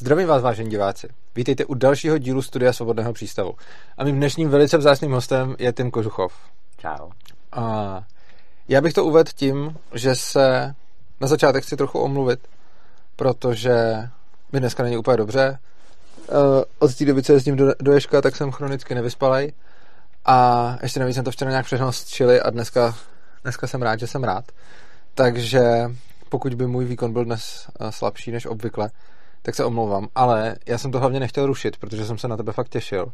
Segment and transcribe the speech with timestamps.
[0.00, 1.08] Zdravím vás, vážení diváci.
[1.36, 3.54] Vítejte u dalšího dílu Studia Svobodného přístavu.
[3.96, 6.32] A mým dnešním velice vzácným hostem je Tim Kožuchov.
[6.76, 7.10] Čau.
[7.52, 8.04] A
[8.68, 10.74] já bych to uvedl tím, že se
[11.20, 12.40] na začátek chci trochu omluvit,
[13.16, 14.08] protože
[14.52, 15.58] mi dneska není úplně dobře.
[16.28, 19.52] Eh, od té doby, co jezdím do, do Ješka, tak jsem chronicky nevyspalej.
[20.24, 22.94] A ještě navíc jsem to včera nějak všechno střili a dneska,
[23.42, 24.44] dneska jsem rád, že jsem rád.
[25.14, 25.62] Takže
[26.28, 28.90] pokud by můj výkon byl dnes eh, slabší než obvykle,
[29.48, 30.08] tak se omlouvám.
[30.14, 33.12] Ale já jsem to hlavně nechtěl rušit, protože jsem se na tebe fakt těšil.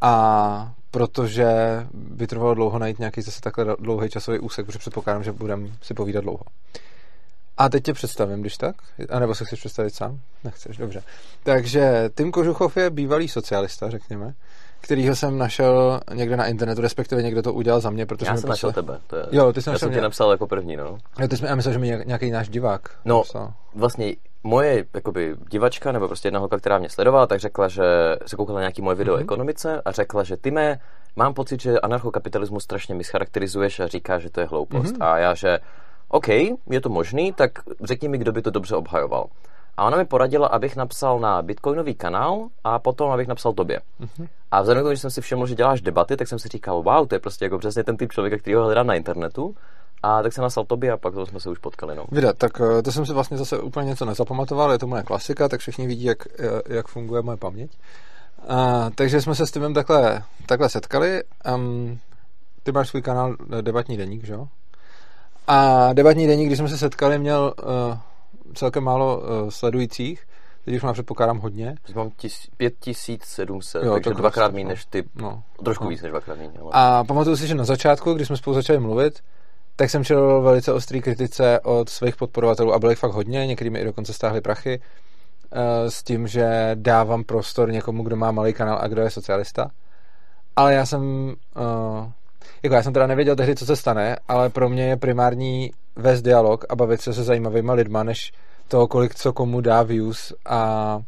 [0.00, 1.46] A protože
[1.94, 5.94] by trvalo dlouho najít nějaký zase takhle dlouhý časový úsek, protože předpokládám, že budeme si
[5.94, 6.44] povídat dlouho.
[7.56, 8.76] A teď tě představím, když tak?
[9.10, 10.20] A nebo se chceš představit sám?
[10.44, 11.02] Nechceš, dobře.
[11.42, 14.34] Takže Tim Kožuchov je bývalý socialista, řekněme,
[14.84, 18.38] kterýho jsem našel někde na internetu, respektive někdo to udělal za mě, protože Já mi
[18.38, 18.98] jsem našel tebe.
[19.06, 19.24] To je...
[19.30, 19.96] Jo, ty jsi Já našel jsem mě.
[19.98, 20.98] tě napsal jako první, no.
[21.18, 23.52] Jo, ty jsi já myslel, že mi nějak- nějaký náš divák No, napsal.
[23.74, 27.82] vlastně moje jakoby, divačka, nebo prostě jedna holka, která mě sledovala, tak řekla, že
[28.26, 29.18] se koukala na nějaký moje video mm-hmm.
[29.18, 30.78] o ekonomice a řekla, že ty mé,
[31.16, 34.82] mám pocit, že anarchokapitalismus strašně mischarakterizuješ a říká, že to je hloupost.
[34.92, 34.92] Mhm.
[35.00, 35.04] Mm-hmm.
[35.06, 35.58] A já, že
[36.08, 36.28] OK,
[36.70, 37.50] je to možný, tak
[37.84, 39.26] řekni mi, kdo by to dobře obhajoval.
[39.76, 43.80] A ona mi poradila, abych napsal na Bitcoinový kanál a potom, abych napsal tobě.
[43.98, 44.28] Mhm.
[44.50, 46.82] A vzhledem k tomu, že jsem si všiml, že děláš debaty, tak jsem si říkal,
[46.82, 49.54] wow, to je prostě jako přesně ten typ člověka, který ho hledám na internetu.
[50.02, 51.96] A tak jsem napsal tobě a pak to jsme se už potkali.
[51.96, 52.04] No.
[52.12, 55.48] Vida, tak eh, to jsem si vlastně zase úplně něco nezapamatoval, je to moje klasika,
[55.48, 57.70] tak všichni vidí, jak, eh, jak funguje moje paměť.
[58.48, 61.22] A, takže jsme se s Timem takhle, takhle setkali.
[61.54, 61.98] Um,
[62.62, 64.48] ty máš svůj kanál Debatní deník, že jo?
[65.46, 67.98] A Debatní deník, když jsme se setkali, měl uh,
[68.54, 70.26] celkem málo uh, sledujících,
[70.64, 71.74] teď už má předpokládám hodně.
[71.86, 75.04] Teď mám tis, 5700, Jo, jo, takže tak dvakrát méně než ty.
[75.14, 75.42] No.
[75.64, 75.90] Trošku no.
[75.90, 76.52] víc než dvakrát méně.
[76.60, 76.70] Ale...
[76.72, 79.20] A pamatuju si, že na začátku, když jsme spolu začali mluvit,
[79.76, 83.70] tak jsem čelil velice ostrý kritice od svých podporovatelů a bylo jich fakt hodně, někdy
[83.70, 84.80] mi i dokonce stáhli prachy
[85.52, 89.70] eh, s tím, že dávám prostor někomu, kdo má malý kanál a kdo je socialista.
[90.56, 92.10] Ale já jsem, uh,
[92.62, 96.22] jako já jsem teda nevěděl tehdy, co se stane, ale pro mě je primární vést
[96.22, 98.32] dialog a bavit se se zajímavýma lidma, než
[98.68, 100.98] to, kolik co komu dá views a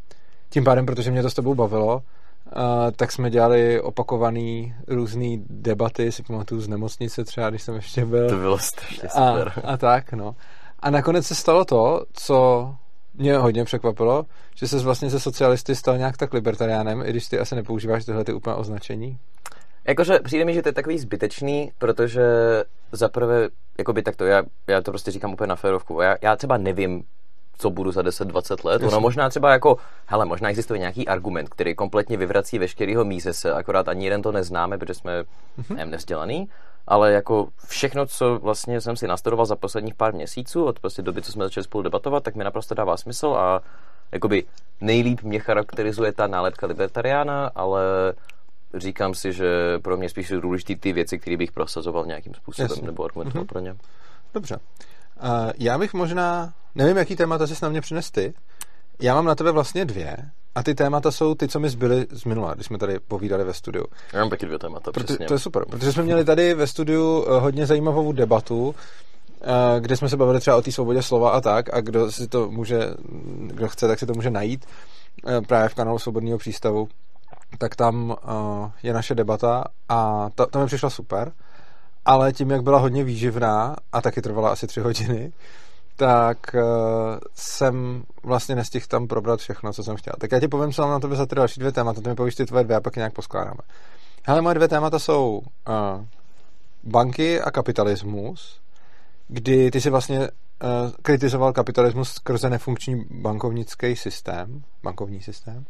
[0.50, 2.02] tím pádem, protože mě to s tebou bavilo,
[2.46, 8.04] Uh, tak jsme dělali opakovaný různý debaty, si pamatuju z nemocnice třeba, když jsem ještě
[8.04, 8.28] byl.
[8.28, 9.52] To bylo strašně a, super.
[9.64, 10.34] a tak, no.
[10.80, 12.70] A nakonec se stalo to, co
[13.14, 17.38] mě hodně překvapilo, že se vlastně ze socialisty stal nějak tak libertariánem, i když ty
[17.38, 19.18] asi nepoužíváš tyhle ty úplně označení.
[19.88, 22.22] Jakože přijde mi, že to je takový zbytečný, protože
[22.92, 23.48] zaprvé,
[23.78, 27.04] jakoby takto, já, já to prostě říkám úplně na férovku, já, já třeba nevím,
[27.58, 28.82] co budu za 10-20 let.
[28.82, 29.76] Ono možná třeba jako,
[30.06, 34.32] hele, možná existuje nějaký argument, který kompletně vyvrací veškerýho míze se, akorát ani jeden to
[34.32, 35.76] neznáme, protože jsme mm-hmm.
[35.76, 36.48] nevím, nevzdělaný,
[36.86, 41.22] ale jako všechno, co vlastně jsem si nastudoval za posledních pár měsíců, od prostě doby,
[41.22, 43.62] co jsme začali spolu debatovat, tak mi naprosto dává smysl a
[44.12, 44.44] jakoby
[44.80, 47.82] nejlíp mě charakterizuje ta nálepka libertariána, ale
[48.76, 52.68] říkám si, že pro mě spíš jsou důležité ty věci, které bych prosazoval nějakým způsobem
[52.70, 52.86] Jasně.
[52.86, 53.46] nebo argumentoval Mhm.
[53.48, 53.76] pro ně.
[54.34, 54.56] Dobře.
[54.56, 58.34] Uh, já bych možná, nevím, jaký témata jsi na mě přines ty,
[59.00, 60.16] já mám na tebe vlastně dvě
[60.54, 63.54] a ty témata jsou ty, co mi zbyly z minula, když jsme tady povídali ve
[63.54, 63.84] studiu.
[64.12, 65.26] Já mám taky dvě témata, Proto, přesně.
[65.26, 68.74] to je super, protože jsme měli tady ve studiu eh, hodně zajímavou debatu,
[69.42, 72.28] eh, kde jsme se bavili třeba o té svobodě slova a tak, a kdo si
[72.28, 72.80] to může,
[73.46, 74.66] kdo chce, tak si to může najít
[75.26, 76.88] eh, právě v kanálu Svobodného přístavu,
[77.58, 81.32] tak tam eh, je naše debata a ta, ta mi přišla super,
[82.04, 85.32] ale tím, jak byla hodně výživná a taky trvala asi tři hodiny,
[85.96, 86.60] tak uh,
[87.34, 90.12] jsem vlastně nestihl tam probrat všechno, co jsem chtěl.
[90.18, 92.14] Tak já ti povím, co mám na tebe za ty další dvě témata, ty mi
[92.14, 93.60] povíš ty tvoje dvě a pak nějak poskládáme.
[94.24, 96.04] Hele, moje dvě témata jsou uh,
[96.84, 98.60] banky a kapitalismus,
[99.28, 100.28] kdy ty si vlastně uh,
[101.02, 105.64] kritizoval kapitalismus skrze nefunkční bankovnický systém, bankovní systém.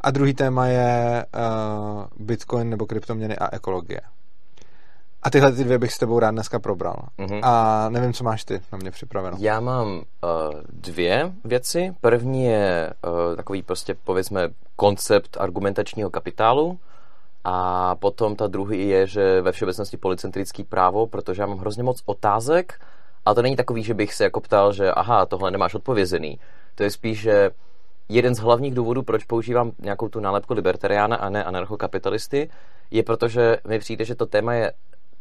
[0.00, 4.00] A druhý téma je uh, Bitcoin nebo kryptoměny a ekologie.
[5.22, 6.96] A tyhle ty dvě bych s tebou rád dneska probral.
[7.18, 7.40] Mhm.
[7.42, 9.36] A nevím, co máš ty na mě připraveno.
[9.40, 10.02] Já mám uh,
[10.72, 11.94] dvě věci.
[12.00, 16.78] První je uh, takový prostě, povedzme, koncept argumentačního kapitálu.
[17.44, 22.02] A potom ta druhý je, že ve všeobecnosti policentrický právo, protože já mám hrozně moc
[22.06, 22.80] otázek,
[23.24, 26.38] ale to není takový, že bych se jako ptal, že aha, tohle nemáš odpovězený.
[26.74, 27.50] To je spíš, že
[28.08, 32.50] jeden z hlavních důvodů, proč používám nějakou tu nálepku libertariána a ne anarchokapitalisty,
[32.90, 34.72] je protože mi přijde, že to téma je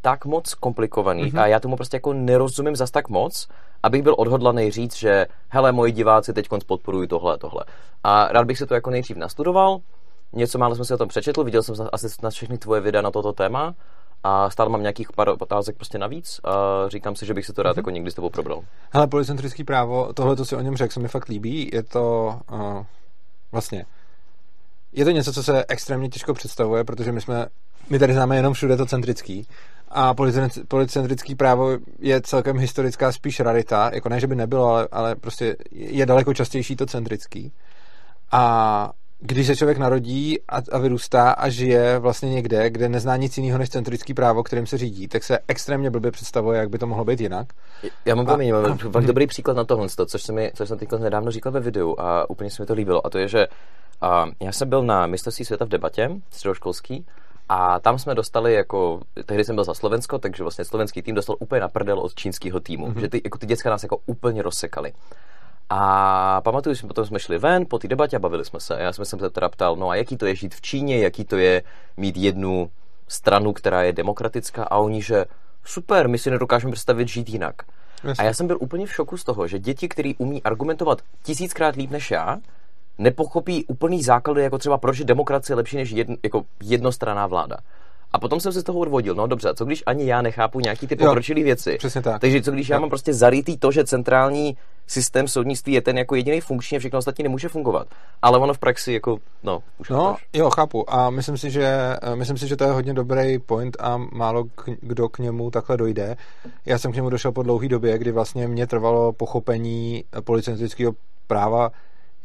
[0.02, 1.42] tak moc komplikovaný mm-hmm.
[1.42, 3.48] a já tomu prostě jako nerozumím zas tak moc,
[3.84, 7.64] abych byl odhodlaný říct, že hele, moji diváci teď podporují tohle a tohle.
[8.04, 9.80] A rád bych si to jako nejdřív nastudoval,
[10.34, 13.12] něco málo jsem si o tom přečetl, viděl jsem asi na všechny tvoje videa na
[13.12, 13.74] toto téma
[14.28, 16.50] a stále mám nějakých pár otázek prostě navíc a
[16.90, 17.80] říkám si, že bych si to rád mm-hmm.
[17.80, 18.62] jako někdy s tebou probral.
[18.92, 21.70] Hele, policentrický právo, tohle, co si o něm řekl, se mi fakt líbí.
[21.74, 22.84] Je to uh,
[23.52, 23.86] vlastně.
[24.94, 27.46] Je to něco, co se extrémně těžko představuje, protože my jsme,
[27.90, 29.48] my tady známe jenom všude to centrický
[29.90, 30.14] a
[30.68, 31.70] policentrický právo
[32.00, 36.34] je celkem historická spíš rarita, jako ne, že by nebylo, ale, ale prostě je daleko
[36.34, 37.52] častější to centrický.
[38.32, 43.38] A když se člověk narodí a, a vyrůstá a žije vlastně někde, kde nezná nic
[43.38, 46.88] jiného než centrický právo, kterým se řídí, tak se extrémně blbě představuje, jak by to
[46.88, 47.48] mohlo být jinak.
[48.06, 51.32] Já mám mám fakt dobrý příklad na tohle, což, jsem, mi, což jsem teď nedávno
[51.32, 53.06] říkal ve videu a úplně se mi to líbilo.
[53.06, 53.48] A to je, že
[54.02, 57.06] a, já jsem byl na mistrovství světa v debatě, středoškolský,
[57.50, 61.36] a tam jsme dostali jako, tehdy jsem byl za Slovensko, takže vlastně slovenský tým dostal
[61.40, 63.00] úplně na prdel od čínského týmu, mm-hmm.
[63.00, 64.94] že ty, jako ty děcka nás jako úplně rozsekali.
[65.70, 68.78] A pamatuju, že potom jsme šli ven po té debatě a bavili jsme se.
[68.80, 71.38] Já jsem se teda ptal, no a jaký to je žít v Číně, jaký to
[71.38, 71.64] je
[71.98, 72.72] mít jednu
[73.08, 75.26] stranu, která je demokratická a oni, že
[75.64, 77.56] super, my si nedokážeme představit žít jinak.
[78.04, 78.24] Jasně.
[78.24, 81.76] A já jsem byl úplně v šoku z toho, že děti, který umí argumentovat tisíckrát
[81.76, 82.38] líp než já,
[82.98, 87.58] nepochopí úplný základy, jako třeba proč je demokracie lepší než jedn, jako jednostranná vláda.
[88.16, 90.88] A potom jsem se z toho odvodil, no dobře, co když ani já nechápu nějaký
[90.88, 91.76] ty pokročilé věci.
[91.78, 92.22] Přesně tak.
[92.22, 92.74] Takže co když jo.
[92.74, 94.58] já mám prostě zarytý to, že centrální
[94.88, 97.88] systém soudnictví je ten jako jediný funkční a všechno ostatní nemůže fungovat.
[98.22, 100.24] Ale ono v praxi jako, no, už No, chápeš.
[100.34, 100.94] jo, chápu.
[100.94, 104.70] A myslím si, že, myslím si, že to je hodně dobrý point a málo k,
[104.82, 106.16] kdo k němu takhle dojde.
[106.66, 110.94] Já jsem k němu došel po dlouhé době, kdy vlastně mě trvalo pochopení policentrického
[111.28, 111.72] práva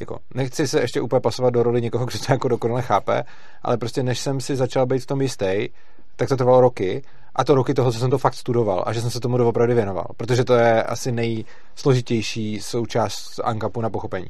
[0.00, 3.22] jako, nechci se ještě úplně pasovat do roli někoho, kdo to jako dokonale chápe,
[3.62, 5.68] ale prostě než jsem si začal být v tom jistý,
[6.16, 7.02] tak to trvalo roky
[7.34, 9.74] a to roky toho, co jsem to fakt studoval a že jsem se tomu doopravdy
[9.74, 14.28] věnoval, protože to je asi nejsložitější součást ANKAPu na pochopení.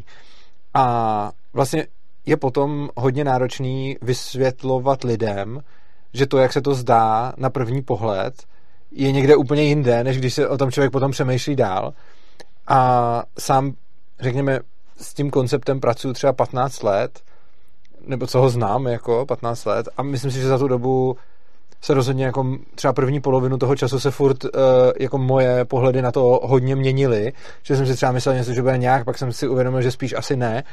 [0.74, 1.86] A vlastně
[2.26, 5.60] je potom hodně náročný vysvětlovat lidem,
[6.12, 8.34] že to, jak se to zdá na první pohled,
[8.90, 11.94] je někde úplně jinde, než když se o tom člověk potom přemýšlí dál.
[12.66, 13.72] A sám,
[14.20, 14.60] řekněme,
[15.00, 17.20] s tím konceptem pracuji třeba 15 let,
[18.06, 21.16] nebo co ho znám jako 15 let a myslím si, že za tu dobu
[21.82, 24.50] se rozhodně jako třeba první polovinu toho času se furt uh,
[25.00, 27.32] jako moje pohledy na to hodně měnily,
[27.62, 30.12] že jsem si třeba myslel něco, že bude nějak, pak jsem si uvědomil, že spíš
[30.12, 30.64] asi ne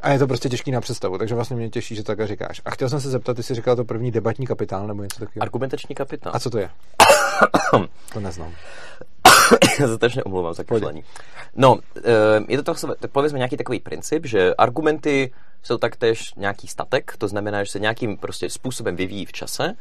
[0.00, 2.62] a je to prostě těžký na představu, takže vlastně mě těší, že to takhle říkáš.
[2.64, 5.42] A chtěl jsem se zeptat, ty jsi říkal to první debatní kapitál nebo něco takového.
[5.42, 6.32] Argumentační kapitál.
[6.36, 6.70] A co to je?
[8.12, 8.52] to neznám.
[9.80, 11.04] Já se strašně omlouvám za kašlení.
[11.56, 12.02] No, eh,
[12.48, 15.32] je to tak povězme nějaký takový princip, že argumenty
[15.62, 19.74] jsou taktéž nějaký statek, to znamená, že se nějakým prostě způsobem vyvíjí v čase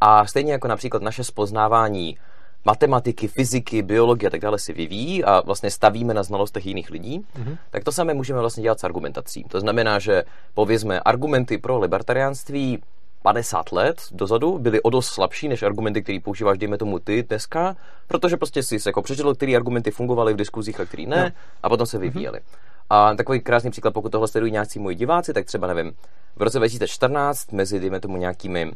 [0.00, 2.18] a stejně jako například naše spoznávání
[2.64, 7.20] matematiky, fyziky, biologie a tak dále si vyvíjí a vlastně stavíme na znalostech jiných lidí,
[7.20, 7.56] mm-hmm.
[7.70, 9.44] tak to samé můžeme vlastně dělat s argumentací.
[9.44, 10.24] To znamená, že
[10.54, 12.82] povězme argumenty pro libertariánství
[13.22, 17.76] 50 let dozadu byly o dost slabší než argumenty, které používáš, dejme tomu ty dneska,
[18.08, 21.30] protože prostě si jako přečetl, které argumenty fungovaly v diskuzích a které ne, no.
[21.62, 22.38] a potom se vyvíjely.
[22.38, 22.70] Mm-hmm.
[22.90, 25.92] A takový krásný příklad, pokud tohle sledují nějací moji diváci, tak třeba nevím,
[26.36, 28.72] v roce 2014 mezi, dejme tomu, nějakými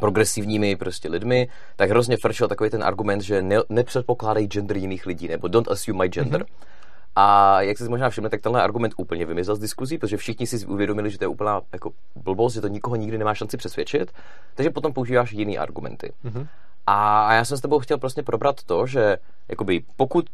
[0.00, 5.28] progresivními prostě lidmi, tak hrozně frčel takový ten argument, že ne, nepředpokládají gender jiných lidí,
[5.28, 6.42] nebo don't assume my gender.
[6.42, 6.66] Mm-hmm.
[7.16, 10.66] A jak se možná všimne, tak tenhle argument úplně vymizel z diskuzí, protože všichni si
[10.66, 14.12] uvědomili, že to je úplná jako blbost, že to nikoho nikdy nemá šanci přesvědčit,
[14.54, 16.12] takže potom používáš jiný argumenty.
[16.24, 16.46] Mm-hmm.
[16.86, 19.16] A já jsem s tebou chtěl prostě probrat to, že
[19.48, 20.26] jakoby, pokud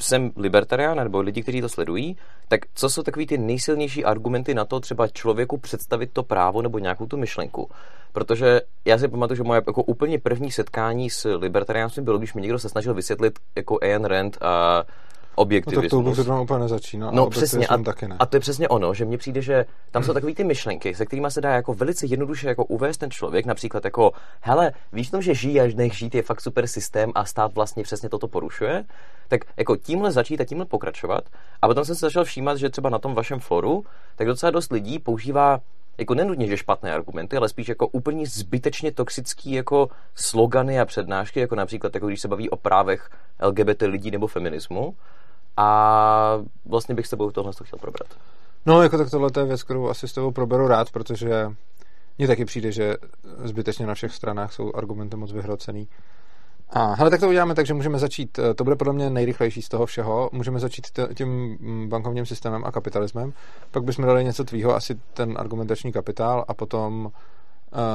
[0.00, 2.16] jsem libertarián nebo lidi, kteří to sledují,
[2.48, 6.78] tak co jsou takový ty nejsilnější argumenty na to třeba člověku představit to právo nebo
[6.78, 7.70] nějakou tu myšlenku?
[8.12, 12.42] Protože já si pamatuju, že moje jako úplně první setkání s libertariánstvím bylo, když mi
[12.42, 14.84] někdo se snažil vysvětlit jako Ayn Rand a
[15.34, 15.92] objektivismus.
[15.92, 17.10] No, tak to už úplně nezačíná.
[17.10, 18.16] No přesně, a, taky ne.
[18.18, 21.06] a to je přesně ono, že mně přijde, že tam jsou takové ty myšlenky, se
[21.06, 25.22] kterými se dá jako velice jednoduše jako uvést ten člověk, například jako, hele, víš tom,
[25.22, 28.84] že žij až nech žít je fakt super systém a stát vlastně přesně toto porušuje,
[29.28, 31.24] tak jako tímhle začít a tímhle pokračovat.
[31.62, 33.84] A potom jsem se začal všímat, že třeba na tom vašem foru,
[34.16, 35.60] tak docela dost lidí používá
[35.98, 41.40] jako nenutně, že špatné argumenty, ale spíš jako úplně zbytečně toxický jako slogany a přednášky,
[41.40, 43.10] jako například jako když se baví o právech
[43.42, 44.94] LGBT lidí nebo feminismu.
[45.56, 48.08] A vlastně bych s tebou tohle chtěl probrat.
[48.66, 51.50] No, jako tak tohle je věc, kterou asi s tebou proberu rád, protože
[52.18, 52.96] mně taky přijde, že
[53.44, 55.88] zbytečně na všech stranách jsou argumenty moc vyhrocený.
[56.70, 59.62] A hele, tak to uděláme tak, že můžeme začít, eh, to bude podle mě nejrychlejší
[59.62, 63.32] z toho všeho, můžeme začít tím bankovním systémem a kapitalismem,
[63.70, 67.10] pak bychom dali něco tvýho, asi ten argumentační kapitál a potom uh,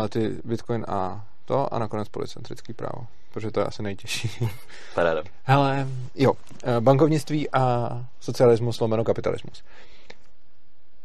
[0.10, 4.32] ty Bitcoin a to a nakonec policentrický právo, protože to je asi nejtěžší.
[4.96, 5.24] Paráda.
[5.44, 7.90] Hele, jo, eh, bankovnictví a
[8.20, 9.64] socialismus, lomeno kapitalismus.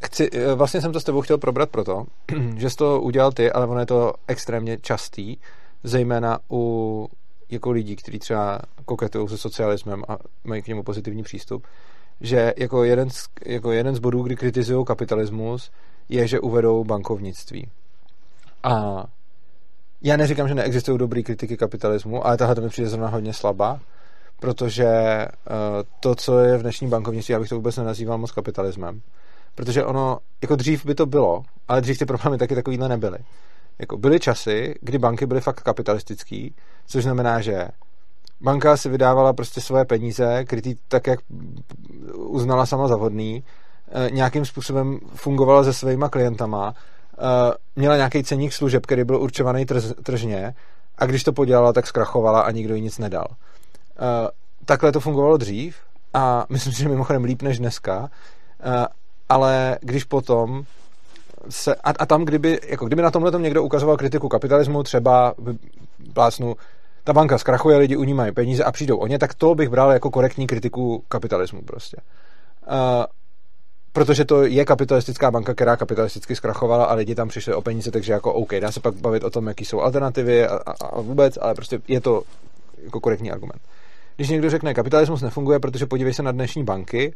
[0.05, 2.05] Chci, vlastně jsem to s tebou chtěl probrat proto,
[2.57, 5.37] že jsi to udělal ty, ale ono je to extrémně častý,
[5.85, 7.09] zejména u
[7.51, 11.67] jako lidí, kteří třeba koketují se socialismem a mají k němu pozitivní přístup,
[12.21, 15.71] že jako jeden z, jako jeden z bodů, kdy kritizují kapitalismus,
[16.09, 17.69] je, že uvedou bankovnictví.
[18.63, 19.05] A
[20.03, 23.81] já neříkám, že neexistují dobrý kritiky kapitalismu, ale tahle to mi přijde zrovna hodně slabá,
[24.41, 24.87] protože
[25.27, 25.57] uh,
[26.01, 29.01] to, co je v dnešním bankovnictví, já bych to vůbec nenazýval moc kapitalismem.
[29.55, 33.19] Protože ono, jako dřív by to bylo, ale dřív ty problémy taky takovýhle nebyly.
[33.79, 36.55] Jako byly časy, kdy banky byly fakt kapitalistický,
[36.87, 37.69] což znamená, že
[38.41, 41.21] banka si vydávala prostě svoje peníze, krytý tak, jak
[42.15, 43.45] uznala sama za vhodný,
[43.93, 46.92] eh, nějakým způsobem fungovala se svýma klientama, eh,
[47.77, 50.55] měla nějaký ceník služeb, který byl určovaný trz, tržně
[50.99, 53.27] a když to podělala, tak zkrachovala a nikdo jí nic nedal.
[53.31, 54.29] Eh,
[54.65, 55.77] takhle to fungovalo dřív
[56.15, 58.11] a myslím si, že mimochodem líp než dneska,
[59.29, 60.65] ale když potom
[61.49, 65.35] se, a, a tam, kdyby, jako kdyby na tomhle někdo ukazoval kritiku kapitalismu, třeba
[66.13, 66.57] plácnu,
[67.05, 69.69] ta banka zkrachuje, lidi u ní mají peníze a přijdou o ně, tak to bych
[69.69, 71.97] bral jako korektní kritiku kapitalismu prostě.
[72.67, 73.05] Uh,
[73.93, 78.13] protože to je kapitalistická banka, která kapitalisticky zkrachovala a lidi tam přišli o peníze, takže
[78.13, 81.39] jako OK, dá se pak bavit o tom, jaký jsou alternativy a, a, a vůbec,
[81.41, 82.23] ale prostě je to
[82.85, 83.63] jako korektní argument.
[84.17, 87.15] Když někdo řekne, kapitalismus nefunguje, protože podívej se na dnešní banky,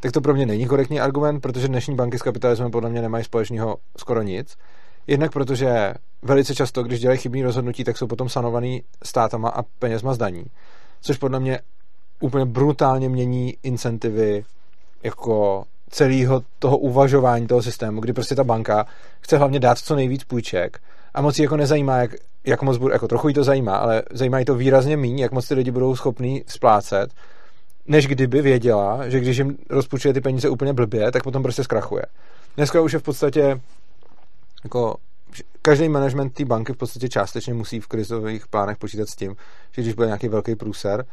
[0.00, 3.24] tak to pro mě není korektní argument, protože dnešní banky s kapitalismem podle mě nemají
[3.24, 4.56] společného skoro nic.
[5.06, 10.14] Jednak protože velice často, když dělají chybný rozhodnutí, tak jsou potom sanovaný státama a penězma
[10.14, 10.44] zdaní.
[11.00, 11.60] Což podle mě
[12.20, 14.44] úplně brutálně mění incentivy
[15.02, 18.86] jako celého toho uvažování toho systému, kdy prostě ta banka
[19.20, 20.80] chce hlavně dát co nejvíc půjček
[21.14, 22.10] a moc jako nezajímá, jak,
[22.44, 25.32] jak moc bude, jako trochu jí to zajímá, ale zajímá jí to výrazně méně, jak
[25.32, 27.10] moc ty lidi budou schopní splácet,
[27.86, 32.02] než kdyby věděla, že když jim rozpůjčuje ty peníze úplně blbě, tak potom prostě zkrachuje.
[32.56, 33.60] Dneska už je v podstatě
[34.64, 34.96] jako
[35.62, 39.36] každý management té banky v podstatě částečně musí v krizových plánech počítat s tím,
[39.72, 41.04] že když bude nějaký velký průser,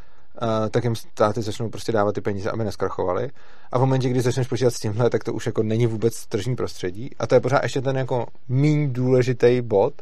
[0.41, 3.29] Uh, tak jim státy začnou prostě dávat ty peníze, aby neskrachovali.
[3.71, 6.55] A v momentě, kdy začneš počítat s tímhle, tak to už jako není vůbec tržní
[6.55, 7.09] prostředí.
[7.19, 9.93] A to je pořád ještě ten jako méně důležitý bod,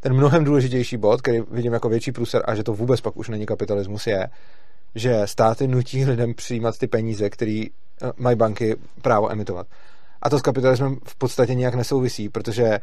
[0.00, 3.28] ten mnohem důležitější bod, který vidím jako větší průser a že to vůbec pak už
[3.28, 4.28] není kapitalismus, je,
[4.94, 7.64] že státy nutí lidem přijímat ty peníze, které
[8.02, 9.66] uh, mají banky právo emitovat.
[10.22, 12.80] A to s kapitalismem v podstatě nějak nesouvisí, protože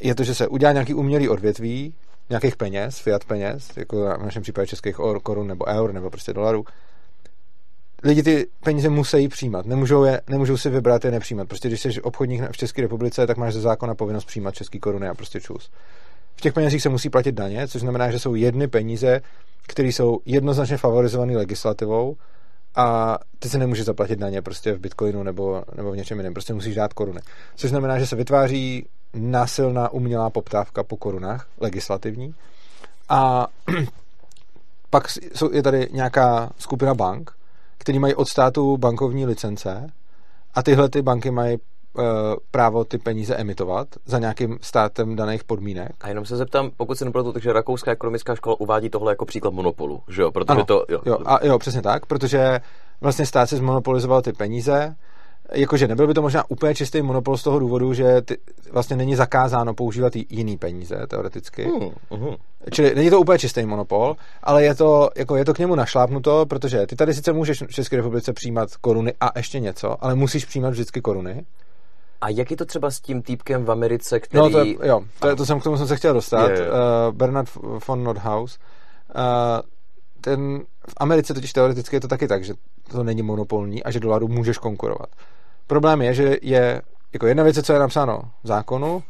[0.00, 1.94] je to, že se udělá nějaký umělý odvětví,
[2.32, 6.32] nějakých peněz, fiat peněz, jako v našem případě českých or, korun nebo eur nebo prostě
[6.32, 6.64] dolarů,
[8.04, 9.66] lidi ty peníze musí přijímat.
[9.66, 11.48] Nemůžou, je, nemůžou si vybrat je nepřijímat.
[11.48, 15.08] Prostě když jsi obchodník v České republice, tak máš ze zákona povinnost přijímat české koruny
[15.08, 15.70] a prostě čus.
[16.36, 19.20] V těch penězích se musí platit daně, což znamená, že jsou jedny peníze,
[19.66, 22.16] které jsou jednoznačně favorizované legislativou
[22.74, 26.32] a ty se nemůžeš zaplatit daně prostě v bitcoinu nebo, nebo v něčem jiném.
[26.32, 27.20] Prostě musíš dát koruny.
[27.54, 32.34] Což znamená, že se vytváří násilná umělá poptávka po korunách, legislativní.
[33.08, 33.46] A
[34.90, 35.04] pak
[35.52, 37.30] je tady nějaká skupina bank,
[37.78, 39.90] které mají od státu bankovní licence
[40.54, 41.58] a tyhle ty banky mají e,
[42.50, 45.92] právo ty peníze emitovat za nějakým státem daných podmínek.
[46.00, 49.54] A jenom se zeptám, pokud se nepletu, takže Rakouská ekonomická škola uvádí tohle jako příklad
[49.54, 50.32] monopolu, že jo?
[50.32, 51.00] Protože ano, to, jo.
[51.06, 52.60] Jo, a, jo, přesně tak, protože
[53.00, 54.94] vlastně stát si zmonopolizoval ty peníze,
[55.54, 58.36] jakože nebyl by to možná úplně čistý monopol z toho důvodu, že ty,
[58.72, 61.64] vlastně není zakázáno používat jiný peníze, teoreticky.
[61.64, 62.36] Hmm, uh-huh.
[62.70, 66.46] Čili není to úplně čistý monopol, ale je to, jako je to k němu našlápnuto,
[66.46, 70.44] protože ty tady sice můžeš v České republice přijímat koruny a ještě něco, ale musíš
[70.44, 71.44] přijímat vždycky koruny.
[72.20, 74.42] A jak je to třeba s tím týpkem v Americe, který...
[74.42, 76.50] No to, je, jo, to, to jsem, k tomu jsem se chtěl dostat.
[76.50, 76.70] Je, je.
[76.70, 76.76] Uh,
[77.12, 77.48] Bernard
[77.88, 78.58] von Nordhaus.
[79.16, 79.22] Uh,
[80.20, 82.54] ten, v Americe totiž teoreticky je to taky tak, že
[82.90, 85.08] to není monopolní a že dolaru můžeš konkurovat.
[85.72, 89.02] Problém je, že je jako jedna věc, co je napsáno v zákonu,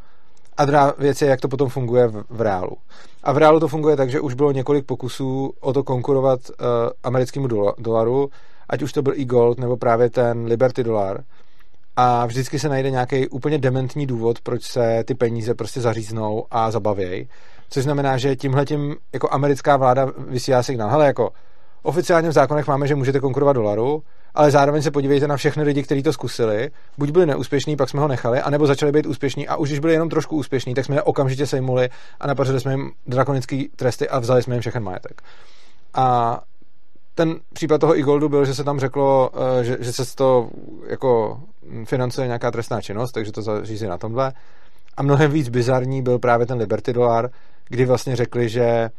[0.57, 2.77] a druhá věc je, jak to potom funguje v, v reálu.
[3.23, 6.67] A v reálu to funguje tak, že už bylo několik pokusů o to konkurovat uh,
[7.03, 8.31] americkému dolaru,
[8.69, 11.25] ať už to byl e-gold nebo právě ten Liberty dolar.
[11.97, 16.71] A vždycky se najde nějaký úplně dementní důvod, proč se ty peníze prostě zaříznou a
[16.71, 17.29] zabavějí.
[17.69, 20.91] Což znamená, že tímhle tím jako americká vláda vysílá signál.
[20.91, 21.31] Hele, jako
[21.83, 24.03] oficiálně v zákonech máme, že můžete konkurovat dolaru,
[24.35, 26.71] ale zároveň se podívejte na všechny lidi, kteří to zkusili.
[26.99, 29.93] Buď byli neúspěšní, pak jsme ho nechali, anebo začali být úspěšní a už když byli
[29.93, 31.89] jenom trošku úspěšní, tak jsme je okamžitě sejmuli
[32.21, 35.23] a napařili jsme jim drakonické tresty a vzali jsme jim všechen majetek.
[35.95, 36.41] A
[37.15, 40.51] ten případ toho Igoldu byl, že se tam řeklo, eh, že, že se to
[40.87, 41.41] jako
[41.85, 44.33] financuje nějaká trestná činnost, takže to zařízí na tomhle.
[44.97, 47.31] A mnohem víc bizarní byl právě ten Liberty dolar,
[47.69, 48.91] kdy vlastně řekli, že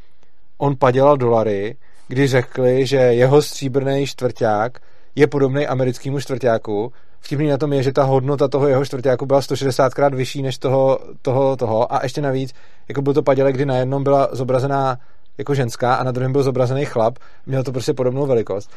[0.57, 1.75] on padělal dolary,
[2.07, 4.79] kdy řekli, že jeho stříbrný čtvrták
[5.15, 6.91] je podobný americkému čtvrtáku.
[7.19, 10.57] Vtipný na tom je, že ta hodnota toho jeho čtvrtáku byla 160 krát vyšší než
[10.57, 12.53] toho, toho, toho a ještě navíc,
[12.87, 14.97] jako byl to padělek, kdy na jednom byla zobrazená
[15.37, 18.71] jako ženská a na druhém byl zobrazený chlap, měl to prostě podobnou velikost.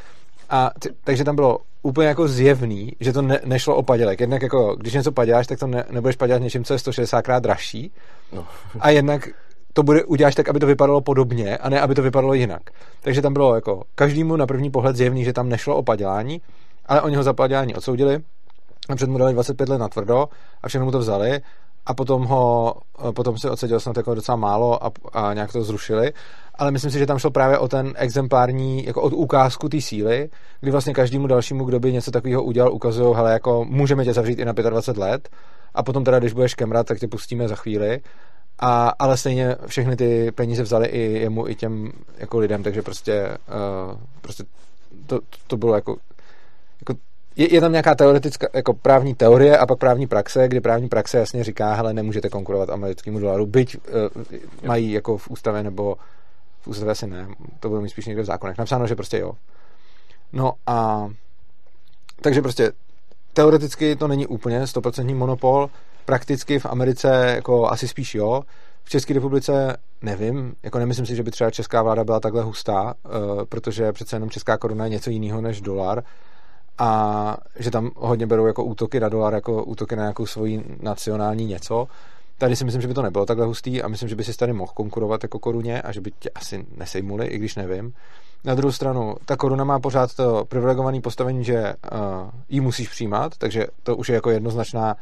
[0.50, 4.21] A t- takže tam bylo úplně jako zjevný, že to ne, nešlo o padělek.
[4.21, 7.43] Jednak jako, když něco paděláš, tak to ne, nebudeš padělat něčím, co je 160 krát
[7.43, 7.93] dražší.
[8.33, 8.47] No.
[8.81, 9.28] A jednak
[9.76, 12.62] to bude, uděláš tak, aby to vypadalo podobně a ne, aby to vypadalo jinak.
[13.00, 16.40] Takže tam bylo jako každému na první pohled zjevný, že tam nešlo o padělání,
[16.87, 18.18] ale oni ho za padělání odsoudili
[18.88, 20.28] a před mu dali 25 let na tvrdo
[20.62, 21.40] a všechno mu to vzali
[21.87, 22.75] a potom ho,
[23.14, 26.12] potom si odseděl snad jako docela málo a, a nějak to zrušili,
[26.54, 30.28] ale myslím si, že tam šlo právě o ten exemplární, jako od ukázku té síly,
[30.61, 34.38] kdy vlastně každému dalšímu, kdo by něco takového udělal, ukazují, hele, jako můžeme tě zavřít
[34.38, 35.28] i na 25 let.
[35.75, 38.00] A potom teda, když budeš kemrat, tak tě pustíme za chvíli
[38.59, 43.39] a, ale stejně všechny ty peníze vzali i jemu, i těm jako lidem, takže prostě,
[43.91, 44.45] uh, prostě
[45.07, 45.97] to, to bylo jako,
[46.81, 47.01] jako
[47.37, 51.19] je, je tam nějaká teoretická, jako právní teorie a pak právní praxe, kdy právní praxe
[51.19, 54.23] jasně říká, hele, nemůžete konkurovat americkému dolaru, byť uh,
[54.65, 55.97] mají jako v ústavě nebo
[56.61, 57.29] v ústavě asi ne,
[57.61, 58.59] to bude mít spíš někde v zákonech.
[58.59, 59.33] Napsáno, že prostě jo.
[60.33, 61.09] No a
[62.21, 62.73] takže prostě
[63.33, 65.71] teoreticky to není úplně 100% monopol,
[66.07, 68.43] prakticky v Americe jako asi spíš jo.
[68.85, 72.83] V České republice nevím, jako nemyslím si, že by třeba česká vláda byla takhle hustá,
[72.85, 76.03] uh, protože přece jenom česká koruna je něco jiného než dolar
[76.79, 81.47] a že tam hodně berou jako útoky na dolar, jako útoky na nějakou svoji nacionální
[81.47, 81.87] něco.
[82.39, 84.53] Tady si myslím, že by to nebylo takhle hustý a myslím, že by si tady
[84.53, 87.93] mohl konkurovat jako koruně a že by tě asi nesejmuli, i když nevím.
[88.45, 91.99] Na druhou stranu, ta koruna má pořád to privilegované postavení, že uh,
[92.49, 94.97] ji musíš přijímat, takže to už je jako jednoznačná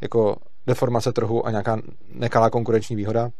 [0.00, 0.36] jako
[0.66, 1.80] deformace trhu a nějaká
[2.14, 3.30] nekalá konkurenční výhoda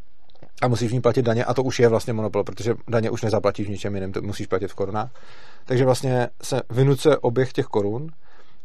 [0.62, 3.23] a musíš v ní platit daně a to už je vlastně monopol, protože daně už
[3.23, 5.11] nezaplatíš v ničem jiném, to musíš platit v korunách.
[5.64, 8.09] Takže vlastně se vynucuje oběh těch korun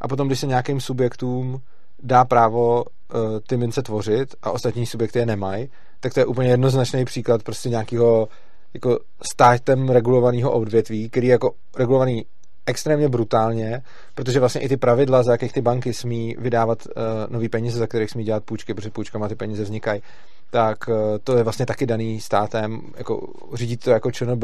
[0.01, 1.61] a potom, když se nějakým subjektům
[2.03, 6.49] dá právo uh, ty mince tvořit a ostatní subjekty je nemají, tak to je úplně
[6.49, 8.27] jednoznačný příklad prostě nějakého
[8.73, 8.99] jako
[9.33, 12.25] státem regulovaného odvětví, který je jako regulovaný
[12.65, 13.81] extrémně brutálně,
[14.15, 16.93] protože vlastně i ty pravidla, za jakých ty banky smí vydávat uh,
[17.29, 20.01] nový peníze, za kterých smí dělat půjčky, protože půjčkama ty peníze vznikají,
[20.49, 24.43] tak uh, to je vlastně taky daný státem, jako řídí to jako ČNB,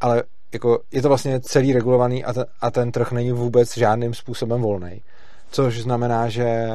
[0.00, 4.62] ale jako je to vlastně celý regulovaný a a ten trh není vůbec žádným způsobem
[4.62, 5.02] volný.
[5.50, 6.70] Což znamená, že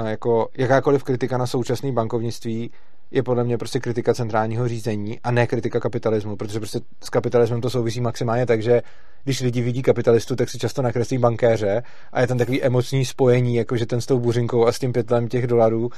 [0.00, 2.70] uh, jako jakákoliv kritika na současné bankovnictví
[3.10, 7.60] je podle mě prostě kritika centrálního řízení a ne kritika kapitalismu, protože prostě s kapitalismem
[7.60, 8.82] to souvisí maximálně tak, že
[9.24, 13.54] když lidi vidí kapitalistu, tak si často nakreslí bankéře a je tam takový emocní spojení,
[13.54, 15.90] jako že ten s tou buřinkou a s tím pytlem těch dolarů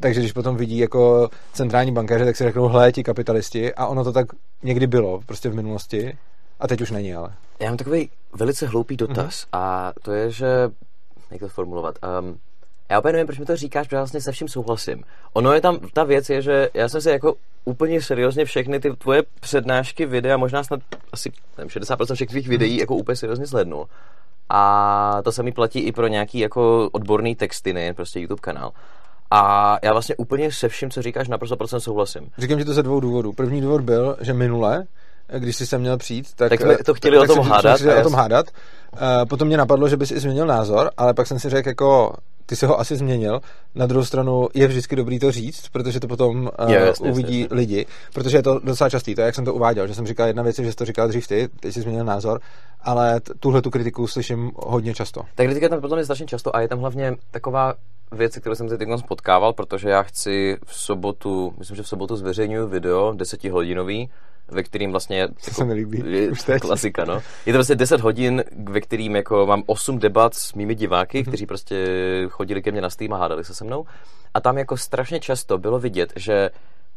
[0.00, 4.04] takže když potom vidí jako centrální bankéře, tak si řeknou, hle, ti kapitalisti a ono
[4.04, 4.26] to tak
[4.62, 6.18] někdy bylo, prostě v minulosti
[6.60, 7.34] a teď už není, ale.
[7.60, 9.48] Já mám takový velice hloupý dotaz mm-hmm.
[9.52, 10.70] a to je, že,
[11.30, 12.38] jak to formulovat, um,
[12.90, 15.04] já úplně nevím, proč mi to říkáš, protože vlastně se vším souhlasím.
[15.32, 18.96] Ono je tam, ta věc je, že já jsem si jako úplně seriózně všechny ty
[18.96, 20.80] tvoje přednášky, videa, možná snad
[21.12, 23.86] asi nevím, 60% všech tvých videí jako úplně seriózně zhlednul.
[24.48, 28.72] A to se mi platí i pro nějaký jako odborný texty, ne prostě YouTube kanál.
[29.30, 32.30] A já vlastně úplně se vším, co říkáš, naprosto procent souhlasím.
[32.38, 33.32] Říkám ti to ze dvou důvodů.
[33.32, 34.84] První důvod byl, že minule,
[35.38, 37.80] když jsi se měl přijít, tak, tak jsme to chtěli tak o tom hádat.
[38.00, 38.46] o tom hádat.
[38.92, 42.14] Uh, potom mě napadlo, že bys i změnil názor, ale pak jsem si řekl, jako
[42.48, 43.40] ty si ho asi změnil.
[43.74, 47.40] Na druhou stranu je vždycky dobrý to říct, protože to potom uh, je, jasně, uvidí
[47.40, 47.56] jasně.
[47.56, 50.26] lidi, protože je to docela častý, to je, jak jsem to uváděl, že jsem říkal
[50.26, 52.40] jedna věc, že jsi to říkal dřív ty, teď jsi změnil názor,
[52.80, 55.22] ale tuhle tu kritiku slyším hodně často.
[55.34, 57.74] Ta kritika tam potom je strašně často a je tam hlavně taková
[58.12, 62.16] věc, kterou jsem se teď spotkával, protože já chci v sobotu, myslím, že v sobotu
[62.16, 64.10] zveřejňuju video desetihodinový,
[64.48, 65.20] ve kterým vlastně...
[65.20, 66.02] Jako, se mi líbí.
[66.06, 66.62] Je, Už teď.
[66.62, 67.22] Klasika, no.
[67.46, 71.28] Je to vlastně 10 hodin, ve kterým jako mám 8 debat s mými diváky, mm-hmm.
[71.28, 71.86] kteří prostě
[72.28, 73.84] chodili ke mně na Steam a hádali se se mnou.
[74.34, 76.50] A tam jako strašně často bylo vidět, že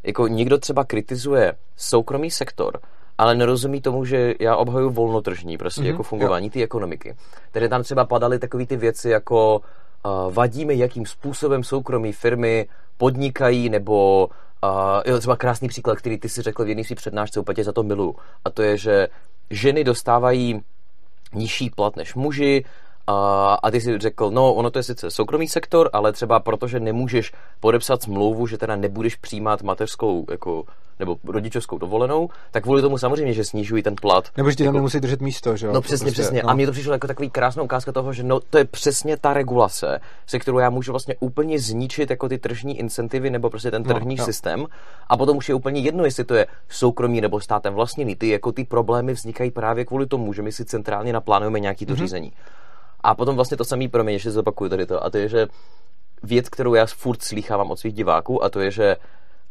[0.03, 2.79] jako někdo třeba kritizuje soukromý sektor,
[3.17, 5.85] ale nerozumí tomu, že já obhajuju volnotržní prostě mm-hmm.
[5.85, 7.15] jako fungování té ekonomiky.
[7.51, 9.61] Tedy tam třeba padaly takové ty věci jako
[10.05, 14.29] uh, vadíme, jakým způsobem soukromí firmy podnikají nebo
[14.63, 17.71] Uh, jo, třeba krásný příklad, který ty si řekl v jedné své přednášce, úplně za
[17.71, 18.15] to milu.
[18.45, 19.07] A to je, že
[19.49, 20.61] ženy dostávají
[21.33, 22.65] nižší plat než muži,
[23.07, 26.79] a, a ty si řekl, no ono to je sice soukromý sektor, ale třeba protože
[26.79, 30.63] nemůžeš podepsat smlouvu, že teda nebudeš přijímat mateřskou jako,
[30.99, 34.29] nebo rodičovskou dovolenou, tak kvůli tomu samozřejmě, že snižují ten plat.
[34.37, 35.73] Nebo že ti tam jako, nemusí držet místo, že jo?
[35.73, 36.43] No přesně, prostě, přesně.
[36.43, 36.49] No.
[36.49, 39.33] A mně to přišlo jako takový krásná ukázka toho, že no, to je přesně ta
[39.33, 43.83] regulace, se kterou já můžu vlastně úplně zničit jako ty tržní incentivy nebo prostě ten
[43.87, 44.65] no, tržní no, systém.
[45.07, 48.15] A potom už je úplně jedno, jestli to je soukromý nebo státem vlastněný.
[48.15, 51.93] Ty jako ty problémy vznikají právě kvůli tomu, že my si centrálně naplánujeme nějaký to
[51.93, 51.97] mm-hmm.
[51.97, 52.33] řízení.
[53.03, 55.47] A potom vlastně to samý pro mě, ještě zopakuju tady to, a to je, že
[56.23, 58.95] věc, kterou já furt slýchávám od svých diváků, a to je, že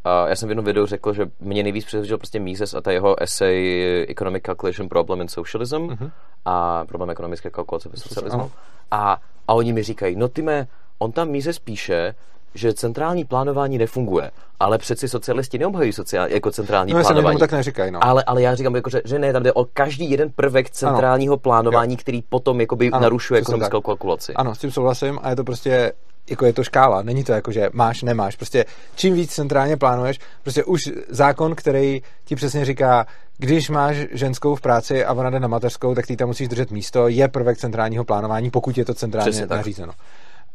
[0.03, 2.91] a já jsem v jednom videu řekl, že mě nejvíc přesvědčil prostě Mises a ta
[2.91, 6.11] jeho essay Economic Calculation Problem in Socialism mm-hmm.
[6.45, 8.51] a problém ekonomické kalkulace ve socialismu.
[8.91, 12.15] A, a oni mi říkají, no tyme, on tam Mises píše,
[12.55, 17.35] že centrální plánování nefunguje, ale přeci socialisti neobhajují sociál, jako centrální no, plánování.
[17.35, 18.03] No, tak neříkají, no.
[18.03, 21.33] Ale, ale já říkám, jako, že, že ne, tam jde o každý jeden prvek centrálního
[21.33, 21.39] ano.
[21.39, 21.97] plánování, jo.
[21.99, 24.33] který potom jakoby ano, narušuje ekonomickou kalkulaci.
[24.33, 25.93] Ano, s tím souhlasím a je to prostě
[26.29, 28.35] jako je to škála, není to jako, že máš, nemáš.
[28.35, 33.05] Prostě čím víc centrálně plánuješ, prostě už zákon, který ti přesně říká,
[33.37, 36.71] když máš ženskou v práci a ona jde na mateřskou, tak ty tam musíš držet
[36.71, 39.93] místo, je prvek centrálního plánování, pokud je to centrálně nařízeno.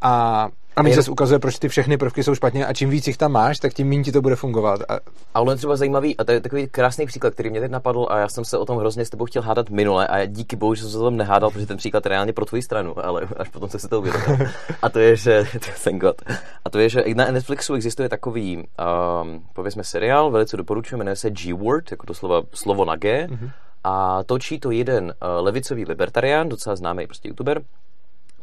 [0.00, 3.16] A a mi se ukazuje, proč ty všechny prvky jsou špatně a čím víc jich
[3.16, 4.80] tam máš, tak tím méně ti to bude fungovat.
[4.88, 4.98] A...
[5.34, 8.06] a on je třeba zajímavý, a to je takový krásný příklad, který mě teď napadl
[8.10, 10.74] a já jsem se o tom hrozně s tebou chtěl hádat minule a díky bohu,
[10.74, 13.22] že jsem se o tom nehádal, protože ten příklad je reálně pro tvoji stranu, ale
[13.36, 14.46] až potom se si to uvědomil.
[14.82, 15.44] a to je, že,
[15.84, 16.22] thank God.
[16.64, 21.30] A to je, že na Netflixu existuje takový, um, povězme, seriál, velice doporučuji, jmenuje se
[21.30, 23.26] G-Word, jako to slovo, slovo na G.
[23.26, 23.50] Mm-hmm.
[23.84, 27.62] A točí to jeden uh, levicový libertarián, docela známý prostě youtuber.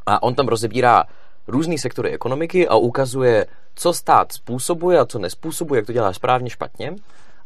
[0.06, 1.04] A on tam rozebírá
[1.48, 6.50] různý sektory ekonomiky a ukazuje, co stát způsobuje a co nespůsobuje, jak to dělá správně,
[6.50, 6.96] špatně.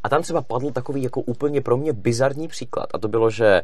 [0.03, 2.89] A tam třeba padl takový jako úplně pro mě bizarní příklad.
[2.93, 3.61] A to bylo, že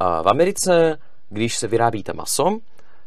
[0.00, 2.58] v Americe, když se vyrábíte maso,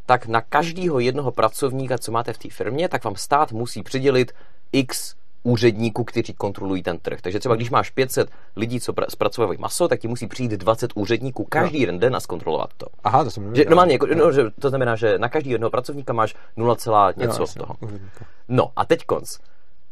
[0.05, 4.31] tak na každého jednoho pracovníka, co máte v té firmě, tak vám stát musí přidělit
[4.71, 7.21] x úředníků, kteří kontrolují ten trh.
[7.21, 11.43] Takže třeba když máš 500 lidí, co zpracovávají maso, tak ti musí přijít 20 úředníků
[11.49, 11.81] každý no.
[11.81, 12.87] jeden den a zkontrolovat to.
[13.03, 13.63] Aha, to jsem nevěděl.
[13.63, 16.75] Že, normálně, jako, no, že to znamená, že na každý jednoho pracovníka máš 0,
[17.17, 17.75] něco z toho.
[18.47, 19.37] No a teď konc.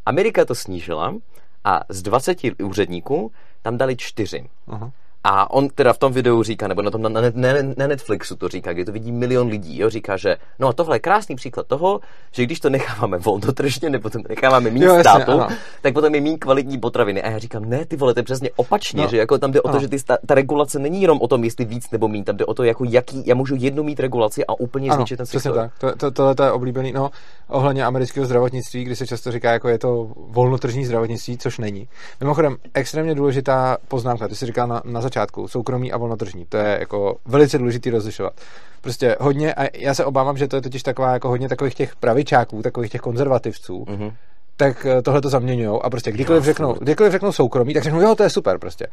[0.05, 1.15] Amerika to snížila
[1.63, 3.31] a z 20 úředníků
[3.61, 4.49] tam dali 4.
[4.67, 4.91] Aha.
[5.23, 8.47] A on teda v tom videu říká, nebo na tom na, na, na Netflixu to
[8.47, 11.67] říká, kde to vidí milion lidí, jo, říká, že no a tohle je krásný příklad
[11.67, 11.99] toho,
[12.31, 16.37] že když to necháváme volnotržně, nebo to necháváme méně státu, jasně, tak potom je méně
[16.37, 17.21] kvalitní potraviny.
[17.23, 19.61] A já říkám, ne, ty vole, to je přesně opačně, no, že jako tam jde
[19.61, 22.23] o to, že ty, ta, ta, regulace není jenom o tom, jestli víc nebo méně,
[22.23, 25.17] tam jde o to, jako jaký, já můžu jednu mít regulaci a úplně ano, zničit
[25.17, 25.55] ten sektor.
[25.55, 25.71] tak.
[25.77, 27.09] To, to, tohle to je oblíbený, no,
[27.47, 31.87] ohledně amerického zdravotnictví, kdy se často říká, jako je to volnotržní zdravotnictví, což není.
[32.19, 36.45] Mimochodem, extrémně důležitá poznámka, ty jsi říkal na, na začátku, soukromí a volnotržní.
[36.45, 38.33] To je jako velice důležitý rozlišovat.
[38.81, 41.95] Prostě hodně, a já se obávám, že to je totiž taková jako hodně takových těch
[41.95, 44.13] pravičáků, takových těch konzervativců, mm-hmm.
[44.57, 48.15] tak eh, tohle to zaměňují a prostě kdykoliv řeknou, kdykoliv řeknou soukromí, tak řeknou, jo,
[48.15, 48.87] to je super prostě.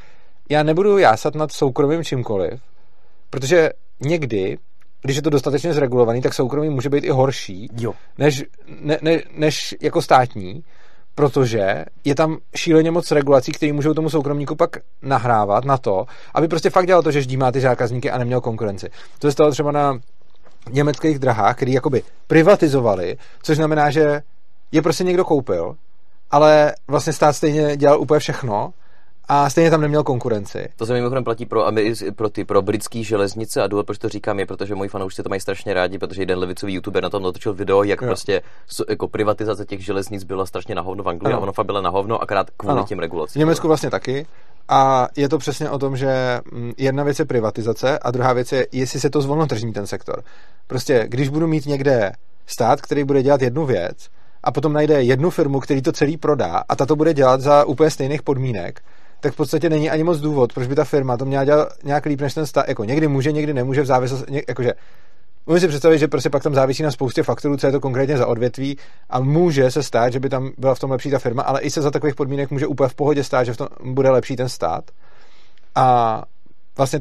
[0.50, 2.60] Já nebudu jásat nad soukromým čímkoliv,
[3.30, 4.58] protože někdy
[5.04, 7.92] když je to dostatečně zregulovaný, tak soukromí může být i horší, jo.
[8.18, 8.44] Než,
[8.80, 10.64] ne, ne, než jako státní,
[11.14, 16.48] protože je tam šíleně moc regulací, které můžou tomu soukromníku pak nahrávat na to, aby
[16.48, 18.90] prostě fakt dělal to, že ždímá ty zákazníky a neměl konkurenci.
[19.18, 19.98] To je stalo třeba na
[20.70, 24.22] německých drahách, který jakoby privatizovali, což znamená, že
[24.72, 25.76] je prostě někdo koupil,
[26.30, 28.72] ale vlastně stát stejně dělal úplně všechno
[29.28, 30.68] a stejně tam neměl konkurenci.
[30.76, 31.66] To se mimochodem platí pro,
[32.16, 35.28] pro, ty, pro britské železnice a důvod, proč to říkám, je, protože moji fanoušci to
[35.28, 38.06] mají strašně rádi, protože jeden levicový youtuber na tom natočil video, jak jo.
[38.06, 38.42] prostě
[38.88, 41.40] jako privatizace těch železnic byla strašně na hovno v Anglii ano.
[41.40, 42.84] a ono fakt byla na hovno, akorát kvůli ano.
[42.84, 43.40] těm regulacím.
[43.40, 44.26] V Německu vlastně taky.
[44.68, 48.52] A je to přesně o tom, že mm, jedna věc je privatizace a druhá věc
[48.52, 50.22] je, jestli se to zvolnotržní ten sektor.
[50.66, 52.12] Prostě, když budu mít někde
[52.46, 54.08] stát, který bude dělat jednu věc,
[54.44, 57.64] a potom najde jednu firmu, který to celý prodá a ta to bude dělat za
[57.64, 58.80] úplně stejných podmínek,
[59.24, 62.04] tak v podstatě není ani moc důvod, proč by ta firma to měla dělat nějak
[62.04, 62.68] líp než ten stát.
[62.68, 64.72] Jako někdy může, někdy nemůže v závislosti, jakože
[65.46, 68.18] Můžu si představit, že prostě pak tam závisí na spoustě faktorů, co je to konkrétně
[68.18, 68.78] za odvětví
[69.10, 71.70] a může se stát, že by tam byla v tom lepší ta firma, ale i
[71.70, 74.48] se za takových podmínek může úplně v pohodě stát, že v tom bude lepší ten
[74.48, 74.84] stát.
[75.74, 76.22] A
[76.76, 77.00] vlastně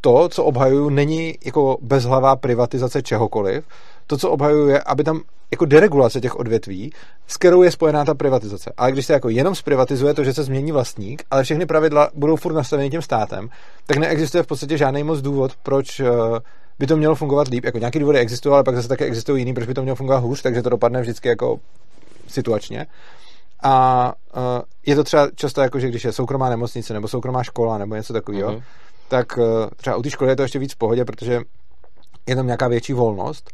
[0.00, 3.64] to, co obhajuju, není jako bezhlavá privatizace čehokoliv.
[4.06, 5.20] To, co obhajuju, je, aby tam
[5.54, 6.92] jako deregulace těch odvětví,
[7.26, 8.72] s kterou je spojená ta privatizace.
[8.76, 12.36] Ale když se jako jenom zprivatizuje to, že se změní vlastník, ale všechny pravidla budou
[12.36, 13.48] furt nastaveny tím státem,
[13.86, 16.06] tak neexistuje v podstatě žádný moc důvod, proč eh,
[16.78, 17.64] by to mělo fungovat líp.
[17.64, 20.18] Jako nějaký důvody existují, ale pak zase také existují jiný, proč by to mělo fungovat
[20.18, 21.60] hůř, takže to dopadne vždycky jako
[22.28, 22.86] situačně.
[23.62, 24.42] A uh,
[24.86, 28.12] je to třeba často jako, že když je soukromá nemocnice nebo soukromá škola nebo něco
[28.12, 28.62] takového, mm-hmm.
[29.08, 29.44] tak uh,
[29.76, 31.40] třeba u té školy je to ještě víc v pohodě, protože
[32.26, 33.50] je tam nějaká větší volnost,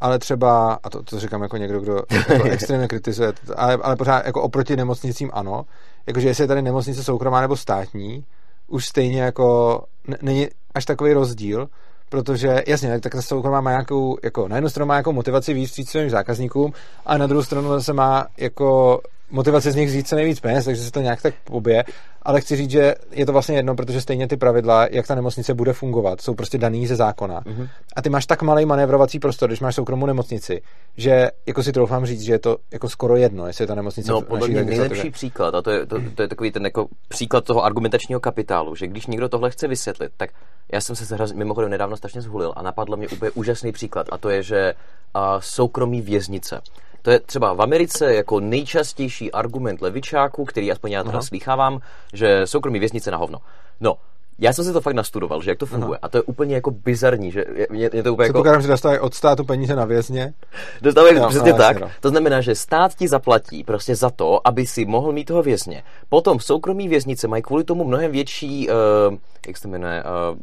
[0.00, 4.26] ale třeba, a to, to říkám jako někdo, kdo to extrémně kritizuje, ale, ale pořád
[4.26, 5.64] jako oproti nemocnicím ano,
[6.06, 8.24] jakože jestli je tady nemocnice soukromá nebo státní,
[8.68, 9.80] už stejně jako
[10.22, 11.68] není až takový rozdíl,
[12.08, 15.90] protože jasně, tak ta soukromá má nějakou, jako na jednu stranu má jako motivaci víc
[15.90, 16.72] svým zákazníkům
[17.06, 20.82] a na druhou stranu zase má jako motivace z nich vzít co nejvíc peněz, takže
[20.82, 21.84] se to nějak tak pobije,
[22.22, 25.54] ale chci říct, že je to vlastně jedno, protože stejně ty pravidla, jak ta nemocnice
[25.54, 27.40] bude fungovat, jsou prostě daný ze zákona.
[27.40, 27.68] Mm-hmm.
[27.96, 30.62] A ty máš tak malý manévrovací prostor, když máš soukromou nemocnici,
[30.96, 34.12] že jako si troufám říct, že je to jako skoro jedno, jestli je ta nemocnice
[34.12, 37.44] No, podle mě nejlepší příklad, a to je, to, to je takový ten jako příklad
[37.44, 40.30] toho argumentačního kapitálu, že když někdo tohle chce vysvětlit, tak
[40.72, 44.18] já jsem se zhraz, mimochodem nedávno strašně zhulil a napadlo mě úplně úžasný příklad, a
[44.18, 44.74] to je, že
[45.16, 46.60] uh, soukromí věznice.
[47.02, 51.22] To je třeba v Americe jako nejčastější argument levičáků, který aspoň já teda Aha.
[51.22, 51.80] slýchávám,
[52.12, 53.38] že soukromí věznice na hovno.
[53.80, 53.96] No,
[54.40, 55.98] já jsem si to fakt nastudoval, že jak to funguje.
[55.98, 55.98] Aha.
[56.02, 58.60] A to je úplně jako bizarní, že je, je to úplně jako...
[58.60, 60.32] že dostávají od státu peníze na vězně.
[60.82, 61.80] Dostávají no, přesně no, tak.
[61.80, 61.90] No.
[62.00, 65.82] To znamená, že stát ti zaplatí prostě za to, aby si mohl mít toho vězně.
[66.08, 70.38] Potom v soukromí věznice mají kvůli tomu mnohem větší, uh, jak se jmenuje, uh,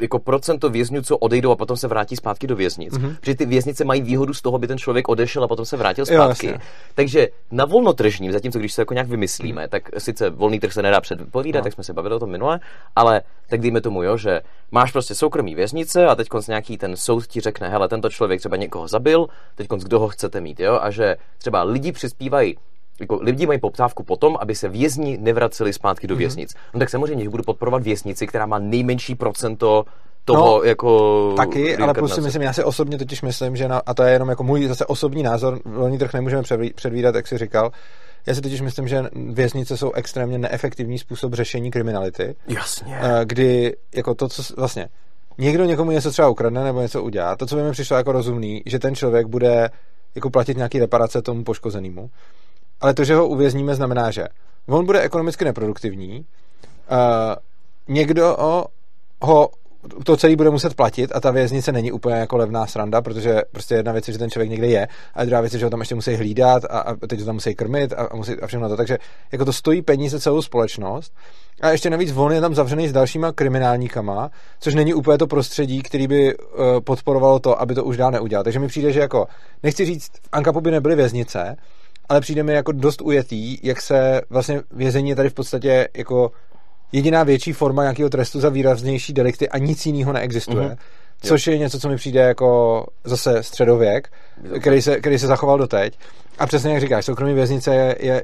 [0.00, 2.94] jako procento vězňů, co odejdou a potom se vrátí zpátky do věznic.
[2.94, 3.16] Mm-hmm.
[3.20, 6.06] Protože ty věznice mají výhodu z toho, aby ten člověk odešel a potom se vrátil
[6.06, 6.46] zpátky.
[6.46, 6.54] Jo,
[6.94, 9.68] Takže na volnotržním, zatímco když se jako nějak vymyslíme, mm.
[9.68, 11.64] tak sice volný trh se nedá předpovídat, no.
[11.64, 12.60] tak jsme se bavili o tom minule,
[12.96, 17.26] ale tak dejme tomu, jo, že máš prostě soukromý věznice a teď nějaký ten soud
[17.26, 20.90] ti řekne, hele, tento člověk třeba někoho zabil, teď kdo ho chcete mít, jo, a
[20.90, 22.56] že třeba lidi přispívají
[23.00, 26.18] jako lidi mají poptávku potom, aby se vězni nevraceli zpátky do mhm.
[26.18, 26.50] věznic.
[26.52, 26.70] Mm-hmm.
[26.74, 29.84] No tak samozřejmě, že budu podporovat věznici, která má nejmenší procento
[30.24, 31.32] toho no, jako...
[31.36, 34.28] Taky, ale si myslím, já si osobně totiž myslím, že na, a to je jenom
[34.28, 36.42] jako můj zase osobní názor, volný trh nemůžeme
[36.74, 37.70] předvídat, jak si říkal,
[38.26, 42.34] já si totiž myslím, že věznice jsou extrémně neefektivní způsob řešení kriminality.
[42.48, 42.98] Jasně.
[43.00, 44.88] Eh, kdy jako to, co vlastně
[45.38, 48.62] někdo někomu něco třeba ukradne nebo něco udělá, to, co by mi přišlo jako rozumný,
[48.66, 49.70] že ten člověk bude
[50.14, 52.10] jako platit nějaký reparace tomu poškozenému.
[52.80, 54.26] Ale to, že ho uvězníme, znamená, že
[54.68, 56.26] on bude ekonomicky neproduktivní, uh,
[57.88, 58.36] někdo
[59.20, 59.48] ho
[60.04, 63.74] to celý bude muset platit a ta věznice není úplně jako levná sranda, protože prostě
[63.74, 65.80] jedna věc je, že ten člověk někde je a druhá věc je, že ho tam
[65.80, 68.68] ještě musí hlídat a, a teď ho tam musí krmit a, a, musí, a všechno
[68.68, 68.76] to.
[68.76, 68.98] Takže
[69.32, 71.12] jako to stojí peníze celou společnost
[71.60, 75.82] a ještě navíc on je tam zavřený s dalšíma kriminálníkama, což není úplně to prostředí,
[75.82, 78.44] který by uh, podporovalo to, aby to už dál neudělal.
[78.44, 79.26] Takže mi přijde, že jako,
[79.62, 81.56] nechci říct, v Ankapu by nebyly věznice,
[82.08, 86.30] ale přijde mi jako dost ujetý, jak se vlastně vězení tady v podstatě jako
[86.92, 90.68] jediná větší forma nějakého trestu za výraznější delikty a nic jiného neexistuje.
[90.68, 90.76] Mm-hmm.
[91.22, 94.12] Což je něco, co mi přijde jako zase středověk,
[94.60, 95.98] který se, který se zachoval doteď.
[96.38, 98.22] A přesně jak říkáš, soukromí věznice je, je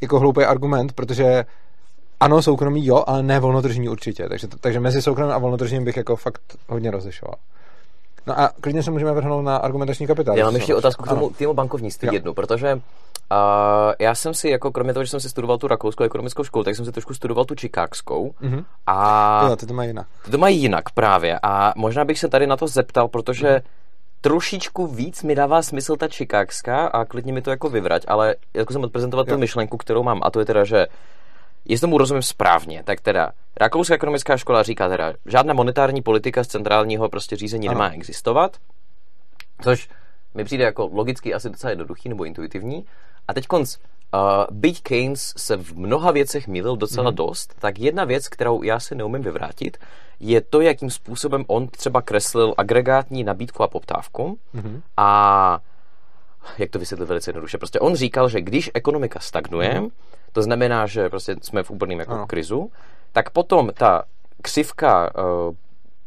[0.00, 1.44] jako hloupý argument, protože
[2.20, 4.28] ano, soukromí jo, ale ne volnotržní určitě.
[4.28, 7.34] Takže, takže mezi soukromým a volnotržním bych jako fakt hodně rozlišoval.
[8.26, 10.38] No a klidně se můžeme vrhnout na argumentační kapitál.
[10.38, 12.14] Já mám ještě otázku k tomu, tomu bankovnictví jo.
[12.14, 12.80] jednu, protože
[13.30, 16.64] a já jsem si, jako kromě toho, že jsem si studoval tu rakouskou ekonomickou školu,
[16.64, 18.34] tak jsem si trošku studoval tu čikákskou.
[18.42, 18.64] Mm-hmm.
[18.86, 20.06] A jo, ty to mají jinak.
[20.24, 21.38] Ty to mají jinak právě.
[21.42, 23.60] A možná bych se tady na to zeptal, protože mm.
[24.20, 28.72] trošičku víc mi dává smysl ta čikákská a klidně mi to jako vyvrať, ale jako
[28.72, 30.86] jsem odprezentovat tu myšlenku, kterou mám, a to je teda, že
[31.64, 36.46] jestli tomu rozumím správně, tak teda Rakouská ekonomická škola říká teda, žádná monetární politika z
[36.46, 37.78] centrálního prostě řízení ano.
[37.78, 38.56] nemá existovat,
[39.62, 39.88] což
[40.34, 42.84] mi přijde jako logicky asi docela jednoduchý nebo intuitivní.
[43.28, 47.16] A teď konc, uh, byť Keynes se v mnoha věcech mýlil docela mm.
[47.16, 49.78] dost, tak jedna věc, kterou já si neumím vyvrátit,
[50.20, 54.82] je to, jakým způsobem on třeba kreslil agregátní nabídku a poptávku mm.
[54.96, 55.60] a
[56.58, 57.58] jak to vysvětlit velice jednoduše.
[57.58, 59.88] Prostě on říkal, že když ekonomika stagnuje, mm.
[60.34, 62.26] To znamená, že prostě jsme v úplném jako ano.
[62.26, 62.70] krizu,
[63.12, 64.02] tak potom ta
[64.42, 65.54] křivka uh,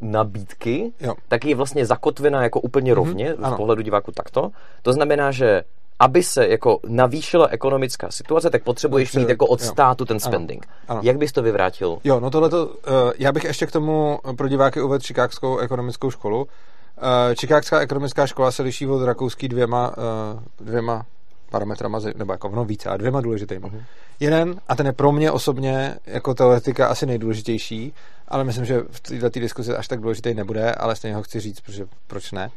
[0.02, 1.14] nabídky, jo.
[1.28, 3.04] tak je vlastně zakotvená jako úplně mhm.
[3.04, 4.50] rovně mm-hmm, z pohledu diváku takto.
[4.82, 5.64] To znamená, že
[6.00, 10.68] aby se jako navýšila ekonomická situace, tak potřebuješ mít jako od státu ten spending.
[10.68, 11.02] Ano, ano.
[11.04, 11.98] Jak bys to vyvrátil?
[12.04, 12.74] Jo, no tohleto, uh,
[13.18, 16.42] já bych ještě k tomu pro diváky uvedl Čikákskou ekonomickou školu.
[16.42, 21.06] Uh, Čikákská ekonomická škola se liší od rakouský dvěma, uh, dvěma
[21.52, 23.66] parametrama, nebo jako no více, a dvěma důležitými.
[23.66, 23.84] Uh-huh.
[24.20, 27.94] Jeden, a ten je pro mě osobně jako teoretika asi nejdůležitější,
[28.28, 31.62] ale myslím, že v této diskuzi až tak důležitý nebude, ale stejně ho chci říct,
[31.62, 32.50] protože proč ne.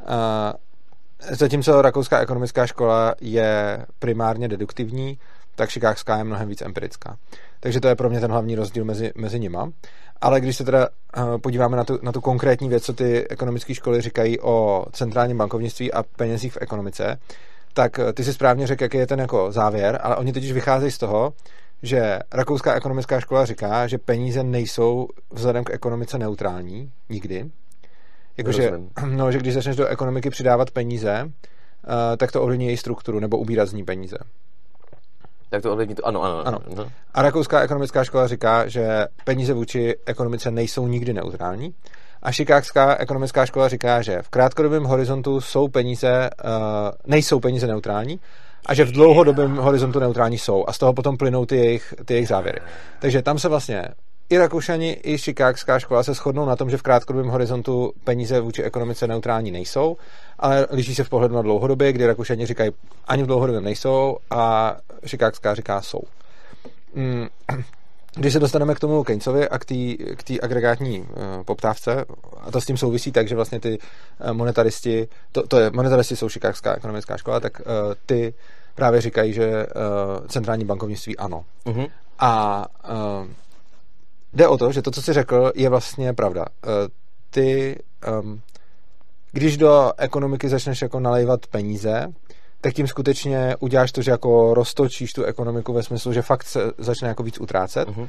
[0.00, 5.18] Uh, zatímco rakouská ekonomická škola je primárně deduktivní,
[5.54, 7.16] tak šikákská je mnohem víc empirická.
[7.60, 9.70] Takže to je pro mě ten hlavní rozdíl mezi, mezi nima.
[10.20, 13.74] Ale když se teda uh, podíváme na tu, na tu konkrétní věc, co ty ekonomické
[13.74, 17.18] školy říkají o centrálním bankovnictví a penězích v ekonomice,
[17.78, 20.98] tak ty si správně řekl, jaký je ten jako závěr, ale oni totiž vycházejí z
[20.98, 21.32] toho,
[21.82, 27.50] že Rakouská ekonomická škola říká, že peníze nejsou vzhledem k ekonomice neutrální, nikdy.
[28.36, 28.72] Jakože,
[29.06, 31.30] no, že když začneš do ekonomiky přidávat peníze, uh,
[32.16, 34.18] tak to ovlivní její strukturu, nebo ubírat z ní peníze.
[35.50, 36.46] Tak to ovlivní to, ano, ano.
[36.46, 36.58] ano.
[36.72, 36.90] ano.
[37.14, 41.74] A Rakouská ekonomická škola říká, že peníze vůči ekonomice nejsou nikdy neutrální.
[42.22, 46.50] A Šikákská ekonomická škola říká, že v krátkodobém horizontu jsou peníze, uh,
[47.06, 48.20] nejsou peníze neutrální
[48.66, 52.14] a že v dlouhodobém horizontu neutrální jsou a z toho potom plynou ty jejich, ty
[52.14, 52.60] jejich závěry.
[52.98, 53.84] Takže tam se vlastně
[54.30, 58.62] i Rakušani, i Chicagská škola se shodnou na tom, že v krátkodobém horizontu peníze vůči
[58.62, 59.96] ekonomice neutrální nejsou,
[60.38, 62.70] ale liší se v pohledu na dlouhodobě, kdy Rakušani říkají,
[63.06, 64.76] ani v dlouhodobém nejsou a
[65.06, 66.00] Chicagská říká jsou.
[68.18, 71.06] Když se dostaneme k tomu Keynesovi a k té agregátní uh,
[71.44, 72.04] poptávce,
[72.40, 76.16] a to s tím souvisí tak, že vlastně ty uh, monetaristi, to, to je, monetaristi
[76.16, 77.66] jsou Chicagská ekonomická škola, tak uh,
[78.06, 78.34] ty
[78.74, 81.44] právě říkají, že uh, centrální bankovnictví ano.
[81.66, 81.90] Uh-huh.
[82.18, 83.28] A uh,
[84.32, 86.44] jde o to, že to, co jsi řekl, je vlastně pravda.
[86.66, 86.72] Uh,
[87.30, 87.78] ty,
[88.20, 88.40] um,
[89.32, 92.06] když do ekonomiky začneš jako nalejvat peníze,
[92.60, 96.60] tak tím skutečně uděláš to, že jako roztočíš tu ekonomiku ve smyslu, že fakt se
[96.78, 97.88] začne jako víc utrácet.
[97.88, 98.08] Uh-huh.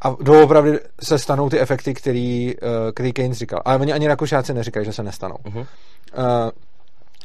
[0.00, 3.62] A doopravdy se stanou ty efekty, který, uh, který Keynes říkal.
[3.64, 5.34] Ale oni ani Rakušáci neříkají, že se nestanou.
[5.34, 5.58] Uh-huh.
[5.58, 5.66] Uh,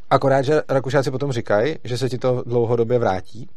[0.09, 3.49] akorát, že Rakušáci potom říkají, že se ti to dlouhodobě vrátí.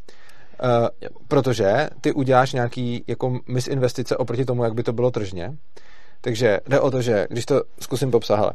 [0.63, 0.89] Uh,
[1.29, 5.53] protože ty uděláš nějaký jako misinvestice oproti tomu, jak by to bylo tržně.
[6.21, 8.53] Takže jde o to, že když to zkusím popsat, hele,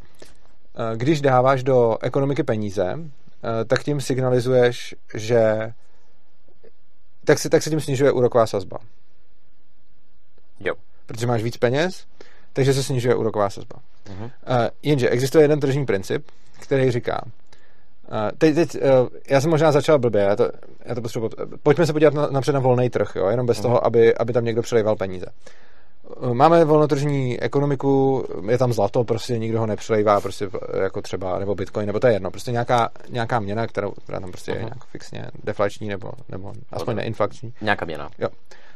[0.95, 3.22] když dáváš do ekonomiky peníze, Eh,
[3.67, 5.73] tak tím signalizuješ, že
[7.25, 8.77] tak se, tak se tím snižuje úroková sazba.
[10.59, 10.73] Jo.
[11.05, 12.05] Protože máš víc peněz,
[12.53, 13.79] takže se snižuje úroková sazba.
[14.05, 14.23] Uh-huh.
[14.23, 18.81] Uh, jenže existuje jeden tržní princip, který říká, uh, teď, teď uh,
[19.29, 20.51] já jsem možná začal blbě, já to,
[20.85, 21.29] já to potřebuji,
[21.63, 23.61] pojďme se podívat na, napřed na volný trh, jo, jenom bez uh-huh.
[23.61, 25.25] toho, aby, aby tam někdo přelejval peníze.
[26.33, 30.49] Máme volnotržní ekonomiku, je tam zlato, prostě nikdo ho nepřelejvá, prostě
[30.83, 34.31] jako třeba, nebo bitcoin, nebo to je jedno, prostě nějaká, nějaká měna, která, která tam
[34.31, 34.55] prostě uh-huh.
[34.55, 34.65] je mhm.
[34.65, 37.53] nějak fixně deflační, nebo, nebo aspoň neinflační.
[37.61, 38.09] Nějaká měna.
[38.19, 38.27] Jo.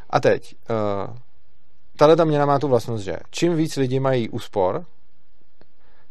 [0.09, 1.15] A teď, uh,
[1.97, 4.85] tahle ta měna má tu vlastnost, že čím víc lidi mají úspor,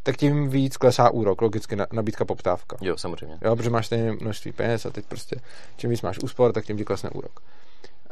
[0.03, 2.77] tak tím víc klesá úrok, logicky nabídka poptávka.
[2.81, 3.39] Jo, samozřejmě.
[3.43, 5.37] Jo, protože máš stejné množství peněz a teď prostě
[5.77, 7.41] čím víc máš úspor, tak tím ti klesne úrok.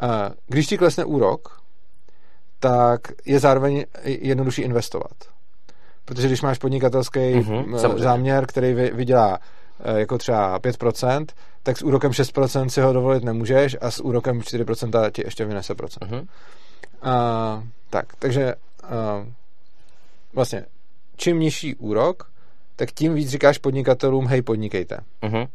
[0.02, 0.08] Uh,
[0.46, 1.63] když ti klesne úrok,
[2.64, 5.12] tak je zároveň jednodušší investovat.
[6.04, 9.38] Protože když máš podnikatelský mm-hmm, záměr, který vydělá
[9.80, 11.26] eh, jako třeba 5%,
[11.62, 15.74] tak s úrokem 6% si ho dovolit nemůžeš a s úrokem 4% ti ještě vynese
[15.74, 16.10] procent.
[16.10, 16.26] Mm-hmm.
[17.02, 19.26] A, tak, takže a,
[20.34, 20.64] vlastně
[21.16, 22.30] čím nižší úrok,
[22.76, 24.98] tak tím víc říkáš podnikatelům, hej, podnikejte.
[25.22, 25.46] Mm-hmm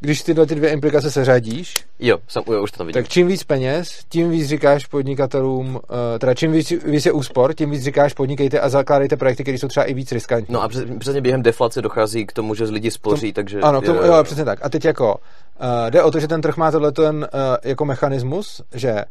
[0.00, 3.02] když tyhle ty dvě implikace seřadíš, jo, jsem, jo, už to vidím.
[3.02, 5.80] tak čím víc peněz, tím víc říkáš podnikatelům, uh,
[6.18, 9.68] teda čím víc, víc je úspor, tím víc říkáš podnikejte a zakládejte projekty, které jsou
[9.68, 10.52] třeba i víc riskantní.
[10.52, 13.60] No a přesně během deflace dochází k tomu, že z lidi spoří, tom, takže...
[13.60, 14.58] Ano, k tomu, jo, přesně tak.
[14.62, 17.84] A teď jako, uh, jde o to, že ten trh má tohle ten uh, jako
[17.84, 19.04] mechanismus, že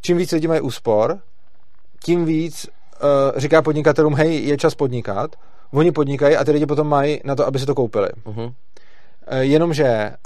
[0.00, 1.18] čím víc lidi mají úspor,
[2.04, 5.36] tím víc uh, říká podnikatelům, hej, je čas podnikat,
[5.72, 8.08] oni podnikají a ty lidi potom mají na to, aby si to koupili.
[8.24, 8.52] Uh-huh.
[9.26, 10.16] Eh, jenomže eh,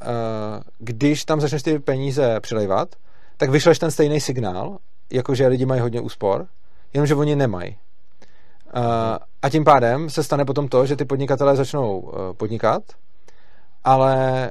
[0.79, 2.89] když tam začneš ty peníze přilejvat,
[3.37, 4.79] tak vyšleš ten stejný signál,
[5.13, 6.47] jakože lidi mají hodně úspor,
[6.95, 7.77] jenomže oni nemají.
[8.75, 12.83] Eh, a tím pádem se stane potom to, že ty podnikatelé začnou podnikat,
[13.85, 14.51] ale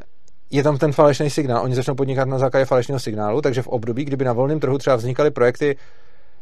[0.52, 1.64] je tam ten falešný signál.
[1.64, 4.96] Oni začnou podnikat na základě falešného signálu, takže v období, kdyby na volném trhu třeba
[4.96, 5.78] vznikaly projekty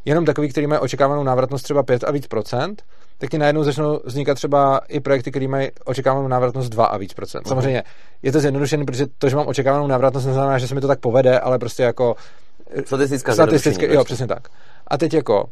[0.06, 2.84] jenom takový, který mají očekávanou návratnost třeba 5 a víc procent,
[3.24, 7.14] tak ti najednou začnou vznikat třeba i projekty, které mají očekávanou návratnost 2 a víc
[7.14, 7.48] procent.
[7.48, 7.84] Samozřejmě
[8.22, 11.00] je to zjednodušené, protože to, že mám očekávanou návratnost, neznamená, že se mi to tak
[11.00, 12.16] povede, ale prostě jako
[12.86, 14.48] statistická statistické, jo, přesně tak.
[14.88, 15.50] A teď jako uh,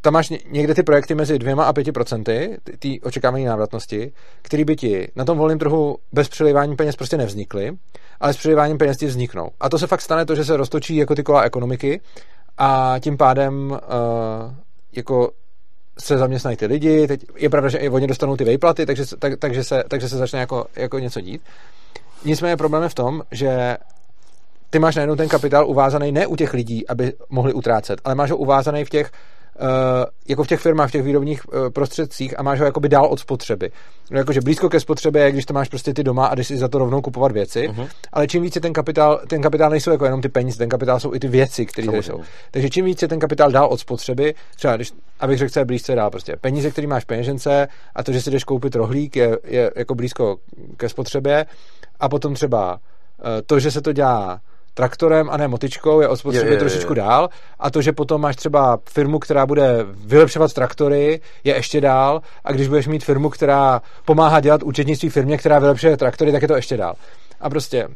[0.00, 4.76] tam máš někde ty projekty mezi dvěma a pěti procenty, ty očekávané návratnosti, které by
[4.76, 7.72] ti na tom volném trhu bez přelivání peněz prostě nevznikly,
[8.20, 9.50] ale s přeliváním peněz ti vzniknou.
[9.60, 12.00] A to se fakt stane to, že se roztočí jako ty kola ekonomiky
[12.58, 13.78] a tím pádem uh,
[14.92, 15.30] jako
[15.98, 19.32] se zaměstnají ty lidi, teď je pravda, že i oni dostanou ty vejplaty, takže, tak,
[19.38, 21.42] takže, se, takže se začne jako, jako něco dít.
[22.24, 23.76] Nicméně problém je v tom, že
[24.70, 28.30] ty máš najednou ten kapitál uvázaný ne u těch lidí, aby mohli utrácet, ale máš
[28.30, 29.10] ho uvázaný v těch
[30.28, 33.20] jako v těch firmách, v těch výrobních uh, prostředcích a máš ho jakoby dál od
[33.20, 33.70] spotřeby.
[34.10, 36.56] No, jakože blízko ke spotřebě je, když to máš prostě ty doma a jdeš si
[36.56, 37.88] za to rovnou kupovat věci, uh-huh.
[38.12, 41.14] ale čím více ten kapitál, ten kapitál nejsou jako jenom ty peníze, ten kapitál jsou
[41.14, 42.20] i ty věci, které tady jsou.
[42.50, 45.94] Takže čím více ten kapitál dál od spotřeby, třeba když, abych řekl, co je blízce
[45.94, 49.70] dál, prostě peníze, které máš peněžence a to, že si jdeš koupit rohlík, je, je
[49.76, 50.36] jako blízko
[50.76, 51.46] ke spotřebě
[52.00, 52.78] a potom třeba uh,
[53.46, 54.40] to, že se to dělá
[54.76, 56.96] traktorem a ne motičkou, je od spotřeby je, je, trošičku je.
[56.96, 57.28] dál.
[57.58, 62.22] A to, že potom máš třeba firmu, která bude vylepšovat traktory, je ještě dál.
[62.44, 66.48] A když budeš mít firmu, která pomáhá dělat účetnictví firmě, která vylepšuje traktory, tak je
[66.48, 66.94] to ještě dál.
[67.40, 67.88] A prostě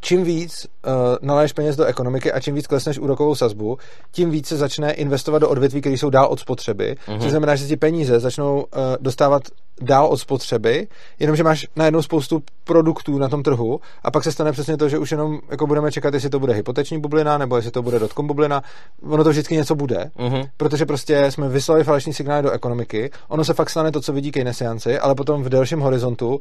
[0.00, 3.78] čím víc uh, naléješ peněz do ekonomiky a čím víc klesneš úrokovou sazbu,
[4.12, 6.96] tím víc se začne investovat do odvětví, které jsou dál od spotřeby.
[7.06, 7.20] Mm-hmm.
[7.20, 8.66] Což znamená, že ti peníze začnou uh,
[9.00, 9.42] dostávat
[9.80, 14.52] dál od spotřeby, jenomže máš najednou spoustu produktů na tom trhu a pak se stane
[14.52, 17.70] přesně to, že už jenom jako budeme čekat, jestli to bude hypoteční bublina nebo jestli
[17.70, 18.62] to bude dotkom bublina.
[19.02, 20.48] Ono to vždycky něco bude, mm-hmm.
[20.56, 23.10] protože prostě jsme vyslali falešný signály do ekonomiky.
[23.28, 26.38] Ono se fakt stane to, co vidí keynesianci, ale potom v delším horizontu uh,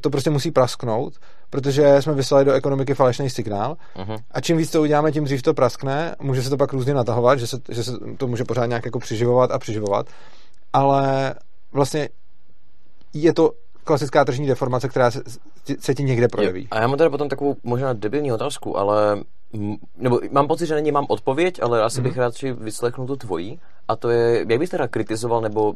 [0.00, 1.14] to prostě musí prasknout,
[1.50, 3.76] protože jsme vyslali do ekonomiky falešný signál.
[3.96, 4.18] Mm-hmm.
[4.30, 6.14] A čím víc to uděláme, tím dřív to praskne.
[6.20, 8.98] Může se to pak různě natahovat, že se, že se to může pořád nějak jako
[8.98, 10.06] přiživovat a přiživovat.
[10.72, 11.34] Ale
[11.72, 12.08] vlastně
[13.14, 13.50] je to
[13.84, 15.22] klasická tržní deformace, která se,
[15.78, 16.60] se ti někde projeví.
[16.62, 16.68] Jo.
[16.70, 19.22] A já mám teda potom takovou možná debilní otázku, ale
[19.96, 22.02] nebo mám pocit, že na ně mám odpověď, ale asi mm-hmm.
[22.02, 23.60] bych rád si vyslechnul tu tvojí.
[23.88, 25.74] A to je, jak bys teda kritizoval nebo uh,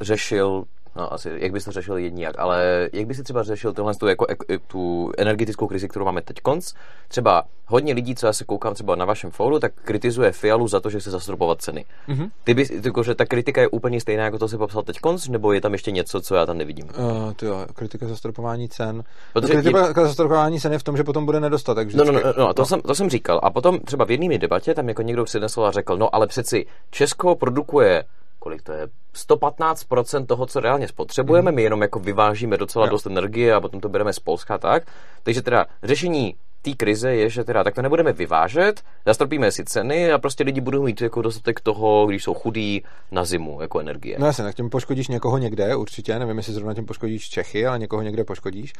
[0.00, 0.64] řešil
[0.96, 4.06] No, asi, jak bys to řešil jedníjak, ale jak bys si třeba řešil tohle tu,
[4.06, 4.26] jako,
[4.66, 6.72] tu energetickou krizi, kterou máme teď konc?
[7.08, 10.80] Třeba hodně lidí, co já se koukám třeba na vašem fóru, tak kritizuje Fialu za
[10.80, 11.84] to, že chce zastropovat ceny.
[12.08, 12.30] Mm-hmm.
[12.44, 15.28] Ty bys, jako, že ta kritika je úplně stejná, jako to si popsal teď konc,
[15.28, 16.88] nebo je tam ještě něco, co já tam nevidím?
[16.98, 19.04] Uh, to jo, kritika zastropování cen.
[19.32, 20.06] Protože kritika je...
[20.06, 21.94] zastropování cen je v tom, že potom bude nedostatek.
[21.94, 22.66] No, no, no, no, to, no.
[22.66, 23.40] Jsem, to jsem říkal.
[23.42, 26.66] A potom třeba v jedné debatě tam jako někdo přinesl a řekl, no ale přeci
[26.90, 28.04] Česko produkuje
[28.46, 31.54] kolik to je, 115% toho, co reálně spotřebujeme, mm.
[31.54, 32.90] my jenom jako vyvážíme docela jo.
[32.90, 34.82] dost energie a potom to bereme z Polska tak.
[35.22, 36.34] Takže teda řešení
[36.70, 40.60] té krize je, že teda tak to nebudeme vyvážet, zastropíme si ceny a prostě lidi
[40.60, 44.16] budou mít jako dostatek toho, když jsou chudí na zimu, jako energie.
[44.18, 47.78] No jasně, tak tím poškodíš někoho někde, určitě, nevím, jestli zrovna tím poškodíš Čechy, ale
[47.78, 48.72] někoho někde poškodíš.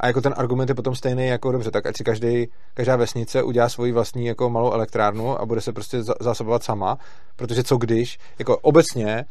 [0.00, 3.42] A jako ten argument je potom stejný, jako dobře, tak ať si každý, každá vesnice
[3.42, 6.98] udělá svoji vlastní jako malou elektrárnu a bude se prostě zásobovat sama,
[7.36, 9.24] protože co když, jako obecně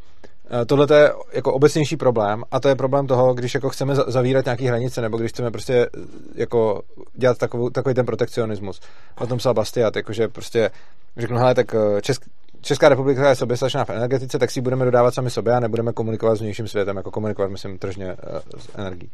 [0.66, 4.68] tohle je jako obecnější problém a to je problém toho, když jako chceme zavírat nějaké
[4.68, 6.00] hranice nebo když chceme prostě eh,
[6.36, 6.82] jako
[7.14, 8.82] dělat takovou, takový ten protekcionismus.
[9.18, 10.72] O tom psal Bastiat, jakože prostě
[11.18, 12.22] řeknu, hele, tak eh, Česk,
[12.62, 16.36] Česká republika je soběstačná v energetice, tak si budeme dodávat sami sobě a nebudeme komunikovat
[16.36, 18.16] s vnějším světem, jako komunikovat, myslím, tržně
[18.58, 19.12] s energií.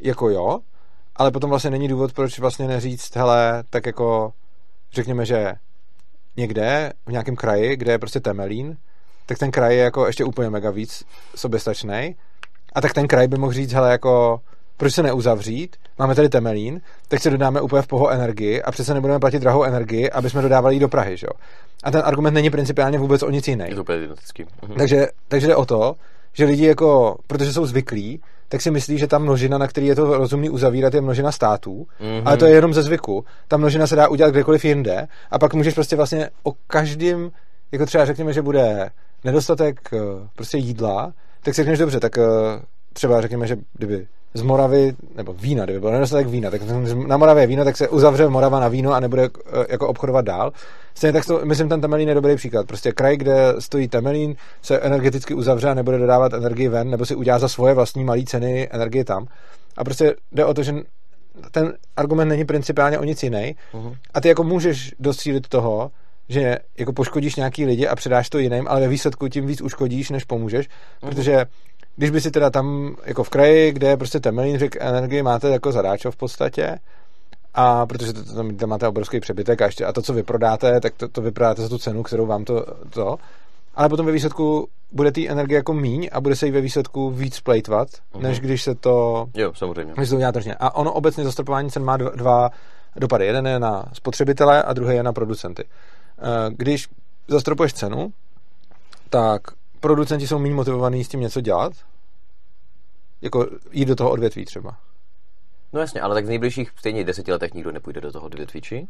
[0.00, 0.58] Jako jo,
[1.16, 4.32] ale potom vlastně není důvod, proč vlastně neříct, hele, tak jako
[4.92, 5.52] řekněme, že
[6.36, 8.76] někde, v nějakém kraji, kde je prostě Temelín,
[9.26, 11.04] tak ten kraj je jako ještě úplně mega víc
[11.36, 12.16] soběstačný.
[12.72, 14.40] A tak ten kraj by mohl říct, hele, jako
[14.76, 18.94] proč se neuzavřít, máme tady Temelín, tak si dodáme úplně v poho energii a přece
[18.94, 21.26] nebudeme platit drahou energii, aby jsme dodávali ji do Prahy, že?
[21.84, 23.64] A ten argument není principiálně vůbec o nic jiný.
[23.68, 24.44] Je to úplně identický.
[24.62, 24.74] Mhm.
[24.74, 25.94] Takže, takže jde o to,
[26.32, 29.94] že lidi jako, protože jsou zvyklí, tak si myslí, že ta množina, na který je
[29.94, 32.22] to rozumný uzavírat, je množina států, mm-hmm.
[32.24, 33.24] ale to je jenom ze zvyku.
[33.48, 37.30] Ta množina se dá udělat kdekoliv jinde a pak můžeš prostě vlastně o každém,
[37.72, 38.90] jako třeba řekněme, že bude
[39.26, 39.98] nedostatek eh,
[40.36, 41.12] prostě jídla,
[41.42, 42.22] tak si řekneš dobře, tak eh,
[42.92, 46.62] třeba řekněme, že kdyby z Moravy, nebo vína, kdyby byl nedostatek vína, tak
[47.06, 50.24] na Moravě je víno, tak se uzavře Morava na víno a nebude eh, jako obchodovat
[50.24, 50.52] dál.
[50.94, 52.66] Stejně tak to, myslím, ten Temelín je dobrý příklad.
[52.66, 57.14] Prostě kraj, kde stojí Temelín, se energeticky uzavře a nebude dodávat energii ven, nebo si
[57.14, 59.26] udělá za svoje vlastní malé ceny energie tam.
[59.76, 60.74] A prostě jde o to, že
[61.50, 63.56] ten argument není principiálně o nic jiný.
[63.74, 63.96] Uh-huh.
[64.14, 65.90] A ty jako můžeš docílit toho,
[66.28, 70.10] že jako poškodíš nějaký lidi a předáš to jiným, ale ve výsledku tím víc uškodíš,
[70.10, 70.68] než pomůžeš,
[71.02, 71.08] mm.
[71.08, 71.44] protože
[71.96, 75.48] když by si teda tam jako v kraji, kde je prostě temelín, řek energii máte
[75.48, 76.78] jako zadáčo v podstatě,
[77.54, 80.94] a protože to, tam, tam máte obrovský přebytek a, ještě, a to, co vyprodáte, tak
[80.96, 83.18] to, to vyprodáte za tu cenu, kterou vám to, to
[83.76, 87.10] ale potom ve výsledku bude té energie jako míň a bude se jí ve výsledku
[87.10, 88.20] víc plejtvat, uh-huh.
[88.20, 89.26] než když se to...
[89.34, 89.94] Jo, samozřejmě.
[89.96, 90.54] Než to udělá tržně.
[90.54, 92.50] A ono obecně zastropování cen má dva, dva
[92.96, 93.26] dopady.
[93.26, 95.64] Jeden je na spotřebitele a druhý je na producenty.
[96.18, 96.88] Eh, když
[97.28, 98.12] zastropuješ cenu,
[99.10, 99.42] tak
[99.80, 101.72] producenti jsou méně motivovaní s tím něco dělat,
[103.22, 104.76] jako jít do toho odvětví třeba.
[105.72, 108.88] No jasně, ale tak v nejbližších stejně deseti letech nikdo nepůjde do toho odvětví, či?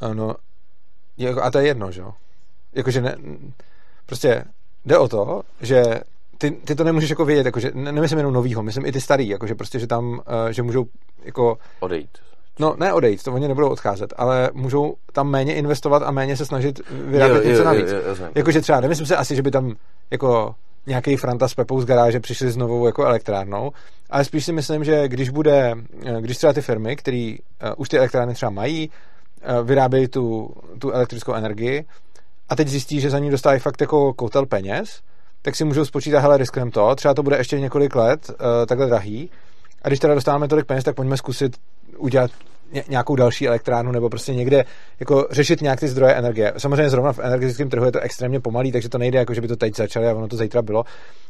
[0.00, 0.34] Ano,
[1.16, 2.14] jako, a to je jedno, že jo?
[2.72, 3.16] Jakože ne,
[4.06, 4.44] prostě
[4.84, 5.84] jde o to, že
[6.38, 9.54] ty, ty to nemůžeš jako vědět, jakože nemyslím jenom novýho, myslím i ty starý, jakože
[9.54, 10.86] prostě, že tam, eh, že můžou
[11.24, 11.58] jako...
[11.80, 12.18] Odejít.
[12.58, 16.46] No, ne odejít, to oni nebudou odcházet, ale můžou tam méně investovat a méně se
[16.46, 17.88] snažit vyrábět něco navíc.
[18.34, 19.74] Jakože třeba, nemyslím si asi, že by tam
[20.10, 20.54] jako
[20.86, 23.72] nějaký Franta s Pepou z garáže přišli s novou jako elektrárnou,
[24.10, 25.74] ale spíš si myslím, že když bude,
[26.20, 30.90] když třeba ty firmy, které uh, už ty elektrárny třeba mají, uh, vyrábějí tu, tu
[30.90, 31.84] elektrickou energii
[32.48, 35.00] a teď zjistí, že za ní dostávají fakt jako koutel peněz,
[35.42, 38.36] tak si můžou spočítat, hele, riskneme to, třeba to bude ještě několik let uh,
[38.66, 39.30] takhle drahý,
[39.82, 41.56] a když teda dostáváme tolik peněz, tak pojďme zkusit
[41.96, 42.30] udělat
[42.88, 44.64] nějakou další elektrárnu nebo prostě někde
[45.00, 46.52] jako řešit nějak ty zdroje energie.
[46.58, 49.48] Samozřejmě zrovna v energetickém trhu je to extrémně pomalý, takže to nejde, jako že by
[49.48, 50.84] to teď začali a ono to zítra bylo.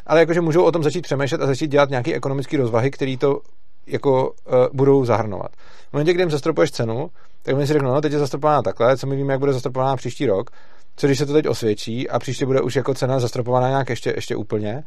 [0.07, 3.41] Ale jakože můžou o tom začít přemýšlet a začít dělat nějaké ekonomické rozvahy, které to
[3.87, 5.51] jako uh, budou zahrnovat.
[5.91, 7.11] V momentě, kdy jim zastropuješ cenu,
[7.43, 9.97] tak oni si řeknou, no teď je zastropovaná takhle, co my víme, jak bude zastropovaná
[9.97, 10.51] příští rok,
[10.97, 14.13] co když se to teď osvědčí a příště bude už jako cena zastropovaná nějak ještě,
[14.17, 14.83] ještě úplně,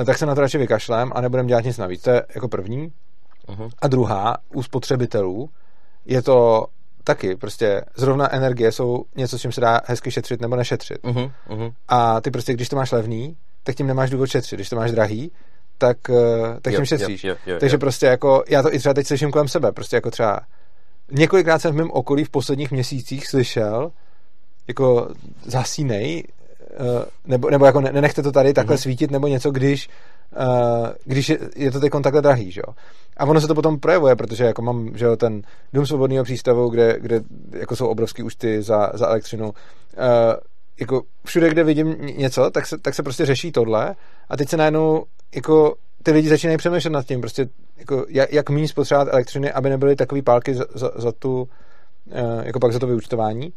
[0.00, 2.02] eh, tak se na to radši vykašlem a nebudeme dělat nic navíc.
[2.02, 2.88] To je jako první.
[3.48, 3.70] Uh-huh.
[3.78, 5.50] A druhá, u spotřebitelů
[6.04, 6.66] je to
[7.04, 10.98] taky, prostě zrovna energie jsou něco, s čím se dá hezky šetřit nebo nešetřit.
[11.02, 11.72] Uh-huh, uh-huh.
[11.88, 14.56] A ty prostě, když to máš levný, tak tím nemáš důvod šetřit.
[14.56, 15.32] Když to máš drahý,
[15.78, 17.24] tak, eh, tak tím šetříš.
[17.24, 19.96] Jo, jo, jo, Takže prostě jako, já to i třeba teď slyším kolem sebe, prostě
[19.96, 20.40] jako třeba
[21.12, 23.92] několikrát jsem v mém okolí v posledních měsících slyšel,
[24.68, 25.08] jako
[25.42, 26.24] zasínej,
[27.26, 28.82] nebo, nebo jako nenechte to tady takhle mm-hmm.
[28.82, 29.88] svítit, nebo něco, když,
[30.38, 32.74] uh, když je, je to teď takhle drahý, že jo.
[33.16, 36.68] A ono se to potom projevuje, protože jako mám, že jo, ten dům svobodného přístavu,
[36.68, 37.20] kde, kde
[37.52, 39.52] jako jsou obrovský účty za, za elektřinu, uh,
[40.80, 43.94] jako všude, kde vidím něco, tak se, tak se prostě řeší tohle
[44.28, 45.04] a teď se najednou
[45.34, 49.70] jako ty lidi začínají přemýšlet nad tím, prostě jako jak, jak méně spotřebovat elektřiny, aby
[49.70, 51.48] nebyly takový pálky za, za, za tu,
[52.42, 53.52] jako pak za to vyučtování.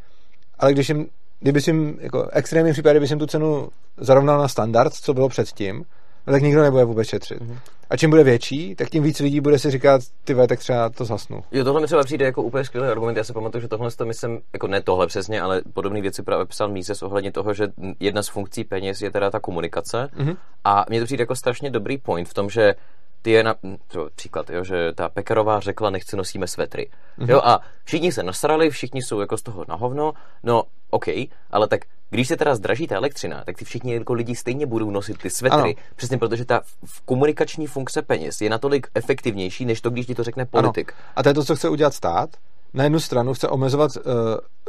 [0.60, 1.08] Ale když jim,
[1.40, 5.86] kdyby jim, jako extrémní případ, kdyby jim tu cenu zarovnal na standard, co bylo předtím,
[6.28, 7.42] no tak nikdo nebude vůbec šetřit.
[7.42, 7.58] Mm-hmm.
[7.90, 11.06] A čím bude větší, tak tím víc lidí bude si říkat, ty tak třeba to
[11.06, 11.44] zasnu.
[11.52, 13.18] Jo, tohle mi třeba přijde jako úplně skvělý argument.
[13.18, 16.46] Já si pamatuju, že tohle to myslím, jako ne tohle přesně, ale podobné věci právě
[16.46, 17.68] psal Míses ohledně toho, že
[18.00, 20.10] jedna z funkcí peněz je teda ta komunikace.
[20.18, 20.38] Mm-hmm.
[20.64, 22.76] A mně to přijde jako strašně dobrý point v tom, že
[23.22, 23.56] ty je na,
[23.88, 26.90] to příklad, jo, že ta Pekarová řekla, nechci nosíme svetry.
[27.20, 27.30] Mm-hmm.
[27.30, 30.14] Jo, a všichni se nasrali, všichni jsou jako z toho na hovno,
[30.44, 31.06] no OK,
[31.52, 34.92] ale tak když se teda zdraží ta elektřina, tak ty všichni jako lidi stejně budou
[34.92, 35.84] nosit ty svetry, ano.
[35.96, 36.62] přesně protože ta
[37.06, 40.94] komunikační funkce peněz je natolik efektivnější, než to, když ti to řekne politik.
[40.94, 41.14] Ano.
[41.16, 42.30] A to je to, co chce udělat stát,
[42.74, 44.04] na jednu stranu chce omezovat uh,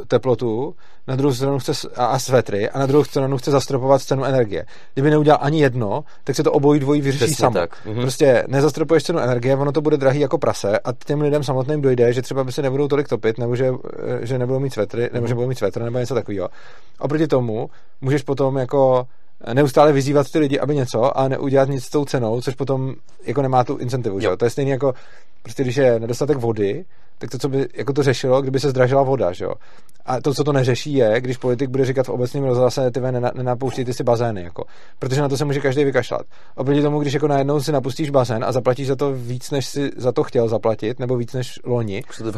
[0.07, 0.75] teplotu,
[1.07, 4.65] na druhou stranu chce a, a svetry a na druhou stranu chce zastropovat cenu energie.
[4.93, 7.53] Kdyby neudělal ani jedno, tak se to obojí dvojí vyřeší Přesně samo.
[7.53, 7.85] Tak.
[7.85, 8.01] Mhm.
[8.01, 12.13] Prostě nezastropuješ cenu energie, ono to bude drahý jako prase a těm lidem samotným dojde,
[12.13, 13.73] že třeba by se nebudou tolik topit, nebo že,
[14.21, 16.49] eh, že nebudou mít svetry, nebo že budou mít svetr, nebo něco takového.
[16.99, 17.69] Oproti tomu
[18.01, 19.07] můžeš potom jako
[19.53, 22.93] neustále vyzývat ty lidi, aby něco a neudělat nic s tou cenou, což potom
[23.23, 24.19] jako nemá tu incentivu.
[24.19, 24.37] Že?
[24.37, 24.93] To je stejné jako,
[25.43, 26.85] prostě když je nedostatek vody,
[27.21, 29.53] tak to, co by jako to řešilo, kdyby se zdražila voda, že jo.
[30.05, 33.01] A to, co to neřeší, je, když politik bude říkat v obecním rozhlase, ty
[33.35, 34.63] nenapouštějte si bazény, jako,
[34.99, 36.21] protože na to se může každý vykašlat.
[36.55, 39.91] Oproti tomu, když jako najednou si napustíš bazén a zaplatíš za to víc, než si
[39.97, 42.31] za to chtěl zaplatit, nebo víc než loni, to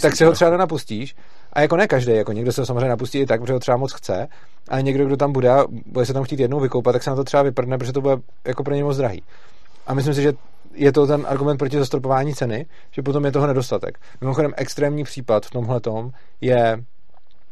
[0.00, 1.14] tak si ho třeba nenapustíš.
[1.52, 3.76] A jako ne každý, jako někdo se ho samozřejmě napustí i tak, protože ho třeba
[3.76, 4.28] moc chce,
[4.68, 7.16] a někdo, kdo tam bude a bude se tam chtít jednou vykoupat, tak se na
[7.16, 8.16] to třeba vyprdne, protože to bude
[8.46, 9.22] jako pro něj moc drahý.
[9.86, 10.32] A myslím si, že
[10.74, 13.98] je to ten argument proti zastropování ceny, že potom je toho nedostatek.
[14.20, 16.10] Mimochodem extrémní případ v tomhle tom
[16.40, 16.84] je,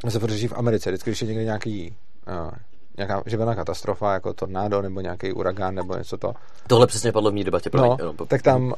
[0.09, 1.97] se řeší v Americe, vždycky, když je někde nějaký
[2.29, 2.51] uh,
[2.99, 6.35] nějaká živelná katastrofa, jako tornádo nebo nějaký uragán nebo něco to.
[6.66, 7.71] Tohle přesně padlo v mý debatě.
[7.75, 8.73] No, no, tak, tam, uh,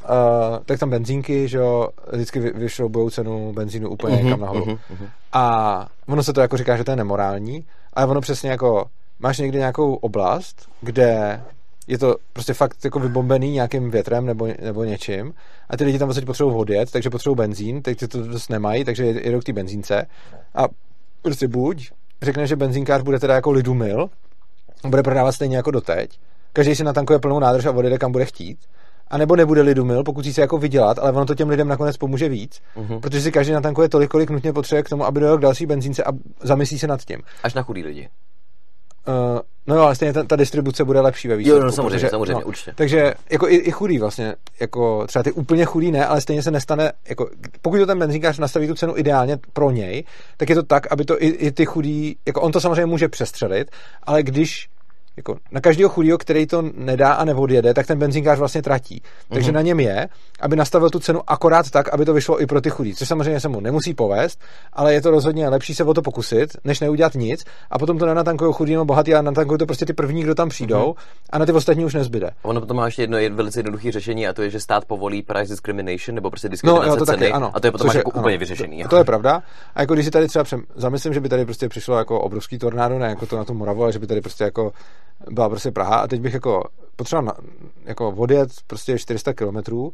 [0.65, 4.65] tak tam benzínky, že jo, vždycky vyšroubujou cenu benzínu úplně uh-huh, někam nahoru.
[4.65, 5.09] Uh-huh, uh-huh.
[5.33, 8.85] A ono se to jako říká, že to je nemorální, ale ono přesně jako
[9.19, 11.41] máš někdy nějakou oblast, kde
[11.91, 15.33] je to prostě fakt jako vybombený nějakým větrem nebo, nebo něčím
[15.71, 19.05] a ty lidi tam vlastně potřebují odjet, takže potřebují benzín, teď to dost nemají, takže
[19.05, 20.07] jedou k té benzínce
[20.55, 20.65] a
[21.23, 21.91] prostě buď
[22.23, 24.11] řekne, že benzínkář bude teda jako lidu mil,
[24.87, 26.19] bude prodávat stejně jako doteď,
[26.53, 28.59] každý si natankuje plnou nádrž a odjede kam bude chtít,
[29.09, 31.97] a nebo nebude lidu mil, pokud si jako vydělat, ale ono to těm lidem nakonec
[31.97, 33.01] pomůže víc, uh-huh.
[33.01, 36.05] protože si každý natankuje tolik, kolik nutně potřebuje k tomu, aby dojel k další benzínce
[36.05, 36.13] a
[36.43, 37.19] zamyslí se nad tím.
[37.43, 38.09] Až na chudý lidi.
[39.09, 41.59] Uh, no jo, ale stejně ta, ta distribuce bude lepší ve výsledku.
[41.59, 42.73] Jo, no, samozřejmě, protože, samozřejmě, no, určitě.
[42.75, 46.51] Takže jako i, i chudý vlastně, jako třeba ty úplně chudý ne, ale stejně se
[46.51, 47.29] nestane, jako
[47.63, 50.05] pokud to ten benzínkář nastaví tu cenu ideálně pro něj,
[50.37, 53.09] tak je to tak, aby to i, i ty chudí, jako on to samozřejmě může
[53.09, 53.71] přestřelit,
[54.03, 54.69] ale když
[55.17, 59.03] jako na každého chudého, který to nedá a neodjede, tak ten benzínkář vlastně tratí.
[59.29, 59.55] Takže mm-hmm.
[59.55, 60.09] na něm je,
[60.41, 62.95] aby nastavil tu cenu akorát tak, aby to vyšlo i pro ty chudí.
[62.95, 64.41] Což samozřejmě se mu nemusí povést,
[64.73, 68.07] ale je to rozhodně lepší se o to pokusit, než neudělat nic a potom to
[68.07, 71.31] nenatankují chudí nebo bohatý a natankují to prostě ty první, kdo tam přijdou mm-hmm.
[71.31, 72.31] a na ty ostatní už nezbyde.
[72.43, 75.23] Ono potom má ještě jedno je velice jednoduché řešení a to je, že stát povolí
[75.23, 77.51] price discrimination nebo prostě diskriminace no, jo, to ceny taky, ano.
[77.55, 78.83] a to je potom Což je, jako ano, úplně vyřešený.
[78.83, 79.43] To, to, je pravda.
[79.75, 82.59] A jako když si tady třeba přem, zamyslím, že by tady prostě přišlo jako obrovský
[82.59, 84.73] tornádo, ne jako to na tu Moravu, ale že by tady prostě jako
[85.31, 86.65] byla prostě Praha a teď bych jako
[86.97, 87.35] potřeboval
[87.85, 89.93] jako odjet prostě 400 kilometrů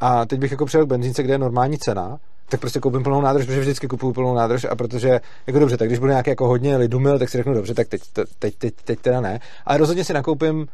[0.00, 2.18] a teď bych jako přijel k benzínce, kde je normální cena,
[2.48, 5.88] tak prostě koupím plnou nádrž, protože vždycky kupuju plnou nádrž a protože, jako dobře, tak
[5.88, 8.02] když bude nějaký jako hodně lidumil, tak si řeknu dobře, tak teď,
[8.38, 10.66] teď, teď, teď teda ne, ale rozhodně si nakoupím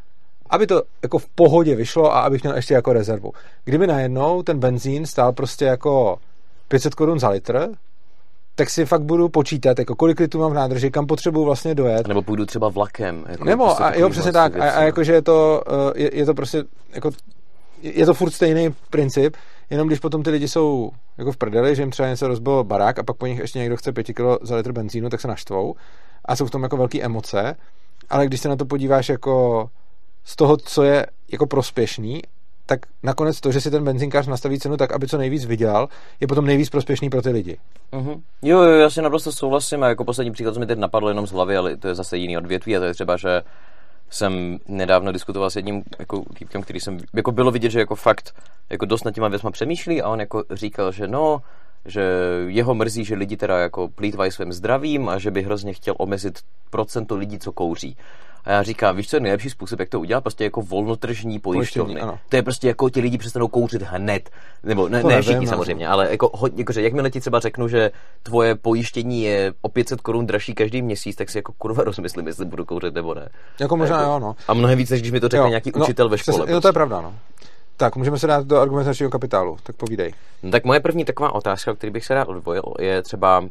[0.53, 3.33] aby to jako v pohodě vyšlo a abych měl ještě jako rezervu.
[3.65, 6.19] Kdyby najednou ten benzín stál prostě jako
[6.69, 7.69] 500 korun za litr,
[8.55, 12.09] tak si fakt budu počítat, jako kolik litrů mám v nádrži, kam potřebuji vlastně dojet.
[12.09, 13.25] Nebo půjdu třeba vlakem.
[13.29, 14.57] Jako Nebo, prostě a jo, přesně tak.
[14.57, 17.11] A, a jakože je to, eh, je, je to prostě jako
[17.83, 19.37] je to furt stejný princip,
[19.71, 22.99] jenom když potom ty lidi jsou jako v prdeli, že jim třeba něco rozbil barák
[22.99, 25.75] a pak po nich ještě někdo chce 5 kg za litr benzínu, tak se naštvou
[26.25, 27.57] a jsou v tom jako velké emoce,
[28.11, 29.67] ale když se na to podíváš jako
[30.25, 32.23] z toho, co je jako prospěšný,
[32.67, 35.89] tak nakonec to, že si ten benzinkář nastaví cenu tak, aby co nejvíc vydělal,
[36.21, 37.59] je potom nejvíc prospěšný pro ty lidi.
[37.93, 38.21] Uh-huh.
[38.43, 41.27] Jo, jo, já si naprosto souhlasím a jako poslední příklad, co mi teď napadlo jenom
[41.27, 43.43] z hlavy, ale to je zase jiný odvětví a to je třeba, že
[44.11, 48.35] jsem nedávno diskutoval s jedním jako týpkem, který jsem, jako bylo vidět, že jako fakt
[48.71, 51.43] jako dost nad těma věcma přemýšlí a on jako říkal, že no,
[51.85, 52.03] že
[52.47, 56.39] jeho mrzí, že lidi teda jako plítvají svým zdravím a že by hrozně chtěl omezit
[56.71, 57.97] procento lidí, co kouří.
[58.45, 60.21] A já říkám, víš, co je nejlepší způsob, jak to udělat?
[60.21, 62.01] Prostě jako volnotržní pojišťovny.
[62.29, 64.31] To je prostě jako ti lidi přestanou kouřit hned.
[64.63, 67.91] Nebo ne, ne všichni samozřejmě, ale jako, hodně, jako, že jakmile ti třeba řeknu, že
[68.23, 72.45] tvoje pojištění je o 500 korun dražší každý měsíc, tak si jako kurva rozmyslím, jestli
[72.45, 73.29] budu kouřit nebo ne.
[73.61, 74.37] Jako možná jako, jo, no.
[74.49, 76.39] A mnohem víc, než když mi to řekne jo, nějaký no, učitel ve škole.
[76.39, 76.61] Jo, prostě.
[76.61, 77.15] to je pravda, no.
[77.77, 80.15] Tak, můžeme se dát do argumentačního kapitálu, tak povídej.
[80.43, 83.45] No, tak moje první taková otázka, o který bych se rád odvojil, je třeba,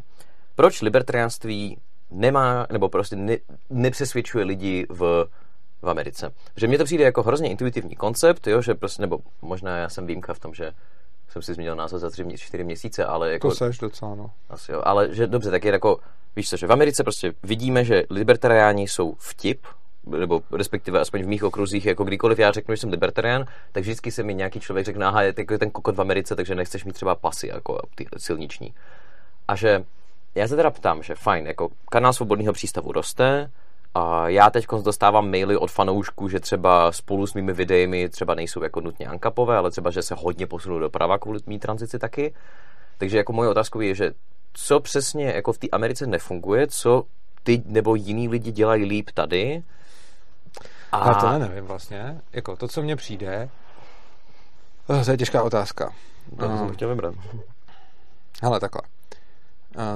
[0.55, 1.77] proč libertariánství
[2.11, 3.37] nemá, nebo prostě ne,
[3.69, 5.25] nepřesvědčuje lidi v,
[5.81, 6.31] v Americe.
[6.55, 10.07] Že mně to přijde jako hrozně intuitivní koncept, jo, že prostě, nebo možná já jsem
[10.07, 10.71] výjimka v tom, že
[11.29, 13.49] jsem si změnil názor za tři, čtyři měsíce, ale jako...
[13.49, 14.31] To seš docela, no.
[14.49, 15.99] Asi jo, ale že dobře, tak je jako,
[16.35, 19.65] víš co, že v Americe prostě vidíme, že libertariáni jsou vtip,
[20.17, 24.11] nebo respektive aspoň v mých okruzích, jako kdykoliv já řeknu, že jsem libertarián, tak vždycky
[24.11, 27.15] se mi nějaký člověk řekne, aha, je ten kokot v Americe, takže nechceš mít třeba
[27.15, 28.73] pasy, jako ty silniční.
[29.47, 29.83] A že
[30.35, 33.51] já se teda ptám, že fajn, jako kanál Svobodného přístavu roste,
[33.93, 38.63] a já teď dostávám maily od fanoušků, že třeba spolu s mými videemi třeba nejsou
[38.63, 42.33] jako nutně ankapové, ale třeba, že se hodně posunou doprava kvůli mý tranzici taky.
[42.97, 44.11] Takže jako moje otázka je, že
[44.53, 47.03] co přesně jako v té Americe nefunguje, co
[47.43, 49.63] ty nebo jiní lidi dělají líp tady.
[50.91, 52.21] A, a to nevím vlastně.
[52.33, 53.49] Jako to, co mně přijde,
[54.87, 55.93] to je těžká otázka.
[56.39, 56.73] To jsem ehm.
[56.73, 57.15] chtěl vybrat.
[58.41, 58.81] Hele, takhle.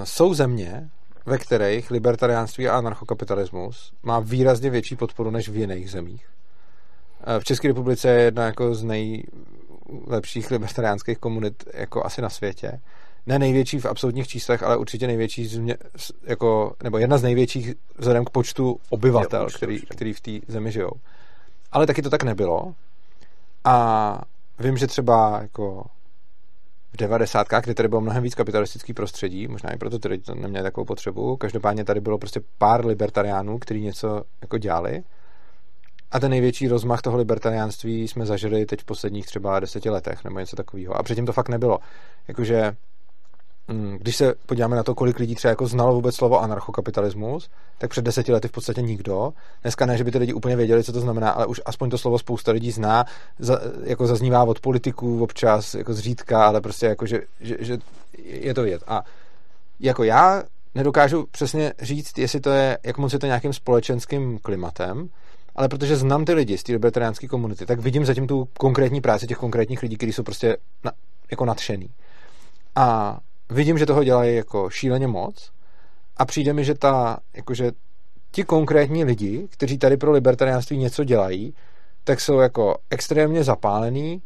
[0.03, 0.89] Jsou země,
[1.25, 6.25] ve kterých libertariánství a anarchokapitalismus má výrazně větší podporu než v jiných zemích.
[7.39, 12.79] V České republice je jedna jako z nejlepších libertariánských komunit jako asi na světě.
[13.25, 15.77] Ne největší v absolutních číslech, ale určitě největší, změ,
[16.23, 20.71] jako, nebo jedna z největších vzhledem k počtu obyvatel, jo, který, který v té zemi
[20.71, 20.91] žijou.
[21.71, 22.73] Ale taky to tak nebylo.
[23.63, 24.21] A
[24.59, 25.85] vím, že třeba jako
[26.95, 27.47] v 90.
[27.63, 31.37] kdy tady bylo mnohem víc kapitalistický prostředí, možná i proto tady to neměli takovou potřebu.
[31.37, 35.03] Každopádně tady bylo prostě pár libertariánů, kteří něco jako dělali.
[36.11, 40.39] A ten největší rozmach toho libertariánství jsme zažili teď v posledních třeba deseti letech nebo
[40.39, 40.97] něco takového.
[40.97, 41.79] A předtím to fakt nebylo.
[42.27, 42.75] Jakože
[43.97, 48.05] když se podíváme na to, kolik lidí třeba jako znalo vůbec slovo anarchokapitalismus, tak před
[48.05, 49.33] deseti lety v podstatě nikdo.
[49.61, 51.97] Dneska ne, že by ty lidi úplně věděli, co to znamená, ale už aspoň to
[51.97, 53.05] slovo spousta lidí zná,
[53.39, 57.77] za, jako zaznívá od politiků občas, jako zřídka, ale prostě jako, že, že, že
[58.23, 58.83] je to vidět.
[58.87, 59.03] A
[59.79, 60.43] jako já
[60.75, 65.09] nedokážu přesně říct, jestli to je, jak moc je to nějakým společenským klimatem,
[65.55, 69.27] ale protože znám ty lidi z té libertariánské komunity, tak vidím zatím tu konkrétní práci
[69.27, 70.91] těch konkrétních lidí, kteří jsou prostě na,
[71.31, 71.89] jako nadšený.
[72.75, 73.17] A
[73.49, 75.51] vidím, že toho dělají jako šíleně moc
[76.17, 77.71] a přijde mi, že ta, jakože
[78.31, 81.53] ti konkrétní lidi, kteří tady pro libertariánství něco dělají,
[82.03, 84.21] tak jsou jako extrémně zapálení,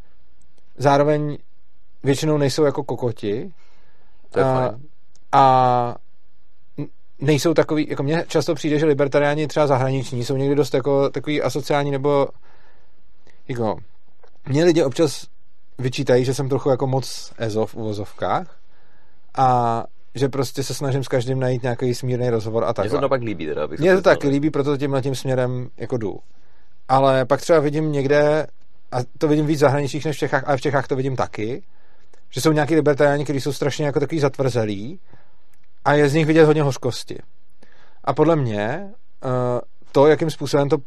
[0.77, 1.37] zároveň
[2.03, 3.53] většinou nejsou jako kokoti
[4.29, 4.71] to je a,
[5.31, 5.95] a
[7.19, 11.41] nejsou takový, jako mně často přijde, že libertariáni třeba zahraniční jsou někdy dost jako takový
[11.41, 12.27] asociální nebo
[13.47, 13.77] jako
[14.47, 15.27] mě lidi občas
[15.77, 18.58] vyčítají, že jsem trochu jako moc ezo v uvozovkách
[19.37, 19.83] a
[20.15, 22.85] že prostě se snažím s každým najít nějaký smírný rozhovor a tak.
[22.85, 23.67] Mně se to pak líbí teda.
[23.79, 26.19] Mně to tak líbí, proto tímhle tím směrem jako jdu.
[26.87, 28.47] Ale pak třeba vidím někde,
[28.91, 31.63] a to vidím víc zahraničních než v Čechách, ale v Čechách to vidím taky,
[32.29, 34.99] že jsou nějaký libertariáni, kteří jsou strašně jako takový zatvrzelí
[35.85, 37.17] a je z nich vidět hodně hořkosti.
[38.03, 39.61] A podle mě eh,
[39.91, 40.77] to, jakým způsobem to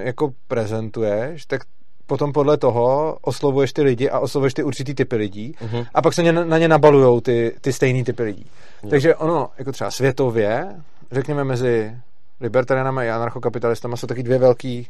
[0.00, 1.60] jako prezentuješ, tak
[2.08, 5.86] potom podle toho oslovuješ ty lidi a oslovuješ ty určitý typy lidí uh-huh.
[5.94, 8.46] a pak se ně, na ně nabalujou ty, ty stejný typy lidí.
[8.82, 8.90] Uh-huh.
[8.90, 10.76] Takže ono, jako třeba světově,
[11.12, 11.96] řekněme mezi
[12.40, 14.82] libertarianama a anarchokapitalistama jsou taky dvě velké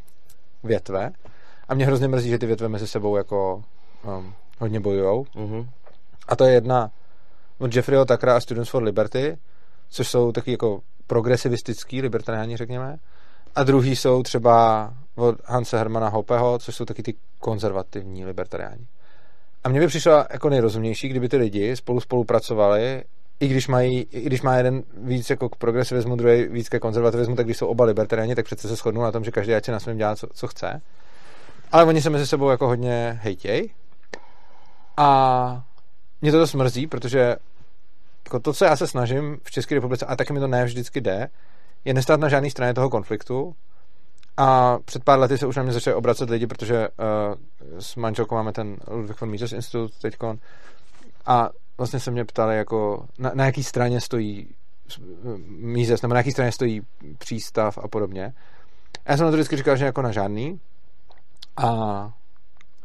[0.63, 1.11] větve
[1.67, 3.63] a mě hrozně mrzí, že ty větve mezi sebou jako
[4.03, 5.25] um, hodně bojujou.
[5.35, 5.67] Uh-huh.
[6.27, 6.91] A to je jedna
[7.57, 9.37] od Jeffreyho Takra a Students for Liberty,
[9.89, 12.97] což jsou taky jako progresivistický libertariáni, řekněme.
[13.55, 18.87] A druhý jsou třeba od Hanse Hermana Hopeho, což jsou taky ty konzervativní libertariáni.
[19.63, 23.03] A mně by přišlo jako nejrozumnější, kdyby ty lidi spolu spolupracovali,
[23.39, 27.35] i když, mají, i když má jeden víc jako k progresivismu, druhý víc ke konzervativismu,
[27.35, 29.71] tak když jsou oba libertariáni, tak přece se shodnou na tom, že každý ať se
[29.71, 30.81] na svém dělá, co, co chce.
[31.71, 33.69] ale oni se mezi sebou jako hodně hejtěj.
[34.97, 35.63] A
[36.21, 37.35] mě to dost mrzí, protože
[38.25, 41.01] jako to, co já se snažím v České republice, a taky mi to ne vždycky
[41.01, 41.27] jde,
[41.85, 43.55] je nestát na žádné straně toho konfliktu.
[44.39, 47.35] A před pár lety se už na mě začali obracet lidi, protože uh,
[47.79, 50.37] s manželkou máme ten Ludwig von Mises Institut teďkon.
[51.25, 54.55] A vlastně se mě ptali, jako, na, na jaký straně stojí
[55.47, 56.81] Mises, nebo na jaký straně stojí
[57.17, 58.33] přístav a podobně.
[59.05, 60.59] A já jsem na to vždycky říkal, že jako na žádný.
[61.57, 62.11] A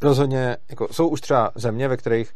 [0.03, 2.35] rozhodně, jako, jsou už třeba země, ve kterých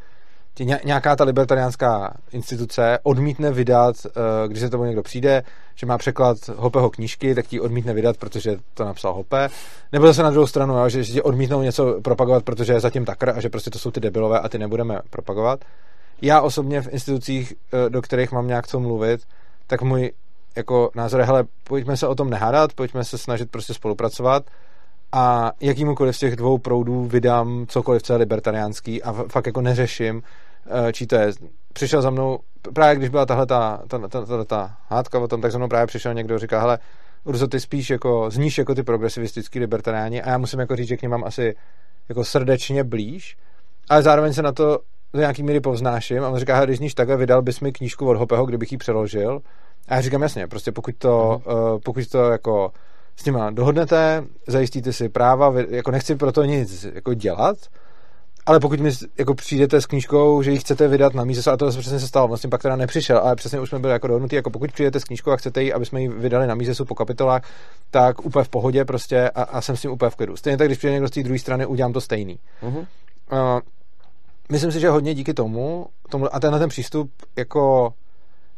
[0.59, 4.11] ti nějaká ta libertariánská instituce odmítne vydat, eh,
[4.49, 5.43] když se tomu někdo přijde,
[5.75, 9.49] že má překlad Hopeho knížky, tak ti odmítne vydat, protože to napsal Hope.
[9.93, 13.31] Nebo zase na druhou stranu, že, že ti odmítnou něco propagovat, protože je zatím takr
[13.31, 15.61] a že prostě to jsou ty debilové a ty nebudeme propagovat.
[16.23, 19.21] Já osobně v institucích, eh, do kterých mám nějak co mluvit,
[19.67, 20.13] tak můj
[20.57, 24.43] jako názor je, hele, pojďme se o tom nehádat, pojďme se snažit prostě spolupracovat
[25.13, 30.23] a jakýmukoliv z těch dvou proudů vydám cokoliv, co je libertariánský a fakt jako neřeším,
[30.93, 31.33] čí to je.
[31.73, 32.39] Přišel za mnou,
[32.75, 35.69] právě když byla tahle ta, ta, ta, ta, ta hádka o tom, tak za mnou
[35.69, 36.79] právě přišel někdo, říká, hele,
[37.25, 40.97] Urzo, ty spíš jako, zníš jako ty progresivistický libertariáni a já musím jako říct, že
[40.97, 41.55] k ním mám asi
[42.09, 43.37] jako srdečně blíž,
[43.89, 44.79] ale zároveň se na to
[45.13, 48.17] do nějaký míry povznáším a on říká, když zníš takhle, vydal bys mi knížku od
[48.17, 49.41] Hopeho, kdybych ji přeložil.
[49.89, 51.73] A já říkám, jasně, prostě pokud to, uh-huh.
[51.75, 52.73] uh, pokud to jako
[53.17, 57.57] s nima dohodnete, zajistíte si práva, jako nechci pro to nic jako dělat,
[58.49, 61.73] ale pokud mi jako přijdete s knížkou, že ji chcete vydat na míze, a to
[61.73, 64.37] se přesně se stalo, vlastně pak teda nepřišel, ale přesně už jsme byli jako dohodnutí,
[64.37, 66.95] jako pokud přijdete s knížkou a chcete ji, aby jsme ji vydali na míze po
[66.95, 67.43] kapitolách,
[67.91, 70.37] tak úplně v pohodě prostě a, a jsem s tím úplně v klidu.
[70.37, 72.39] Stejně tak, když přijde někdo z té druhé strany, udělám to stejný.
[72.63, 72.79] Uh-huh.
[72.79, 72.87] Uh,
[74.53, 77.93] myslím si, že hodně díky tomu, tomu a tenhle ten přístup jako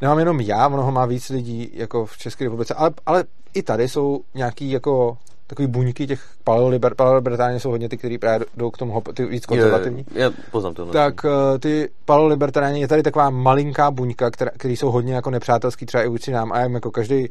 [0.00, 3.24] nemám jenom já, mnoho má víc lidí jako v České republice, ale, ale
[3.54, 5.18] i tady jsou nějaký jako
[5.50, 9.46] takový buňky těch paleoliber, paleolibertáni jsou hodně ty, kteří právě jdou k tomu ty víc
[9.46, 10.06] konzervativní.
[10.14, 10.86] Je, je, poznám to.
[10.86, 15.86] Tak uh, ty paleolibertáni, je tady taková malinká buňka, která, který jsou hodně jako nepřátelský
[15.86, 17.28] třeba i vůči nám a já jim jako každý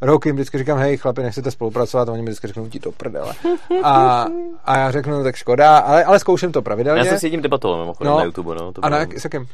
[0.00, 2.92] rok jim vždycky říkám, hej chlapi, nechcete spolupracovat, a oni mi vždycky řeknou, ti to
[2.92, 3.34] prdele.
[3.82, 4.26] A,
[4.64, 7.00] a já řeknu, no, tak škoda, ale, ale zkouším to pravidelně.
[7.00, 8.72] Já jsem s tím debatoval mimochodem no, na YouTube, no.
[8.72, 9.46] To a na, s jakým?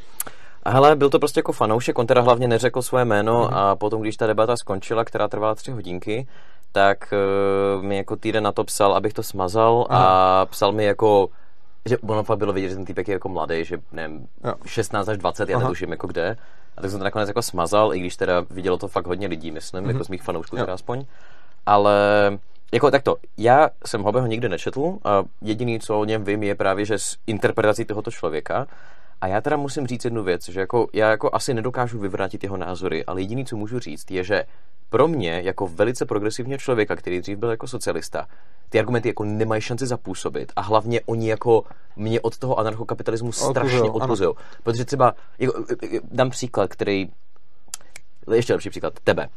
[0.63, 3.57] A hele, byl to prostě jako fanoušek, on teda hlavně neřekl svoje jméno mm-hmm.
[3.57, 6.27] a potom, když ta debata skončila, která trvala tři hodinky,
[6.77, 7.13] tak
[7.77, 10.05] uh, mi jako týden na to psal, abych to smazal Aha.
[10.41, 11.29] a psal mi jako,
[11.85, 14.53] že ono fakt bylo vidět, že ten týpek je jako mladý, že nevím, jo.
[14.65, 15.63] 16 až 20, já Aha.
[15.63, 16.37] netuším jako kde.
[16.77, 19.51] A tak jsem to nakonec jako smazal, i když teda vidělo to fakt hodně lidí,
[19.51, 19.87] myslím, mm-hmm.
[19.87, 21.05] jako z mých fanoušků teda aspoň.
[21.65, 21.93] Ale
[22.73, 26.85] jako takto, já jsem Hobeho nikdy nečetl a jediný, co o něm vím, je právě,
[26.85, 28.67] že z interpretací tohoto člověka
[29.21, 32.57] a já teda musím říct jednu věc, že jako, já jako asi nedokážu vyvrátit jeho
[32.57, 34.45] názory, ale jediný, co můžu říct, je, že
[34.89, 38.27] pro mě, jako velice progresivního člověka, který dřív byl jako socialista,
[38.69, 41.63] ty argumenty jako nemají šanci zapůsobit a hlavně oni jako
[41.95, 44.29] mě od toho anarchokapitalismu strašně odpuzují.
[44.63, 45.65] Protože třeba, jako,
[46.11, 47.09] dám příklad, který,
[48.33, 49.29] ještě lepší příklad, tebe.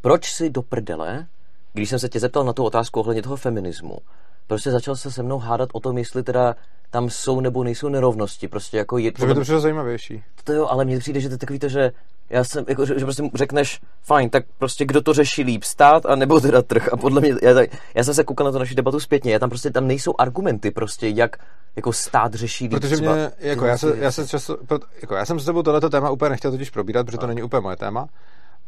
[0.00, 1.26] Proč si do prdele,
[1.72, 3.98] když jsem se tě zeptal na tu otázku ohledně toho feminismu,
[4.46, 6.54] prostě začal se se mnou hádat o tom, jestli teda
[6.90, 8.48] tam jsou nebo nejsou nerovnosti.
[8.48, 10.24] Prostě jako je, to by to přišlo zajímavější.
[10.44, 11.92] To jo, ale mně přijde, že to je takový to, že
[12.30, 16.06] já jsem, jako, že, že prostě řekneš, fajn, tak prostě kdo to řeší líp, stát
[16.06, 16.88] a nebo teda trh.
[16.92, 17.60] A podle mě, já,
[17.94, 20.70] já jsem se koukal na to naši debatu zpětně, já tam prostě, tam nejsou argumenty
[20.70, 21.36] prostě, jak
[21.76, 22.80] jako stát řeší líp.
[22.80, 24.58] Protože třeba, mě, jako já, se, já, se často,
[25.00, 27.60] jako já jsem s tebou tohleto téma úplně nechtěl totiž probírat, protože to není úplně
[27.60, 28.06] moje téma.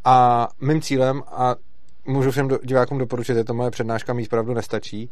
[0.05, 1.55] A mým cílem, a
[2.05, 5.09] můžu všem do, divákům doporučit, je to moje přednáška, mít pravdu nestačí,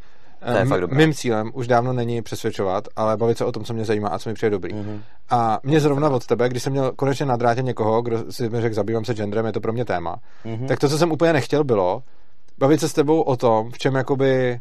[0.52, 0.96] to je fakt dobré.
[0.96, 4.18] Mým cílem už dávno není přesvědčovat, ale bavit se o tom, co mě zajímá a
[4.18, 4.74] co mi přijde dobrý.
[4.74, 5.00] Mm-hmm.
[5.30, 8.60] A mě zrovna od tebe, když jsem měl konečně na drátě někoho, kdo si mi
[8.60, 10.16] řekl, zabývám se genderem, je to pro mě téma,
[10.46, 10.66] mm-hmm.
[10.66, 12.02] tak to, co jsem úplně nechtěl, bylo
[12.58, 14.60] bavit se s tebou o tom, v čem jakoby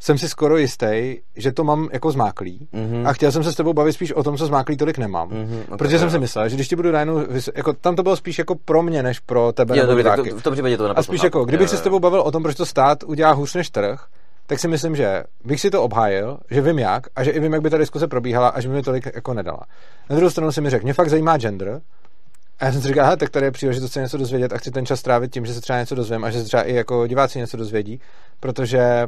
[0.00, 3.08] jsem si skoro jistý, že to mám jako zmáklý mm-hmm.
[3.08, 5.28] a chtěl jsem se s tebou bavit spíš o tom, co zmáklý tolik nemám.
[5.28, 7.20] Mm-hmm, okay, protože jsem si myslel, že když ti budu najednou,
[7.56, 9.76] jako tam to bylo spíš jako pro mě, než pro tebe.
[9.76, 11.98] Je, nebo dobrý, to, v tom případě to A spíš jako, kdybych se s tebou
[11.98, 14.06] bavil o tom, proč to stát udělá hůř než trh,
[14.46, 17.52] tak si myslím, že bych si to obhájil, že vím jak a že i vím,
[17.52, 19.60] jak by ta diskuse probíhala a že by mi tolik jako nedala.
[20.10, 21.80] Na druhou stranu si mi řekl, mě fakt zajímá gender,
[22.58, 24.86] a já jsem si říkal, tak tady je příležitost se něco dozvědět a chci ten
[24.86, 27.38] čas trávit tím, že se třeba něco dozvím a že se třeba i jako diváci
[27.38, 28.00] něco dozvědí,
[28.40, 29.06] protože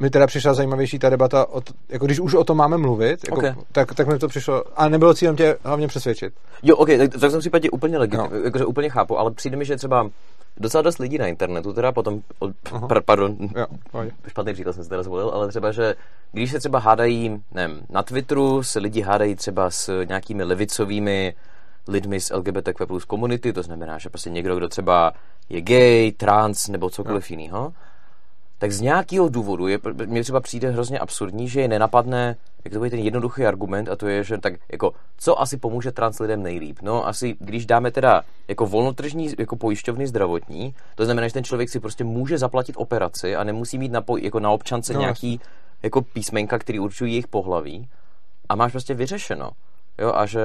[0.00, 3.20] mi teda přišla zajímavější ta debata, o t- jako když už o tom máme mluvit,
[3.24, 3.54] jako, okay.
[3.72, 6.34] tak, tak mi to přišlo, a nebylo cílem tě hlavně přesvědčit.
[6.62, 8.30] Jo, ok, tak, tak v tom případě úplně legit, no.
[8.44, 10.10] jakože úplně chápu, ale přijde mi, že třeba
[10.56, 12.50] docela dost lidí na internetu, teda potom, od,
[12.88, 13.66] pr, pardon, jo,
[14.28, 15.94] špatný příklad jsem si teda zvolil, ale třeba, že
[16.32, 21.34] když se třeba hádají, nevím, na Twitteru se lidi hádají třeba s nějakými levicovými
[21.88, 25.12] lidmi z LGBTQ plus komunity, to znamená, že prostě někdo, kdo třeba
[25.48, 27.72] je gay, trans nebo cokoliv jiného,
[28.64, 32.78] tak z nějakého důvodu je, mně třeba přijde hrozně absurdní, že je nenapadne, jak to
[32.78, 36.42] bude ten jednoduchý argument, a to je, že tak jako, co asi pomůže trans lidem
[36.42, 36.78] nejlíp?
[36.82, 41.68] No, asi když dáme teda jako volnotržní jako pojišťovny zdravotní, to znamená, že ten člověk
[41.68, 45.40] si prostě může zaplatit operaci a nemusí mít na, jako na občance no, nějaký
[45.82, 47.88] jako písmenka, který určují jejich pohlaví
[48.48, 49.50] a máš prostě vyřešeno.
[49.98, 50.40] Jo, a že...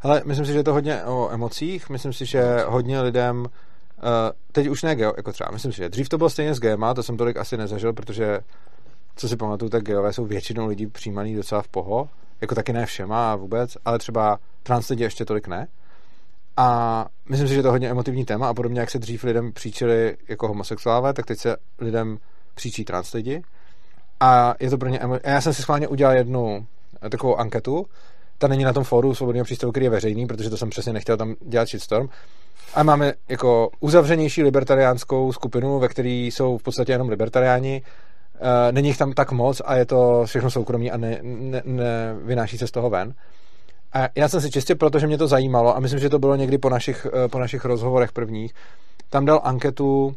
[0.00, 3.46] Ale myslím si, že je to hodně o emocích, myslím si, že hodně lidem
[4.52, 6.94] teď už ne geo, jako třeba, myslím si, že dřív to bylo stejně s GEMA,
[6.94, 8.40] to jsem tolik asi nezažil, protože
[9.16, 12.08] co si pamatuju, tak geové jsou většinou lidí přijímaný docela v poho,
[12.40, 15.66] jako taky ne všema vůbec, ale třeba trans lidi ještě tolik ne.
[16.56, 19.52] A myslím si, že to je hodně emotivní téma a podobně, jak se dřív lidem
[19.52, 22.18] příčili jako homosexuálové, tak teď se lidem
[22.54, 23.42] příčí trans lidi.
[24.20, 25.18] A je to pro ně emo...
[25.24, 26.66] Já jsem si schválně udělal jednu
[27.10, 27.86] takovou anketu,
[28.38, 31.16] ta není na tom fóru svobodného přístavu, který je veřejný, protože to jsem přesně nechtěl
[31.16, 32.08] tam dělat shitstorm.
[32.74, 37.82] A máme jako uzavřenější libertariánskou skupinu, ve které jsou v podstatě jenom libertariáni.
[38.68, 42.16] E, není jich tam tak moc a je to všechno soukromí a ne, ne, ne
[42.22, 43.14] vynáší se z toho ven.
[43.92, 46.36] A já jsem si čistě proto, že mě to zajímalo a myslím, že to bylo
[46.36, 48.54] někdy po našich, e, po našich rozhovorech prvních,
[49.10, 50.16] tam dal anketu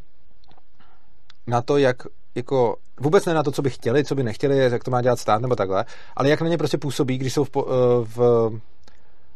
[1.47, 1.97] na to, jak
[2.36, 5.19] jako vůbec ne na to, co by chtěli, co by nechtěli, jak to má dělat
[5.19, 7.61] stát nebo takhle, ale jak na ně prostě působí, když jsou v, e,
[8.03, 8.51] v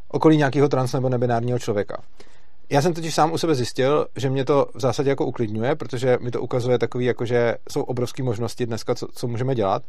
[0.08, 1.98] okolí nějakého trans nebo nebinárního člověka.
[2.70, 6.18] Já jsem totiž sám u sebe zjistil, že mě to v zásadě jako uklidňuje, protože
[6.22, 9.84] mi to ukazuje takový, jako že jsou obrovské možnosti dneska, co, co můžeme dělat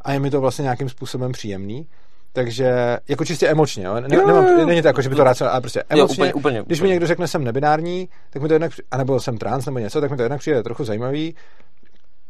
[0.00, 1.86] a je mi to vlastně nějakým způsobem příjemný.
[2.32, 3.94] Takže jako čistě emočně, jo?
[3.94, 6.24] Ne, jo, nemám, není to jako, že by to rád ale prostě emočně.
[6.24, 9.38] Jo, úplně, úplně, když mi někdo řekne, jsem nebinární, tak mi to jednak, anebo jsem
[9.38, 11.34] trans nebo něco, tak mi to jednak přijde trochu zajímavý,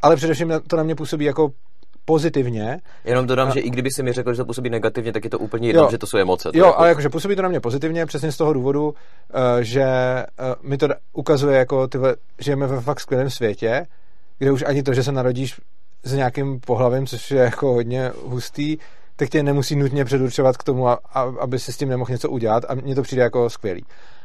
[0.02, 1.52] ale především to na mě působí jako
[2.08, 2.78] pozitivně.
[3.04, 3.50] Jenom dodám, a...
[3.50, 5.88] že i kdyby si mi řekl, že to působí negativně, tak je to úplně jedno,
[5.90, 6.52] že to jsou emoce.
[6.52, 6.78] To jo, jako...
[6.78, 8.94] ale jakože působí to na mě pozitivně, přesně z toho důvodu,
[9.34, 10.26] eh, že eh,
[10.62, 13.86] mi to ukazuje, jako tyhle, žijeme ve fakt skvělém světě,
[14.38, 15.60] kde už ani to, že se narodíš
[16.04, 18.76] s nějakým pohlavím, což je jako hodně hustý,
[19.16, 22.30] tak tě nemusí nutně předurčovat k tomu, a, a, aby si s tím nemohl něco
[22.30, 23.84] udělat a mně to přijde jako skvělý.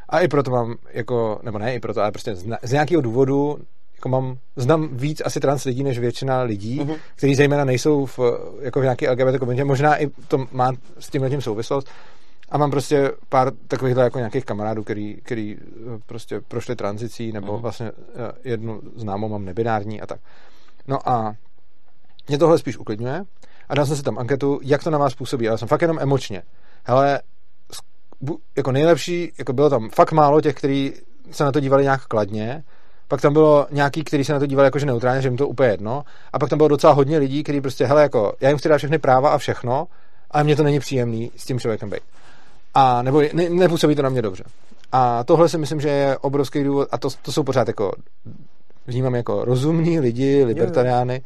[0.09, 3.57] A i proto mám jako, nebo ne i proto, ale prostě z, z nějakého důvodu
[4.03, 6.97] jako mám, znám víc asi trans lidí než většina lidí, uh-huh.
[7.15, 8.19] kteří zejména nejsou v,
[8.61, 9.63] jako v nějaké LGBT komunitě.
[9.63, 11.87] Možná i to má s tím tím souvislost.
[12.49, 17.53] A mám prostě pár takovýchhle jako nějakých kamarádů, který, který eh, prostě prošli tranzicí, nebo
[17.53, 17.61] uh-huh.
[17.61, 20.19] vlastně eh, jednu známou mám nebinární a tak.
[20.87, 21.33] No a
[22.27, 23.23] mě tohle spíš uklidňuje
[23.69, 25.99] a dal jsem si tam anketu, jak to na vás působí, ale jsem fakt jenom
[25.99, 26.43] emočně.
[26.83, 27.21] Hele,
[28.57, 30.93] jako nejlepší, jako bylo tam fakt málo těch, kteří
[31.31, 32.63] se na to dívali nějak kladně,
[33.13, 35.69] pak tam bylo nějaký, který se na to dívali jakože neutrálně, že jim to úplně
[35.69, 36.03] jedno,
[36.33, 38.77] a pak tam bylo docela hodně lidí, kteří prostě, hele, jako, já jim chci dát
[38.77, 39.87] všechny práva a všechno,
[40.31, 42.01] ale mně to není příjemný s tím člověkem být.
[42.73, 44.43] A nebo ne, nepůsobí to na mě dobře.
[44.91, 47.91] A tohle si myslím, že je obrovský důvod, a to, to jsou pořád jako,
[48.87, 51.21] vnímám jako rozumní lidi, libertariány,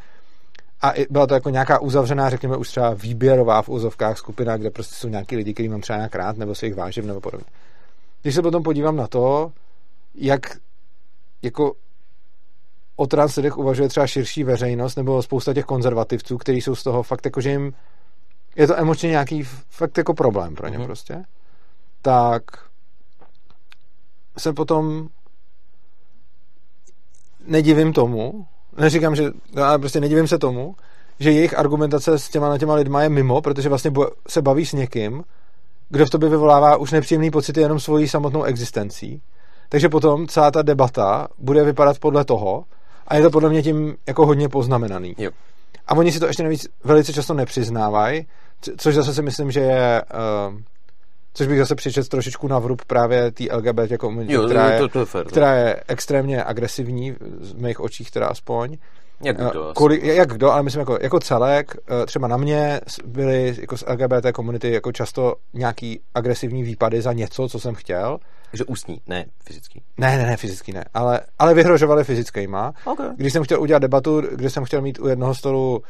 [0.81, 4.95] a byla to jako nějaká uzavřená, řekněme už třeba výběrová v úzovkách skupina, kde prostě
[4.95, 7.45] jsou nějaký lidi, který mám třeba nějak rád, nebo si jich vážím, nebo podobně.
[8.21, 9.51] Když se potom podívám na to,
[10.15, 10.41] jak
[11.47, 11.73] jako
[12.95, 17.03] o trans lidech uvažuje třeba širší veřejnost nebo spousta těch konzervativců, kteří jsou z toho
[17.03, 17.73] fakt jako, že jim
[18.55, 20.85] je to emočně nějaký fakt jako problém pro ně mm-hmm.
[20.85, 21.23] prostě,
[22.01, 22.43] tak
[24.37, 25.07] se potom
[27.47, 28.45] nedivím tomu,
[28.77, 29.31] neříkám, že,
[29.63, 30.75] ale prostě nedivím se tomu,
[31.19, 33.91] že jejich argumentace s těma, těma lidma je mimo, protože vlastně
[34.27, 35.23] se baví s někým,
[35.89, 39.21] kdo v tobě vyvolává už nepříjemný pocity jenom svojí samotnou existencí
[39.69, 42.63] takže potom celá ta debata bude vypadat podle toho
[43.07, 45.15] a je to podle mě tím jako hodně poznamenaný.
[45.17, 45.31] Jo.
[45.87, 48.27] A oni si to ještě navíc velice často nepřiznávají,
[48.77, 50.01] což zase si myslím, že je...
[50.49, 50.59] Uh,
[51.33, 54.87] což bych zase přičet trošičku na vrub právě té LGBT komunity, jo, která, je, to,
[54.87, 58.77] to je fair, která je extrémně agresivní, z mých očích teda aspoň.
[59.23, 59.71] Jak eh, kdo?
[59.75, 63.83] Kolik, jak kdo, ale myslím jako, jako celek, eh, třeba na mě byly jako z
[63.87, 68.17] LGBT komunity jako často nějaký agresivní výpady za něco, co jsem chtěl.
[68.51, 69.81] Takže ústní, ne fyzický.
[69.97, 72.73] Ne, ne, ne, fyzický ne, ale, ale vyhrožovali fyzickýma.
[72.85, 73.09] Okay.
[73.15, 75.81] Když jsem chtěl udělat debatu, kde jsem chtěl mít u jednoho stolu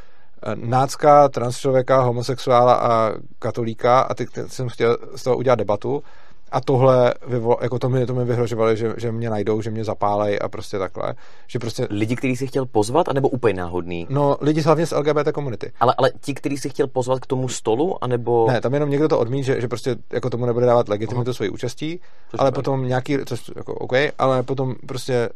[0.44, 6.04] eh, nácka, transchlověka, homosexuála a katolíka a teď jsem chtěl z toho udělat debatu,
[6.52, 7.14] a tohle,
[7.62, 10.80] jako to mi, to mi vyhrožovali, že, že mě najdou, že mě zapálej a prostě
[10.80, 11.16] takhle.
[11.48, 11.88] Že prostě...
[11.90, 14.08] Lidi, který si chtěl pozvat, anebo úplně náhodný?
[14.10, 15.72] No, lidi hlavně z LGBT komunity.
[15.80, 18.48] Ale, ale ti, který si chtěl pozvat k tomu stolu, anebo...
[18.52, 21.50] Ne, tam jenom někdo to odmít, že, že prostě jako tomu nebude dávat legitimitu svojí
[21.50, 22.00] účastí,
[22.32, 25.30] což ale potom nějaký, což jako OK, ale potom prostě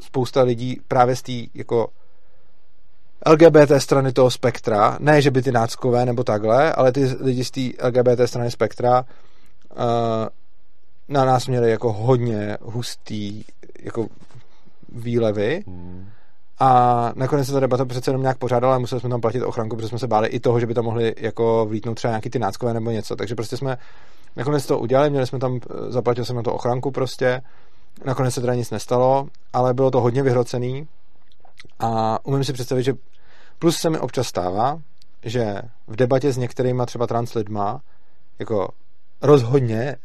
[0.00, 1.88] spousta lidí právě z té jako
[3.26, 7.50] LGBT strany toho spektra, ne, že by ty náckové nebo takhle, ale ty lidi z
[7.50, 9.04] té LGBT strany spektra
[9.70, 9.84] uh,
[11.10, 13.44] na nás měli jako hodně hustý
[13.82, 14.06] jako
[14.92, 15.64] výlevy.
[15.66, 16.08] Hmm.
[16.58, 19.76] A nakonec se ta debata přece jenom nějak pořádala, ale museli jsme tam platit ochranku,
[19.76, 22.38] protože jsme se báli i toho, že by tam mohli jako vlítnout třeba nějaký ty
[22.38, 23.16] náckové nebo něco.
[23.16, 23.78] Takže prostě jsme
[24.36, 27.42] nakonec to udělali, měli jsme tam, zaplatil jsem na to ochranku prostě.
[28.04, 30.88] Nakonec se teda nic nestalo, ale bylo to hodně vyhrocený.
[31.78, 32.94] A umím si představit, že
[33.58, 34.78] plus se mi občas stává,
[35.22, 37.80] že v debatě s některýma třeba trans lidma
[38.38, 38.68] jako
[39.22, 39.96] rozhodně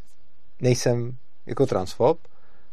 [0.62, 2.20] nejsem jako transfob.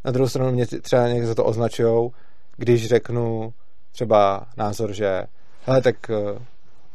[0.04, 2.12] Na druhou stranu mě třeba někdo za to označujou,
[2.56, 3.52] když řeknu
[3.92, 5.24] třeba názor, že
[5.66, 6.38] hele, tak eh,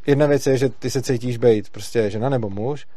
[0.07, 2.87] jedna věc je, že ty se cítíš být prostě žena nebo muž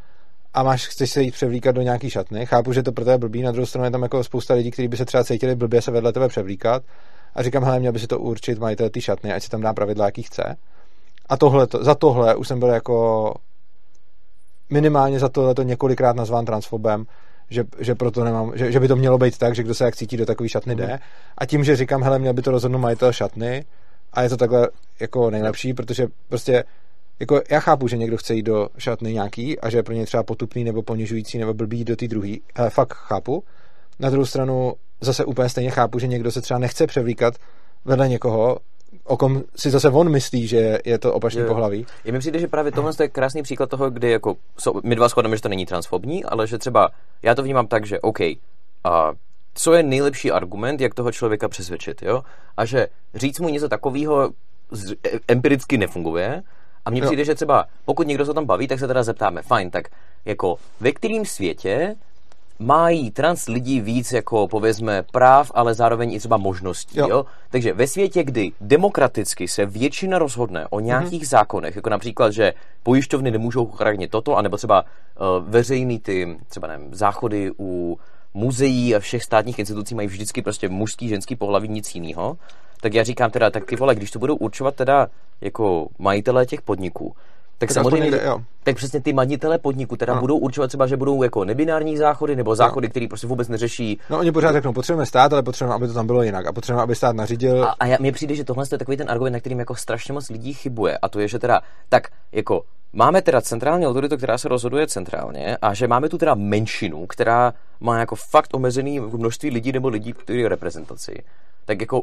[0.55, 2.47] a máš, chceš se jít převlíkat do nějaký šatny.
[2.47, 4.89] Chápu, že to pro tebe blbý, na druhou stranu je tam jako spousta lidí, kteří
[4.89, 6.83] by se třeba cítili blbě se vedle tebe převlíkat
[7.35, 9.75] a říkám, hele, měl by si to určit majitel ty šatny, ať si tam dá
[9.75, 10.57] pravidla, jaký chce.
[11.29, 13.35] A tohle, za tohle už jsem byl jako
[14.71, 17.05] minimálně za tohle to několikrát nazván transfobem,
[17.51, 19.97] že, že, proto nemám, že, že, by to mělo být tak, že kdo se jak
[19.97, 20.99] cítí do takové šatny jde.
[21.39, 23.65] A tím, že říkám, hele, měl by to rozhodnout majitel šatny
[24.13, 24.69] a je to takhle
[25.01, 26.65] jako nejlepší, protože prostě
[27.21, 30.07] jako já chápu, že někdo chce jít do šatny nějaký a že je pro ně
[30.07, 32.43] třeba potupný nebo ponižující nebo blbý do té druhý.
[32.55, 33.45] Ale fakt chápu.
[33.99, 37.35] Na druhou stranu zase úplně stejně chápu, že někdo se třeba nechce převlíkat
[37.85, 38.59] vedle někoho,
[39.05, 41.87] o kom si zase on myslí, že je to opačný pohlaví.
[42.05, 45.09] Je mi přijde, že právě tohle je krásný příklad toho, kdy jako, so, my dva
[45.09, 46.89] shodneme, že to není transfobní, ale že třeba
[47.23, 48.21] já to vnímám tak, že OK,
[48.85, 49.13] a
[49.55, 52.23] co je nejlepší argument, jak toho člověka přesvědčit, jo?
[52.57, 54.31] A že říct mu něco takového
[55.29, 56.43] empiricky nefunguje,
[56.85, 59.71] a mně přijde, že třeba pokud někdo se tam baví, tak se teda zeptáme, fajn,
[59.71, 59.89] tak
[60.25, 61.95] jako ve kterém světě
[62.61, 66.99] mají trans lidi víc jako povězme práv, ale zároveň i třeba možností.
[66.99, 67.09] Jo.
[67.09, 67.27] Jo?
[67.51, 71.29] Takže ve světě, kdy demokraticky se většina rozhodne o nějakých mm-hmm.
[71.29, 72.53] zákonech, jako například, že
[72.83, 77.99] pojišťovny nemůžou chránit toto, anebo třeba uh, veřejný ty třeba nevím, záchody u
[78.35, 82.37] muzeí a všech státních institucí mají vždycky prostě mužský, ženský pohlaví, nic jiného.
[82.81, 85.09] Tak já říkám teda, tak ty vole, když to budou určovat teda
[85.41, 87.17] jako majitelé těch podniků,
[87.61, 88.43] tak, samozřejmě, někde, jo.
[88.63, 90.21] tak přesně ty majitele podniku teda no.
[90.21, 92.91] budou určovat třeba, že budou jako nebinární záchody nebo záchody, no.
[92.91, 94.01] které prostě vůbec neřeší.
[94.11, 96.83] No oni pořád řeknou, potřebujeme stát, ale potřebujeme, aby to tam bylo jinak a potřebujeme,
[96.83, 97.65] aby stát nařídil.
[97.65, 100.15] A, a já, mně přijde, že tohle je takový ten argument, na kterým jako strašně
[100.15, 104.39] moc lidí chybuje a to je, že teda tak jako máme teda centrální autoritu, která
[104.39, 109.51] se rozhoduje centrálně a že máme tu teda menšinu, která má jako fakt omezený množství
[109.51, 111.23] lidí nebo lidí, kteří reprezentaci.
[111.65, 112.03] Tak jako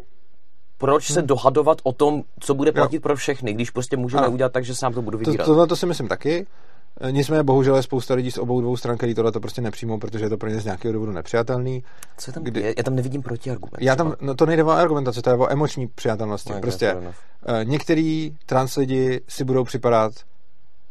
[0.77, 1.27] proč se hmm.
[1.27, 3.01] dohadovat o tom, co bude platit jo.
[3.01, 4.31] pro všechny, když prostě můžeme ano.
[4.31, 5.45] udělat tak, že sám to budu vybírat.
[5.45, 6.47] To, tohle to si myslím taky.
[7.01, 9.99] E, nicméně bohužel je spousta lidí z obou dvou stran, který tohle to prostě nepřijmou,
[9.99, 11.83] protože je to pro ně z nějakého důvodu nepřijatelný.
[12.17, 12.73] Co tam kdy...
[12.77, 13.81] Já tam nevidím protiargument.
[13.81, 16.53] Já tam, no to nejde o argumentaci, to je o emoční přijatelnosti.
[16.53, 17.03] No, prostě uh,
[17.63, 20.13] některý trans lidi si budou připadat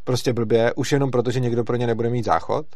[0.04, 2.66] prostě blbě, už jenom proto, že někdo pro ně nebude mít záchod.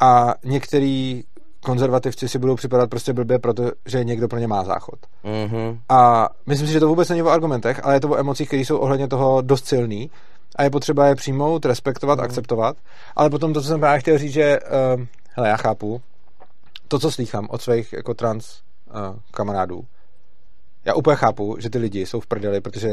[0.00, 1.24] A některý
[1.64, 4.98] konzervativci si budou připadat prostě blbě, protože někdo pro ně má záchod.
[5.24, 5.78] Mm-hmm.
[5.88, 8.62] A myslím si, že to vůbec není o argumentech, ale je to o emocích, které
[8.62, 10.10] jsou ohledně toho dost silný
[10.56, 12.24] a je potřeba je přijmout, respektovat, mm-hmm.
[12.24, 12.76] akceptovat.
[13.16, 15.04] Ale potom to, co jsem právě chtěl říct, že uh,
[15.36, 16.00] hele, já chápu
[16.88, 19.84] to, co slýchám od svých jako trans uh, kamarádů.
[20.84, 22.88] Já úplně chápu, že ty lidi jsou v prdeli, protože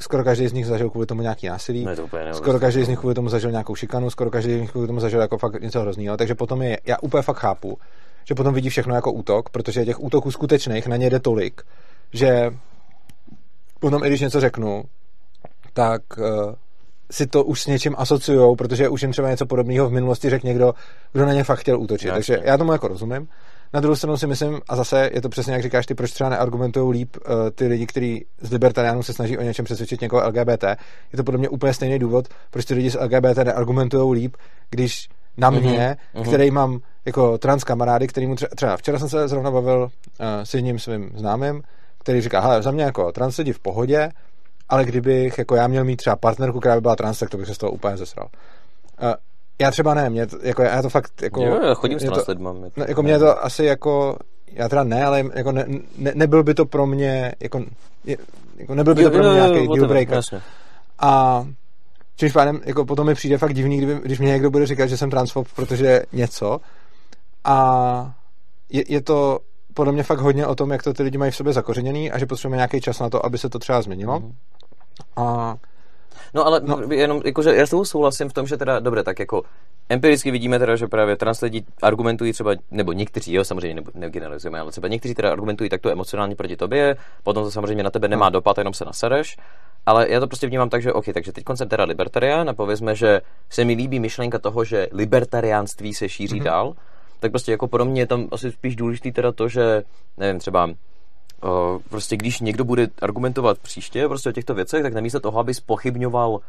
[0.00, 2.98] skoro každý z nich zažil kvůli tomu nějaký násilí, ne, to skoro každý z nich
[2.98, 5.80] kvůli tomu zažil nějakou šikanu, skoro každý z nich kvůli tomu zažil jako fakt něco
[5.80, 7.78] hrozného, takže potom je, já úplně fakt chápu,
[8.24, 11.62] že potom vidí všechno jako útok, protože těch útoků skutečných na ně jde tolik,
[12.12, 12.50] že
[13.80, 14.82] potom i když něco řeknu,
[15.72, 16.54] tak uh,
[17.10, 20.46] si to už s něčím asociujou, protože už jim třeba něco podobného v minulosti řekl
[20.46, 20.74] někdo,
[21.12, 22.08] kdo na ně fakt chtěl útočit.
[22.08, 22.36] Jasně.
[22.36, 23.28] Takže já tomu jako rozumím.
[23.74, 26.30] Na druhou stranu si myslím, a zase je to přesně jak říkáš, ty proč třeba
[26.30, 30.64] neargumentují líp uh, ty lidi, kteří z libertariánů se snaží o něčem přesvědčit někoho LGBT.
[31.12, 34.36] Je to podle mě úplně stejný důvod, proč ty lidi z LGBT neargumentují líp,
[34.70, 36.26] když na mhm, mě, mm-hmm.
[36.26, 39.88] který mám jako trans kamarády, který třeba, třeba včera jsem se zrovna bavil uh,
[40.44, 41.62] s jedním svým známým,
[41.98, 44.08] který říká, hele, za mě jako trans lidi v pohodě,
[44.68, 47.46] ale kdybych jako já měl mít třeba partnerku, která by byla trans, tak to bych
[47.46, 48.28] se z toho úplně zesral.
[49.02, 49.14] Uh,
[49.58, 51.42] já třeba ne, mě to, jako, já to fakt jako...
[51.42, 52.52] Jo, já chodím s lidma.
[52.52, 54.16] No, jako mě to asi jako,
[54.52, 55.66] já teda ne, ale jako ne,
[55.98, 57.64] ne, nebyl by to pro mě, jako,
[58.56, 60.20] jako nebyl by to pro mě nějaký deal breaker.
[60.98, 61.44] A
[62.16, 64.96] čímž pádem, jako potom mi přijde fakt divný, kdyby, když mě někdo bude říkat, že
[64.96, 66.60] jsem transfob, protože něco.
[67.44, 68.14] A
[68.68, 69.38] je, je to
[69.74, 72.18] podle mě fakt hodně o tom, jak to ty lidi mají v sobě zakořeněný a
[72.18, 74.20] že potřebujeme nějaký čas na to, aby se to třeba změnilo.
[74.20, 74.32] Mm-hmm.
[75.16, 75.56] A
[76.34, 76.80] No ale no.
[76.90, 79.42] jenom, jakože já s tou souhlasím v tom, že teda, dobře, tak jako
[79.88, 84.70] empiricky vidíme teda, že právě trans lidi argumentují třeba, nebo někteří, jo, samozřejmě negeneralizujeme, ale
[84.70, 88.30] třeba někteří teda argumentují takto emocionálně proti tobě, potom to samozřejmě na tebe nemá no.
[88.30, 89.36] dopad, jenom se nasereš.
[89.86, 92.94] Ale já to prostě vnímám tak, že OK, takže teď jsem teda libertarián a povězme,
[92.94, 96.44] že se mi líbí myšlenka toho, že libertariánství se šíří mm-hmm.
[96.44, 96.74] dál,
[97.20, 99.82] tak prostě jako pro mě je tam asi spíš důležitý teda to, že
[100.16, 100.70] nevím, třeba
[101.88, 106.40] prostě když někdo bude argumentovat příště prostě o těchto věcech, tak namísto toho, aby spochybňoval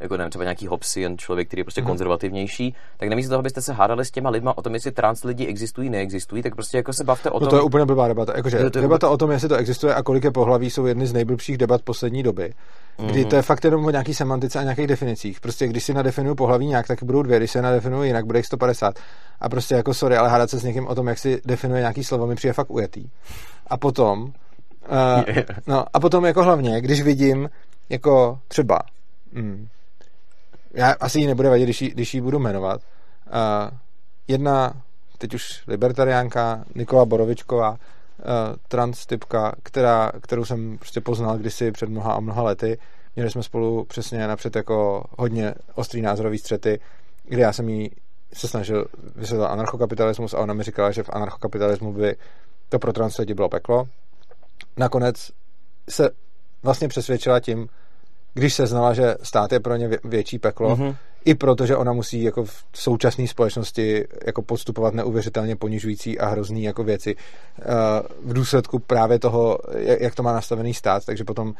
[0.00, 1.86] jako nevím, třeba nějaký Hobsian člověk, který je prostě mm.
[1.86, 5.46] konzervativnější, tak namísto toho, abyste se hádali s těma lidma o tom, jestli trans lidi
[5.46, 7.46] existují, neexistují, tak prostě jako se bavte o tom.
[7.46, 8.32] No to je úplně blbá debata.
[8.36, 9.14] Jakože to je debata úplně...
[9.14, 12.22] o tom, jestli to existuje a kolik je pohlaví, jsou jedny z nejblbších debat poslední
[12.22, 12.52] doby.
[13.06, 13.30] Kdy mm.
[13.30, 15.40] to je fakt jenom o nějaký semantice a nějakých definicích.
[15.40, 18.46] Prostě když si nadefinuju pohlaví nějak, tak budou dvě, když se nadefinuju jinak, bude jich
[18.46, 18.98] 150.
[19.40, 22.04] A prostě jako sorry, ale hádat se s někým o tom, jak si definuje nějaký
[22.04, 23.04] slovo, mi přijde fakt ujetý.
[23.66, 24.28] A potom, uh,
[25.66, 27.50] no, a potom jako hlavně, když vidím
[27.88, 28.78] jako třeba,
[29.32, 29.66] mm,
[30.74, 32.80] já asi jí nebude vadit, když jí, když jí budu jmenovat.
[33.26, 33.78] Uh,
[34.28, 34.82] jedna,
[35.18, 37.76] teď už libertariánka, Nikola Borovičková, uh,
[38.68, 42.78] trans typka, která, kterou jsem prostě poznal kdysi před mnoha a mnoha lety.
[43.16, 46.80] Měli jsme spolu přesně napřed jako hodně ostrý názorový střety,
[47.24, 47.90] kdy já jsem jí
[48.32, 52.16] se snažil vysvětlit anarchokapitalismus a ona mi říkala, že v anarchokapitalismu by
[52.68, 53.88] to pro trans lidi bylo peklo.
[54.76, 55.30] Nakonec
[55.88, 56.10] se
[56.62, 57.68] vlastně přesvědčila tím,
[58.34, 60.96] když se znala, že stát je pro ně větší peklo, mm-hmm.
[61.24, 66.84] i protože ona musí jako v současné společnosti jako podstupovat neuvěřitelně ponižující a hrozný jako
[66.84, 67.64] věci uh,
[68.30, 71.54] v důsledku právě toho, jak to má nastavený stát, takže potom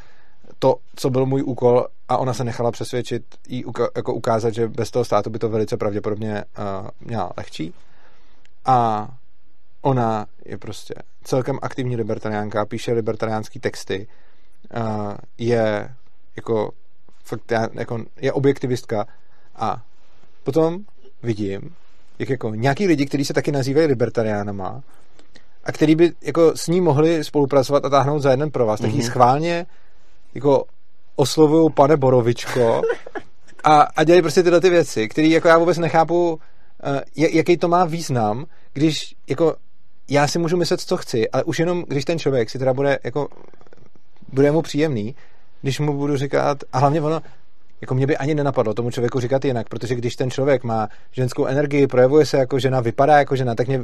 [0.59, 3.65] to, co byl můj úkol a ona se nechala přesvědčit jí
[3.97, 7.75] jako ukázat, že bez toho státu by to velice pravděpodobně uh, měla lehčí.
[8.65, 9.09] A
[9.83, 10.95] ona je prostě
[11.25, 14.07] celkem aktivní libertariánka, píše libertariánský texty,
[14.77, 15.89] uh, je
[16.37, 16.73] jako
[17.25, 19.07] fakt já, jako je objektivistka
[19.57, 19.83] a
[20.45, 20.79] potom
[21.23, 21.61] vidím,
[22.19, 24.83] jak jako nějaký lidi, kteří se taky nazývají libertariánama
[25.65, 28.85] a který by jako s ní mohli spolupracovat a táhnout za jeden pro vás, mm-hmm.
[28.85, 29.07] tak jí mhm.
[29.07, 29.67] schválně
[30.35, 30.65] jako
[31.17, 32.83] oslovují pane Borovičko
[33.65, 36.39] a, a dělají prostě tyhle ty věci, které jako já vůbec nechápu, uh,
[37.17, 39.57] jaký to má význam, když jako
[40.09, 42.99] já si můžu myslet, co chci, ale už jenom, když ten člověk si teda bude
[43.05, 43.29] jako
[44.33, 45.15] bude mu příjemný,
[45.63, 47.21] když mu budu říkat, a hlavně ono,
[47.81, 51.47] jako mě by ani nenapadlo tomu člověku říkat jinak, protože když ten člověk má ženskou
[51.47, 53.81] energii, projevuje se jako žena, vypadá jako žena, tak mě,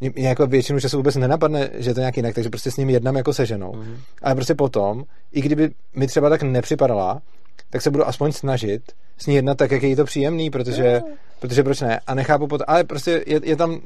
[0.00, 2.90] mě, jako většinu času vůbec nenapadne, že je to nějak jinak, takže prostě s ním
[2.90, 3.72] jednám jako se ženou.
[3.72, 3.96] Mm-hmm.
[4.22, 7.22] Ale prostě potom, i kdyby mi třeba tak nepřipadala,
[7.70, 8.82] tak se budu aspoň snažit
[9.18, 11.12] s ní jednat tak, jak je jí to příjemný, protože, mm.
[11.40, 12.00] protože proč ne?
[12.06, 13.80] A nechápu pot, ale prostě je, je tam...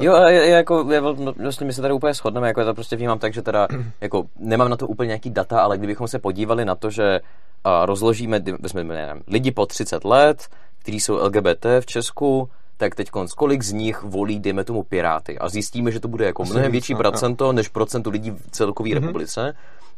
[0.00, 1.00] Jo, je, je jako, je,
[1.42, 3.68] vlastně my se tady úplně shodneme, jako já to prostě vnímám tak, že teda,
[4.00, 7.20] jako nemám na to úplně nějaký data, ale kdybychom se podívali na to, že
[7.64, 13.10] a rozložíme, jsme, nevím, lidi po 30 let, kteří jsou LGBT v Česku, tak teď
[13.36, 15.38] kolik z nich volí, dejme tomu, Piráty.
[15.38, 18.90] A zjistíme, že to bude jako mnohem větší no, procento, než procento lidí v celkové
[18.90, 18.94] mm-hmm.
[18.94, 19.54] republice.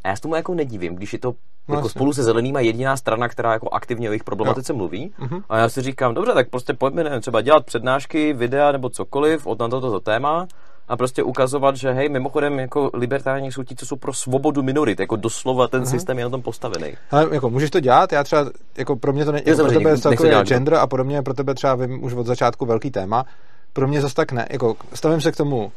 [0.06, 1.34] A já s tomu jako nedivím, když je to
[1.68, 4.76] no, jako spolu se zelenýma jediná strana, která jako aktivně o jejich problematice jo.
[4.76, 5.12] mluví.
[5.20, 5.42] Mm-hmm.
[5.48, 9.46] A já si říkám, dobře, tak prostě pojďme nevím, třeba dělat přednášky, videa nebo cokoliv
[9.46, 10.46] od na toto téma
[10.88, 15.00] a prostě ukazovat, že hej, mimochodem jako libertární jsou ti, co jsou pro svobodu minorit,
[15.00, 15.90] jako doslova ten mm-hmm.
[15.90, 16.94] systém je na tom postavený.
[17.10, 18.46] Ale jako můžeš to dělat, já třeba,
[18.76, 21.54] jako pro mě to ne, jako pro tebe je celkově gender a podobně, pro tebe
[21.54, 23.24] třeba vím už od začátku velký téma,
[23.72, 25.72] pro mě zase tak ne, jako stavím se k tomu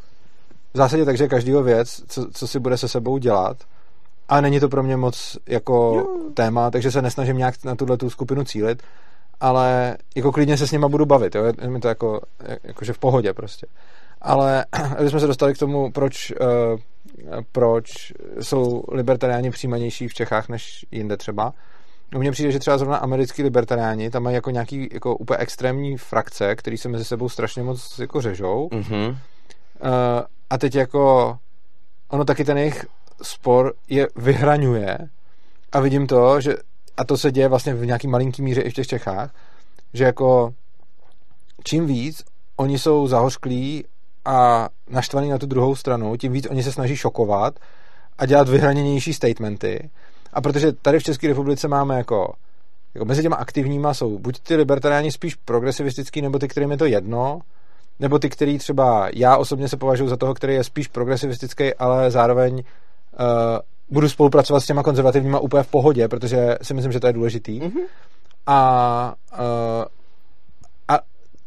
[0.73, 3.57] v zásadě tak, že každýho věc, co, co si bude se sebou dělat,
[4.29, 6.31] a není to pro mě moc jako jo.
[6.33, 8.83] téma, takže se nesnažím nějak na tuhle tu skupinu cílit,
[9.39, 11.43] ale jako klidně se s nima budu bavit, jo?
[11.61, 12.21] je mi to jako,
[12.63, 13.67] jakože v pohodě prostě.
[14.21, 14.65] Ale
[14.99, 16.79] když jsme se dostali k tomu, proč, uh,
[17.51, 21.53] proč jsou libertariáni přijímanější v Čechách než jinde třeba,
[22.13, 25.97] No mně přijde, že třeba zrovna americký libertariáni tam mají jako nějaký jako úplně extrémní
[25.97, 28.69] frakce, který se mezi sebou strašně moc jako řežou.
[28.71, 29.09] Mm-hmm.
[29.09, 29.17] Uh,
[30.49, 31.37] a teď jako
[32.09, 32.85] ono taky ten jejich
[33.21, 34.97] spor je vyhraňuje
[35.71, 36.55] a vidím to, že
[36.97, 39.31] a to se děje vlastně v nějaký malinký míře i v těch Čechách,
[39.93, 40.53] že jako
[41.63, 42.23] čím víc
[42.55, 43.85] oni jsou zahořklí
[44.25, 47.59] a naštvaní na tu druhou stranu, tím víc oni se snaží šokovat
[48.17, 49.89] a dělat vyhraněnější statementy.
[50.33, 52.33] A protože tady v České republice máme jako,
[52.93, 56.85] jako mezi těma aktivníma jsou buď ty libertariáni spíš progresivistický, nebo ty, kterým je to
[56.85, 57.41] jedno,
[57.99, 62.11] nebo ty, který třeba já osobně se považuji za toho, který je spíš progresivistický, ale
[62.11, 62.63] zároveň
[63.89, 67.61] budu spolupracovat s těma konzervativníma úplně v pohodě, protože si myslím, že to je důležitý.
[67.61, 67.81] Mm-hmm.
[68.47, 69.85] A, uh,
[70.87, 70.99] a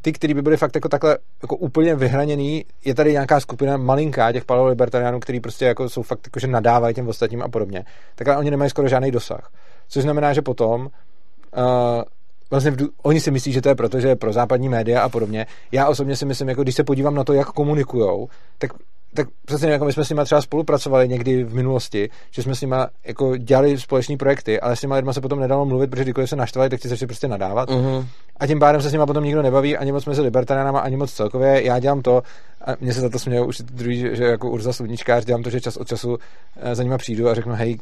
[0.03, 4.32] ty, který by byly fakt jako takhle jako úplně vyhraněný, je tady nějaká skupina malinká
[4.32, 7.85] těch paleolibertariánů, který prostě jako jsou fakt jako, že nadávají těm ostatním a podobně,
[8.15, 9.51] tak ale oni nemají skoro žádný dosah.
[9.89, 12.03] Což znamená, že potom uh,
[12.51, 15.09] vlastně v, oni si myslí, že to je proto, že je pro západní média a
[15.09, 15.47] podobně.
[15.73, 18.28] Já osobně si myslím, jako když se podívám na to, jak komunikujou,
[18.59, 18.70] tak
[19.14, 22.60] tak přesně jako my jsme s nimi třeba spolupracovali někdy v minulosti, že jsme s
[22.60, 26.30] nimi jako dělali společné projekty, ale s těma lidma se potom nedalo mluvit, protože kdykoliv
[26.30, 27.68] se naštvali, tak ti začali prostě nadávat.
[27.68, 28.06] Uh-huh.
[28.36, 31.12] A tím pádem se s nimi potom nikdo nebaví, ani moc mezi libertariánama, ani moc
[31.12, 31.66] celkově.
[31.66, 32.22] Já dělám to,
[32.64, 35.51] a mě se za to smějou už druhý, že, že jako Urza Sluníčkář dělám to,
[35.51, 36.18] že čas od času
[36.56, 37.78] eh, za nima přijdu a řeknu, hej,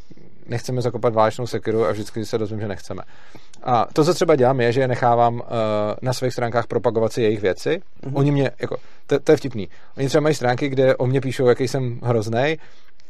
[0.47, 3.03] nechceme zakopat válečnou sekiru a vždycky se dozvím, že nechceme.
[3.63, 5.41] A to, co třeba dělám, je, že je nechávám uh,
[6.03, 7.83] na svých stránkách propagovat si jejich věci.
[8.03, 8.13] Mm-hmm.
[8.15, 8.77] Oni mě, jako,
[9.07, 9.69] to, to je vtipný.
[9.97, 12.59] Oni třeba mají stránky, kde o mě píšou, jaký jsem hrozný,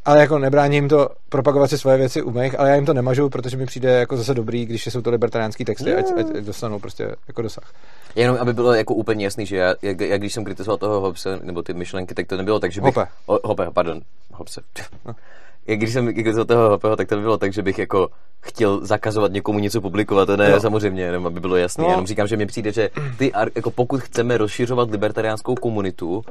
[0.05, 2.93] ale jako nebrání jim to propagovat si svoje věci u mých, ale já jim to
[2.93, 6.43] nemažu, protože mi přijde jako zase dobrý, když jsou to libertariánský texty, ať, ať, ať
[6.43, 7.73] dostanou prostě jako dosah.
[8.15, 11.39] Jenom aby bylo jako úplně jasný, že já, jak, jak když jsem kritizoval toho Hobse,
[11.43, 12.95] nebo ty myšlenky, tak to nebylo tak, že bych...
[12.95, 13.11] Hope.
[13.25, 14.01] O, Hope, pardon,
[14.33, 14.61] Hobse.
[15.05, 15.15] No
[15.67, 18.09] jak když jsem kritizoval toho Hopeho, tak to by bylo tak, že bych jako
[18.41, 20.59] chtěl zakazovat někomu něco publikovat, to ne, jo.
[20.59, 21.83] samozřejmě, jenom aby bylo jasné.
[21.83, 21.89] No.
[21.89, 26.23] Jenom říkám, že mi přijde, že ty, jako pokud chceme rozšiřovat libertariánskou komunitu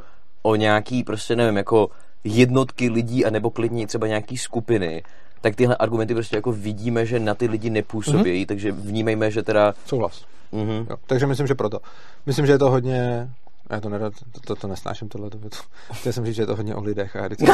[0.42, 1.88] o nějaký, prostě nevím, jako
[2.24, 5.02] jednotky lidí, anebo klidně třeba nějaký skupiny,
[5.40, 8.46] tak tyhle argumenty prostě jako vidíme, že na ty lidi nepůsobí, mm-hmm.
[8.46, 9.74] takže vnímejme, že teda...
[9.86, 10.24] Souhlas.
[10.52, 10.86] Mm-hmm.
[10.90, 11.78] Jo, takže myslím, že proto.
[12.26, 13.30] Myslím, že je to hodně
[13.70, 15.30] já to nerad, to, to, to nesnáším tohle.
[15.30, 15.48] To, to,
[15.92, 17.46] chtěl jsem říct, že je to hodně o lidech a vždycky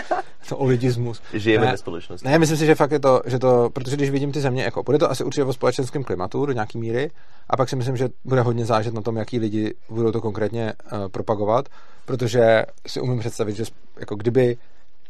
[0.48, 1.22] to o lidismus.
[1.32, 2.28] Žijeme ne, ve společnosti.
[2.28, 4.82] Ne, myslím si, že fakt je to, že to, protože když vidím ty země, jako
[4.82, 7.10] bude to asi určitě o společenském klimatu do nějaký míry
[7.50, 10.72] a pak si myslím, že bude hodně zážet na tom, jaký lidi budou to konkrétně
[10.72, 11.68] uh, propagovat,
[12.04, 13.64] protože si umím představit, že
[14.00, 14.56] jako kdyby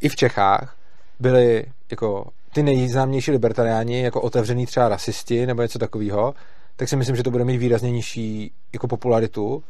[0.01, 0.77] i v Čechách
[1.21, 6.35] byli jako ty nejznámější libertariáni jako otevřený třeba rasisti nebo něco takového,
[6.77, 9.63] tak si myslím, že to bude mít výrazně nižší jako popularitu,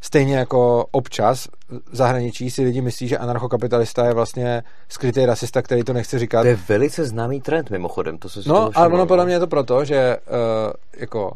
[0.00, 1.48] Stejně jako občas
[1.92, 6.42] v zahraničí si lidi myslí, že anarchokapitalista je vlastně skrytý rasista, který to nechce říkat.
[6.42, 8.18] To je velice známý trend mimochodem.
[8.18, 11.32] To se no, ale ono podle mě je to proto, že uh, jako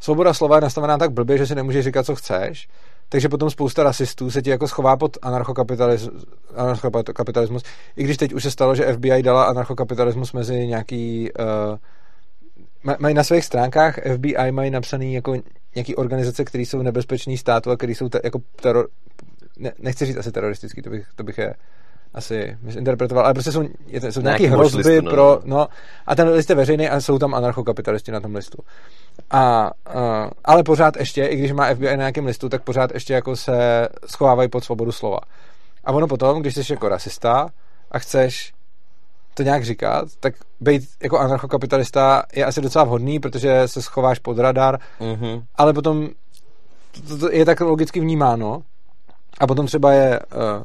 [0.00, 2.68] svoboda slova je nastavená tak blbě, že si nemůžeš říkat, co chceš,
[3.08, 6.24] takže potom spousta rasistů se ti jako schová pod anarchokapitalismus,
[6.56, 7.62] anarchokapitalismus
[7.96, 13.24] i když teď už se stalo, že FBI dala anarchokapitalismus mezi nějaký uh, mají na
[13.24, 15.34] svých stránkách FBI mají napsaný jako
[15.76, 18.88] nějaký organizace, které jsou nebezpečný státu a které jsou te, jako teror,
[19.58, 21.54] ne, nechci říct asi teroristický, to bych, to bych je
[22.14, 25.10] asi misinterpretoval, ale prostě jsou, je, jsou nějaké hrozby listu, no.
[25.10, 25.68] pro, no,
[26.06, 28.58] a ten list je veřejný a jsou tam anarchokapitalisti na tom listu.
[29.30, 33.14] A, a, ale pořád ještě, i když má FBI na nějakém listu, tak pořád ještě
[33.14, 35.18] jako se schovávají pod svobodu slova.
[35.84, 37.48] A ono potom, když jsi jako rasista
[37.90, 38.52] a chceš
[39.36, 44.38] to nějak říkat, tak být jako anarchokapitalista je asi docela vhodný, protože se schováš pod
[44.38, 45.44] radar, mm-hmm.
[45.54, 46.08] ale potom
[47.08, 48.62] to, to je tak logicky vnímáno
[49.40, 50.62] a potom třeba je uh,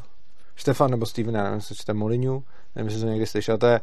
[0.56, 2.44] Štefan nebo Steven, já nevím, jestli čte Molinu,
[2.76, 3.82] nevím, jestli jsem někdy slyšel, to je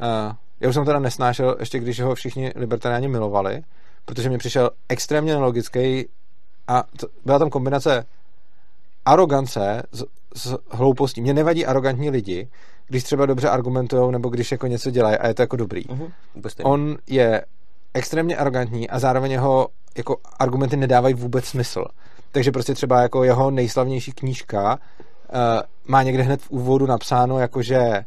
[0.00, 3.62] uh, já už jsem teda nesnášel, ještě když ho všichni libertariáni milovali,
[4.04, 6.08] protože mi přišel extrémně nelogický
[6.68, 8.04] a to, byla tam kombinace
[9.04, 10.04] arogance s,
[10.34, 11.20] s hloupostí.
[11.20, 12.48] Mně nevadí arrogantní lidi,
[12.86, 15.84] když třeba dobře argumentují nebo když jako něco dělají a je to jako dobrý.
[15.84, 16.10] Uh-huh.
[16.62, 17.44] On je
[17.94, 21.84] extrémně arrogantní a zároveň jeho jako argumenty nedávají vůbec smysl.
[22.32, 25.38] Takže prostě třeba jako jeho nejslavnější knížka uh,
[25.86, 28.04] má někde hned v úvodu napsáno jako, že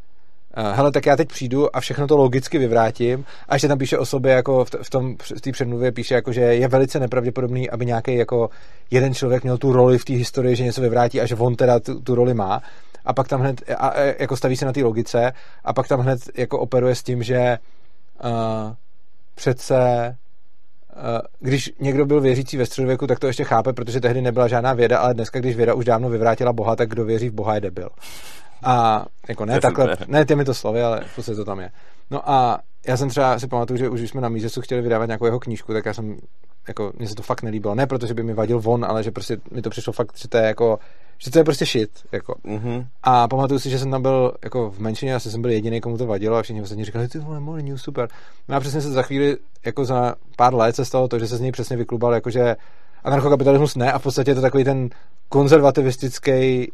[0.58, 4.06] hele, tak já teď přijdu a všechno to logicky vyvrátím a ještě tam píše o
[4.06, 7.86] sobě, jako v, v tom v té předmluvě píše, jako, že je velice nepravděpodobný, aby
[7.86, 8.50] nějaký jako
[8.92, 11.80] jeden člověk měl tu roli v té historii, že něco vyvrátí a že on teda
[11.80, 12.62] tu, tu roli má
[13.06, 15.32] a pak tam hned, a, a, jako staví se na té logice
[15.64, 17.58] a pak tam hned jako operuje s tím, že
[18.24, 18.74] uh,
[19.36, 19.78] přece
[20.96, 24.74] uh, když někdo byl věřící ve středověku, tak to ještě chápe, protože tehdy nebyla žádná
[24.74, 27.62] věda, ale dneska, když věda už dávno vyvrátila Boha, tak kdo věří v Boha je
[27.62, 27.90] debil.
[28.64, 31.72] A jako ne takhle, ne těmi to slovy, ale prostě to tam je.
[32.12, 35.26] No a já jsem třeba si pamatuju, že už jsme na Mízesu chtěli vydávat nějakou
[35.26, 36.18] jeho knížku, tak já jsem
[36.68, 37.76] jako, mně se to fakt nelíbilo.
[37.76, 40.38] Ne protože by mi vadil von, ale že prostě mi to přišlo fakt, že to
[40.38, 40.80] je jako
[41.22, 42.36] že to je prostě shit, jako.
[42.46, 42.86] Mm-hmm.
[43.04, 45.98] A pamatuju si, že jsem tam byl jako v menšině, asi jsem byl jediný, komu
[45.98, 48.10] to vadilo a všichni ostatní říkali, ty vole, Molly News, super.
[48.48, 51.38] No a přesně se za chvíli, jako za pár let se stalo to, že se
[51.38, 52.56] z něj přesně vyklubal, jakože
[53.04, 54.90] anarchokapitalismus ne a v podstatě je to takový ten
[55.30, 56.72] konzervativistický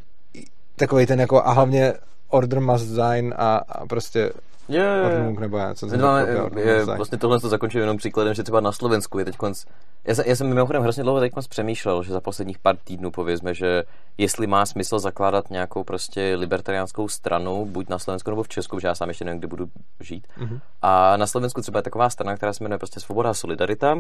[0.76, 1.94] takový ten jako a hlavně
[2.30, 4.32] order must sign a, a prostě
[4.70, 5.40] Jo, jo, jo.
[5.40, 8.72] nebo já, co máme, je, je, vlastně tohle to zakončím jenom příkladem, že třeba na
[8.72, 9.66] Slovensku je teď konc...
[10.06, 13.54] Já jsem, já jsem mimochodem hrozně dlouho teď přemýšlel, že za posledních pár týdnů povězme,
[13.54, 13.84] že
[14.18, 18.88] jestli má smysl zakládat nějakou prostě libertariánskou stranu, buď na Slovensku nebo v Česku, že
[18.88, 19.68] já sám ještě nevím, kde budu
[20.00, 20.28] žít.
[20.40, 20.60] Mm-hmm.
[20.82, 23.96] A na Slovensku třeba je taková strana, která se jmenuje prostě Svoboda a Solidarita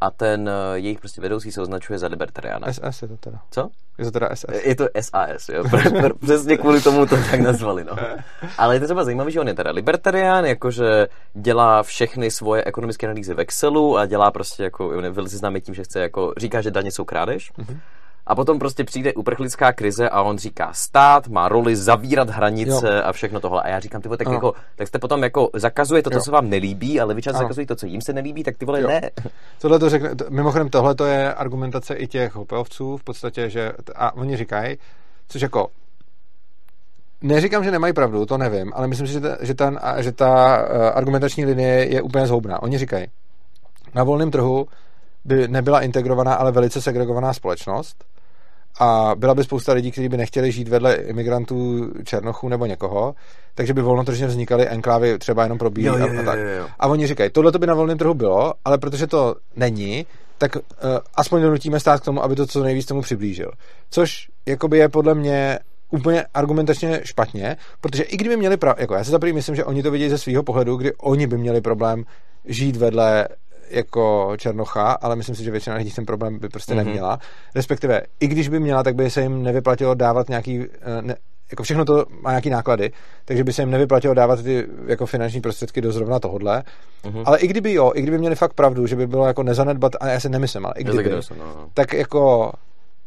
[0.00, 2.72] a ten eh, jejich prostě vedoucí se označuje za libertariána.
[2.72, 3.38] SS je to teda.
[3.50, 3.68] Co?
[3.98, 4.44] Je to teda SS.
[4.64, 5.64] Je to SAS, jo.
[6.22, 7.92] Přesně kvůli tomu to tak nazvali, no.
[8.58, 13.06] Ale je to třeba zajímavé, že on je teda libertarián, jakože dělá všechny svoje ekonomické
[13.06, 16.32] analýzy v Excelu a dělá prostě jako, on je velice známý tím, že chce jako,
[16.36, 17.52] říká, že daně jsou krádež.
[17.52, 17.78] Mm-hmm
[18.26, 23.02] A potom prostě přijde uprchlická krize a on říká, stát má roli zavírat hranice jo.
[23.04, 23.62] a všechno tohle.
[23.62, 26.30] A já říkám, ty vole, tak, jako, tak jste potom jako zakazuje to, to, co
[26.30, 28.88] vám nelíbí, ale vy čas zakazují to, co jim se nelíbí, tak ty vole jo.
[28.88, 29.10] ne.
[29.60, 34.16] Tohle to řekne, mimochodem tohle to je argumentace i těch hopeovců v podstatě, že, a
[34.16, 34.76] oni říkají,
[35.28, 35.68] což jako
[37.22, 40.58] Neříkám, že nemají pravdu, to nevím, ale myslím si, že ta, že ta, že ta
[40.58, 42.62] eh, argumentační linie je úplně zhoubná.
[42.62, 43.06] Oni říkají,
[43.94, 44.66] na volném trhu
[45.24, 48.04] by nebyla integrovaná, ale velice segregovaná společnost
[48.78, 53.14] a byla by spousta lidí, kteří by nechtěli žít vedle imigrantů, černochů nebo někoho,
[53.54, 56.38] takže by volnotržně vznikaly enklávy třeba jenom pro bílý a, a tak.
[56.38, 56.66] Jo, jo.
[56.78, 60.06] A oni říkají, tohle to by na volném trhu bylo, ale protože to není,
[60.38, 60.62] tak uh,
[61.14, 63.50] aspoň donutíme stát k tomu, aby to co nejvíc tomu přiblížil.
[63.90, 65.58] Což jakoby je podle mě
[65.90, 69.82] úplně argumentačně špatně, protože i kdyby měli pravdu, jako já si zaprvé myslím, že oni
[69.82, 72.04] to vidí ze svého pohledu, kdy oni by měli problém
[72.44, 73.28] žít vedle
[73.70, 76.76] jako Černocha, ale myslím si, že většina lidí ten problém by prostě mm-hmm.
[76.76, 77.18] neměla.
[77.54, 81.16] Respektive, i když by měla, tak by se jim nevyplatilo dávat nějaký, eh, ne,
[81.50, 82.92] jako všechno to má nějaký náklady,
[83.24, 86.62] takže by se jim nevyplatilo dávat ty jako finanční prostředky do zrovna tohodle.
[87.04, 87.22] Mm-hmm.
[87.26, 90.08] Ale i kdyby jo, i kdyby měli fakt pravdu, že by bylo jako nezanedbat, a
[90.08, 91.68] já si nemyslím, ale i kdyby, no, no.
[91.74, 92.52] tak jako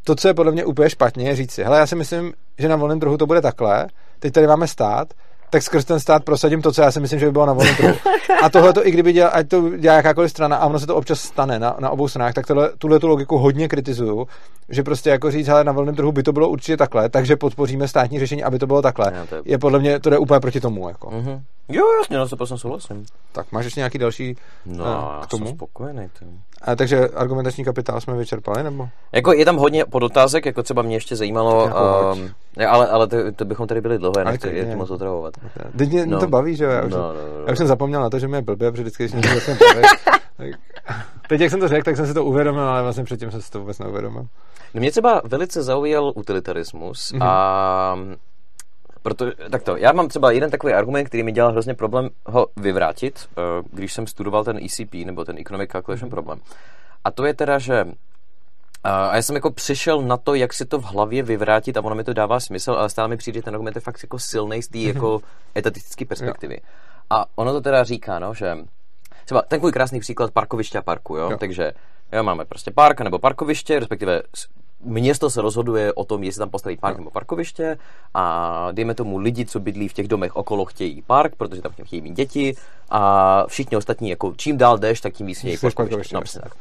[0.03, 2.67] to, co je podle mě úplně špatně, je říct si, hele, já si myslím, že
[2.67, 3.87] na volném trhu to bude takhle,
[4.19, 5.13] teď tady máme stát,
[5.49, 7.75] tak skrz ten stát prosadím to, co já si myslím, že by bylo na volném
[7.75, 7.95] trhu.
[8.43, 10.95] A tohle to, i kdyby dělal, ať to dělá jakákoliv strana, a ono se to
[10.95, 14.27] občas stane na, na obou stranách, tak tohle, tuhle tu logiku hodně kritizuju,
[14.69, 17.87] že prostě jako říct, hele, na volném trhu by to bylo určitě takhle, takže podpoříme
[17.87, 19.25] státní řešení, aby to bylo takhle.
[19.29, 19.41] to je...
[19.45, 19.57] je...
[19.57, 20.87] podle mě, to jde úplně proti tomu.
[20.87, 21.09] Jako.
[21.09, 21.41] Mm-hmm.
[21.69, 23.05] Jo, jasně, no, to prostě souhlasím.
[23.31, 25.45] Tak máš ještě nějaký další no, uh, k tomu?
[25.45, 26.09] jsem spokojený.
[26.61, 28.89] A, takže argumentační kapitál jsme vyčerpali, nebo?
[29.11, 32.29] Jako je tam hodně podotázek, jako třeba mě ještě zajímalo, um,
[32.67, 35.33] ale, ale to, to, bychom tady byli dlouho, já nechci je moc otravovat.
[35.77, 36.19] Teď mě no.
[36.19, 36.71] to baví, že jo?
[36.71, 38.83] Já už, no, no, no, já už jsem zapomněl na to, že mě blbě, protože
[38.83, 39.85] vždycky, když mě začne bavit,
[41.27, 43.51] Teď, jak jsem to řekl, tak jsem si to uvědomil, ale vlastně předtím jsem si
[43.51, 44.27] to vůbec neuvědomil.
[44.73, 47.23] No mě třeba velice zaujal utilitarismus mm-hmm.
[47.23, 47.97] a
[49.01, 52.47] proto, tak to, já mám třeba jeden takový argument, který mi dělal hrozně problém ho
[52.57, 53.41] vyvrátit, eh,
[53.71, 56.13] když jsem studoval ten ECP, nebo ten Economic Calculation mm-hmm.
[56.13, 56.39] Problem.
[57.03, 57.85] A to je teda, že
[58.83, 61.95] a já jsem jako přišel na to, jak si to v hlavě vyvrátit a ono
[61.95, 64.67] mi to dává smysl, ale stále mi přijde, ten argument je fakt jako silný z
[64.67, 65.21] té jako
[65.57, 66.53] etatistické perspektivy.
[66.53, 66.69] Jo.
[67.09, 68.57] A ono to teda říká, no, že
[69.25, 71.31] třeba takový krásný příklad parkoviště a parku, jo?
[71.31, 71.37] jo.
[71.37, 71.71] Takže
[72.11, 74.21] jo, máme prostě park nebo parkoviště, respektive
[74.83, 76.99] město se rozhoduje o tom, jestli tam postaví park no.
[76.99, 77.77] nebo parkoviště
[78.13, 82.01] a dejme tomu lidi, co bydlí v těch domech okolo, chtějí park, protože tam chtějí
[82.01, 82.55] mít děti
[82.89, 86.15] a všichni ostatní, jako čím dál jdeš, tak tím víc chtějí parkoviště.
[86.15, 86.53] No, tak.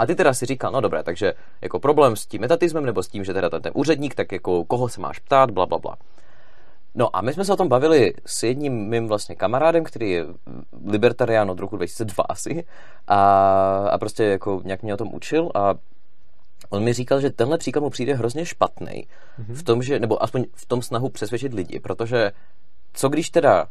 [0.00, 3.08] A ty teda si říkal, no dobré, takže jako problém s tím metatismem nebo s
[3.08, 5.96] tím, že teda ten, ten úředník, tak jako koho se máš ptát, bla, bla, bla.
[6.94, 10.26] No a my jsme se o tom bavili s jedním mým vlastně kamarádem, který je
[10.86, 12.64] libertarián od roku 2002 asi
[13.08, 13.18] a,
[13.92, 15.74] a prostě jako nějak mě o tom učil a
[16.70, 19.06] on mi říkal, že tenhle příklad mu přijde hrozně špatný
[19.40, 19.54] mm-hmm.
[19.54, 22.32] v tom, že, nebo aspoň v tom snahu přesvědčit lidi, protože
[22.92, 23.66] co když teda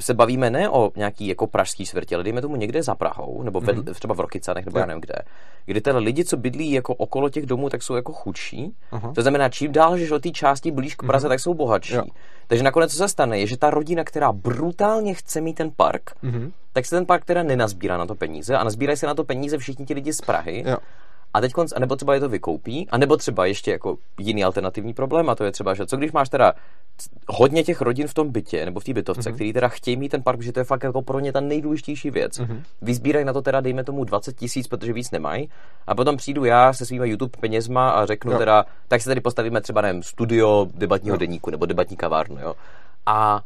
[0.00, 3.60] se bavíme ne o nějaký jako pražský čtvrtě, ale dejme tomu někde za Prahou, nebo
[3.60, 3.94] vedle, mm-hmm.
[3.94, 5.14] třeba v Rokycanech, nebo já nevím kde,
[5.66, 8.72] kdy teda lidi, co bydlí jako okolo těch domů, tak jsou jako chudší.
[8.92, 9.12] Uh-huh.
[9.12, 11.30] To znamená, čím dál, že do té části blíž k Praze, uh-huh.
[11.30, 11.94] tak jsou bohatší.
[11.94, 12.04] Jo.
[12.46, 16.10] Takže nakonec co se stane, je, že ta rodina, která brutálně chce mít ten park,
[16.24, 16.52] uh-huh.
[16.72, 19.58] tak se ten park teda nenazbírá na to peníze a nazbírají se na to peníze
[19.58, 20.64] všichni ti lidi z Prahy.
[20.66, 20.76] Jo.
[21.34, 24.94] A teď, a nebo třeba je to vykoupí, a nebo třeba ještě jako jiný alternativní
[24.94, 26.52] problém, a to je třeba, že co když máš teda
[27.28, 29.34] hodně těch rodin v tom bytě, nebo v té bytovce, mm-hmm.
[29.34, 32.10] který teda chtějí mít ten park, že to je fakt jako pro ně ta nejdůležitější
[32.10, 32.38] věc.
[32.38, 32.62] Mm-hmm.
[32.82, 35.48] Vyzbírají na to teda, dejme tomu 20 tisíc, protože víc nemají.
[35.86, 38.38] A potom přijdu já se svými YouTube penězma a řeknu jo.
[38.38, 41.18] teda, tak se tady postavíme třeba, nevím, studio debatního jo.
[41.18, 42.54] deníku nebo debatní kavárnu, jo.
[43.06, 43.42] A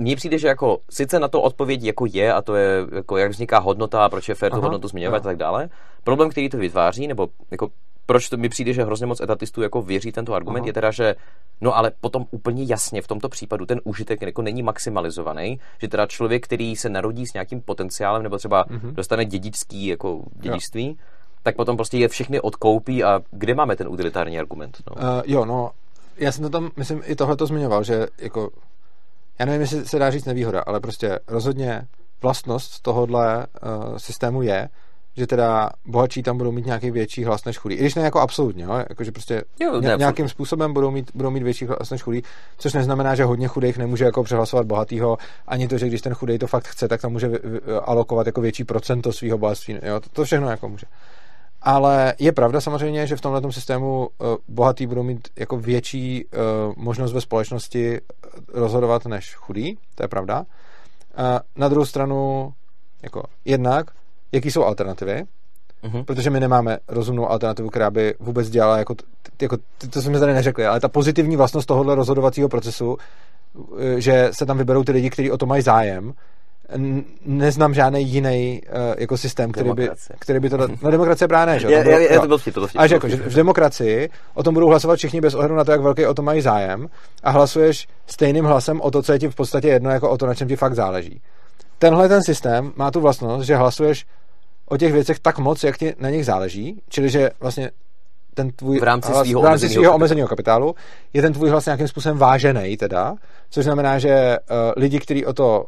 [0.00, 3.30] mně přijde, že jako sice na to odpověď jako je a to je jako jak
[3.30, 5.68] vzniká hodnota a proč je fér tu hodnotu zmiňovat a tak dále.
[6.04, 7.68] Problém, který to vytváří, nebo jako
[8.06, 10.66] proč to mi přijde, že hrozně moc etatistů jako věří tento argument, Aha.
[10.66, 11.14] je teda, že
[11.60, 16.06] no ale potom úplně jasně v tomto případu ten užitek jako není maximalizovaný, že teda
[16.06, 18.94] člověk, který se narodí s nějakým potenciálem nebo třeba uh-huh.
[18.94, 20.94] dostane dědický jako dědictví, jo.
[21.42, 24.78] tak potom prostě je všechny odkoupí a kde máme ten utilitární argument?
[24.86, 25.02] No?
[25.02, 25.70] Uh, jo, no,
[26.16, 28.50] já jsem to tam, myslím, i tohle to zmiňoval, že jako
[29.40, 31.82] já nevím, jestli se dá říct nevýhoda, ale prostě rozhodně
[32.22, 34.68] vlastnost tohohle uh, systému je,
[35.16, 37.74] že teda bohatší tam budou mít nějaký větší hlas než chudí.
[37.74, 38.84] I když ne jako absolutně, jo?
[38.88, 42.22] Jako, že prostě jo, nějakým způsobem budou mít, budou mít větší hlas než chudí,
[42.58, 46.38] což neznamená, že hodně chudých nemůže jako přehlasovat bohatýho, ani to, že když ten chudej
[46.38, 47.30] to fakt chce, tak tam může
[47.84, 49.78] alokovat jako větší procento svého bohatství.
[49.82, 50.00] Jo?
[50.00, 50.86] To, to všechno jako může.
[51.62, 56.40] Ale je pravda samozřejmě, že v tomhle systému uh, bohatý budou mít jako větší uh,
[56.76, 58.00] možnost ve společnosti eh,
[58.48, 60.44] rozhodovat než chudý, to je pravda.
[61.56, 62.52] Na druhou stranu,
[63.02, 63.90] jako jednak,
[64.32, 65.24] jaký jsou alternativy,
[65.82, 66.04] uh-huh.
[66.04, 68.94] protože my nemáme rozumnou alternativu, která by vůbec dělala, jako,
[69.42, 69.56] jako
[69.90, 72.96] to jsme tady neřekli, ale ta pozitivní vlastnost tohohle rozhodovacího procesu,
[73.78, 76.12] eh, že se tam vyberou ty lidi, kteří o to mají zájem,
[77.26, 80.56] neznám žádný jiný uh, jako systém, který by, který by to...
[80.82, 81.68] No demokracie právě ne, že?
[81.68, 82.80] Je, je, je, to byl vtip, to byl vtip.
[82.80, 85.72] A že, jako, že v demokracii o tom budou hlasovat všichni bez ohledu na to,
[85.72, 86.88] jak velký o to mají zájem
[87.22, 90.26] a hlasuješ stejným hlasem o to, co je ti v podstatě jedno, jako o to,
[90.26, 91.20] na čem ti fakt záleží.
[91.78, 94.06] Tenhle ten systém má tu vlastnost, že hlasuješ
[94.68, 97.70] o těch věcech tak moc, jak ti na nich záleží, čili že vlastně
[98.34, 100.74] ten tvůj v rámci svého omezeného, omezeného kapitálu
[101.12, 103.14] je ten tvůj hlas nějakým způsobem vážený teda,
[103.50, 105.66] což znamená, že uh, lidi, kteří o to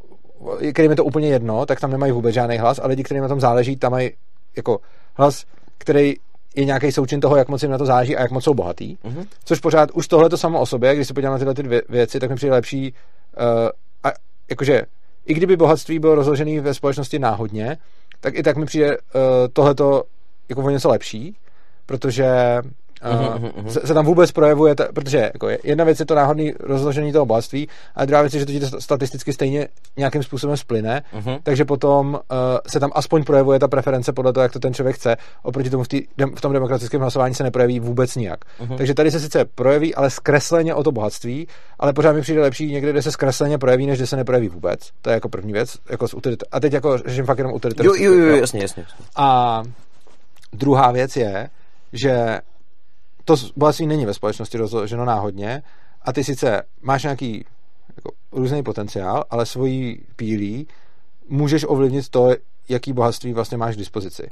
[0.72, 3.28] kterým je to úplně jedno, tak tam nemají vůbec žádný hlas, a lidi, kterým na
[3.28, 4.10] tom záleží, tam mají
[4.56, 4.78] jako
[5.14, 5.44] hlas,
[5.78, 6.14] který
[6.56, 8.96] je nějaký součin toho, jak moc jim na to záleží a jak moc jsou bohatý.
[8.96, 9.26] Mm-hmm.
[9.44, 11.82] Což pořád už tohle to samo o sobě, když se podívám na tyhle ty dvě
[11.88, 12.94] věci, tak mi přijde lepší,
[13.40, 13.68] uh,
[14.04, 14.12] a,
[14.50, 14.82] jakože
[15.26, 17.78] i kdyby bohatství bylo rozložené ve společnosti náhodně,
[18.20, 20.02] tak i tak mi přijde uh, tohleto
[20.48, 21.36] jako o něco lepší,
[21.86, 22.26] protože
[23.04, 27.12] uh, se, se tam vůbec projevuje, ta, protože jako jedna věc je to náhodné rozložení
[27.12, 31.38] toho bohatství, a druhá věc je, že to ti statisticky stejně nějakým způsobem splyne, uh-huh.
[31.42, 32.18] takže potom uh,
[32.66, 35.84] se tam aspoň projevuje ta preference podle toho, jak to ten člověk chce, oproti tomu
[35.84, 36.02] v, tý,
[36.36, 38.38] v tom demokratickém hlasování se neprojeví vůbec nijak.
[38.60, 38.76] Uh-huh.
[38.76, 41.48] Takže tady se sice projeví, ale zkresleně o to bohatství,
[41.78, 44.80] ale pořád mi přijde lepší někde, kde se zkresleně projeví, než kde se neprojeví vůbec.
[45.02, 45.76] To je jako první věc.
[45.90, 48.04] Jako z utilita- a teď jako řeším fakt jenom utilitaristiku.
[48.04, 48.84] Jo, jo, jo, jasně, jasně.
[49.16, 49.62] A
[50.52, 51.48] druhá věc je,
[51.92, 52.38] že
[53.24, 55.62] to bohatství není ve společnosti rozloženo náhodně
[56.02, 57.44] a ty sice máš nějaký
[57.96, 60.66] jako, různý potenciál, ale svojí pílí
[61.28, 62.30] můžeš ovlivnit to,
[62.68, 64.28] jaký bohatství vlastně máš k dispozici.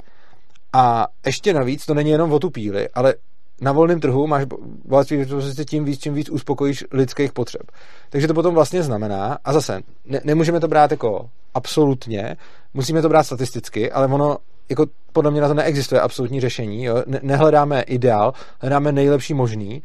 [0.73, 3.15] A ještě navíc, to není jenom o tu píli, ale
[3.61, 4.45] na volném trhu máš
[4.85, 7.61] bohatství dispozici tím víc, čím víc uspokojíš lidských potřeb.
[8.09, 12.37] Takže to potom vlastně znamená, a zase, ne, nemůžeme to brát jako absolutně,
[12.73, 14.37] musíme to brát statisticky, ale ono
[14.71, 16.83] jako podle mě na to neexistuje absolutní řešení.
[16.83, 17.03] Jo?
[17.07, 19.83] Ne- nehledáme ideál, hledáme nejlepší možný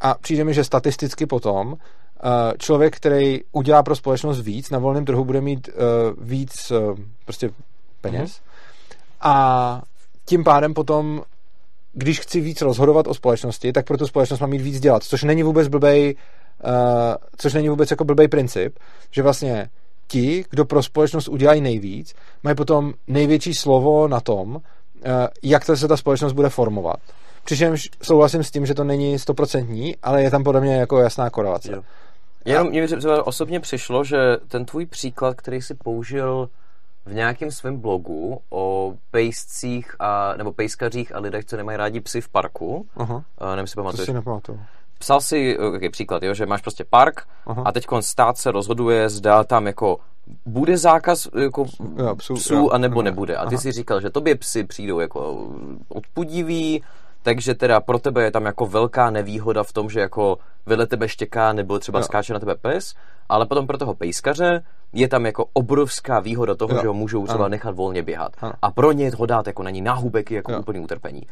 [0.00, 1.76] a přijde mi, že statisticky potom uh,
[2.58, 7.50] člověk, který udělá pro společnost víc, na volném trhu bude mít uh, víc uh, prostě
[8.00, 8.42] peněz mm-hmm.
[9.20, 9.82] a
[10.24, 11.22] tím pádem potom
[11.92, 15.22] když chci víc rozhodovat o společnosti, tak pro tu společnost mám mít víc dělat, což
[15.22, 16.14] není vůbec blbej,
[16.64, 16.70] uh,
[17.36, 18.78] což není vůbec jako blbej princip,
[19.10, 19.68] že vlastně
[20.06, 24.60] ti, kdo pro společnost udělají nejvíc, mají potom největší slovo na tom,
[25.04, 26.96] eh, jak se ta společnost bude formovat.
[27.44, 31.30] Přičemž souhlasím s tím, že to není stoprocentní, ale je tam podle mě jako jasná
[31.30, 31.72] korelace.
[31.72, 31.82] Jo.
[32.44, 36.48] Jenom mě třeba osobně přišlo, že ten tvůj příklad, který jsi použil
[37.06, 42.20] v nějakém svém blogu o pejscích a, nebo pejskařích a lidech, co nemají rádi psy
[42.20, 43.24] v parku, Aha.
[43.54, 44.06] nevím, si pamatuješ.
[44.06, 44.60] To si nepamatuju
[44.98, 47.62] psal si, okay, příklad, jo, že máš prostě park Aha.
[47.66, 49.98] a teď stát se rozhoduje, zda tam jako
[50.46, 51.66] bude zákaz jako
[51.96, 53.36] jo, psů, psů jo, anebo jo, nebude.
[53.36, 53.62] A ty Aha.
[53.62, 55.48] si říkal, že tobě psy přijdou jako
[55.88, 56.82] odpudiví,
[57.22, 61.08] takže teda pro tebe je tam jako velká nevýhoda v tom, že jako vedle tebe
[61.08, 62.04] štěká nebo třeba jo.
[62.04, 62.94] skáče na tebe pes,
[63.28, 64.62] ale potom pro toho pejskaře
[64.92, 66.80] je tam jako obrovská výhoda toho, jo.
[66.82, 67.48] že ho můžou třeba ano.
[67.48, 68.32] nechat volně běhat.
[68.40, 68.52] Ano.
[68.62, 70.60] A pro ně ho dát jako na ní náhubek jako jo.
[70.60, 71.22] úplný utrpení.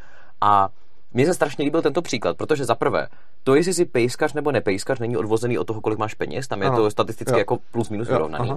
[0.41, 0.69] A
[1.15, 3.09] mně se strašně líbil tento příklad, protože za prvé,
[3.45, 6.69] to, jestli jsi pejskař nebo nepejskař, není odvozený od toho, kolik máš peněz, tam je
[6.69, 6.77] ano.
[6.77, 7.39] to statisticky jo.
[7.39, 8.53] jako plus minus vyrovnaný.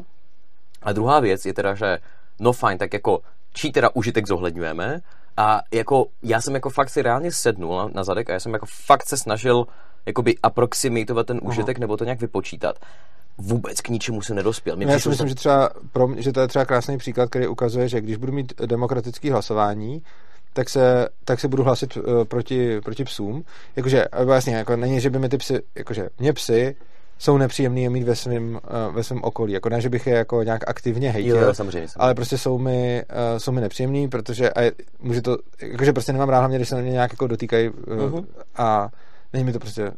[0.83, 1.97] A druhá věc je teda, že
[2.39, 3.19] no fajn, tak jako
[3.53, 4.99] čí teda užitek zohledňujeme
[5.37, 8.65] a jako já jsem jako fakt si reálně sednul na zadek a já jsem jako
[8.85, 9.67] fakt se snažil
[10.05, 11.81] jakoby aproximitovat ten užitek Aha.
[11.81, 12.79] nebo to nějak vypočítat
[13.37, 14.75] vůbec k ničemu se nedospěl.
[14.75, 17.47] Mě já si myslím, že, třeba pro mě, že to je třeba krásný příklad, který
[17.47, 20.01] ukazuje, že když budu mít demokratické hlasování,
[20.55, 23.43] tak se, tak se budu hlasit uh, proti, proti psům.
[23.75, 26.75] Jakože, vlastně, jako není, že by mi ty psy, jakože, mě psy
[27.17, 29.53] jsou nepříjemný je mít ve svém uh, ve svém okolí.
[29.53, 33.03] Jako ne, že bych je jako nějak aktivně hejtil, jo, samozřejmě, ale prostě jsou mi,
[33.09, 36.69] uh, jsou mi nepříjemný, protože a je, může to, jakože prostě nemám rád hlavně, když
[36.69, 38.25] se na mě nějak jako dotýkají uh, uh-huh.
[38.55, 38.89] a
[39.33, 39.91] není mi to prostě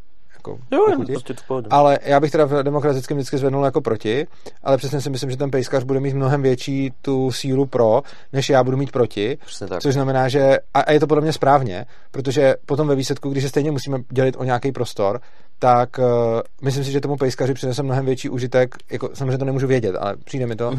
[0.49, 1.11] jako jo, pochutí.
[1.11, 4.27] prostě to Ale já bych teda v demokratickém vždycky zvednul jako proti,
[4.63, 8.01] ale přesně si myslím, že ten pejskař bude mít mnohem větší tu sílu pro,
[8.33, 9.37] než já budu mít proti.
[9.67, 9.81] tak.
[9.81, 13.43] Což znamená, že a, a je to podle mě správně, protože potom ve výsledku, když
[13.43, 15.19] se stejně musíme dělit o nějaký prostor,
[15.59, 16.05] tak uh,
[16.61, 20.15] myslím si, že tomu pejskaři přinese mnohem větší užitek, jako samozřejmě to nemůžu vědět, ale
[20.23, 20.77] přijde mi to, uh,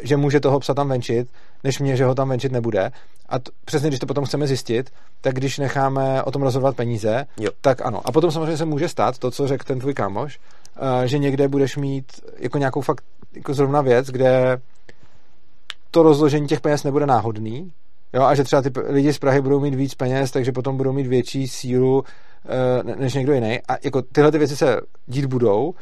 [0.00, 1.28] že může toho psa tam venčit,
[1.64, 2.92] než mě, že ho tam venčit nebude.
[3.28, 7.26] A t- přesně, když to potom chceme zjistit, tak když necháme o tom rozhodovat peníze,
[7.38, 7.50] jo.
[7.60, 8.00] tak ano.
[8.04, 10.38] A potom samozřejmě se může stát to, co řekl ten tvůj kámoš,
[10.76, 13.04] uh, že někde budeš mít jako nějakou fakt
[13.34, 14.58] jako zrovna věc, kde
[15.90, 17.72] to rozložení těch peněz nebude náhodný,
[18.12, 20.92] jo, a že třeba ty lidi z Prahy budou mít víc peněz, takže potom budou
[20.92, 22.04] mít větší sílu
[22.96, 23.60] než někdo jiný.
[23.68, 25.74] A jako tyhle ty věci se dít budou,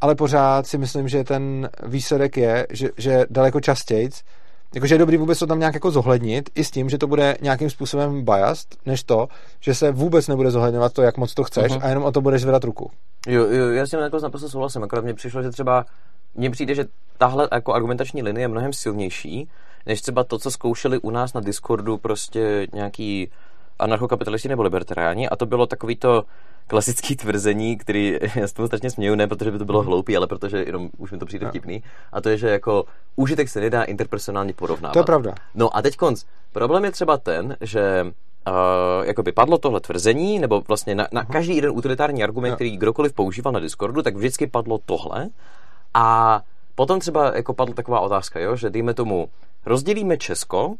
[0.00, 4.10] ale pořád si myslím, že ten výsledek je, že, že daleko častěji
[4.74, 7.36] Jakože je dobrý vůbec to tam nějak jako zohlednit, i s tím, že to bude
[7.40, 9.28] nějakým způsobem biased, než to,
[9.60, 11.80] že se vůbec nebude zohledňovat to, jak moc to chceš uh-huh.
[11.82, 12.90] a jenom o to budeš zvedat ruku.
[13.26, 15.84] Jo, jo, já s tím jako naprosto souhlasím, akorát mně přišlo, že třeba
[16.34, 16.84] mně přijde, že
[17.18, 19.48] tahle jako argumentační linie je mnohem silnější,
[19.86, 23.30] než třeba to, co zkoušeli u nás na Discordu prostě nějaký
[23.78, 26.24] anarchokapitalisti nebo libertariáni a to bylo takový to
[26.66, 30.26] klasický tvrzení, který já s tomu strašně směju, ne protože by to bylo hloupý, ale
[30.26, 31.82] protože jenom už mi to přijde vtipný.
[32.12, 32.84] A to je, že jako
[33.16, 34.92] užitek se nedá interpersonálně porovnávat.
[34.92, 35.34] To je pravda.
[35.54, 36.24] No a teď konc.
[36.52, 38.12] Problém je třeba ten, že
[38.48, 43.12] Uh, jakoby padlo tohle tvrzení, nebo vlastně na, na každý jeden utilitární argument, který kdokoliv
[43.12, 45.28] používal na Discordu, tak vždycky padlo tohle.
[45.94, 46.40] A
[46.74, 49.28] potom třeba jako padla taková otázka, jo, že dejme tomu,
[49.64, 50.74] rozdělíme Česko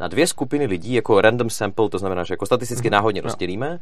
[0.00, 2.92] na dvě skupiny lidí, jako random sample, to znamená, že jako statisticky mm-hmm.
[2.92, 3.24] náhodně no.
[3.24, 3.78] rozdělíme,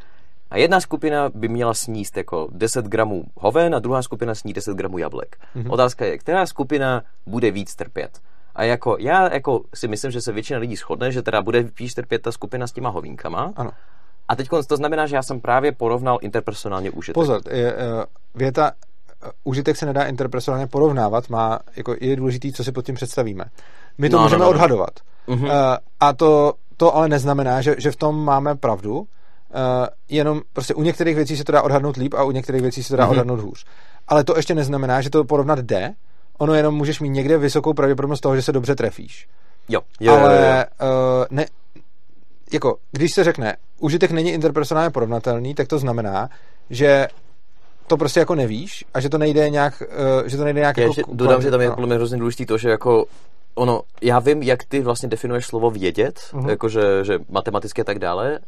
[0.51, 4.77] a jedna skupina by měla sníst jako 10 gramů hoven a druhá skupina sní 10
[4.77, 5.37] gramů jablek.
[5.57, 5.73] Mm-hmm.
[5.73, 8.21] Otázka je, která skupina bude víc trpět.
[8.55, 11.95] A jako já jako si myslím, že se většina lidí shodne, že teda bude víc
[11.95, 13.53] trpět ta skupina s těma hovínkama.
[13.57, 13.71] Ano.
[14.29, 17.15] A teď to znamená, že já jsem právě porovnal interpersonálně užitek.
[17.15, 17.81] Pozor, je, uh,
[18.35, 18.73] věta
[19.25, 23.45] uh, užitek se nedá interpersonálně porovnávat, má, jako je důležitý, co si pod tím představíme.
[23.99, 24.51] My to no, můžeme no, no.
[24.51, 24.91] odhadovat.
[25.29, 25.45] Uh-huh.
[25.45, 29.07] Uh, a to, to ale neznamená, že, že v tom máme pravdu, uh,
[30.09, 32.89] jenom prostě u některých věcí se to dá odhadnout líp a u některých věcí se
[32.89, 33.11] to dá uh-huh.
[33.11, 33.65] odhadnout hůř.
[34.09, 35.95] Ale to ještě neznamená, že to porovnat jde,
[36.39, 39.29] ono jenom můžeš mít někde vysokou pravděpodobnost toho, že se dobře trefíš.
[39.69, 40.93] Jo, jo, Ale jo, jo.
[40.93, 41.47] Uh, ne,
[42.53, 46.29] jako, když se řekne, užitek není interpersonálně porovnatelný, tak to znamená,
[46.71, 47.09] že
[47.87, 50.83] to prostě jako nevíš a že to nejde nějak, uh, že to nejde nějak Já
[50.83, 50.95] jako...
[50.95, 51.75] že dodám, že tam je no.
[51.75, 53.05] podle mě hrozně důležité to, že jako
[53.55, 56.49] ono, já vím, jak ty vlastně definuješ slovo vědět, uh-huh.
[56.49, 58.39] jakože že matematicky a tak dále.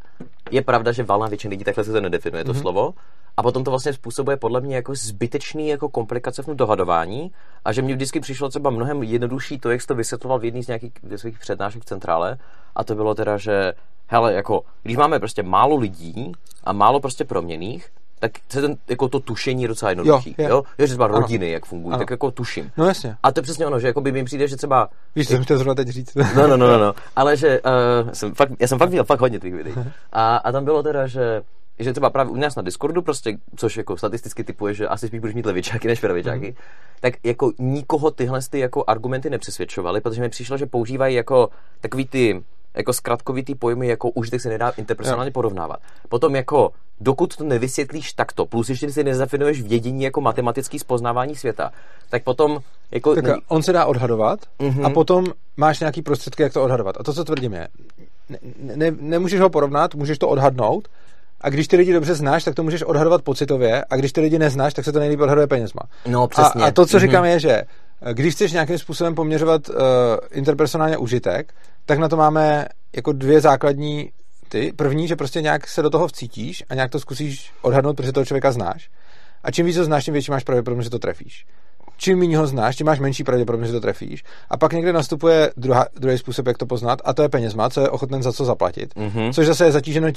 [0.50, 2.60] Je pravda, že valná většina lidí takhle se to nedefinuje, to mhm.
[2.60, 2.94] slovo.
[3.36, 7.32] A potom to vlastně způsobuje podle mě jako zbytečný jako komplikace v tom dohadování
[7.64, 10.62] a že mě vždycky přišlo třeba mnohem jednodušší to, jak jsi to vysvětloval v jedné
[10.62, 12.38] z nějakých svých přednášek v centrále
[12.74, 13.72] a to bylo teda, že
[14.06, 16.32] hele, jako, když máme prostě málo lidí
[16.64, 17.88] a málo prostě proměných,
[18.24, 20.34] tak se ten, jako to tušení je docela jednodušší.
[20.38, 20.48] Jo, je.
[20.50, 20.62] jo?
[20.78, 21.52] že třeba rodiny, ano.
[21.52, 21.98] jak fungují, ano.
[21.98, 22.70] tak jako tuším.
[22.76, 23.16] No jasně.
[23.22, 24.88] A to je přesně ono, že jako by mi přijde, že třeba...
[25.16, 26.14] Víš, co jsem chtěl zrovna teď říct.
[26.14, 29.20] no, no, no, no, no, ale že uh, jsem fakt, já jsem fakt měl fakt
[29.20, 29.74] hodně těch videí.
[30.12, 31.42] A, a tam bylo teda, že
[31.78, 35.20] že třeba právě u nás na Discordu, prostě, což jako statisticky typuje, že asi spíš
[35.20, 36.54] budeš mít levičáky než pravičáky, mm.
[37.00, 41.48] tak jako nikoho tyhle ty jako argumenty nepřesvědčovaly, protože mi přišlo, že používají jako
[41.80, 42.44] takový ty
[42.74, 45.78] jako zkratkovitý pojmy, jako užitek se nedá interpersonálně porovnávat.
[46.08, 46.70] Potom jako,
[47.00, 51.72] dokud to nevysvětlíš takto, plus ještě si nezafinuješ vědění jako matematický spoznávání světa,
[52.10, 52.58] tak potom
[52.90, 53.14] jako...
[53.14, 54.86] Tak on se dá odhadovat mm-hmm.
[54.86, 55.26] a potom
[55.56, 56.96] máš nějaký prostředky, jak to odhadovat.
[57.00, 57.68] A to, co tvrdím je,
[58.28, 58.38] ne,
[58.76, 60.88] ne, nemůžeš ho porovnat, můžeš to odhadnout,
[61.40, 64.38] a když ty lidi dobře znáš, tak to můžeš odhadovat pocitově, a když ty lidi
[64.38, 65.80] neznáš, tak se to nejlíp odhaduje penězma.
[66.06, 66.62] No, přesně.
[66.62, 67.00] A, a to, co mm-hmm.
[67.00, 67.62] říkám, je, že
[68.12, 69.74] když chceš nějakým způsobem poměřovat uh,
[70.30, 71.54] interpersonálně užitek,
[71.86, 72.66] tak na to máme
[72.96, 74.10] jako dvě základní
[74.48, 74.72] ty.
[74.76, 78.24] První, že prostě nějak se do toho vcítíš a nějak to zkusíš odhadnout, protože toho
[78.24, 78.90] člověka znáš.
[79.44, 81.46] A čím víc ho znáš, tím větší máš pravděpodobnost, že to trefíš.
[81.96, 84.24] Čím méně ho znáš, tím máš menší pravděpodobnost, že to trefíš.
[84.50, 87.80] A pak někde nastupuje druhá, druhý způsob, jak to poznat, a to je penězma, co
[87.80, 88.94] je ochoten za co zaplatit.
[88.94, 89.32] Mm-hmm.
[89.32, 90.08] Což zase je zatíženo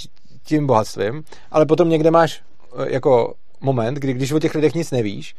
[0.43, 1.23] tím bohatstvím.
[1.51, 2.41] Ale potom někde máš
[2.77, 5.35] e, jako moment, kdy když o těch lidech nic nevíš,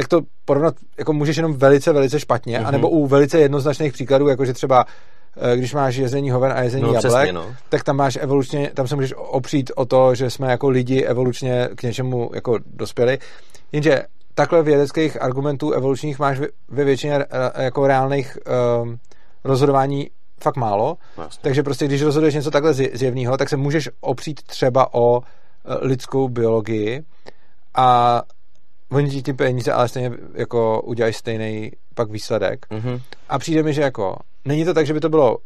[0.00, 2.66] tak to porovnat jako můžeš jenom velice, velice špatně, mm-hmm.
[2.66, 4.84] anebo u velice jednoznačných příkladů, jako že třeba
[5.36, 7.54] Eh, když máš jezení hoven a jezení no, jablek, přesně, no.
[7.68, 11.68] tak tam máš evolučně, tam se můžeš opřít o to, že jsme jako lidi evolučně
[11.74, 13.18] k něčemu jako dospěli.
[13.72, 14.02] Jenže
[14.34, 18.38] takhle vědeckých argumentů evolučních máš ve většině eh, jako reálných
[18.82, 18.98] um,
[19.44, 20.10] rozhodování
[20.42, 20.96] fakt málo.
[21.16, 21.40] Vlastně.
[21.42, 25.20] Takže prostě, když rozhoduješ něco takhle zjevného, tak se můžeš opřít třeba o
[25.80, 27.02] lidskou biologii
[27.74, 28.22] a
[28.92, 32.66] oni ti ty peníze ale stejně jako udělají stejný pak výsledek.
[32.70, 33.00] Mm-hmm.
[33.28, 35.38] A přijde mi, že jako není to tak, že by to bylo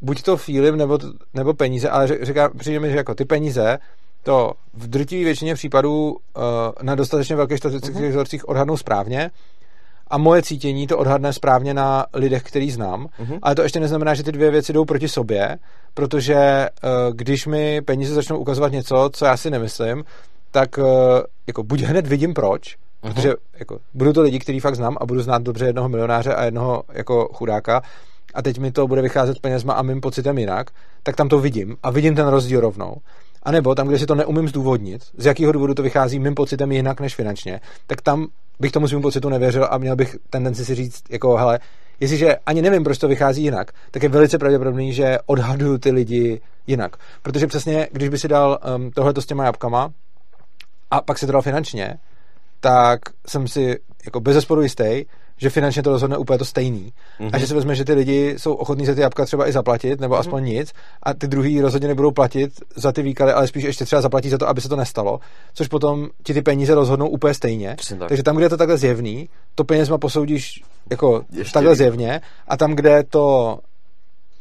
[0.00, 0.98] buď to feeling nebo,
[1.34, 3.78] nebo peníze, ale říká, přijde mi, že jako ty peníze
[4.22, 6.42] to v drtivé většině případů uh,
[6.82, 8.10] na dostatečně velkých statistických uh-huh.
[8.10, 9.30] vzorcích odhadnou správně
[10.08, 13.38] a moje cítění to odhadne správně na lidech, který znám, uh-huh.
[13.42, 15.58] ale to ještě neznamená, že ty dvě věci jdou proti sobě,
[15.94, 20.04] protože uh, když mi peníze začnou ukazovat něco, co já si nemyslím,
[20.50, 20.84] tak uh,
[21.46, 23.14] jako buď hned vidím proč, uh-huh.
[23.14, 26.44] protože jako, budou to lidi, který fakt znám a budu znát dobře jednoho milionáře a
[26.44, 27.82] jednoho jako chudáka,
[28.34, 30.70] a teď mi to bude vycházet penězma a mým pocitem jinak,
[31.02, 32.96] tak tam to vidím a vidím ten rozdíl rovnou.
[33.42, 36.72] A nebo tam, kde si to neumím zdůvodnit, z jakého důvodu to vychází mým pocitem
[36.72, 38.26] jinak než finančně, tak tam
[38.60, 41.58] bych tomu svým pocitu nevěřil a měl bych tendenci si říct, jako hele,
[42.00, 46.40] jestliže ani nevím, proč to vychází jinak, tak je velice pravděpodobný, že odhaduju ty lidi
[46.66, 46.96] jinak.
[47.22, 49.92] Protože přesně, když by si dal um, tohleto s těma jabkama
[50.90, 51.98] a pak si to dal finančně,
[52.60, 55.04] tak jsem si jako bez zesporu jistý,
[55.36, 56.92] že finančně to rozhodne úplně to stejný.
[57.20, 57.30] Mm-hmm.
[57.32, 60.00] A že si vezme, že ty lidi jsou ochotní za ty jabka třeba i zaplatit,
[60.00, 60.18] nebo mm-hmm.
[60.18, 60.72] aspoň nic,
[61.02, 64.38] a ty druhý rozhodně nebudou platit za ty výklady, ale spíš ještě třeba zaplatí za
[64.38, 65.20] to, aby se to nestalo,
[65.54, 67.76] což potom ti ty peníze rozhodnou úplně stejně.
[67.88, 68.08] Tak.
[68.08, 72.56] Takže tam, kde je to takhle zjevný, to penězma posoudíš jako ještě takhle zjevně, a
[72.56, 73.58] tam, kde to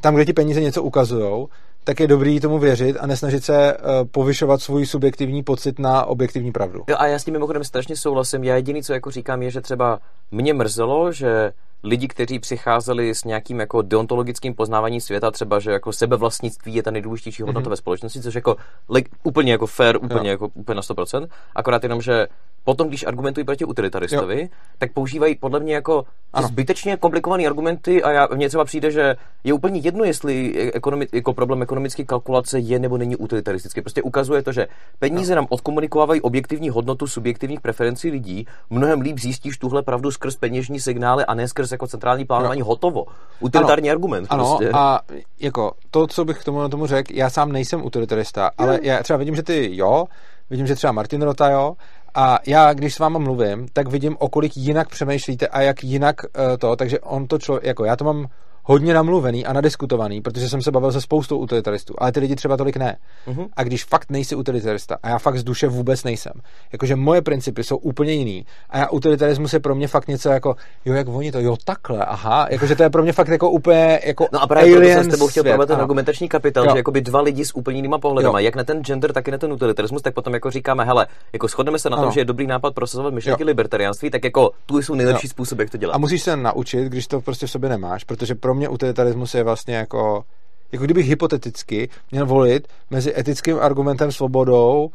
[0.01, 1.45] tam, kde ti peníze něco ukazují,
[1.89, 6.51] tak je dobrý tomu věřit a nesnažit se uh, povyšovat svůj subjektivní pocit na objektivní
[6.51, 6.83] pravdu.
[6.89, 8.43] Jo, a já s tím mimochodem strašně souhlasím.
[8.43, 9.99] Já jediný, co jako říkám, je, že třeba
[10.31, 11.51] mě mrzelo, že
[11.83, 16.91] lidi, kteří přicházeli s nějakým jako deontologickým poznáváním světa, třeba, že jako sebevlastnictví je ta
[16.91, 17.69] nejdůležitější hodnota mm-hmm.
[17.69, 18.55] ve společnosti, což jako
[18.89, 20.31] like, úplně jako fair, úplně, jo.
[20.31, 22.27] jako, úplně na 100%, akorát jenom, že
[22.63, 24.47] potom, když argumentují proti utilitaristovi, jo.
[24.77, 26.05] tak používají podle mě jako
[26.45, 31.33] zbytečně komplikované argumenty a já, mně třeba přijde, že je úplně jedno, jestli ekonomi, jako
[31.33, 33.81] problém ekonomické kalkulace je nebo není utilitaristický.
[33.81, 34.67] Prostě ukazuje to, že
[34.99, 35.35] peníze jo.
[35.35, 41.25] nám odkomunikovávají objektivní hodnotu subjektivních preferencí lidí, mnohem líp zjistíš tuhle pravdu skrz peněžní signály
[41.25, 42.65] a ne skrz jako centrální plánování jo.
[42.65, 43.05] hotovo.
[43.39, 44.27] Utilitární ano, argument.
[44.29, 44.69] Ano, prostě.
[44.73, 44.99] a
[45.39, 49.17] jako to, co bych k tomu, tomu řekl, já sám nejsem utilitarista, ale já třeba
[49.17, 50.05] vidím, že ty jo,
[50.49, 51.73] vidím, že třeba Martin Rota jo,
[52.15, 56.15] a já, když s váma mluvím, tak vidím, o kolik jinak přemýšlíte a jak jinak
[56.23, 58.25] uh, to, takže on to člověk, jako já to mám
[58.69, 62.57] hodně namluvený a nadiskutovaný, protože jsem se bavil se spoustou utilitaristů, ale ty lidi třeba
[62.57, 62.97] tolik ne.
[63.27, 63.47] Uh-huh.
[63.53, 66.33] A když fakt nejsi utilitarista, a já fakt z duše vůbec nejsem,
[66.71, 70.55] jakože moje principy jsou úplně jiný, a já utilitarismus je pro mě fakt něco jako,
[70.85, 73.99] jo, jak oni to, jo, takhle, aha, jakože to je pro mě fakt jako úplně
[74.05, 76.71] jako No a právě proto jsem s tebou chtěl ten argumentační kapitál, jo.
[76.71, 78.45] že jakoby dva lidi s úplně jinýma pohledama, jo.
[78.45, 81.47] jak na ten gender, tak i na ten utilitarismus, tak potom jako říkáme, hele, jako
[81.47, 82.05] shodneme se na ano.
[82.05, 85.29] tom, že je dobrý nápad prosazovat myšlenky libertariánství, tak jako tu jsou nejlepší jo.
[85.29, 85.93] způsoby, jak to dělat.
[85.93, 89.43] A musíš se naučit, když to prostě v sobě nemáš, protože pro mě utilitarismus je
[89.43, 90.23] vlastně jako,
[90.71, 94.89] jako kdybych hypoteticky měl volit mezi etickým argumentem svobodou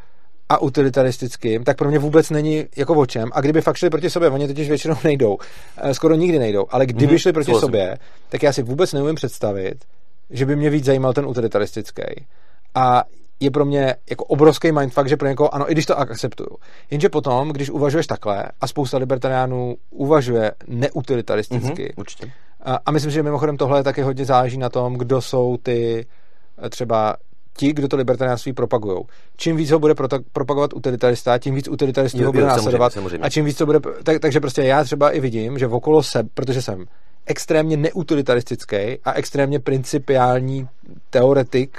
[0.48, 3.30] a utilitaristickým, tak pro mě vůbec není jako o čem.
[3.32, 5.38] A kdyby fakt šli proti sobě, oni totiž většinou nejdou,
[5.76, 7.66] eh, skoro nikdy nejdou, ale kdyby mm-hmm, šli proti souhlasím.
[7.66, 9.84] sobě, tak já si vůbec neumím představit,
[10.30, 12.02] že by mě víc zajímal ten utilitaristický.
[12.74, 13.04] A
[13.40, 16.48] je pro mě jako obrovský mindfuck, že pro někoho ano, i když to akceptuju.
[16.90, 22.32] Jenže potom, když uvažuješ takhle a spousta libertariánů uvažuje neutilitaristicky, mm-hmm, určitě.
[22.64, 26.06] A, a myslím, že mimochodem tohle taky hodně záleží na tom, kdo jsou ty
[26.62, 27.16] eh, třeba
[27.56, 29.04] ti, kdo to libertariánství propagují.
[29.36, 29.94] Čím víc ho bude
[30.32, 32.92] propagovat utilitarista, tím víc utilitaristů ho bude následovat.
[32.92, 33.26] Samozřejmě, samozřejmě.
[33.26, 33.80] A čím víc to bude.
[34.02, 36.84] Tak, takže prostě já třeba i vidím, že okolo sebe, protože jsem
[37.26, 40.68] extrémně neutilitaristický a extrémně principiální
[41.10, 41.78] teoretik,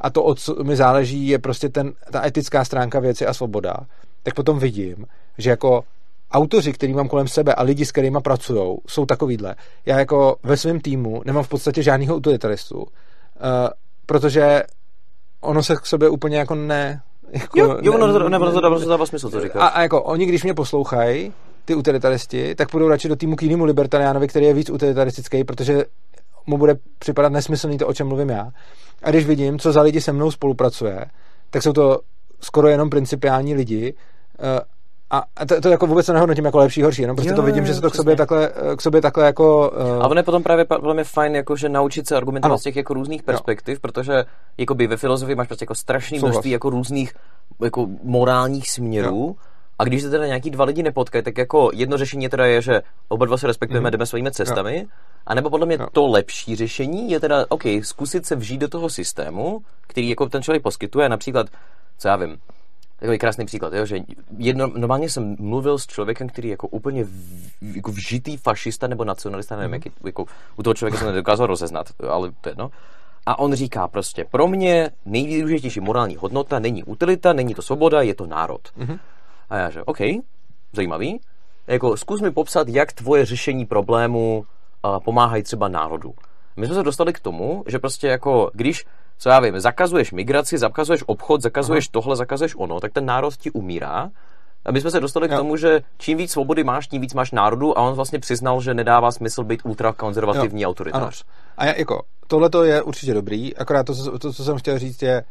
[0.00, 3.76] a to, o co mi záleží, je prostě ten, ta etická stránka věci a svoboda,
[4.22, 5.06] tak potom vidím,
[5.38, 5.84] že jako
[6.32, 9.54] autoři, který mám kolem sebe a lidi, s kterými pracují, jsou takovýhle.
[9.86, 12.86] Já jako ve svém týmu nemám v podstatě žádného utilitaristu, uh,
[14.06, 14.62] protože
[15.40, 17.02] ono se k sobě úplně jako ne...
[17.32, 19.62] Jako, jo, jo, ono, ne, ne, to, to dává smysl, co říkáš.
[19.62, 21.32] A, a jako oni, když mě poslouchají,
[21.64, 25.84] ty utilitaristi, tak půjdou radši do týmu k jinému libertariánovi, který je víc utilitaristický, protože
[26.46, 28.50] mu bude připadat nesmyslný to, o čem mluvím já.
[29.02, 31.04] A když vidím, co za lidi se mnou spolupracuje,
[31.50, 32.00] tak jsou to
[32.40, 33.94] skoro jenom principiální lidi
[34.38, 34.60] eh,
[35.12, 37.66] a to, to jako vůbec se nehodnotím jako lepší, horší, jenom prostě jo, to vidím,
[37.66, 39.70] že se to k sobě takhle, k sobě takhle jako...
[39.70, 40.02] Uh...
[40.02, 42.94] A ono je potom právě velmi fajn, jako, že naučit se argumentovat z těch jako
[42.94, 43.80] různých perspektiv, jo.
[43.82, 44.24] protože
[44.58, 47.14] jakoby ve filozofii máš prostě jako strašný množství jako různých
[47.62, 49.36] jako morálních směrů.
[49.38, 49.44] Jo.
[49.78, 52.82] A když se teda nějaký dva lidi nepotkají, tak jako jedno řešení teda je, že
[53.08, 53.90] oba dva se respektujeme, mm.
[53.90, 54.78] jdeme svými cestami.
[54.78, 54.84] Jo.
[55.26, 55.86] A nebo podle mě jo.
[55.92, 60.42] to lepší řešení je teda, OK, zkusit se vžít do toho systému, který jako ten
[60.42, 61.46] člověk poskytuje, například,
[61.98, 62.36] co já vím,
[63.02, 63.98] takový krásný příklad, jo, že
[64.36, 69.56] jedno, normálně jsem mluvil s člověkem, který jako úplně v, jako vžitý fašista nebo nacionalista,
[69.56, 69.82] nevím, mm-hmm.
[69.84, 70.24] jak, jako,
[70.56, 72.70] u toho člověka jsem nedokázal rozeznat, ale to je no.
[73.26, 78.14] A on říká prostě, pro mě nejdůležitější morální hodnota není utilita, není to svoboda, je
[78.14, 78.60] to národ.
[78.78, 78.98] Mm-hmm.
[79.50, 79.98] A já že, OK,
[80.72, 81.20] zajímavý.
[81.66, 84.44] Jako, zkus mi popsat, jak tvoje řešení problému
[84.84, 86.14] uh, pomáhají třeba národu.
[86.56, 88.84] My jsme se dostali k tomu, že prostě jako, když
[89.22, 91.90] co já vím, zakazuješ migraci, zakazuješ obchod, zakazuješ Aha.
[91.92, 94.10] tohle, zakazuješ ono, tak ten národ ti umírá.
[94.64, 95.34] A my jsme se dostali jo.
[95.34, 98.60] k tomu, že čím víc svobody máš, tím víc máš národu a on vlastně přiznal,
[98.60, 101.24] že nedává smysl být ultrakonzervativní autoritář.
[101.26, 101.34] Ano.
[101.56, 105.24] A já, jako, tohle je určitě dobrý, akorát to, to, co jsem chtěl říct, je,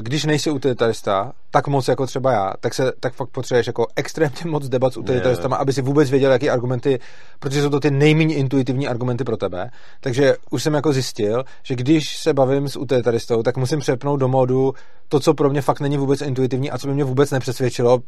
[0.00, 4.40] když nejsi utilitarista, tak moc jako třeba já, tak se tak fakt potřebuješ jako extrémně
[4.44, 6.98] moc debat s utilitaristama, aby si vůbec věděl, jaký argumenty,
[7.38, 9.70] protože jsou to ty nejméně intuitivní argumenty pro tebe.
[10.00, 14.28] Takže už jsem jako zjistil, že když se bavím s utilitaristou, tak musím přepnout do
[14.28, 14.74] modu
[15.14, 17.98] to, co pro mě fakt není vůbec intuitivní a co by mě vůbec nepřesvědčilo.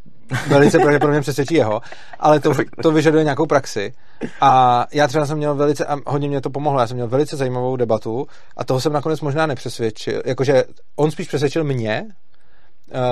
[0.49, 1.81] Velice pravděpodobně přesvědčí jeho,
[2.19, 2.53] ale to,
[2.83, 3.93] to vyžaduje nějakou praxi.
[4.41, 7.37] A já třeba jsem měl velice, a hodně mě to pomohlo, já jsem měl velice
[7.37, 8.27] zajímavou debatu
[8.57, 10.65] a toho jsem nakonec možná nepřesvědčil, jakože
[10.97, 12.05] on spíš přesvědčil mě,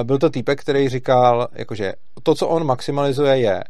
[0.03, 1.93] byl to týpek, který říkal, jakože
[2.23, 3.65] to, co on maximalizuje, je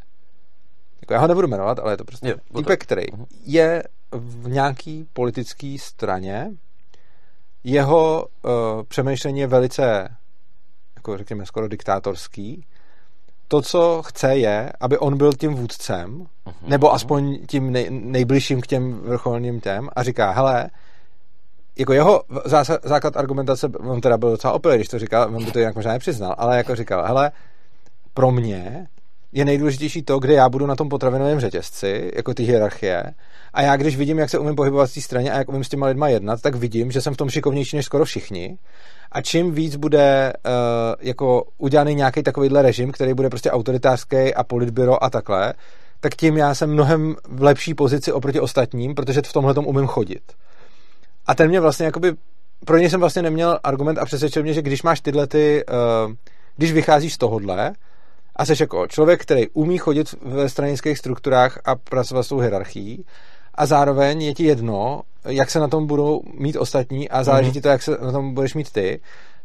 [1.01, 3.25] jako já ho nebudu jmenovat, ale je to prostě Jo, týpek, který Mhm.
[3.47, 3.83] je
[4.13, 6.51] v nějaký politické straně,
[7.65, 8.51] jeho uh,
[8.89, 10.16] přemýšlení je velice,
[10.97, 12.66] jako řekněme, skoro diktátorský.
[13.49, 16.70] To, co chce, je, aby on byl tím vůdcem, Mhm.
[16.70, 20.70] nebo aspoň tím nej, nejbližším k těm vrcholným těm a říká, hele,
[21.78, 25.51] jako jeho zása, základ argumentace, on teda byl docela opilý, když to říkal, on by
[25.53, 27.32] to jinak možná nepřiznal, ale jako říkal, hele,
[28.15, 28.86] pro mě
[29.35, 33.05] je nejdůležitější to, kde já budu na tom potravinovém řetězci, jako ty hierarchie.
[33.55, 35.69] A já, když vidím, jak se umím pohybovat v té straně a jak umím s
[35.69, 38.59] těma lidma jednat, tak vidím, že jsem v tom šikovnější než skoro všichni.
[39.12, 40.52] A čím víc bude uh,
[41.01, 45.55] jako udělaný nějaký takovýhle režim, který bude prostě autoritářský a politbyro a takhle,
[46.01, 50.23] tak tím já jsem mnohem v lepší pozici oproti ostatním, protože v tomhle umím chodit.
[51.27, 52.12] A ten mě vlastně jakoby,
[52.65, 55.65] pro něj jsem vlastně neměl argument a přesvědčil mě, že když máš tyhle ty,
[56.06, 56.12] uh,
[56.56, 57.73] když vycházíš z tohohle
[58.36, 63.05] a jsi jako člověk, který umí chodit ve stranických strukturách a pracovat s tou hierarchií
[63.55, 67.52] a zároveň je ti jedno, jak se na tom budou mít ostatní a záleží Mhm.
[67.55, 69.01] ti to, jak se na tom budeš mít ty,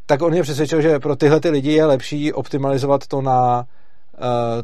[0.06, 3.66] tak on mě přesvědčil, že pro tyhle ty lidi je lepší optimalizovat to na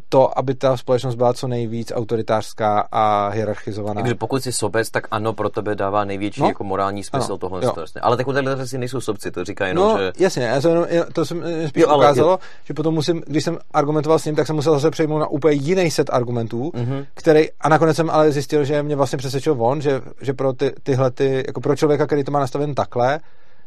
[0.09, 4.01] to, aby ta společnost byla co nejvíc autoritářská a hierarchizovaná.
[4.01, 6.47] Takže pokud jsi sobec, tak ano, pro tebe dává největší No.
[6.47, 7.61] jako morální smysl Ano, tohle.
[7.79, 8.01] Jasně.
[8.01, 10.11] Ale tak tady si nejsou sobci, to říká jenom, No, že...
[10.19, 13.43] jasně, já jsem jenom, to jsem eh, spíš Jo, ale ukázalo, že potom musím, když
[13.43, 17.05] jsem argumentoval s ním, tak jsem musel zase přejmout na úplně jiný set argumentů, Mhm.
[17.13, 20.73] který, a nakonec jsem ale zjistil, že mě vlastně přesvědčil on, že, že pro ty,
[20.83, 23.19] tyhle ty, jako pro člověka, který to má nastaven takhle,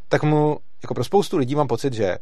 [0.08, 2.18] tak mu, jako pro spoustu lidí mám pocit, že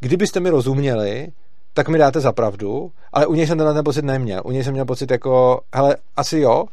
[0.00, 1.28] kdybyste mi rozuměli,
[1.76, 4.42] tak mi dáte za pravdu, ale u něj jsem tenhle ten pocit neměl.
[4.44, 6.64] U něj jsem měl pocit jako, hele, asi jo,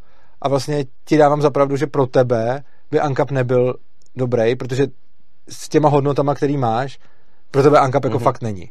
[0.41, 3.75] a vlastně ti dávám za pravdu, že pro tebe by Ankap nebyl
[4.15, 4.87] dobrý, protože
[5.49, 6.99] s těma hodnotama, který máš,
[7.51, 8.23] pro tebe Ankap jako Mhm.
[8.23, 8.69] fakt není.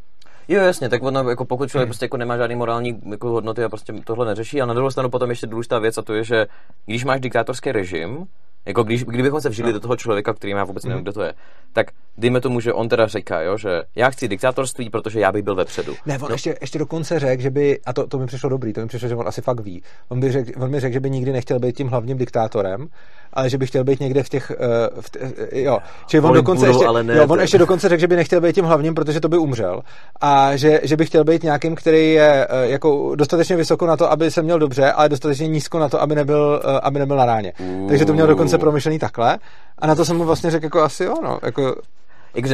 [0.48, 1.68] Jo, jasně, tak ono, jako pokud Hmm.
[1.68, 4.62] člověk prostě jako nemá žádný morální jako hodnoty a prostě tohle neřeší.
[4.62, 6.46] A na druhou stranu potom ještě důležitá věc a to je, že
[6.86, 8.26] když máš diktátorský režim,
[8.66, 9.72] jako když, kdybychom se vžili No.
[9.72, 11.02] do toho člověka, který já vůbec nevím, Mhm.
[11.02, 11.32] kdo to je,
[11.72, 11.86] tak
[12.18, 15.54] dejme tomu, že on teda říká, jo, že já chci diktátorství, protože já bych byl
[15.54, 15.94] vepředu.
[16.06, 16.34] Ne, on No.
[16.34, 19.08] ještě, ještě dokonce řekl, že by, a to, to mi přišlo dobrý, to mi přišlo,
[19.08, 21.58] že on asi fakt ví, on, by řek, on mi řekl, že by nikdy nechtěl
[21.58, 22.86] být tím hlavním diktátorem,
[23.32, 24.52] ale že by chtěl být někde v těch,
[24.94, 27.58] uh, v t, uh, jo, Čili on Politburo, dokonce ještě, ale ne jo, on ještě
[27.58, 29.80] dokonce řekl, že by nechtěl být tím hlavním, protože to by umřel
[30.20, 34.10] a že, že by chtěl být nějakým, který je uh, jako dostatečně vysoko na to,
[34.12, 37.24] aby se měl dobře, ale dostatečně nízko na to, aby nebyl, uh, aby nebyl na
[37.26, 37.52] ráně.
[37.88, 39.38] Takže to měl dokonce promyšlený takhle
[39.78, 41.76] a na to jsem mu vlastně řekl jako asi jo, no, jako,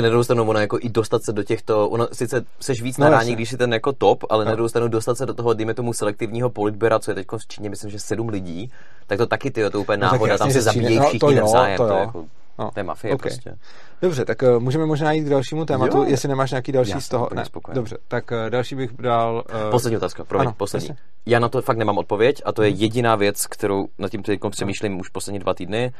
[0.03, 3.05] na druhou stranu ono jako i dostat se do těchto, ono sice seš víc No,
[3.05, 4.57] na ráně, když jsi ten jako top, ale na No.
[4.57, 7.71] druhou stranu dostat se do toho, dejme tomu selektivního politbera, co je teď v Číně,
[7.71, 8.71] myslím, že sedm lidí,
[9.07, 11.31] tak to taky ty, to úplně No, náhoda, jasně, tam se zabíjejí no, všichni to
[11.31, 11.99] jo, navzájem, to to, jo.
[12.01, 12.25] jako,
[12.59, 13.23] No, to je mafie ok.
[13.23, 13.55] prostě.
[14.03, 16.05] Dobře, tak uh, můžeme možná jít k dalšímu tématu, Jo.
[16.05, 17.29] jestli nemáš nějaký další Já z toho.
[17.35, 17.75] Ne, spokojen.
[17.75, 19.45] dobře, tak uh, další bych dal...
[19.65, 20.89] Uh, Poslední otázka, promiň, ano, poslední.
[20.89, 21.03] jasně.
[21.27, 22.71] Já na to fakt nemám odpověď a to Mhm.
[22.71, 25.93] je jediná věc, kterou nad tím teď přemýšlím už poslední dva týdny.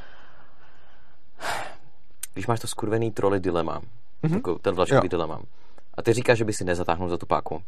[2.35, 3.81] Když máš to skurvený troly dilema,
[4.23, 4.35] Mhm.
[4.35, 5.41] jako ten vlaškový dilema,
[5.95, 7.63] a ty říkáš, že by si nezatáhnul za tu páku.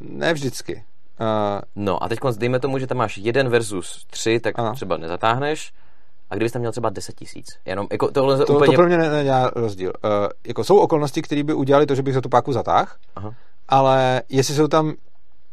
[0.00, 0.74] Ne vždycky.
[1.20, 4.72] Uh, No a teď dejme tomu, že tam máš jeden versus tři, tak Ano.
[4.74, 5.72] třeba nezatáhneš.
[6.34, 7.46] A kdybys tam měl třeba 10 tisíc.
[7.64, 8.66] Jenom, jako tohle to, úplně...
[8.66, 9.92] to pro mě ne- nedělá rozdíl.
[10.04, 10.10] Uh,
[10.46, 13.34] jako jsou okolnosti, které by udělali to, že bych za tu páku zatáhl, Aha.
[13.68, 14.94] ale jestli jsou tam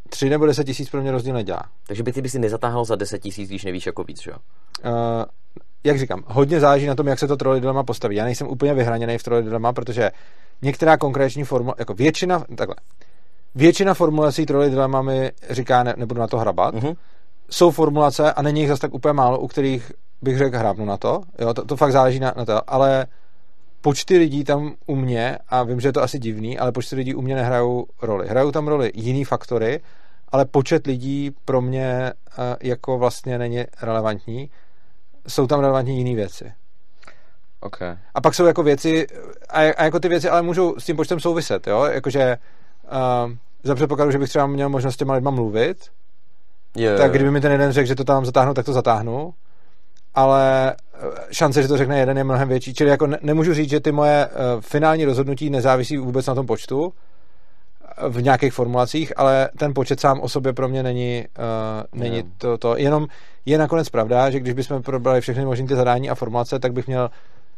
[0.10, 1.64] tři nebo deset tisíc, pro mě rozdíl nedělá.
[1.88, 4.38] Takže by ty by si nezatáhl za 10 tisíc, když nevíš jako víc, že jo?
[4.86, 4.92] Uh,
[5.84, 8.16] jak říkám, hodně záleží na tom, jak se to trolley dilema postaví.
[8.16, 10.12] Já nejsem úplně vyhraněný v trolley dilema, protože
[10.62, 12.76] některá konkrétní formula, jako většina, takhle,
[13.56, 16.74] většina formulací trolley dilema mi říká, ne, nebudu na to hrabat.
[16.74, 16.94] Mhm.
[17.50, 19.92] Jsou formulace a není jich zase tak úplně málo, u kterých
[20.22, 21.22] bych řekl hrábnu na to.
[21.40, 23.06] Jo, to, to fakt záleží na, na to, ale
[23.82, 27.16] počty lidí tam u mě, a vím, že je to asi divný, ale počty lidí
[27.16, 28.28] u mě nehrajou roli.
[28.28, 29.80] Hrajou tam roli jiný faktory,
[30.32, 34.50] ale počet lidí pro mě uh, jako vlastně není relevantní.
[35.28, 36.54] Jsou tam relevantní jiné věci.
[37.60, 37.98] Okay.
[38.14, 39.08] A pak jsou jako věci,
[39.50, 41.84] a, a jako ty věci ale můžou s tím počtem souviset, jo?
[41.84, 42.38] Jakože
[42.92, 43.32] uh,
[43.64, 45.78] za předpokladu, že bych třeba měl možnost s těma lidma mluvit,
[46.76, 49.34] Je, tak kdyby mi ten jeden řekl, že to tam zatáhnu, tak to zatáhnu.
[50.16, 52.74] Ale eh, šance, že to řekne jeden, je mnohem větší.
[52.74, 56.46] Čili jako ne, nemůžu říct, že ty moje uh, finální rozhodnutí nezávisí vůbec na tom
[56.46, 56.94] počtu
[57.98, 61.26] eh, v nějakých formulacích, ale ten počet sám o sobě pro mě není,
[61.94, 62.24] uh, není Jo.
[62.38, 62.78] to, to.
[62.78, 63.08] Jenom
[63.46, 66.88] je nakonec pravda, že když bychom probrali všechny možné ty zadání a formulace, tak bych
[66.88, 67.10] měl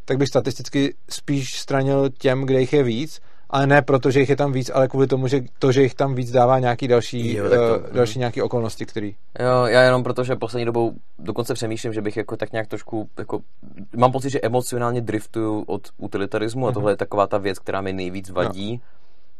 [0.06, 3.22] tak bych statisticky spíš stranil těm, kde jich je víc,
[3.54, 5.96] ale ne proto, že jich je tam víc, ale kvůli tomu, že to, že jich
[5.96, 7.56] tam víc dává nějaký další, Jo, to-
[7.90, 9.16] uh, další nějaký okolnosti, který...
[9.40, 13.40] Jo, já jenom protože poslední dobou dokonce přemýšlím, že bych jako tak nějak trošku, jako,
[13.96, 16.74] mám pocit, že emocionálně driftuju od utilitarismu a Mhm.
[16.74, 18.82] tohle je taková ta věc, která mi nejvíc vadí,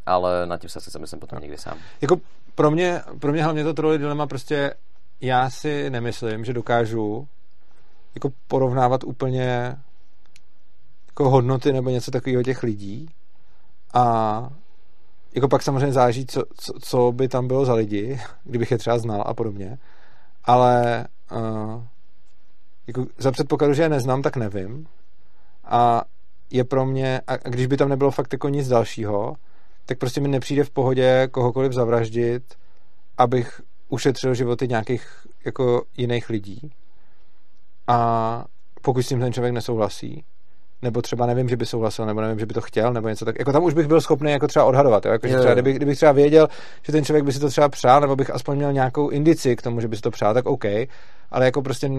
[0.06, 1.78] ale nad tím se asi zamyslím potom někdy sám.
[2.02, 2.18] Jako
[2.56, 4.74] pro mě, pro mě hlavně to trolley dilema prostě
[5.22, 7.28] já si nemyslím, že dokážu
[8.16, 9.76] jako porovnávat úplně
[11.08, 13.10] jako hodnoty nebo něco takového těch lidí
[13.94, 14.50] a
[15.36, 18.98] jako pak samozřejmě záleží, co, co, co by tam bylo za lidi, kdybych je třeba
[18.98, 19.78] znal a podobně,
[20.44, 21.84] ale uh,
[22.88, 24.88] jako za předpokladu, že je neznám, tak nevím
[25.64, 26.04] a
[26.52, 29.36] je pro mě, a když by tam nebylo fakt jako nic dalšího,
[29.86, 32.44] tak prostě mi nepřijde v pohodě kohokoliv zavraždit,
[33.18, 36.72] abych ušetřil životy nějakých jako jiných lidí.
[37.88, 38.46] A
[38.82, 40.24] pokud s tím ten člověk nesouhlasí,
[40.84, 43.40] nebo třeba nevím, že by souhlasil, nebo nevím, že by to chtěl, nebo něco tak.
[43.40, 45.06] Jako tam už bych byl schopný jako třeba odhadovat.
[45.06, 45.12] Jo?
[45.12, 46.48] Jako, že třeba, kdybych, kdybych třeba věděl,
[46.82, 49.62] že ten člověk by si to třeba přál, nebo bych aspoň měl nějakou indici k
[49.62, 50.66] tomu, že by si to přál, tak OK.
[51.32, 51.90] Ale jako prostě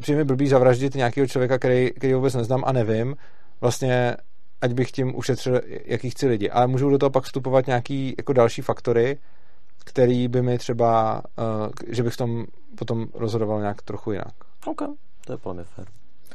[0.00, 3.16] přijde mi blbý zavraždit nějakého člověka, který, který vůbec neznám a nevím,
[3.60, 4.16] vlastně
[4.60, 6.50] ať bych tím ušetřil, jaký chci lidi.
[6.50, 9.18] Ale můžou do toho pak vstupovat nějaký jako další faktory,
[9.84, 12.44] který by mi třeba, uh, že bych v tom
[12.78, 14.34] potom rozhodoval nějak trochu jinak.
[14.66, 14.82] OK,
[15.26, 15.86] to je plně fér.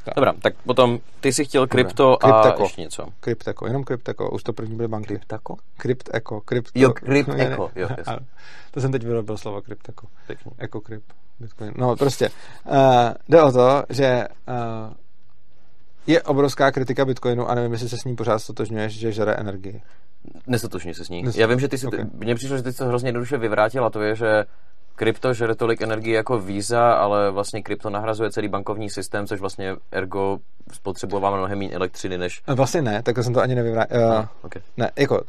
[0.04, 0.14] Tak.
[0.16, 3.06] Dobrá, tak potom ty si chtěl krypto a ještě něco.
[3.20, 5.06] Krypteko, jenom krypteko, už to první byly banky.
[5.06, 5.56] Krypteko?
[5.76, 6.70] Krypteko, krypto.
[6.74, 7.88] Jo, krypteko, jo,
[8.70, 10.06] To jsem teď vyrobil slovo krypteko.
[10.26, 10.52] Pěkný.
[10.58, 11.02] Eko kryp,
[11.40, 11.72] bitcoin.
[11.76, 12.30] No prostě,
[12.66, 12.74] uh,
[13.28, 14.94] jde o to, že uh,
[16.06, 19.82] je obrovská kritika bitcoinu a nevím, jestli se s ním pořád stotožňuješ, že žere energii.
[20.46, 21.24] Nestotožňuji se s ní.
[21.34, 22.04] Já vím, že ty si, okay.
[22.12, 24.44] mně přišlo, že ty to hrozně jednoduše vyvrátil a to je, že
[24.96, 29.76] krypto žere tolik energie jako Visa, ale vlastně krypto nahrazuje celý bankovní systém, což vlastně
[29.92, 30.38] ergo
[30.72, 32.42] spotřebovává mnohem méně elektřiny než...
[32.46, 34.00] Vlastně ne, tak jsem to ani nevyvrátil.
[34.00, 34.62] Uh, no, okay.
[34.76, 35.20] Ne, jako,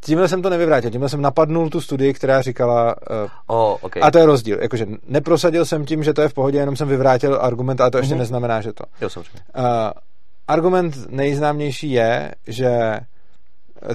[0.00, 2.94] tímhle jsem to nevyvrátil, tímhle jsem napadnul tu studii, která říkala...
[3.10, 4.02] Uh, oh, okay.
[4.02, 6.88] A to je rozdíl, jakože neprosadil jsem tím, že to je v pohodě, jenom jsem
[6.88, 8.18] vyvrátil argument, ale to ještě mm-hmm.
[8.18, 8.84] neznamená, že to.
[9.00, 9.40] Jo, samozřejmě.
[9.58, 9.64] Uh,
[10.48, 13.00] argument nejznámější je, že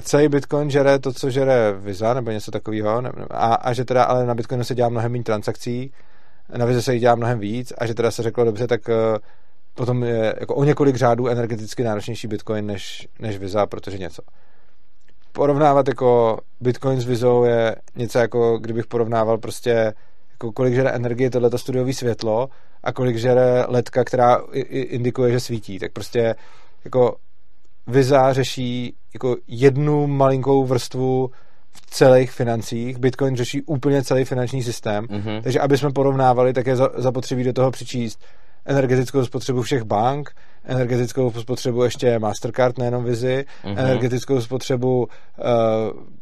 [0.00, 4.26] celý Bitcoin žere to, co žere Visa, nebo něco takového, a, a že teda ale
[4.26, 5.92] na Bitcoinu se dělá mnohem méně transakcí,
[6.56, 8.94] na Visa se jich dělá mnohem víc, a že teda se řeklo dobře, tak uh,
[9.74, 14.22] potom je jako o několik řádů energeticky náročnější Bitcoin než, než Visa, protože něco.
[15.32, 19.94] Porovnávat jako Bitcoin s Vizou je něco jako, kdybych porovnával prostě
[20.32, 22.48] jako kolik žere energie tohleto studiový světlo
[22.82, 24.42] a kolik žere ledka, která
[24.72, 25.78] indikuje, že svítí.
[25.78, 26.34] Tak prostě
[26.84, 27.16] jako
[27.88, 31.30] Visa řeší jako jednu malinkou vrstvu
[31.70, 32.98] v celých financích.
[32.98, 35.04] Bitcoin řeší úplně celý finanční systém.
[35.04, 35.42] Mm-hmm.
[35.42, 38.24] Takže aby jsme porovnávali, tak je zapotřebí do toho přičíst
[38.64, 40.30] energetickou spotřebu všech bank,
[40.64, 43.78] energetickou spotřebu ještě Mastercard, nejenom Vizi, mm-hmm.
[43.78, 45.06] energetickou spotřebu uh,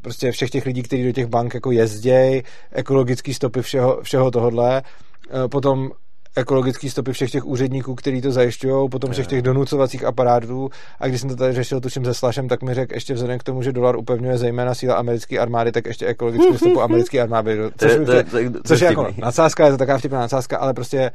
[0.03, 4.83] prostě všech těch lidí, kteří do těch bank jako jezdějí, ekologické stopy všeho, všeho tohodle,
[4.83, 5.91] uh, potom
[6.37, 10.71] ekologické stopy všech těch úředníků, kteří to zajišťují, potom všech těch donucovacích aparátů.
[11.01, 13.43] A když jsem to tady řešil tuším se Slashem, tak mi řekl ještě vzhledem k
[13.43, 17.59] tomu, že dolar upevňuje zejména síla americké armády, tak ještě ekologickou stopu americké armády.
[17.77, 20.75] Což, to, to, to, to, což je jako nadsázka, je to taková vtipná nadsázka, ale
[20.75, 21.11] prostě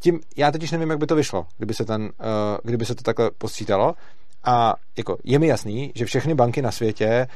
[0.00, 2.08] tím, já totiž nevím, jak by to vyšlo, kdyby se, ten, uh,
[2.62, 3.94] kdyby se to takhle postřítalo.
[4.44, 7.26] A jako je mi jasný, že všechny banky na světě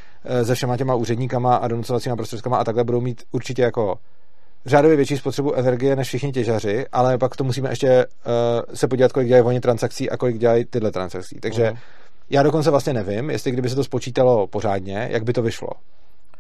[0.41, 3.99] uh, se všema těma úředníkama a donucovacíma prostředkama a takhle budou mít určitě jako
[4.69, 9.13] řádově větší spotřebu energie než všichni těžaři, ale pak to musíme ještě uh, se podívat,
[9.13, 11.41] kolik dělají oni transakcí a kolik dělají tyhle transakcí.
[11.41, 11.79] Takže uh-huh.
[12.31, 15.69] já dokonce vlastně nevím, jestli kdyby se to spočítalo pořádně, jak by to vyšlo.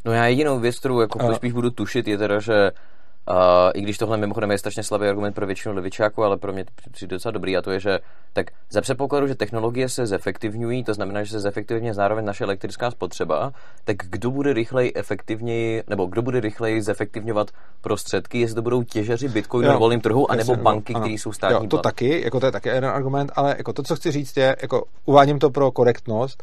[0.05, 2.70] No já jedinou věc, kterou jako uh, spíš budu tušit, je teda, že
[3.30, 3.34] Uh,
[3.74, 7.16] I když tohle mimochodem je strašně slabý argument pro většinu levičáků, ale pro mě přijde
[7.16, 7.98] docela dobrý a to je, že
[8.32, 12.90] tak za předpokladu, že technologie se zefektivňují, to znamená, že se zefektivně zároveň naše elektrická
[12.90, 13.52] spotřeba,
[13.84, 17.50] tak kdo bude rychleji efektivněji, nebo kdo bude rychleji zefektivňovat
[17.80, 21.64] prostředky, jestli to budou těžeři Bitcoinu na volném trhu, anebo jasně, banky, které jsou státní.
[21.64, 24.36] Jo, to taky, jako to je taky jeden argument, ale jako to, co chci říct,
[24.36, 26.42] je, jako uvádím to pro korektnost,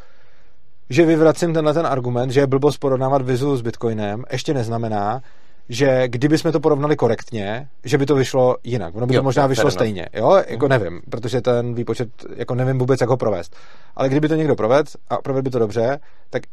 [0.90, 5.22] že vyvracím tenhle ten argument, že je blbost porovnávat vizu s Bitcoinem, ještě neznamená,
[5.70, 8.96] že kdyby jsme to porovnali korektně, že by to vyšlo jinak.
[8.96, 10.44] Ono by jo, to možná vyšlo stejně, jo?
[10.48, 10.70] Jako mhm.
[10.70, 13.56] nevím, protože ten výpočet, jako nevím vůbec, jak ho provést.
[13.96, 16.44] Ale kdyby to někdo provedl a provedl by to dobře, tak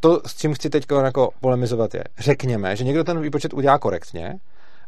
[0.00, 4.34] to, s čím chci teď jako polemizovat je, řekněme, že někdo ten výpočet udělá korektně,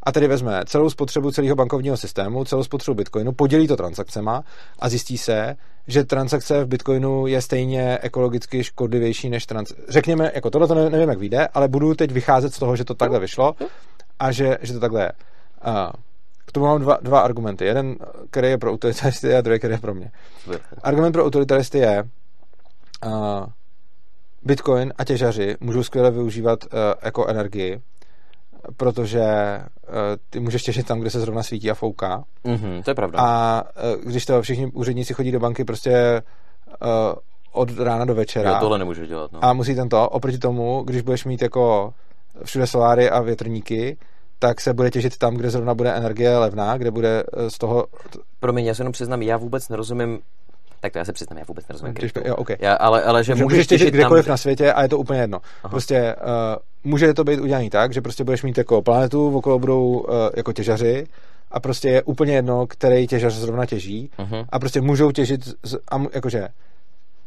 [0.02, 4.44] a tedy vezme celou spotřebu celého bankovního systému, celou spotřebu Bitcoinu, podělí to transakcema
[4.78, 5.56] a zjistí se,
[5.86, 9.84] že transakce v Bitcoinu je stejně ekologicky škodlivější než transakce.
[9.88, 12.94] Řekněme, jako tohle to nevím, jak vyjde, ale budu teď vycházet z toho, že to
[12.94, 13.54] takhle vyšlo
[14.18, 15.12] a že, že to takhle je.
[16.46, 17.64] K tomu mám dva, dva argumenty.
[17.64, 17.96] Jeden,
[18.30, 20.10] který je pro utilitaristy a druhý, který je pro mě.
[20.82, 22.04] Argument pro utilitaristy je,
[24.42, 26.70] Bitcoin a těžaři můžou skvěle využívat uh,
[27.02, 27.80] jako energii,
[28.76, 29.22] protože
[29.88, 29.94] uh,
[30.30, 32.24] ty můžeš těžit tam, kde se zrovna svítí a fouká.
[32.44, 33.18] Mm-hmm, to je pravda.
[33.18, 36.22] A uh, když to všichni úředníci chodí do banky prostě
[36.82, 36.88] uh,
[37.52, 38.50] od rána do večera.
[38.50, 39.32] Já tohle nemůžu dělat.
[39.32, 39.44] No.
[39.44, 41.94] A musí ten to, oproti tomu, když budeš mít jako
[42.44, 43.96] všude soláry a větrníky,
[44.38, 47.86] tak se bude těžit tam, kde zrovna bude energie levná, kde bude z toho...
[48.40, 50.18] Promiň, já se jenom přiznám, já vůbec nerozumím
[50.80, 52.20] tak to já se přiznám, já vůbec nerozumím kryptu.
[52.24, 52.56] Jo, okay.
[52.60, 54.30] já, ale, ale že můžeš, můžeš těžit kdekoliv tam...
[54.30, 55.38] na světě a je to úplně jedno.
[55.62, 55.70] Aha.
[55.70, 56.32] Prostě uh,
[56.84, 60.52] může to být udělané tak, že prostě budeš mít jako planetu, okolo budou uh, jako
[60.52, 61.06] těžaři
[61.50, 64.46] a prostě je úplně jedno, který těžař zrovna těží uh-huh.
[64.48, 66.48] a prostě můžou těžit, z, a, jakože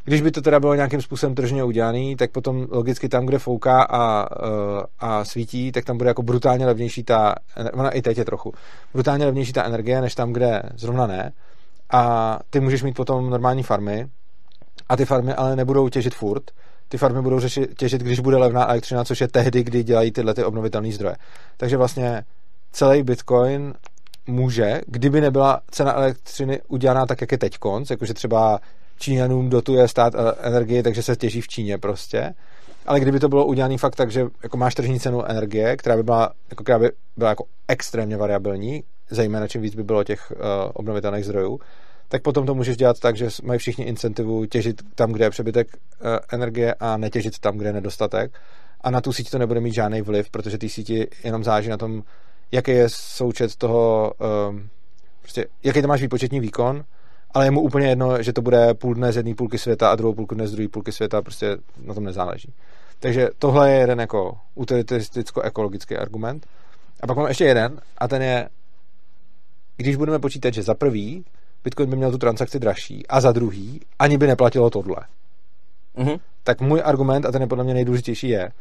[0.03, 3.83] když by to teda bylo nějakým způsobem tržně udělaný, tak potom logicky tam, kde fouká
[3.83, 7.35] a, eh, a svítí, tak tam bude jako brutálně levnější ta,
[7.73, 8.53] ona i teď je trochu,
[8.93, 11.31] brutálně levnější ta energie, než tam, kde zrovna ne.
[11.91, 14.07] A ty můžeš mít potom normální farmy
[14.89, 16.51] a ty farmy ale nebudou těžit furt,
[16.91, 20.33] ty farmy budou řešit, těžit, když bude levná elektřina, což je tehdy, kdy dělají tyhle
[20.33, 21.15] ty obnovitelné zdroje.
[21.57, 22.23] Takže vlastně
[22.71, 23.73] celý Bitcoin
[24.27, 28.59] může, kdyby nebyla cena elektřiny udělaná tak, jak je teď konc, jakože třeba
[28.99, 32.33] Číňanům dotuje stát energie, takže se těží v Číně prostě.
[32.85, 36.03] Ale kdyby to bylo udělané fakt tak, že jako máš tržní cenu energie, která by
[36.03, 40.37] byla, jako, která by byla jako extrémně variabilní, zejména čím víc by bylo těch uh,
[40.73, 41.59] obnovitelných zdrojů,
[42.11, 45.67] tak potom to můžeš dělat tak, že mají všichni incentivu těžit tam, kde je přebytek
[45.75, 48.31] uh, energie a netěžit tam, kde je nedostatek.
[48.81, 51.77] A na tu síť to nebude mít žádný vliv, protože ty síti jenom záží na
[51.77, 52.03] tom,
[52.51, 54.13] jaký je součet toho,
[54.49, 54.69] um,
[55.21, 56.83] prostě, jaký to máš výpočetní výkon,
[57.33, 59.95] ale je mu úplně jedno, že to bude půl dne z jedné půlky světa a
[59.95, 62.53] druhou půlku dne z druhé půlky světa, prostě na tom nezáleží.
[62.99, 66.47] Takže tohle je jeden jako utilitaristicko-ekologický argument.
[67.01, 68.49] A pak mám ještě jeden, a ten je,
[69.77, 71.25] když budeme počítat, že za prvý
[71.63, 74.97] Bitcoin by měl tu transakci dražší a za druhý ani by neplatilo tohle.
[75.97, 76.19] Mm-hmm.
[76.43, 78.51] Tak můj argument, a ten je podle mě nejdůležitější, je,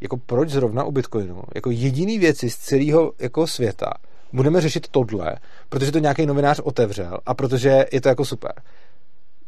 [0.00, 3.92] jako proč zrovna u Bitcoinu, jako jediný věci z celého jako světa,
[4.32, 5.36] budeme řešit tohle,
[5.68, 8.52] protože to nějaký novinář otevřel a protože je to jako super.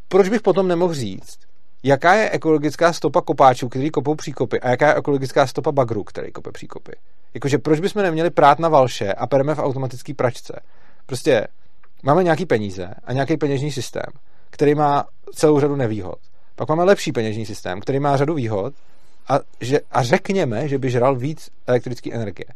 [0.08, 1.38] Proč bych potom nemohl říct,
[1.82, 6.32] jaká je ekologická stopa kopáčů, který kopou příkopy a jaká je ekologická stopa bagru, který
[6.32, 6.92] kope příkopy.
[7.34, 10.60] Jakože proč bychom neměli prát na valše a pereme v automatický pračce.
[11.06, 11.46] Prostě
[12.02, 14.06] máme nějaký peníze a nějaký peněžní systém,
[14.50, 15.04] který má
[15.34, 16.18] celou řadu nevýhod.
[16.56, 18.74] Pak máme lepší peněžní systém, který má řadu výhod
[19.28, 22.46] a, že, a řekněme, že by žral víc elektrické energie.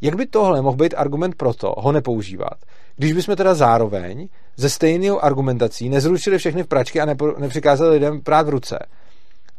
[0.00, 2.54] Jak by tohle mohl být argument pro to, ho nepoužívat?
[2.96, 8.20] Když bychom teda zároveň ze stejnou argumentací nezrušili všechny v pračky a nepo, nepřikázali lidem
[8.20, 8.78] prát v ruce.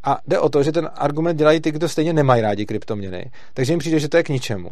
[0.04, 3.72] A jde o to, že ten argument dělají ty, kdo stejně nemají rádi kryptoměny, takže
[3.72, 4.70] jim přijde, že to je k ničemu.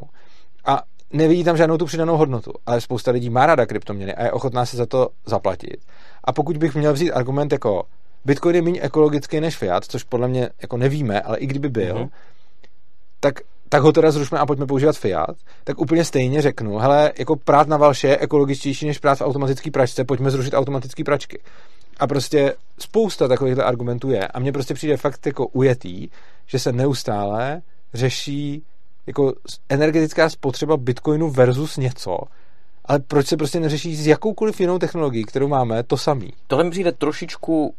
[0.64, 0.82] A
[1.12, 2.52] nevidí tam žádnou tu přidanou hodnotu.
[2.66, 5.76] Ale spousta lidí má ráda kryptoměny a je ochotná se za to zaplatit.
[6.24, 7.82] A pokud bych měl vzít argument jako
[8.24, 11.94] Bitcoin je méně ekologický než fiat, což podle mě jako nevíme, ale i kdyby byl,
[11.94, 12.10] mm-hmm.
[13.20, 13.34] tak
[13.72, 17.68] tak ho teda zrušme a pojďme používat Fiat, tak úplně stejně řeknu, hele, jako prát
[17.68, 21.40] na valše je ekologičtější než prát v automatické pračce, pojďme zrušit automatické pračky.
[22.00, 24.28] A prostě spousta takovýchhle argumentů je.
[24.28, 26.08] A mně prostě přijde fakt jako ujetý,
[26.46, 27.62] že se neustále
[27.94, 28.62] řeší
[29.06, 29.32] jako
[29.68, 32.18] energetická spotřeba bitcoinu versus něco,
[32.84, 36.32] ale proč se prostě neřeší s jakoukoliv jinou technologií, kterou máme, to samý?
[36.46, 37.74] Tohle mi přijde trošičku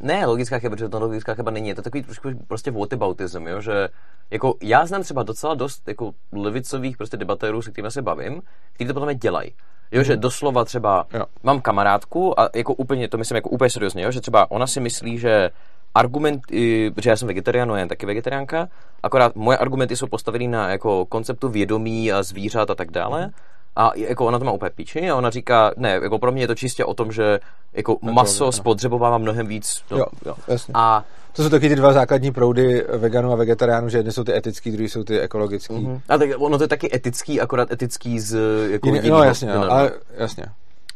[0.00, 3.60] ne logická chyba, protože to logická chyba není, je to takový trošku prostě whataboutism, jo,
[3.60, 3.88] že
[4.30, 8.88] jako já znám třeba docela dost jako levicových prostě debatérů, se kterými se bavím, kteří
[8.88, 9.52] to podle mě dělají.
[9.92, 10.04] Jo, mm.
[10.04, 10.20] že mhm.
[10.20, 11.24] doslova třeba jo.
[11.42, 14.80] mám kamarádku a jako úplně, to myslím jako úplně seriózně, jo, že třeba ona si
[14.80, 15.50] myslí, že
[15.94, 18.68] argumenty, protože já jsem vegetarián, jen taky vegetariánka,
[19.02, 23.26] akorát moje argumenty jsou postavený na jako konceptu vědomí a zvířat a tak dále.
[23.26, 23.32] Mm
[23.78, 26.46] a jako ona to má úplně píči a ona říká, ne, jako pro mě je
[26.46, 27.40] to čistě o tom, že
[27.72, 28.52] jako tak maso no.
[28.52, 29.82] spotřebovává mnohem víc.
[29.90, 29.98] No.
[29.98, 30.72] Jo, jo, jasně.
[30.76, 34.36] A to jsou taky ty dva základní proudy veganů a vegetariánů, že jedny jsou ty
[34.36, 35.74] etický, druhý jsou ty ekologický.
[35.74, 36.00] Mm-hmm.
[36.08, 38.38] A tak ono to je taky etický, akorát etický z
[38.70, 40.44] jako Jiný, No jasně, no, ale jasně.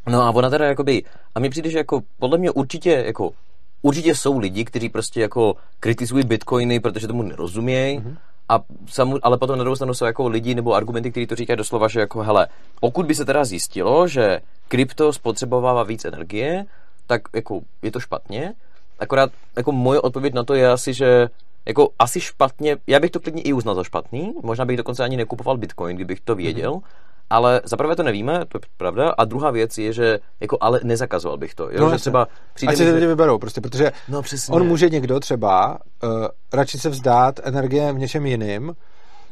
[0.07, 1.03] No a ona teda jakoby,
[1.35, 3.31] a mi přijde, že jako podle mě určitě jako
[3.83, 8.17] určitě jsou lidi, kteří prostě jako kritizují bitcoiny, protože tomu nerozumějí, mm-hmm
[8.53, 11.57] a samu, ale potom na druhou stranu jsou jako lidi nebo argumenty, kteří to říkají
[11.57, 12.49] doslova, že jako hele,
[12.81, 16.65] pokud by se teda zjistilo, že krypto spotřebovává víc energie,
[17.07, 18.55] tak jako je to špatně.
[18.99, 21.29] Akorát jako moje odpověď na to je asi, že
[21.67, 25.17] jako asi špatně, já bych to klidně i uznal za špatný, možná bych dokonce ani
[25.17, 27.03] nekupoval bitcoin, kdybych to věděl, mm-hmm
[27.33, 31.39] ale zaprvé to nevíme, to je pravda, a druhá věc je, že jako ale nezakazoval
[31.39, 31.71] bych to.
[31.71, 31.81] Jo?
[31.81, 34.55] No, že třeba přijde Ať si to lidi vyberou, prostě, protože no, přesně.
[34.55, 36.11] on může někdo třeba uh,
[36.53, 38.73] radši se vzdát energie v něčem jiným,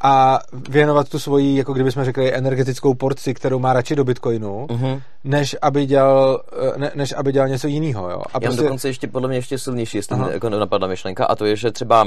[0.03, 5.03] a věnovat tu svoji, jako kdybychom řekli, energetickou porci, kterou má radši do Bitcoinu, uh-huh.
[5.25, 6.43] než, aby dělal,
[6.75, 8.11] eh, ne, než aby dělal něco jiného.
[8.11, 8.23] Jo?
[8.27, 8.63] A Já prostě...
[8.63, 10.31] dokonce ještě podle mě ještě silnější, jestli Aha.
[10.31, 12.07] jako napadla myšlenka, a to je, že třeba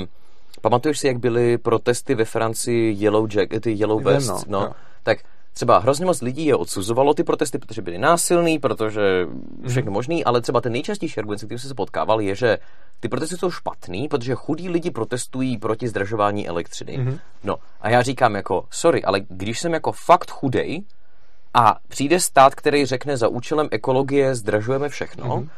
[0.62, 4.72] Pamatuješ si, jak byly protesty ve Francii Yellow Jack, ty Yellow Vest, no, no,
[5.04, 5.18] tak
[5.54, 9.28] třeba hrozně moc lidí je odsuzovalo ty protesty, protože byly násilný, protože
[9.68, 9.94] všechno mm.
[9.94, 12.58] možný, ale třeba ten nejčastější argument, s kterým jsem se potkával, je, že
[13.00, 16.98] ty protesty jsou špatný, protože chudí lidi protestují proti zdražování elektřiny.
[16.98, 17.20] Mm.
[17.44, 20.84] No a já říkám jako, sorry, ale když jsem jako fakt chudej
[21.54, 25.50] a přijde stát, který řekne za účelem ekologie zdražujeme všechno, mm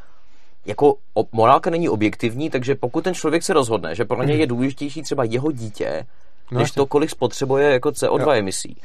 [0.65, 0.95] jako
[1.31, 5.23] morálka není objektivní, takže pokud ten člověk se rozhodne, že pro něj je důležitější třeba
[5.23, 6.05] jeho dítě,
[6.51, 6.80] no než jasně.
[6.80, 8.31] to, kolik spotřebuje jako CO2 jo.
[8.31, 8.77] emisí.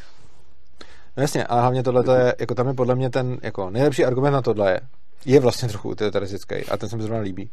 [1.16, 4.32] No jasně, a hlavně tohle je, jako tam je podle mě ten jako nejlepší argument
[4.32, 4.80] na tohle je,
[5.24, 7.50] je vlastně trochu utilitaristický a ten se mi zrovna líbí.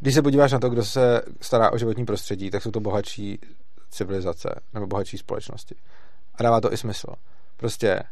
[0.00, 3.38] Když se podíváš na to, kdo se stará o životní prostředí, tak jsou to bohatší
[3.90, 5.74] civilizace nebo bohatší společnosti.
[6.34, 7.08] A dává to i smysl.
[7.56, 8.02] Prostě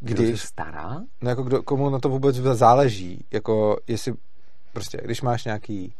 [0.00, 1.00] když, kdo se stará?
[1.20, 4.14] No jako kdo, komu na to vůbec záleží, jako jestli
[4.72, 5.94] prostě, když máš nějaký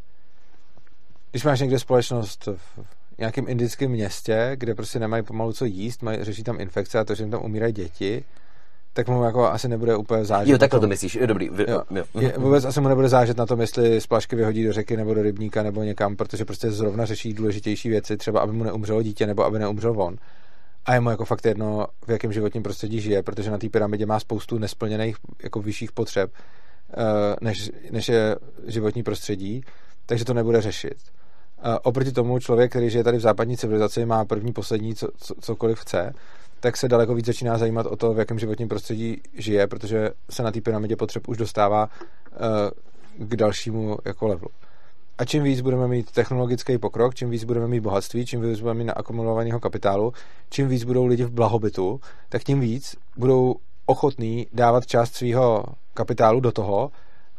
[1.31, 6.25] když máš někde společnost v nějakém indickém městě, kde prostě nemají pomalu co jíst, mají,
[6.25, 8.25] řeší tam infekce a to, že jim tam umírají děti,
[8.93, 10.53] tak mu jako asi nebude úplně zážet.
[10.53, 11.49] Jo, takhle to myslíš, jo, dobrý.
[11.49, 11.83] Vy, jo.
[11.91, 12.05] Jo.
[12.21, 15.15] Je, vůbec asi mu nebude zážet na tom, jestli z plašky vyhodí do řeky nebo
[15.15, 19.27] do rybníka nebo někam, protože prostě zrovna řeší důležitější věci, třeba aby mu neumřelo dítě
[19.27, 20.17] nebo aby neumřel on
[20.89, 24.07] a je mu jako fakt jedno, v jakém životním prostředí žije, protože na té pyramidě
[24.07, 26.33] má spoustu nesplněných jako vyšších potřeb,
[26.91, 28.37] eh, než, než je
[28.67, 29.63] životní prostředí,
[30.07, 30.97] takže to nebude řešit.
[31.83, 35.79] Oproti tomu člověk, který žije tady v západní civilizaci, má první, poslední, co, co, cokoliv
[35.79, 36.13] chce,
[36.61, 40.43] tak se daleko víc začíná zajímat o to, v jakém životním prostředí žije, protože se
[40.43, 44.51] na té pyramidě potřeb už dostává uh, k dalšímu jako levelu.
[45.19, 48.79] A čím víc budeme mít technologický pokrok, čím víc budeme mít bohatství, čím víc budeme
[48.79, 50.13] mít naakumulovaného kapitálu,
[50.51, 53.55] čím víc budou lidi v blahobytu, tak tím víc budou
[53.87, 55.65] ochotní dávat část svého
[55.95, 56.91] kapitálu do toho,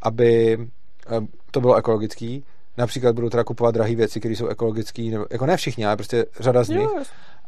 [0.01, 0.57] aby
[1.07, 1.21] eh,
[1.51, 2.43] to bylo ekologický.
[2.79, 6.25] Například budou teda kupovat drahé věci, které jsou ekologické, nebo jako ne všichni, ale prostě
[6.39, 6.89] řada z nich.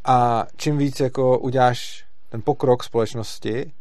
[0.05, 3.71] A čím víc jako uděláš ten pokrok společnosti,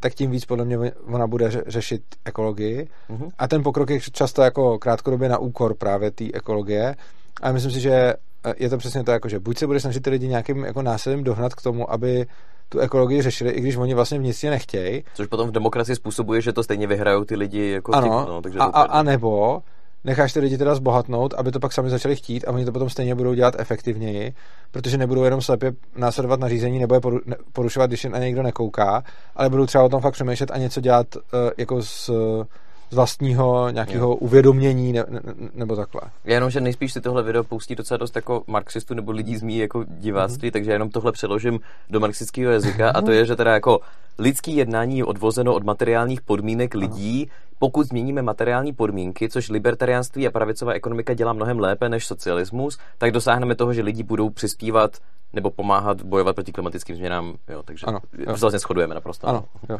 [0.00, 2.88] tak tím víc podle mě ona bude řešit ekologii.
[3.10, 3.30] Mm-hmm.
[3.38, 6.96] A ten pokrok je často jako krátkodobě na úkor právě té ekologie.
[7.42, 7.92] A myslím si, že
[8.44, 10.82] eh, je to přesně to, jako, že buď se bude snažit ty lidi nějakým jako
[10.82, 12.26] násilím dohnat k tomu, aby
[12.68, 15.04] tu ekologii řešili, i když oni vlastně vnitřně nechtějí.
[15.14, 18.42] Což potom v demokracii způsobuje, že to stejně vyhrajou ty lidi jako ano, typ, no,
[18.42, 19.62] takže a, a, a nebo
[20.04, 22.90] necháš ty lidi teda zbohatnout, aby to pak sami začali chtít a oni to potom
[22.90, 24.34] stejně budou dělat efektivněji,
[24.70, 27.00] protože nebudou jenom slepě následovat nařízení nebo je
[27.52, 29.04] porušovat, když je na někdo nekouká,
[29.36, 31.22] ale budou třeba o tom fakt přemýšlet a něco dělat uh,
[31.58, 32.10] jako s
[32.90, 34.14] z vlastního nějakého jo.
[34.14, 35.20] uvědomění ne, ne,
[35.54, 36.00] nebo takhle.
[36.24, 39.42] Já jenom, že nejspíš si tohle video pustí docela dost jako marxistů nebo lidí z
[39.42, 40.52] mý jako diváctví, mm-hmm.
[40.52, 41.60] takže jenom tohle přeložím
[41.90, 43.80] do marxistického jazyka a to je, že teda jako
[44.18, 50.30] lidský jednání je odvozeno od materiálních podmínek lidí, pokud změníme materiální podmínky, což libertariánství a
[50.30, 54.96] pravicová ekonomika dělá mnohem lépe než socialismus, tak dosáhneme toho, že lidi budou přispívat
[55.32, 57.34] nebo pomáhat bojovat proti klimatickým změnám.
[57.48, 58.36] Jo, takže ano, jo.
[58.40, 59.28] vlastně shodujeme naprosto.
[59.28, 59.78] Ano, jo.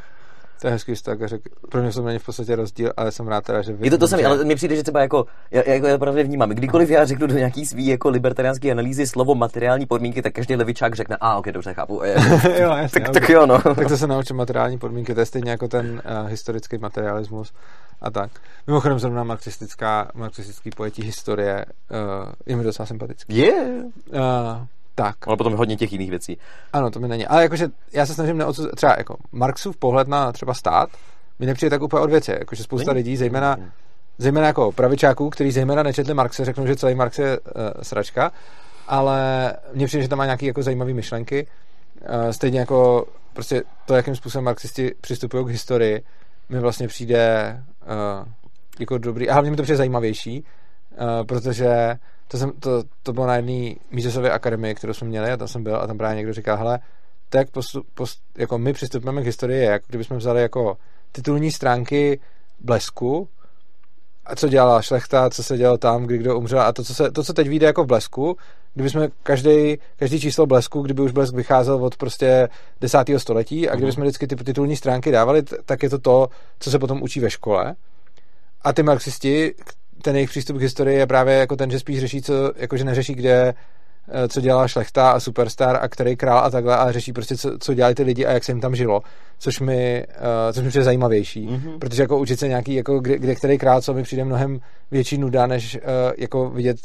[0.61, 1.19] To je hezký vztah.
[1.25, 3.87] Řek, pro mě to není v podstatě rozdíl, ale jsem rád teda, že vy...
[3.87, 6.51] Je to to samé, ale mi přijde, že třeba jako, já, jako já právě vnímám,
[6.51, 10.95] kdykoliv já řeknu do nějaký svý jako libertariánský analýzy slovo materiální podmínky, tak každý levičák
[10.95, 12.01] řekne, a ah, ok, dobře, chápu.
[12.59, 13.63] jo, jasně, tak, tak, jo, no.
[13.63, 17.53] tak to se naučím materiální podmínky, to je stejně jako ten uh, historický materialismus
[18.01, 18.31] a tak.
[18.67, 23.37] Mimochodem zrovna marxistická, marxistický pojetí historie uh, je mi docela sympatický.
[23.37, 23.47] Je.
[23.47, 24.59] Yeah.
[24.59, 24.67] Uh,
[24.99, 25.29] tak.
[25.29, 26.39] Ale potom hodně těch jiných věcí.
[26.73, 27.27] Ano, to mi není.
[27.27, 30.89] Ale jakože já se snažím neodsuzovat, třeba jako Marxův pohled na třeba stát
[31.39, 32.31] mi nepřijde tak úplně od věci.
[32.31, 33.57] Jakože spousta lidí, zejména,
[34.19, 37.45] zejména jako pravičáků, kteří zejména nečetli Marxe, řeknou, že celý Marx je uh,
[37.83, 38.33] sračka,
[38.87, 41.47] ale mně přijde, že tam má nějaké jako zajímavé myšlenky.
[42.01, 46.03] Uh, stejně jako prostě to, jakým způsobem marxisti přistupují k historii,
[46.49, 48.29] mi vlastně přijde uh,
[48.81, 49.29] jako dobrý.
[49.29, 50.45] A hlavně mi to přijde zajímavější,
[50.93, 51.95] uh, protože
[52.29, 55.63] to, jsem, to, to bylo na jedné Mízesové akademii, kterou jsme měli a tam jsem
[55.63, 56.79] byl a tam právě někdo říkal, hele,
[57.29, 60.77] tak postup, post, jako my přistupujeme k historii, jako kdybychom vzali jako
[61.13, 62.21] titulní stránky
[62.61, 63.29] Blesku
[64.27, 67.11] a co dělala šlechta, co se dělalo tam, kdy kdo umřel a to, co, se,
[67.11, 68.37] to, co teď vyjde jako v Blesku,
[68.75, 72.49] kdybychom každý, každý číslo Blesku, kdyby už Blesk vycházel od prostě
[72.81, 76.29] desátého století a kdybychom vždycky ty titulní stránky dávali, tak je to to,
[76.59, 77.75] co se potom učí ve škole.
[78.63, 79.55] A ty marxisti,
[80.03, 83.15] ten jejich přístup k historii je právě jako ten, že spíš řeší, co, jakože neřeší,
[83.15, 83.55] kde
[84.09, 87.59] eh, co dělala šlechta a superstar a který král a takhle, ale řeší prostě, co,
[87.59, 89.01] co dělali ty lidi a jak se jim tam žilo,
[89.39, 91.79] což mi, uh, což mi přijde zajímavější, mm-hmm.
[91.79, 94.61] protože jako učit se nějaký, jako kde, kde který král, co mi přijde mnohem
[94.91, 95.81] větší nuda, než uh,
[96.19, 96.77] jako vidět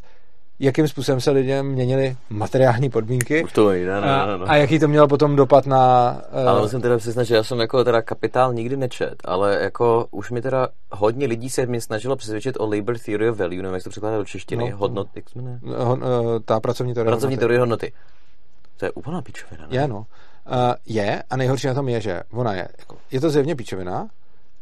[0.59, 3.43] jakým způsobem se lidem měnily materiální podmínky.
[3.43, 4.45] Už to nejde, ne, ne, ne.
[4.47, 6.15] A jaký to mělo potom dopad na...
[6.41, 6.49] Uh...
[6.49, 10.31] Ale musím teda přiznat, že já jsem jako teda kapitál nikdy nečet, ale jako už
[10.31, 13.83] mi teda hodně lidí se mi snažilo přesvědčit o labor theory of value, nevím, jak
[13.83, 15.59] to překládá do češtiny, no, hodnot, jak jmenuje?
[15.61, 16.01] No, uh,
[16.45, 17.93] ta pracovní teorie Pracovní teorie hodnoty.
[18.77, 19.77] To je úplná pičovina, ne?
[19.77, 20.05] Je, no.
[20.85, 24.07] je, a nejhorší na tom je, že ona je, jako, je to zjevně píčovina,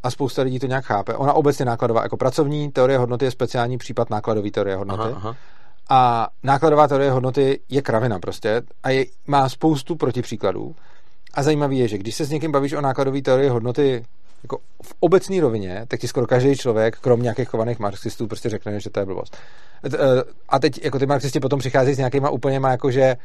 [0.03, 1.13] a spousta lidí to nějak chápe.
[1.13, 5.01] Ona obecně nákladová, jako pracovní teorie hodnoty je speciální případ nákladové teorie hodnoty.
[5.01, 5.35] Aha, aha.
[5.93, 10.76] A nákladová teorie hodnoty je kravina prostě a je, má spoustu protipříkladů.
[11.34, 14.05] A zajímavé je, že když se s někým bavíš o nákladové teorii hodnoty
[14.43, 18.80] jako v obecné rovině, tak ti skoro každý člověk, krom nějakých chovaných marxistů, prostě řekne,
[18.80, 19.38] že to je blbost.
[19.85, 19.97] E,
[20.49, 23.15] a teď jako ty marxisti potom přicházejí s nějakýma úplně jako, že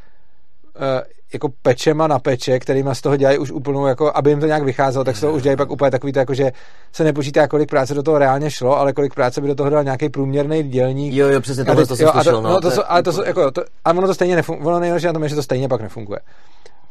[1.32, 4.62] jako pečema na peče, kterýma z toho dělají už úplnou, jako, aby jim to nějak
[4.62, 6.53] vycházelo, tak z toho už dělají pak úplně takový to, jako, že
[6.93, 9.85] se nepočítá, kolik práce do toho reálně šlo, ale kolik práce by do toho dal
[9.85, 11.15] nějaký průměrný dělník.
[11.15, 12.51] Jo, jo, přesně tohle to jsem slyšel, no.
[12.51, 15.12] no to, to, ale to, jako, to, a ono to stejně nefunguje, ono nejhorší na
[15.12, 16.19] tom je, že to stejně pak nefunguje.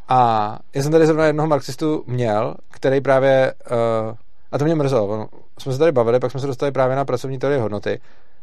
[0.08, 4.16] A já jsem tady zrovna jednoho marxistu měl, který právě, uh,
[4.52, 5.28] a to mě mrzelo, on,
[5.60, 8.00] jsme se tady bavili, pak jsme se dostali právě na pracovní teorie hodnoty.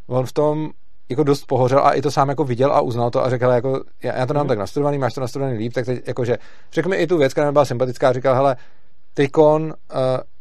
[0.07, 0.71] On v tom
[1.09, 3.81] jako dost pohořel a i to sám jako viděl a uznal to a řekl, jako,
[4.03, 4.49] já, já to mám mm.
[4.49, 6.39] tak nastudovaný, máš to nastudovaný líp, tak teď jakože
[6.73, 8.57] řekl mi i tu věc, která mi byla sympatická a říkal, hele,
[9.33, 9.71] kon, uh,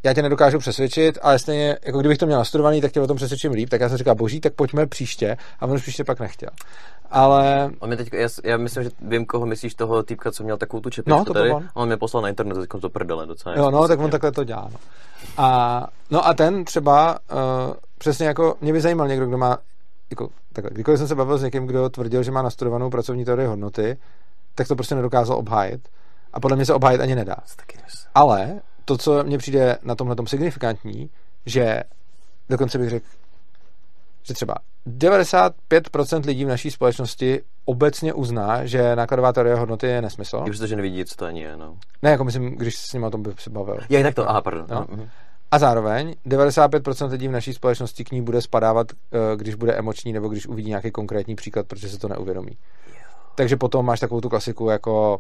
[0.04, 3.18] já tě nedokážu přesvědčit, ale stejně, jako kdybych to měl nastudovaný, tak tě o tom
[3.18, 6.20] přesvědčím líp, tak já jsem říkal, boží, tak pojďme příště a on už příště pak
[6.20, 6.50] nechtěl.
[7.12, 7.70] Ale...
[7.80, 10.82] On mě teď, já, já, myslím, že vím, koho myslíš, toho týpka, co měl takovou
[10.82, 11.52] tu čepičku no, to tady.
[11.52, 11.70] On.
[11.74, 13.56] on mě poslal na internet, teď to prdele docela.
[13.56, 14.70] Jo, no, tak on takhle to dělá.
[14.72, 14.80] No.
[15.38, 19.58] A, no a ten třeba, uh, přesně jako, mě by zajímal někdo, kdo má
[20.12, 23.48] jako, takhle, kdykoliv jsem se bavil s někým, kdo tvrdil, že má nastudovanou pracovní teorii
[23.48, 23.98] hodnoty,
[24.56, 25.88] tak to prostě nedokázal obhájit.
[26.34, 27.36] A podle mě se obhájit ani nedá.
[28.16, 31.10] Ale to, co mně přijde na tomhle tom signifikantní,
[31.46, 31.84] že
[32.50, 33.06] dokonce bych řekl,
[34.24, 34.56] že třeba
[34.88, 40.42] 95% lidí v naší společnosti obecně uzná, že nákladová teorie hodnoty je nesmysl.
[40.44, 41.78] Když to, že nevidí, co to ani je, no.
[42.02, 43.78] Ne, jako myslím, když s ním o tom by se bavil.
[43.90, 44.66] Je, tak to, aha, pardon.
[44.70, 44.82] No.
[44.82, 45.10] Mm-hmm.
[45.52, 50.14] A zároveň 95% lidí v naší společnosti k ní bude spadávat, eh, když bude emoční
[50.14, 52.58] nebo když uvidí nějaký konkrétní příklad, protože se to neuvědomí.
[53.36, 55.20] Takže potom máš takovou tu klasiku jako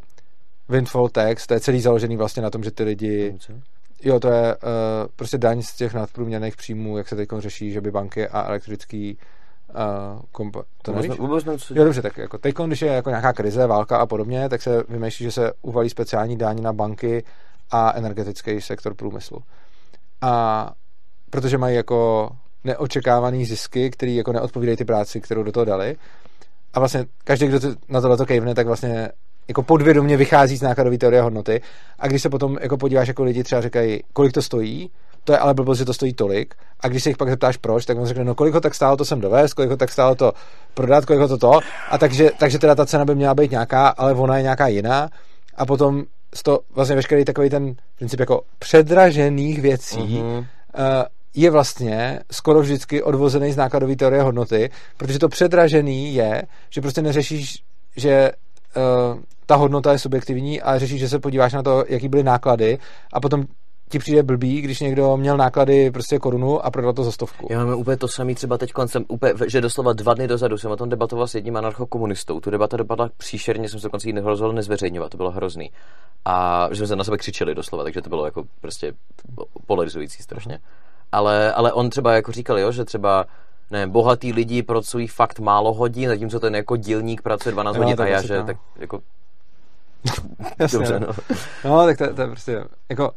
[0.69, 3.37] windfall tax, to je celý založený vlastně na tom, že ty lidi...
[4.03, 4.61] Jo, to je uh,
[5.15, 9.17] prostě daň z těch nadprůměrných příjmů, jak se teď řeší, že by banky a elektrický
[9.71, 11.19] Uh, kompa- to nevíš?
[11.19, 14.49] Vůbec nevím, jo, dobře, tak jako teď, když je jako nějaká krize, válka a podobně,
[14.49, 17.23] tak se vymýšlí, že se uvalí speciální daň na banky
[17.71, 19.43] a energetický sektor průmyslu
[20.21, 20.71] a
[21.29, 22.29] protože mají jako
[22.63, 25.95] neočekávaný zisky, který jako neodpovídají ty práci, kterou do toho dali.
[26.73, 29.09] A vlastně každý, kdo na tohle to kejvne, tak vlastně
[29.47, 31.61] jako podvědomě vychází z nákladové teorie hodnoty.
[31.99, 34.91] A když se potom jako podíváš, jako lidi třeba říkají, kolik to stojí,
[35.23, 36.55] to je ale blbost, že to stojí tolik.
[36.79, 38.97] A když se jich pak zeptáš proč, tak on řekne, no kolik ho tak stálo
[38.97, 40.33] to sem dovést, kolik ho tak stálo to
[40.73, 41.59] prodat, kolik ho to to.
[41.89, 45.09] A takže, takže teda ta cena by měla být nějaká, ale ona je nějaká jiná.
[45.55, 46.03] A potom
[46.43, 50.37] to vlastně veškerý takový ten princip jako předražených věcí mm-hmm.
[50.37, 50.45] uh,
[51.35, 57.01] je vlastně skoro vždycky odvozený z nákladové teorie hodnoty, protože to předražený je, že prostě
[57.01, 57.63] neřešíš,
[57.95, 58.31] že
[58.75, 62.79] uh, ta hodnota je subjektivní a řešíš, že se podíváš na to, jaký byly náklady
[63.13, 63.45] a potom
[63.91, 67.47] ti přijde blbý, když někdo měl náklady prostě korunu a prodal to za stovku.
[67.49, 70.71] Já mám úplně to samý třeba teď koncem, úplně, že doslova dva dny dozadu jsem
[70.71, 72.39] o tom debatoval s jedním anarchokomunistou.
[72.39, 75.71] Tu debata dopadla příšerně, jsem se dokonce ji rozhodl nezveřejňovat, to bylo hrozný.
[76.25, 78.93] A že jsme se na sebe křičeli doslova, takže to bylo jako prostě
[79.65, 80.59] polarizující strašně.
[81.11, 83.25] Ale, ale on třeba jako říkal, jo, že třeba
[83.71, 88.01] ne, bohatý lidi pracují fakt málo hodin, zatímco ten jako dílník pracuje 12 jo, hodin
[88.01, 88.45] a já, že no.
[88.45, 89.01] tak jako
[90.59, 91.07] Jasně, Dobře, no.
[91.65, 91.85] no.
[91.85, 93.11] tak to, to je prostě, jako,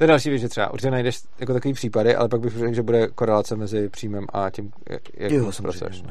[0.00, 2.74] to je další věc, že třeba určitě najdeš jako takový případy, ale pak bych řekl,
[2.74, 4.72] že bude korelace mezi příjmem a tím,
[5.16, 6.02] jak jo, pracuješ.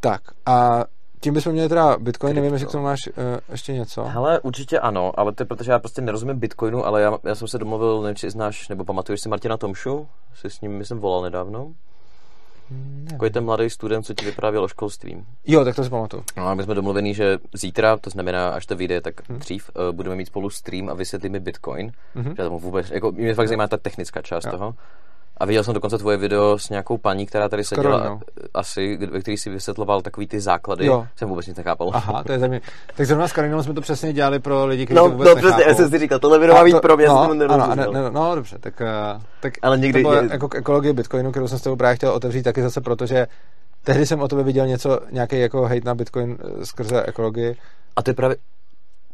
[0.00, 0.84] Tak a
[1.20, 3.12] tím bychom měli teda Bitcoin, nevím, jestli k tomu máš uh,
[3.50, 4.04] ještě něco.
[4.04, 7.48] Hele, určitě ano, ale to je protože já prostě nerozumím Bitcoinu, ale já, já jsem
[7.48, 11.22] se domluvil, nevím, či znáš, nebo pamatuješ si Martina Tomšu, jsi s ním, myslím, volal
[11.22, 11.72] nedávno.
[13.12, 15.24] Jako je ten mladý student, co ti vyprávěl o školství.
[15.46, 16.24] Jo, tak to si pamatuju.
[16.36, 19.38] No a my jsme domluveni, že zítra, to znamená, až to vyjde, tak hmm.
[19.38, 21.92] dřív, uh, budeme mít spolu stream a vysvětlíme Bitcoin.
[22.14, 22.28] Hmm.
[22.36, 24.50] Že tomu vůbec, jako mě fakt zajímá ta technická část jo.
[24.50, 24.74] toho.
[25.42, 28.20] A viděl jsem dokonce tvoje video s nějakou paní, která tady seděla Korona, no.
[28.54, 30.86] asi, ve který si vysvětloval takový ty základy.
[30.86, 31.06] Jo.
[31.16, 31.90] Jsem vůbec nic nechápal.
[31.92, 32.60] Aha, to je zajímavé.
[32.96, 35.36] Tak zrovna s Karinou jsme to přesně dělali pro lidi, kteří no, to vůbec no,
[35.36, 38.10] přesně, já jsem si říkal, tohle video má být pro mě, no, ano, ne, ne,
[38.10, 40.28] no, dobře, tak, uh, tak Ale někdy, to bylo je...
[40.32, 43.26] jako ekologie Bitcoinu, kterou jsem s tebou právě chtěl otevřít taky zase proto, že
[43.84, 47.56] tehdy jsem o tobě viděl něco, nějaký jako hate na Bitcoin eh, skrze ekologii.
[47.96, 48.36] A to je právě,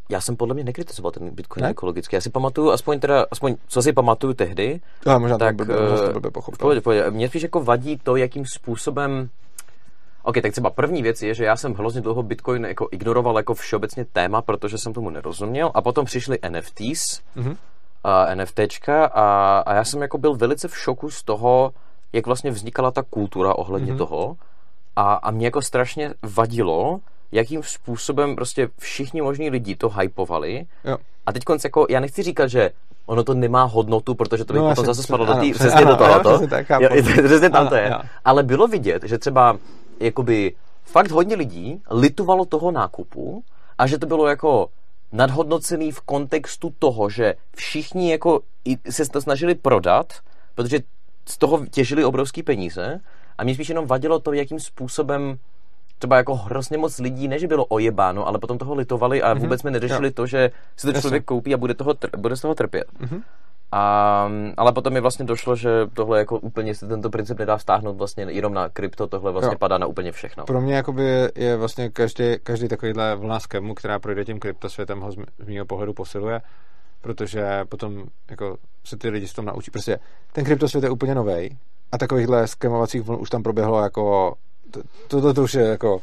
[0.09, 1.69] já jsem podle mě nekritizoval ten Bitcoin ne?
[1.69, 2.15] ekologicky.
[2.15, 6.11] Já si pamatuju, aspoň teda, aspoň co si pamatuju tehdy, Já možná tak, blbě, uh,
[6.11, 6.57] blbě pochopil.
[6.57, 7.11] Pohodě, pohodě.
[7.11, 9.29] Mě spíš jako vadí to, jakým způsobem
[10.23, 13.53] OK, tak třeba první věc je, že já jsem hrozně dlouho Bitcoin jako ignoroval jako
[13.53, 17.57] všeobecně téma, protože jsem tomu nerozuměl a potom přišly NFTs, mm-hmm.
[18.03, 21.71] a NFTčka a, a já jsem jako byl velice v šoku z toho,
[22.13, 23.97] jak vlastně vznikala ta kultura ohledně mm-hmm.
[23.97, 24.35] toho
[24.95, 26.99] a, a mě jako strašně vadilo,
[27.31, 30.65] jakým způsobem prostě všichni možní lidi to hypovali.
[30.85, 30.97] Jo.
[31.25, 32.71] A teď konc jako, já nechci říkat, že
[33.05, 35.85] ono to nemá hodnotu, protože to by No, potom zase spadlo do ano, přesně, přesně
[35.85, 36.47] do ano, ano, tohoto.
[37.27, 37.89] přesně tam to Ano, je.
[37.91, 37.99] jo.
[38.25, 39.57] Ale bylo vidět, že třeba
[39.99, 43.43] jakoby fakt hodně lidí litovalo toho nákupu
[43.77, 44.67] a že to bylo jako
[45.11, 48.39] nadhodnocený v kontextu toho, že všichni jako
[48.89, 50.13] se to snažili prodat,
[50.55, 50.79] protože
[51.25, 52.99] z toho těžili obrovský peníze
[53.37, 55.37] a mě spíš jenom vadilo to, jakým způsobem
[55.99, 59.61] třeba jako hrozně moc lidí, ne že bylo ojebáno, ale potom toho litovali a vůbec
[59.61, 60.11] jsme neřešili jo.
[60.15, 61.01] to, že si to Jasně.
[61.01, 62.87] člověk koupí a bude, toho tr- bude z toho trpět.
[62.99, 63.21] Mhm.
[63.71, 67.97] A, ale potom mi vlastně došlo, že tohle jako úplně si tento princip nedá vztáhnout
[67.97, 69.57] vlastně jenom na krypto, tohle vlastně Jo.
[69.59, 70.45] padá na úplně všechno.
[70.45, 71.03] Pro mě jakoby
[71.35, 75.65] je vlastně každý, každý takovýhle vlna skému, která projde tím kryptosvětem, ho z, z mého
[75.65, 76.41] pohledu posiluje,
[77.01, 79.71] protože potom jako se ty lidi z tom naučí.
[79.71, 79.99] Prostě
[80.33, 81.57] ten kryptosvět je úplně nový
[81.91, 84.35] a takovýchhle skémovacích vln už tam proběhlo jako
[84.71, 86.01] to, to, to, to už je jako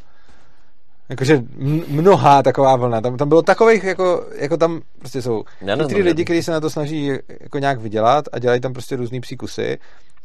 [1.09, 1.43] jakože
[1.87, 3.01] mnohá taková vlna.
[3.01, 6.69] Tam, tam bylo takových, jako, jako tam prostě jsou některý lidi, kteří se na to
[6.69, 9.77] snaží jako nějak vydělat a dělají tam prostě různý psí kusy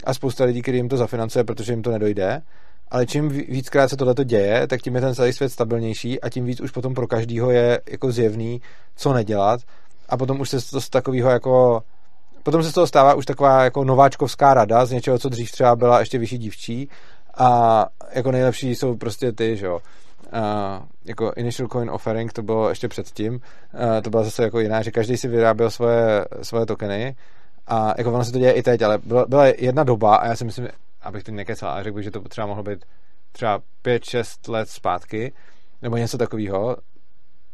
[0.05, 2.43] a spousta lidí, kteří jim to zafinancuje, protože jim to nedojde.
[2.91, 6.29] Ale čím ví- víckrát se tohleto děje, tak tím je ten celý svět stabilnější a
[6.29, 8.61] tím víc už potom pro každýho je jako zjevný,
[8.97, 9.61] co nedělat.
[10.09, 11.83] A potom už se to z takového jako
[12.43, 15.77] potom se z toho stává už taková jako nováčkovská rada z něčeho, co dřív třeba
[15.77, 16.89] byla ještě vyšší dívčí
[17.39, 19.81] a jako nejlepší jsou prostě ty, že jo.
[20.33, 23.41] Uh, jako Initial Coin Offering, to bylo ještě předtím, uh,
[24.03, 27.17] to byla zase jako jiná, že každý si vyráběl svoje, svoje tokeny
[27.67, 30.37] a jako ono se to děje i teď, ale byla, byla jedna doba a já
[30.37, 30.69] si myslím,
[31.03, 32.85] abych teď nekecal, ale řekl bych, že to třeba mohlo být
[33.33, 35.33] třeba 5-6 let zpátky,
[35.83, 36.77] nebo něco takového,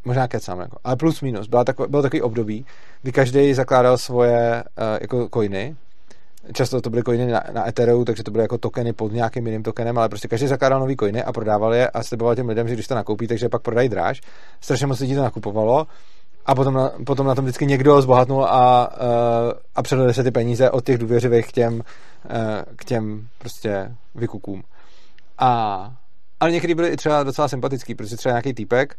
[0.05, 1.47] možná kecám, jako, ale plus minus.
[1.47, 2.67] Byla tako, bylo takový období,
[3.03, 5.77] kdy každý zakládal svoje uh, jako coiny.
[6.53, 9.63] Často to byly coiny na, na Ethereum, takže to byly jako tokeny pod nějakým jiným
[9.63, 12.75] tokenem, ale prostě každý zakládal nový coiny a prodával je a sliboval těm lidem, že
[12.75, 14.21] když to nakoupí, takže je pak prodají dráž.
[14.61, 15.87] Strašně moc lidí to nakupovalo
[16.47, 20.31] a potom na, potom na tom vždycky někdo zbohatnul a, uh, a předali se ty
[20.31, 21.81] peníze od těch důvěřivých k těm, uh,
[22.77, 24.63] k těm prostě vykukům.
[25.39, 25.93] A,
[26.41, 28.97] ale někdy byli i třeba docela sympatický, protože třeba nějaký týpek,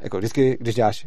[0.00, 1.06] jako vždycky, když děláš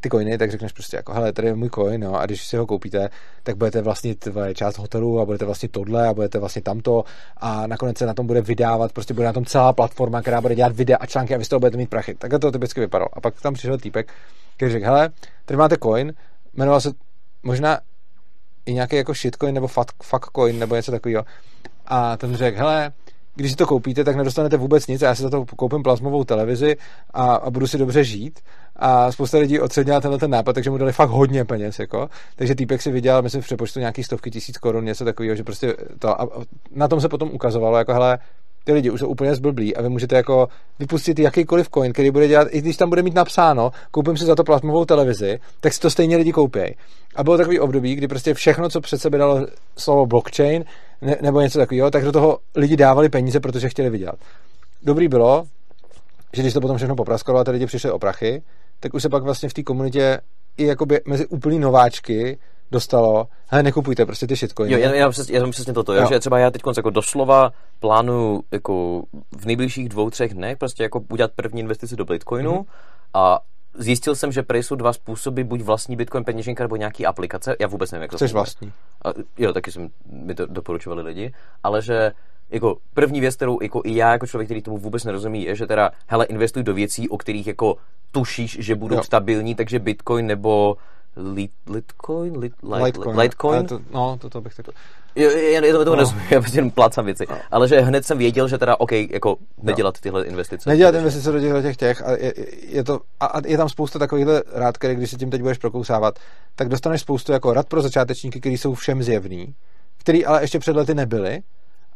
[0.00, 2.56] ty coiny, tak řekneš prostě jako, hele, tady je můj coin, no, a když si
[2.56, 3.08] ho koupíte,
[3.42, 7.04] tak budete vlastnit tvoje část hotelu a budete vlastnit tohle a budete vlastně tamto
[7.36, 10.54] a nakonec se na tom bude vydávat, prostě bude na tom celá platforma, která bude
[10.54, 12.14] dělat videa a články a vy z toho budete mít prachy.
[12.14, 13.08] Takhle to typicky vypadalo.
[13.12, 14.12] A pak tam přišel týpek,
[14.56, 15.10] který řekl, hele,
[15.44, 16.12] tady máte coin,
[16.54, 16.90] jmenoval se
[17.42, 17.78] možná
[18.66, 21.24] i nějaký jako shitcoin nebo fuck, fuck coin nebo něco takového.
[21.86, 22.92] A ten řekl, hele,
[23.34, 25.02] když si to koupíte, tak nedostanete vůbec nic.
[25.02, 26.76] Já si za to koupím plazmovou televizi
[27.10, 28.40] a, a budu si dobře žít.
[28.76, 31.78] A spousta lidí ocenila tenhle ten nápad, takže mu dali fakt hodně peněz.
[31.78, 32.08] Jako.
[32.36, 35.76] Takže týpek si vydělal, myslím, v přepočtu nějaký stovky tisíc korun, něco takového, že prostě
[35.98, 36.20] to.
[36.20, 36.28] A
[36.70, 38.18] na tom se potom ukazovalo, jako hele,
[38.64, 42.28] ty lidi už jsou úplně zblblí a vy můžete jako vypustit jakýkoliv coin, který bude
[42.28, 45.80] dělat, i když tam bude mít napsáno, koupím si za to plazmovou televizi, tak si
[45.80, 46.74] to stejně lidi koupějí.
[47.16, 49.46] A bylo takový období, kdy prostě všechno, co před sebe dalo
[49.76, 50.64] slovo blockchain
[51.02, 54.14] ne, nebo něco takového, tak do toho lidi dávali peníze, protože chtěli vydělat.
[54.82, 55.44] Dobrý bylo,
[56.32, 58.42] že když to potom všechno popraskalo a ty lidi přišli o prachy,
[58.80, 60.20] tak už se pak vlastně v té komunitě
[60.56, 62.38] i jakoby mezi úplný nováčky
[62.72, 64.72] dostalo, hele, nekupujte prostě ty shitcoiny.
[64.72, 66.00] Jo, já, já, přes, já jsem přesně toto, jo.
[66.02, 66.08] Jo.
[66.08, 69.02] že třeba já teď jako doslova plánuju jako
[69.40, 72.60] v nejbližších dvou, třech dnech prostě jako udělat první investici do Bitcoinu Mhm.
[72.60, 72.66] mm-hmm.
[73.14, 73.40] a
[73.74, 77.66] zjistil jsem, že prej jsou dva způsoby, buď vlastní Bitcoin peněženka nebo nějaký aplikace, já
[77.66, 78.40] vůbec nevím, jak to Chceš funguje.
[78.40, 78.72] vlastní.
[79.04, 81.32] A, jo, taky jsem, mi to doporučovali lidi,
[81.62, 82.12] ale že
[82.50, 85.66] jako první věc, kterou jako i já jako člověk, který tomu vůbec nerozumí, je, že
[85.66, 87.76] teda, hele, investuj do věcí, o kterých jako
[88.10, 89.02] tušíš, že budou jo.
[89.02, 90.76] stabilní, takže Bitcoin nebo
[91.16, 92.38] Lit, Litcoin?
[92.38, 93.18] Lit, light, Litecoin.
[93.18, 93.66] Litecoin?
[93.66, 94.66] To, no, to, to bych tak...
[95.16, 95.94] Jo, já, já to No.
[95.94, 97.26] rozumím, já prostě jenom plácám věci.
[97.50, 100.70] Ale že hned jsem věděl, že teda, OK, jako nedělat tyhle investice.
[100.70, 102.34] Nedělat investice do těchto těch těch a je,
[102.68, 105.58] je, to, a, a je tam spousta takovýchhle rád, který když se tím teď budeš
[105.58, 106.18] prokousávat,
[106.54, 109.54] tak dostaneš spoustu jako rad pro začátečníky, který jsou všem zjevný,
[109.98, 111.42] který ale ještě před lety nebyly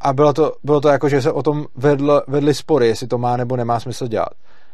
[0.01, 3.19] a bylo to, bylo to jako, že se o tom vedlo, vedly spory, jestli to
[3.19, 4.32] má nebo nemá smysl dělat.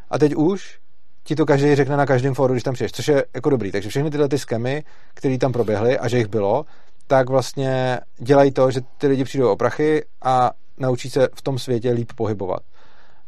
[0.09, 0.79] A teď už
[1.23, 3.71] ti to každý řekne na každém fóru, když tam přijdeš, což je jako dobrý.
[3.71, 4.83] Takže všechny tyhle ty skemy,
[5.13, 6.65] které tam proběhly a že jich bylo,
[7.07, 11.59] tak vlastně dělají to, že ty lidi přijdou o prachy a naučí se v tom
[11.59, 12.61] světě líp pohybovat.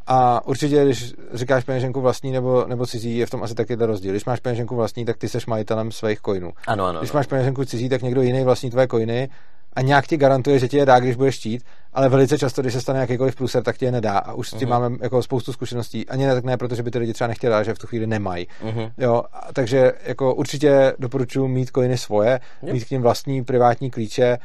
[0.08, 3.88] A určitě, když říkáš peněženku vlastní nebo, nebo cizí, je v tom asi taky ten
[3.88, 4.12] rozdíl.
[4.12, 6.52] Když máš peněženku vlastní, tak ty seš majitelem svých coinů.
[6.68, 7.00] Ano, ano.
[7.00, 7.18] Když ano.
[7.18, 9.30] máš peněženku cizí, tak někdo jiný vlastní tvoje coiny
[9.76, 11.64] a nějak ti garantuje, že ti je dá, když budeš chtít,
[11.94, 14.18] ale velice často, když se stane jakýkoliv průser, tak ti je nedá.
[14.18, 14.70] A už s tím Mhm.
[14.70, 16.10] máme jako spoustu zkušeností.
[16.10, 18.48] Ani ne tak ne, protože by ty lidi třeba nechtěli, že v tu chvíli nemají.
[18.64, 18.92] Mhm.
[18.98, 22.74] Jo, a takže jako určitě doporučuji mít coiny svoje, Jo.
[22.74, 24.38] mít k ním vlastní privátní klíče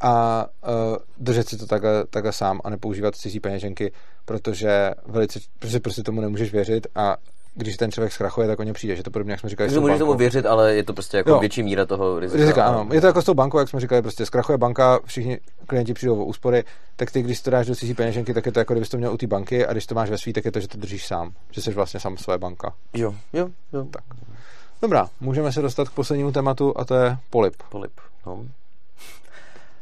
[0.00, 0.46] a
[0.90, 3.92] uh, držet si to takhle, takhle sám a nepoužívat cizí peněženky,
[4.24, 7.16] protože velice, protože prostě tomu nemůžeš věřit a
[7.54, 9.68] když ten člověk zkrachuje, tak o ně přijde, že to podobně, jak jsme říkali.
[9.68, 11.38] Takže můžeš tomu věřit, ale je to prostě jako jo.
[11.38, 12.40] větší míra toho rizika.
[12.40, 12.66] rizika.
[12.66, 12.88] ano.
[12.92, 16.22] Je to jako s tou bankou, jak jsme říkali, prostě zkrachuje banka, všichni klienti přijdou
[16.22, 16.64] o úspory,
[16.96, 19.12] tak ty, když to dáš do cizí peněženky, tak je to jako kdybys to měl
[19.12, 21.06] u té banky a když to máš ve svý, tak je to, že to držíš
[21.06, 22.72] sám, že jsi vlastně sám své banka.
[22.94, 23.86] Jo, jo, jo.
[23.90, 24.04] Tak.
[24.82, 27.54] Dobrá, můžeme se dostat k poslednímu tématu a to je polip.
[27.68, 27.92] Polip,
[28.26, 28.44] no.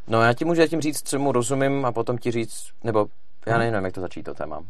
[0.09, 3.07] No já ti můžu tím říct, co mu rozumím a potom ti říct, nebo
[3.47, 4.63] já nevím, jak to začít to téma.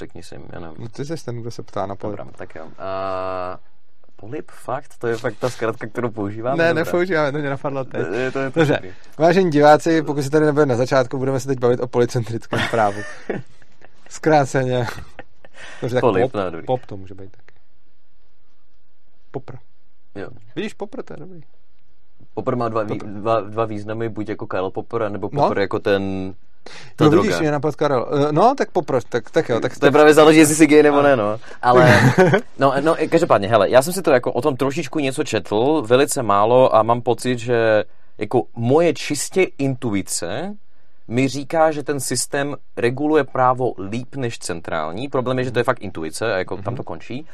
[0.00, 0.76] Řekni si, já nevím.
[0.78, 2.18] No ty jsi ten, kdo se ptá na polip.
[2.18, 2.64] Dobrá, tak jo.
[2.64, 2.70] Uh,
[4.16, 4.98] polip, fakt?
[4.98, 6.64] To je fakt ta zkratka, kterou používáme?
[6.64, 8.06] Ne, nepoužíváme, to mě napadlo teď.
[8.12, 8.94] Je to, je to Dobře.
[9.18, 13.00] Vážení diváci, pokud se tady nebude na začátku, budeme se teď bavit o policentrickém právu.
[14.08, 14.86] Zkráceně.
[15.80, 17.54] Dobře, tak polip, pop, no, pop to může být taky.
[19.30, 19.56] Popr.
[20.14, 20.28] Jo.
[20.56, 21.40] Vidíš, popr, to je dobrý.
[22.34, 23.06] Popr má dva, Popr.
[23.06, 25.60] dva, dva významy, buď jako Karel Popr, nebo Popr no.
[25.60, 26.34] jako ten
[26.96, 27.26] ta no droga.
[27.26, 28.06] vidíš, mě napad Karel.
[28.28, 29.60] Eh, no, tak poproč, tak, tak jo.
[29.60, 31.40] Tak to je právě záleží, jestli jsi gay nebo ne, no.
[31.62, 32.12] Ale,
[32.58, 36.22] no, no, každopádně, hele, já jsem si to jako o tom trošičku něco četl, velice
[36.22, 37.84] málo a mám pocit, že
[38.18, 40.54] jako moje čistě intuice
[41.08, 45.08] mi říká, že ten systém reguluje právo líp než centrální.
[45.08, 46.62] Problém je, že to je fakt intuice a jako mm-hmm.
[46.62, 47.26] tam to končí.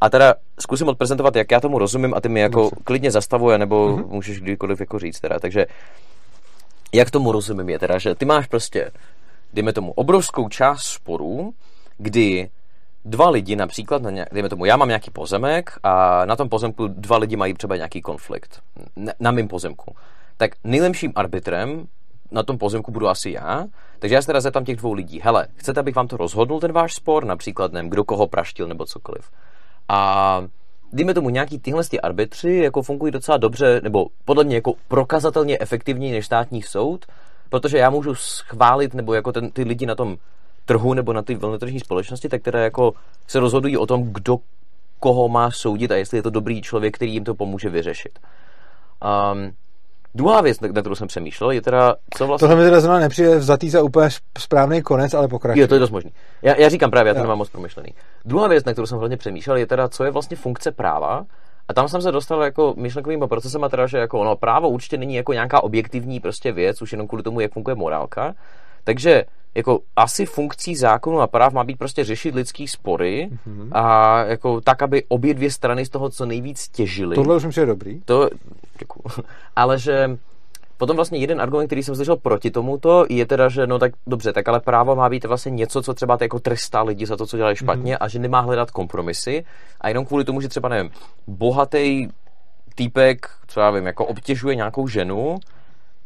[0.00, 2.78] A teda zkusím odprezentovat, jak já tomu rozumím a ty mi jako Musím.
[2.84, 4.06] klidně zastavuje, nebo mm-hmm.
[4.08, 5.38] můžeš kdykoliv jako říct teda.
[5.38, 5.66] Takže
[6.92, 8.90] jak tomu rozumím je teda, že ty máš prostě,
[9.52, 11.54] dejme tomu, obrovskou část sporů,
[11.98, 12.50] kdy
[13.04, 16.88] dva lidi například, na nějak, dejme tomu, já mám nějaký pozemek a na tom pozemku
[16.88, 18.62] dva lidi mají třeba nějaký konflikt.
[18.96, 19.96] Na, na mém pozemku.
[20.36, 21.86] Tak nejlepším arbitrem
[22.30, 23.64] na tom pozemku budu asi já,
[23.98, 26.72] takže já se teda zeptám těch dvou lidí, hele, chcete, abych vám to rozhodnul, ten
[26.72, 29.30] váš spor, například, nevím, kdo koho praštil nebo cokoliv.
[29.88, 30.42] A
[30.92, 36.12] dejme tomu nějaký tyhle arbitři jako fungují docela dobře, nebo podle mě jako prokazatelně efektivněji
[36.12, 37.06] než státní soud,
[37.48, 40.16] protože já můžu schválit, nebo jako ten, ty lidi na tom
[40.64, 42.94] trhu nebo na ty volnotržní společnosti, tak které jako
[43.26, 44.38] se rozhodují o tom, kdo
[45.00, 48.18] koho má soudit a jestli je to dobrý člověk, který jim to pomůže vyřešit.
[49.32, 49.52] Um,
[50.18, 52.48] Druhá věc, na kterou jsem přemýšlel, je teda, co vlastně...
[52.48, 54.08] Tohle mi teda zrovna nepřijde vzatý za úplně
[54.38, 55.62] správný konec, ale pokračuje.
[55.62, 56.10] Je, to je dost možný.
[56.42, 57.24] Já, já říkám právě, já to jo.
[57.24, 57.94] nemám moc promyšlený.
[58.24, 61.24] Druhá věc, na kterou jsem hlavně přemýšlel, je teda, co je vlastně funkce práva.
[61.68, 64.96] A tam jsem se dostal jako myšlenkovým procesem a teda, že jako ono, právo určitě
[64.96, 68.34] není jako nějaká objektivní prostě věc, už jenom kvůli tomu, jak funguje morálka.
[68.84, 69.24] Takže
[69.58, 73.68] jako asi funkcí zákonu a práv má být prostě řešit lidský spory mm-hmm.
[73.72, 77.14] a jako tak, aby obě dvě strany z toho co nejvíc těžily.
[77.14, 78.00] Tohle už je dobrý.
[78.04, 78.30] To,
[78.78, 79.24] děkuju.
[79.56, 80.18] Ale že
[80.78, 84.32] Potom vlastně jeden argument, který jsem slyšel proti tomuto, je teda, že no tak dobře,
[84.32, 87.36] tak ale právo má být vlastně něco, co třeba jako trestá lidi za to, co
[87.36, 88.04] dělají špatně mm-hmm.
[88.04, 89.44] a že nemá hledat kompromisy
[89.80, 90.90] a jenom kvůli tomu, že třeba nevím,
[91.26, 92.08] bohatý
[92.74, 95.36] týpek, co já vím, jako obtěžuje nějakou ženu,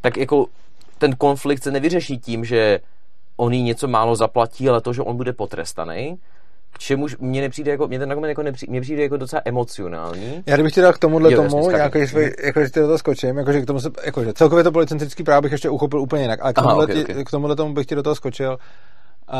[0.00, 0.46] tak jako
[0.98, 2.80] ten konflikt se nevyřeší tím, že
[3.36, 6.18] on jí něco málo zaplatí, ale to, že on bude potrestaný,
[6.72, 10.42] k čemuž mě nepřijde jako, mě ten argument jako nepřijde, mě přijde jako docela emocionální.
[10.46, 12.98] Já kdybych ti dal k tomuhle jo, tomu, jako, že, jako, že ty do toho
[12.98, 16.00] skočím, jako, že k tomu se, jako, že celkově to policentrický právo bych ještě uchopil
[16.00, 17.24] úplně jinak, ale k tomuhle, Aha, okay, okay.
[17.24, 18.58] k tomuhle tomu bych ti do toho skočil.
[19.32, 19.38] Uh,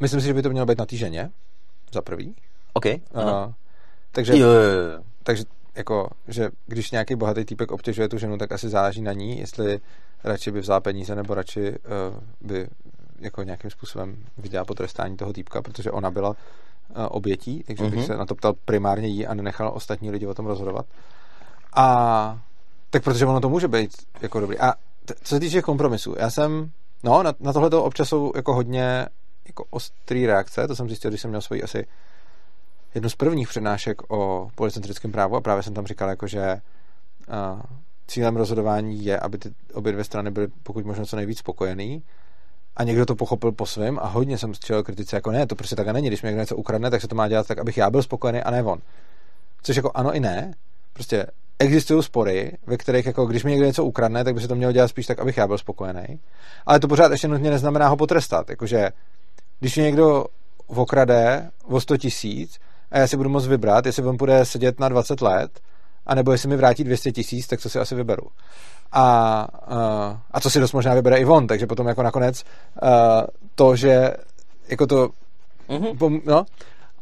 [0.00, 1.30] myslím si, že by to mělo být na té ženě,
[1.92, 2.34] za prvý.
[2.72, 2.86] OK.
[2.86, 2.92] Uh,
[4.12, 5.02] takže, jo, jo, jo.
[5.22, 5.44] takže
[5.76, 9.80] jako, že když nějaký bohatý týpek obtěžuje tu ženu, tak asi záleží na ní, jestli
[10.24, 11.76] radši by vzala peníze, nebo radši uh,
[12.40, 12.68] by
[13.18, 16.36] jako nějakým způsobem viděla potrestání toho týpka, protože ona byla uh,
[17.08, 17.90] obětí, takže mm-hmm.
[17.90, 20.86] bych se na to ptal primárně jí a nenechal ostatní lidi o tom rozhodovat.
[21.76, 22.38] A
[22.90, 23.90] tak protože ono to může být
[24.22, 24.58] jako dobrý.
[24.58, 24.72] A
[25.04, 26.70] t- co se týče kompromisu, já jsem,
[27.02, 29.06] no, na, na tohle to občas jsou jako hodně
[29.46, 31.86] jako ostrý reakce, to jsem zjistil, když jsem měl svoji asi
[32.94, 36.60] jednu z prvních přednášek o policentrickém právu a právě jsem tam říkal, jako, že
[37.28, 37.60] uh,
[38.06, 42.02] cílem rozhodování je, aby ty obě dvě strany byly pokud možno co nejvíc spokojený
[42.78, 45.76] a někdo to pochopil po svém a hodně jsem čel kritice jako ne, to prostě
[45.76, 47.90] tak není, když mi někdo něco ukradne, tak se to má dělat tak, abych já
[47.90, 48.78] byl spokojený a ne on.
[49.62, 50.54] Což jako ano i ne,
[50.92, 51.26] prostě
[51.58, 54.72] existují spory, ve kterých jako když mi někdo něco ukradne, tak by se to mělo
[54.72, 56.20] dělat spíš tak, abych já byl spokojený.
[56.66, 58.90] Ale to pořád ještě nutně neznamená ho potrestat, jakože
[59.60, 60.24] když mě někdo
[60.66, 62.58] okrade o 100 tisíc
[62.90, 65.60] a já si budu moct vybrat, jestli on bude sedět na 20 let,
[66.06, 68.26] anebo jestli mi vrátí 200 tisíc, tak co si asi vyberu.
[68.92, 72.44] A, uh, a co si dost možná vybere i on, takže potom jako nakonec
[72.82, 72.88] uh,
[73.54, 74.14] to, že
[74.68, 75.08] jako to
[75.68, 76.20] mm-hmm.
[76.26, 76.44] no,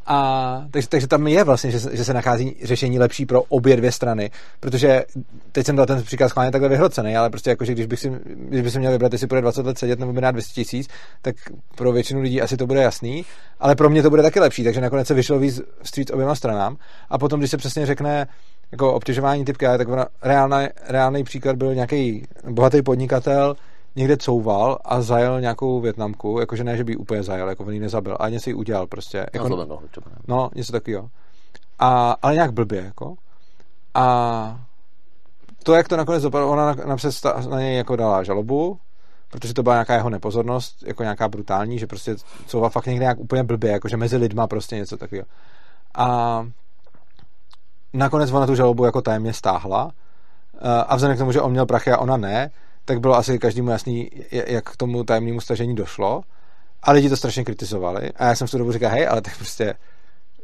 [0.07, 3.91] a takže, takže tam je vlastně, že, že se nachází řešení lepší pro obě dvě
[3.91, 5.05] strany, protože
[5.51, 8.11] teď jsem dal ten příklad schválně takhle vyhrocený, ale prostě jako, že když bych si,
[8.25, 10.87] když bych si měl vybrat, jestli bude 20 let sedět nebo by 200 tisíc,
[11.21, 11.35] tak
[11.75, 13.25] pro většinu lidí asi to bude jasný,
[13.59, 16.77] ale pro mě to bude taky lepší, takže nakonec se vyšlo víc vstříc oběma stranám
[17.09, 18.27] a potom, když se přesně řekne,
[18.71, 19.87] jako obtěžování typka, tak
[20.21, 23.55] reálný, reálný příklad byl nějaký bohatý podnikatel,
[23.95, 27.73] někde couval a zajel nějakou Větnamku, jakože ne, že by ji úplně zajel, jako on
[27.73, 29.25] ji nezabil, ale něco ji udělal prostě.
[29.33, 31.09] Jako, no, třeba, no, něco takového.
[31.79, 33.15] A, ale nějak blbě, jako.
[33.93, 34.59] A
[35.63, 37.13] to, jak to nakonec dopadlo, ona napřed
[37.49, 38.79] na něj jako dala žalobu,
[39.31, 42.15] protože to byla nějaká jeho nepozornost, jako nějaká brutální, že prostě
[42.45, 45.25] couval fakt někde nějak úplně blbě, jakože mezi lidma prostě něco takového.
[45.95, 46.47] A
[47.93, 49.91] nakonec ona tu žalobu jako tajemně stáhla
[50.87, 52.49] a vzhledem k tomu, že on měl prachy a ona ne,
[52.85, 56.21] tak bylo asi každému jasný, jak k tomu tajemnému stažení došlo.
[56.83, 58.11] A lidi to strašně kritizovali.
[58.15, 59.73] A já jsem v tu dobu říkal, hej, ale tak prostě,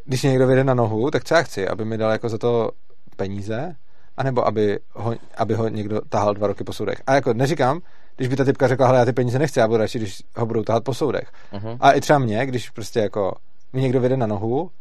[0.05, 1.67] když mě někdo vyjde na nohu, tak co já chci?
[1.67, 2.71] Aby mi dal jako za to
[3.15, 3.75] peníze?
[4.17, 7.01] anebo aby ho, aby ho někdo tahal dva roky po soudech.
[7.07, 7.81] A jako neříkám,
[8.15, 10.45] když by ta typka řekla, hele, já ty peníze nechci, já budu radši, když ho
[10.45, 11.31] budou tahat po soudech.
[11.53, 11.77] Uh-huh.
[11.79, 13.35] A i třeba mě, když prostě jako
[13.73, 14.71] mi někdo vyjde na nohu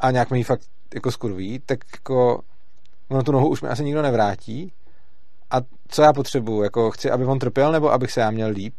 [0.00, 0.62] a nějak mi ji fakt
[0.94, 2.40] jako skurví, tak jako
[3.08, 4.72] ono tu nohu už mi asi nikdo nevrátí.
[5.50, 5.56] A
[5.88, 6.62] co já potřebuju?
[6.62, 8.74] Jako chci, aby on trpěl, nebo abych se já měl líp?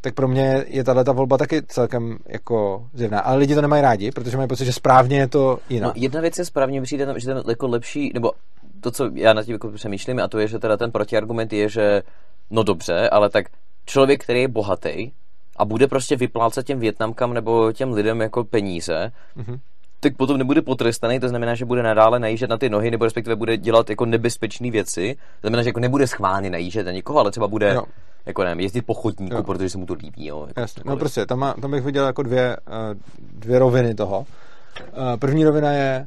[0.00, 3.20] tak pro mě je tahle ta volba taky celkem jako zjevná.
[3.20, 5.96] Ale lidi to nemají rádi, protože mají pocit, že správně je to jinak.
[5.96, 8.32] No, jedna věc je správně, přijde, že ten jako lepší, nebo
[8.80, 11.68] to, co já na tím jako přemýšlím, a to je, že teda ten protiargument je,
[11.68, 12.02] že
[12.50, 13.46] no dobře, ale tak
[13.86, 15.10] člověk, který je bohatý
[15.56, 19.58] a bude prostě vyplácet těm Větnamkám nebo těm lidem jako peníze, mm-hmm.
[20.00, 23.36] Tak potom nebude potrestaný, to znamená, že bude nadále najíždět na ty nohy, nebo respektive
[23.36, 25.14] bude dělat jako nebezpečné věci.
[25.14, 27.84] To znamená, že jako nebude schválně najíždět na někoho, ale třeba bude no.
[28.26, 29.42] jako nevím, jezdit po chodníku, jo.
[29.42, 30.26] protože se mu to líbí.
[30.26, 30.82] Jo, jako Jasně.
[30.86, 34.18] No prostě, tam, má, tam bych viděl jako dvě, uh, dvě roviny toho.
[34.18, 36.06] Uh, první rovina je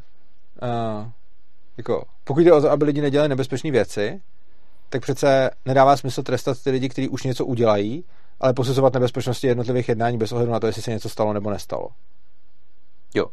[0.61, 1.07] uh,
[1.77, 4.21] jako, pokud jde o to, aby lidi nedělali nebezpečné věci,
[4.89, 8.03] tak přece nedává smysl trestat ty lidi, kteří už něco udělají,
[8.39, 11.87] ale posuzovat nebezpečnosti jednotlivých jednání bez ohledu na to, jestli se něco stalo nebo nestalo.
[13.13, 13.25] Jo.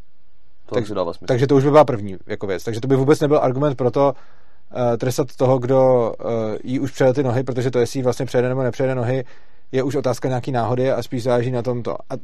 [0.69, 1.27] To tak, dává smysl.
[1.27, 2.65] Takže to už by byla první jako věc.
[2.65, 6.31] Takže to by vůbec nebyl argument pro to uh, trestat toho, kdo uh,
[6.65, 9.25] jí už přejel ty nohy, protože to, jestli vlastně přejede nebo nepřejede nohy,
[9.73, 11.97] je už otázka nějaký náhody a spíš záleží na tom to.
[12.11, 12.15] A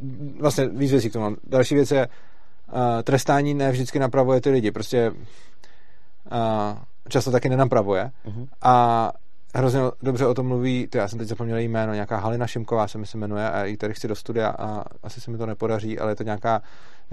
[0.40, 1.36] vlastně víc věcí k tomu mám.
[1.46, 2.08] Další věc je,
[2.72, 4.70] uh, trestání ne vždycky napravuje ty lidi.
[4.70, 5.18] Prostě uh,
[7.08, 8.10] často taky nenapravuje.
[8.26, 8.46] Uh-huh.
[8.62, 9.12] A
[9.56, 12.98] hrozně dobře o tom mluví, to já jsem teď zapomněl jméno, nějaká Halina Šimková se
[12.98, 15.98] mi se jmenuje a ji tady chci do studia a asi se mi to nepodaří,
[15.98, 16.62] ale je to nějaká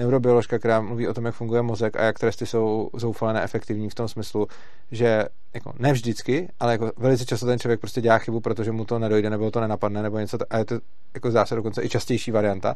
[0.02, 3.96] neurobioložka, která mluví o tom, jak funguje mozek a jak tresty jsou zoufale neefektivní v
[3.96, 4.48] tom smyslu,
[4.92, 8.86] že jako ne vždycky, ale jako velice často ten člověk prostě dělá chybu, protože mu
[8.86, 10.80] to nedojde nebo to nenapadne nebo něco, a je to
[11.14, 12.76] jako zdá se dokonce i častější varianta,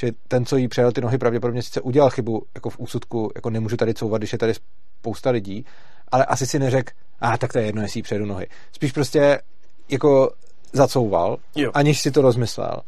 [0.00, 3.50] že ten, co jí přejel ty nohy, pravděpodobně sice udělal chybu jako v úsudku, jako
[3.50, 4.52] nemůžu tady couvat, když je tady
[5.00, 5.64] spousta lidí,
[6.08, 8.46] ale asi si neřek, a ah, tak to je jedno, jestli jí přejdu nohy.
[8.72, 9.40] Spíš prostě
[9.88, 10.30] jako
[10.72, 11.70] zacouval, jo.
[11.74, 12.80] aniž si to rozmyslel.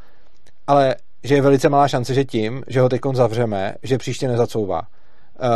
[0.67, 4.81] Ale že je velice malá šance, že tím, že ho teď zavřeme, že příště nezacouvá.
[4.81, 5.49] Uh,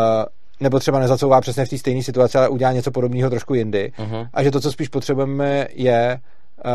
[0.61, 3.93] nebo třeba nezacouvá přesně v té stejné situaci, ale udělá něco podobného trošku jindy.
[3.99, 4.29] Uh-huh.
[4.35, 6.21] A že to, co spíš potřebujeme, je,
[6.65, 6.71] uh,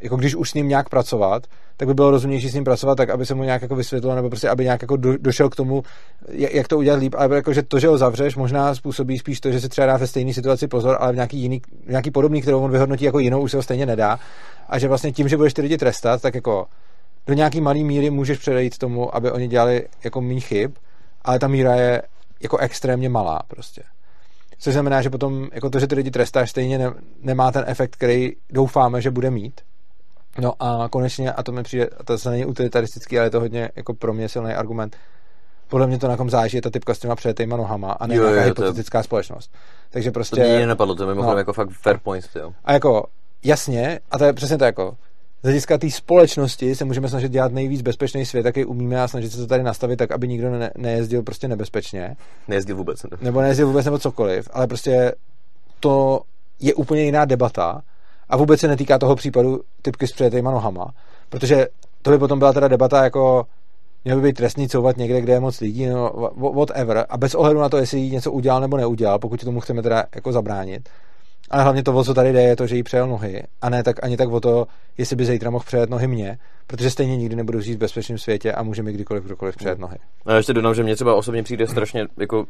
[0.00, 1.46] jako když už s ním nějak pracovat,
[1.76, 4.28] tak by bylo rozumnější s ním pracovat tak, aby se mu nějak jako vysvětlilo, nebo
[4.28, 5.82] prostě, aby nějak jako do, došel k tomu,
[6.28, 9.52] jak to udělat líp, ale jako, že to, že ho zavřeš, možná způsobí spíš to,
[9.52, 12.60] že si třeba dá ve stejné situaci pozor, ale v nějaký jiný, nějaký podobný, kterou
[12.60, 14.18] on vyhodnotí jako jinou, už se ho stejně nedá.
[14.68, 16.66] A že vlastně tím, že budeš ty lidi trestat, tak jako
[17.26, 20.70] do nějaký malý míry můžeš předejít tomu, aby oni dělali jako méně chyb,
[21.22, 22.02] ale ta míra je
[22.40, 23.82] jako extrémně malá prostě.
[24.58, 26.92] Což znamená, že potom jako to, že ty lidi trestáš, stejně ne,
[27.22, 29.60] nemá ten efekt, který doufáme, že bude mít.
[30.38, 33.40] No a konečně, a to mi přijde, a to se není utilitaristický, ale je to
[33.40, 34.96] hodně jako pro mě silný argument,
[35.68, 38.14] podle mě to na kom záží, je ta typka s těma přejetýma nohama a ne
[38.14, 39.04] jo, nějaká jo, hypotetická je...
[39.04, 39.52] společnost.
[39.90, 40.36] Takže prostě...
[40.36, 42.24] To mě nenapadlo, to mi no, jako fakt fair point.
[42.34, 42.52] Jo.
[42.64, 43.06] A jako,
[43.44, 44.96] jasně, a to je přesně to jako,
[45.40, 49.32] z hlediska té společnosti se můžeme snažit dělat nejvíc bezpečný svět, jaký umíme a snažit
[49.32, 52.16] se to tady nastavit tak, aby nikdo ne, nejezdil prostě nebezpečně.
[52.48, 53.02] Nejezdil vůbec.
[53.02, 53.18] Ne.
[53.20, 55.12] Nebo nejezdil vůbec nebo cokoliv, ale prostě
[55.80, 56.20] to
[56.60, 57.82] je úplně jiná debata
[58.28, 60.90] a vůbec se netýká toho případu typky s přejetýma nohama,
[61.28, 61.66] protože
[62.02, 63.46] to by potom byla teda debata jako
[64.04, 67.60] měl by být trestný couvat někde, kde je moc lidí, no whatever, a bez ohledu
[67.60, 70.88] na to, jestli něco udělal nebo neudělal, pokud tomu chceme teda jako zabránit,
[71.50, 73.42] ale hlavně to, o co tady jde, je to, že jí přejel nohy.
[73.62, 74.66] A ne tak ani tak o to,
[74.98, 78.52] jestli by zítra mohl přejet nohy mě, protože stejně nikdy nebudu žít v bezpečném světě
[78.52, 79.96] a může mi kdykoliv kdokoliv přejet nohy.
[80.26, 82.46] A ještě dodám, že mě třeba osobně přijde strašně jako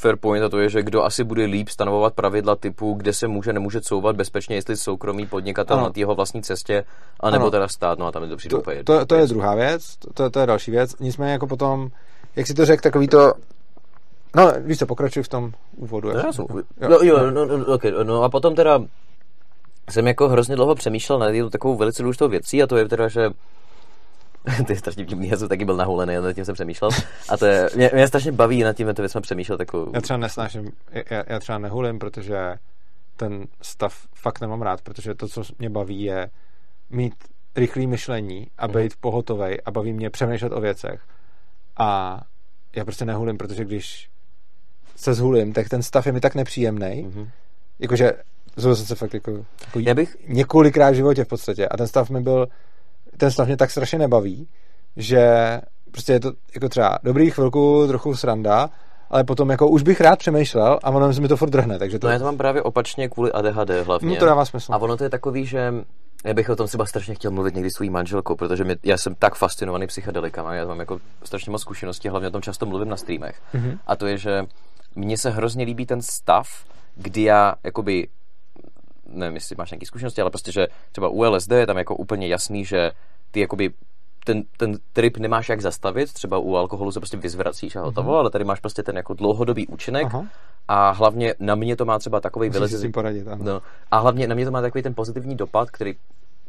[0.00, 3.28] fair point a to je, že kdo asi bude líp stanovovat pravidla typu, kde se
[3.28, 5.86] může, nemůže couvat bezpečně, jestli soukromý podnikatel ano.
[5.86, 6.84] na jeho vlastní cestě,
[7.20, 7.50] anebo ano.
[7.50, 10.30] teda stát, no a tam je to přijde to, to, to, je druhá věc, to,
[10.30, 10.94] to je další věc.
[11.00, 11.88] Nicméně jako potom,
[12.36, 13.32] jak si to řekl, takový to
[14.36, 16.12] No, víš co, pokračuj v tom úvodu.
[16.12, 16.44] No, jsem,
[16.80, 18.80] jo, no, jo, no, no, okay, no a potom teda
[19.90, 23.08] jsem jako hrozně dlouho přemýšlel nad jednou takovou velice důležitou věcí a to je teda,
[23.08, 23.30] že
[24.66, 26.90] ty je strašně vtipný, já jsem taky byl nahulený a nad tím jsem přemýšlel.
[27.28, 29.90] A to je, mě, mě strašně baví nad tím, to věc jsem přemýšlel takovou...
[29.94, 30.72] Já třeba nesnáším,
[31.10, 32.54] já, já třeba nehulím, protože
[33.16, 36.30] ten stav fakt nemám rád, protože to, co mě baví, je
[36.90, 37.14] mít
[37.56, 38.76] rychlý myšlení a Mhm.
[38.76, 41.00] být pohotovej a baví mě přemýšlet o věcech.
[41.76, 42.20] A
[42.76, 44.08] já prostě nehulím, protože když
[44.98, 47.28] se zhulím, tak ten stav je mi tak nepříjemný, Mhm.
[47.78, 48.12] jakože
[48.56, 49.30] zhulil jsem se fakt jako,
[49.66, 52.46] jako Já bych, několikrát v životě v podstatě a ten stav mi byl,
[53.16, 54.48] ten stav mě tak strašně nebaví,
[54.96, 55.28] že
[55.90, 58.70] prostě je to jako třeba dobrý chvilku, trochu sranda,
[59.10, 61.98] ale potom jako už bych rád přemýšlel a ono se mi to furt drhne, takže
[61.98, 64.08] to, no já to mám právě opačně kvůli ADHD hlavně.
[64.08, 64.72] no, to dává smysl.
[64.74, 65.74] A ono to je takový, že
[66.24, 68.96] já bych o tom třeba strašně chtěl mluvit někdy s svojí manželkou, protože mě, já
[68.96, 72.88] jsem tak fascinovaný psychedelikama, já mám jako strašně moc zkušeností, hlavně o tom často mluvím
[72.88, 73.40] na streamech.
[73.52, 73.78] Mhm.
[73.86, 74.42] A to je, že
[74.96, 76.48] mně se hrozně líbí ten stav,
[76.96, 78.08] kdy já jakoby
[79.06, 82.28] nevím, jestli máš nějaké zkušenosti, ale prostě, že třeba u LSD je tam jako úplně
[82.28, 82.90] jasný, že
[83.30, 83.70] ty jakoby
[84.24, 88.30] ten, ten trip nemáš jak zastavit, třeba u alkoholu se prostě vyzvracíš a hotovo, ale
[88.30, 90.26] tady máš prostě ten jako dlouhodobý účinek Aha.
[90.68, 92.84] a hlavně na mě to má třeba takový vylez...
[92.92, 93.44] poradit, ano.
[93.44, 95.94] No, a hlavně na mě to má takový ten pozitivní dopad, který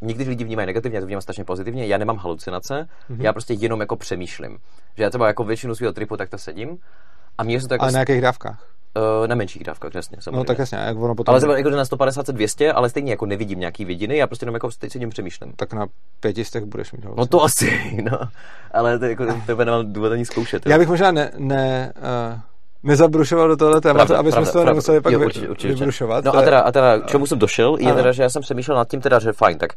[0.02, 3.18] někdy lidi vnímají negativně, já to vnímám strašně pozitivně, já nemám halucinace, Mhm.
[3.20, 3.24] mm-hmm.
[3.24, 4.58] já prostě jenom jako přemýšlím.
[4.98, 6.78] Že já třeba jako většinu svého tripu takto sedím
[7.40, 8.66] a mě se to jako Ale na jakých dávkách?
[9.22, 10.38] uh, na menších dávkách, jasně, samozřejmě.
[10.38, 11.32] No tak jasně, jak ono potom...
[11.34, 14.54] ale třeba jako na 150 200, ale stejně jako nevidím nějaký vidiny, já prostě jenom
[14.56, 15.54] jako teď sedím přemýšlím.
[15.56, 15.88] tak na
[16.20, 18.20] pětistech budeš mít No to asi, no.
[18.72, 20.66] Ale to jako, tebe nemám důvod ani zkoušet.
[20.66, 20.72] jo.
[20.72, 21.94] Já bych možná ne, ne,
[22.34, 22.40] uh,
[22.84, 24.72] nezabrušoval do tohle tématu, Pravda, aby jsme pravda, z toho pravda.
[24.74, 25.74] nemuseli pak Jo, určitě, určitě.
[25.74, 26.26] vybrušovat.
[26.26, 27.96] No a teda, a teda, k čemu jsem došel, je Ano.
[27.96, 29.74] teda, že já jsem přemýšlel nad tím teda, že fajn, tak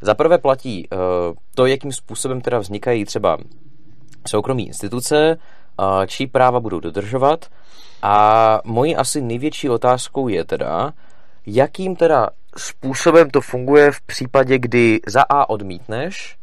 [0.00, 0.98] za prvé platí uh,
[1.54, 3.38] to, jakým způsobem teda vznikají třeba
[4.28, 5.36] soukromí instituce,
[6.06, 7.46] čí práva budou dodržovat
[8.02, 10.92] a mojí asi největší otázkou je teda,
[11.46, 16.38] jakým teda způsobem to funguje v případě, kdy za A odmítneš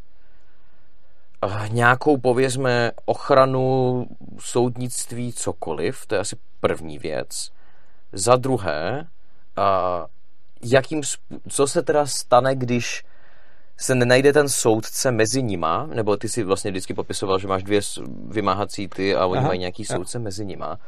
[1.44, 4.06] eh, nějakou, povězme, ochranu
[4.40, 7.52] soudnictví, cokoliv, to je asi první věc.
[8.12, 9.08] Za druhé,
[9.56, 10.06] a
[10.64, 11.02] jakým,
[11.50, 13.04] co se teda stane, když
[13.78, 17.82] se nenajde ten soudce mezi nima, nebo ty si vlastně vždycky popisoval, že máš dvě
[18.28, 19.96] vymáhací ty a oni Aha, mají nějaký jo.
[19.96, 20.80] soudce mezi nima,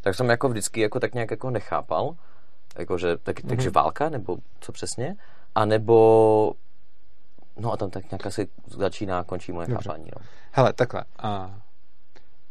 [0.00, 2.16] tak jsem jako vždycky jako tak nějak jako nechápal,
[2.78, 5.16] jakože, tak, takže válka, nebo co přesně,
[5.54, 6.52] a nebo
[7.56, 9.88] no a tam tak nějak asi začíná a končí moje Dobře.
[9.88, 10.26] chápání, no.
[10.52, 11.04] Hele, takhle.
[11.18, 11.60] A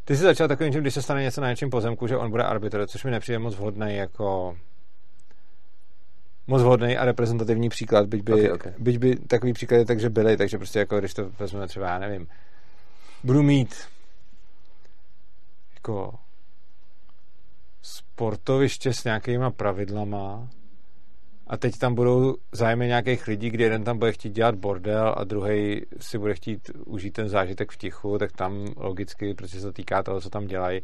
[0.06, 2.44] ty jsi začal takovým, že když se stane něco na něčím pozemku, že on bude
[2.44, 4.58] arbitr, což mi nepřijde moc vhodný jako
[6.48, 8.74] moc vhodný a reprezentativní příklad, byť by, Ok, ok.
[8.78, 12.28] byť by takový příklady takže byly, takže prostě jako když to vezmeme třeba, já nevím,
[13.24, 13.76] budu mít
[15.76, 16.14] jako
[17.82, 20.48] sportoviště s nějakýma pravidlama
[21.48, 25.24] a teď tam budou zájmy nějakých lidí, kdy jeden tam bude chtít dělat bordel a
[25.24, 29.74] druhý si bude chtít užít ten zážitek v tichu, tak tam logicky, protože se to
[29.74, 30.82] týká toho, co tam dělají,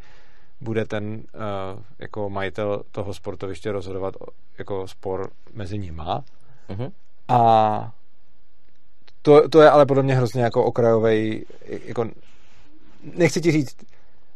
[0.60, 4.26] bude ten uh, jako majitel toho sportoviště rozhodovat o-
[4.58, 6.24] jako spor mezi nima.
[6.68, 6.90] Mhm.
[7.28, 7.92] A
[9.22, 11.44] to, to je ale podle mě hrozně jako okrajový,
[11.84, 12.04] jako
[13.14, 13.76] nechci ti říct,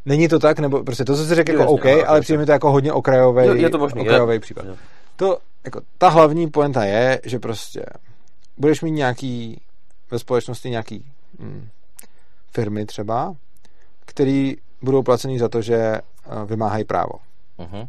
[0.04, 2.20] není to tak, nebo prostě to, co jsi řekl, jako jasně, OK, ano, ale jasně.
[2.20, 4.64] přijde mi to jako hodně okrajový, Je- je to možný, okrajový je- případ.
[4.66, 4.76] jo.
[5.16, 7.84] To, jako, ta hlavní poenta je, že prostě
[8.56, 9.60] budeš mít nějaký
[10.10, 11.04] ve společnosti nějaký
[11.38, 11.68] hm,
[12.50, 13.34] firmy třeba,
[14.06, 15.98] který budou placený za to, že
[16.46, 17.12] vymáhají právo.
[17.58, 17.88] Mhm.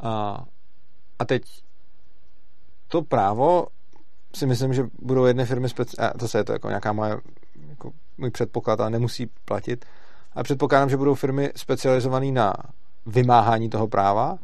[0.00, 0.44] A,
[1.18, 1.42] a teď
[2.88, 3.66] to právo
[4.34, 7.16] si myslím, že budou jedné firmy speci- a to se je to jako nějaká moje
[7.68, 9.84] jako můj předpoklad, ale nemusí platit.
[10.34, 12.54] A předpokládám, že budou firmy specializované na
[13.06, 14.38] vymáhání toho práva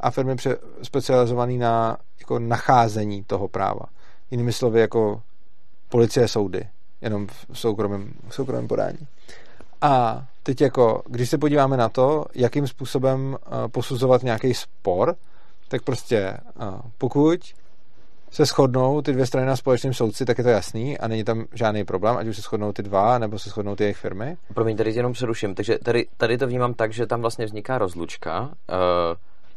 [0.00, 3.86] a firmy pře- specializované na jako nacházení toho práva.
[4.30, 5.22] Jinými slovy, jako
[5.88, 6.68] policie, soudy,
[7.00, 8.98] jenom v soukromém, v soukromém podání.
[9.80, 15.16] A teď jako, když se podíváme na to, jakým způsobem uh, posuzovat nějaký spor,
[15.68, 17.40] tak prostě uh, pokud
[18.30, 21.44] se shodnou ty dvě strany na společném soudci, tak je to jasný a není tam
[21.52, 24.36] žádný problém, ať už se shodnou ty dva, nebo se shodnou ty jejich firmy.
[24.54, 25.54] Promiň, tady jenom přeruším.
[25.54, 28.48] Takže tady, tady to vnímám tak, že tam vlastně vzniká rozlučka uh,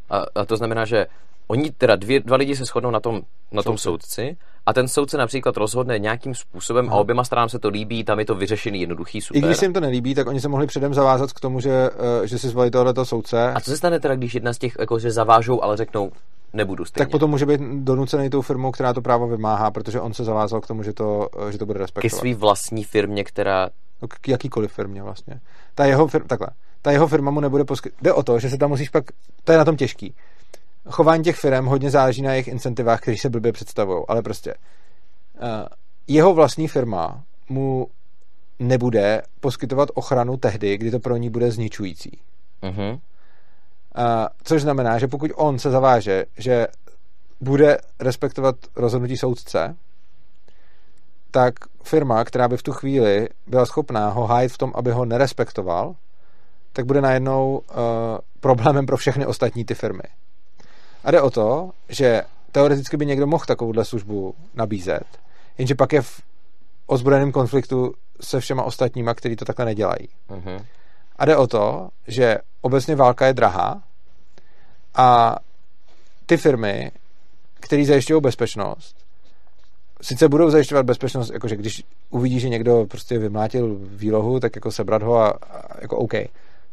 [0.10, 1.08] a, a to znamená, že
[1.48, 4.08] oni teda dvě, dva lidi se shodnou na tom, na tom Soudci.
[4.08, 6.98] soudci a ten soudce například rozhodne nějakým způsobem Aha.
[6.98, 9.44] a oběma stranám se to líbí, tam je to vyřešený, jednoduchý, super.
[9.44, 11.90] I když se jim to nelíbí, tak oni se mohli předem zavázat k tomu, že,
[11.90, 14.74] uh, že si zvolí tohleto soudce, A co se stane teda, když jedna z těch,
[14.80, 16.12] jako, že zavážou, ale řeknou,
[16.54, 17.06] nebudu stejně.
[17.06, 20.62] tak potom může být donucený tou firmou, která to právo vymáhá, protože on se zavázal
[20.62, 22.20] k tomu, že to, uh, že to bude Ke respektovat.
[22.20, 23.70] svý vlastní firmě, která...
[24.02, 25.40] No, k jakýkoliv firmě vlastně.
[25.76, 26.48] Ta jeho firma, takhle,
[26.82, 28.02] ta jeho firma mu nebude poskytovat.
[28.04, 29.04] Jde o to, že se tam musíš pak,
[29.44, 30.16] to je na tom těžký.
[30.90, 35.50] Chování těch firm hodně záleží na jejich incentivách, které se blbě představují, ale prostě uh,
[36.08, 37.88] jeho vlastní firma mu
[38.60, 42.20] nebude poskytovat ochranu tehdy, kdy to pro ní bude zničující.
[42.64, 42.92] Uh-huh.
[42.92, 43.00] Uh,
[44.44, 46.68] což znamená, že pokud on se zaváže, že
[47.42, 49.76] bude respektovat rozhodnutí soudce,
[51.32, 55.06] tak firma, která by v tu chvíli byla schopná ho hájit v tom, aby ho
[55.06, 55.96] nerespektoval,
[56.74, 57.76] tak bude najednou uh,
[58.40, 60.04] problémem pro všechny ostatní ty firmy.
[61.06, 65.04] A jde o to, že teoreticky by někdo mohl takovouhle službu nabízet,
[65.58, 66.22] jenže pak je v
[66.86, 70.10] ozbrojeném konfliktu se všema ostatníma, kteří to takhle nedělají.
[70.30, 70.66] Uh-huh.
[71.16, 73.84] A jde o to, že obecně válka je drahá
[74.96, 75.36] a
[76.26, 76.92] ty firmy,
[77.54, 78.96] které zajišťují bezpečnost,
[80.02, 85.04] sice budou zajišťovat bezpečnost, jakože když uvidí, že někdo prostě vymlátil výlohu, tak jako sebrat
[85.04, 86.14] ho a, a jako OK.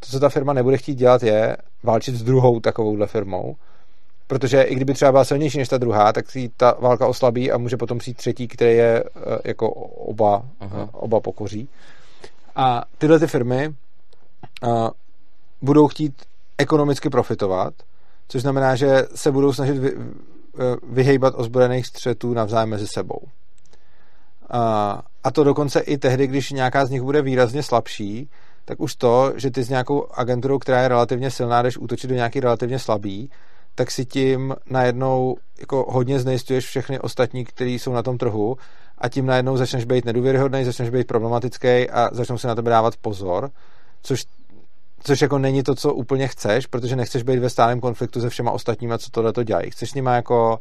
[0.00, 3.56] To, co ta firma nebude chtít dělat, je válčit s druhou takovouhle firmou,
[4.32, 7.58] protože i kdyby třeba byla silnější než ta druhá, tak si ta válka oslabí a
[7.58, 10.88] může potom přijít třetí, který je eh, jako oba, uh-huh.
[10.92, 11.68] oba pokoří.
[12.56, 14.88] A tyhle ty firmy uh,
[15.62, 16.14] budou chtít
[16.58, 17.74] ekonomicky profitovat,
[18.28, 19.92] což znamená, že se budou snažit vy,
[20.58, 23.20] Eh, vyhejbat ozbrojených střetů navzájem mezi sebou.
[25.24, 28.28] A to dokonce i tehdy, když nějaká z nich bude výrazně slabší,
[28.64, 32.14] tak už to, že ty s nějakou agenturou, která je relativně silná, jdeš útočit do
[32.14, 33.30] nějaký relativně slabý,
[33.74, 38.56] tak si tím najednou jako hodně znejistuješ všechny ostatní, kteří jsou na tom trhu
[38.98, 42.96] a tím najednou začneš být nedůvěryhodný, začneš být problematický a začnou se na tebe dávat
[42.96, 43.50] pozor,
[44.02, 44.24] což
[45.04, 48.50] což jako není to, co úplně chceš, protože nechceš být ve stálem konfliktu se všema
[48.50, 49.70] ostatníma, co tohle to dělají.
[49.70, 50.58] Chceš s nima jako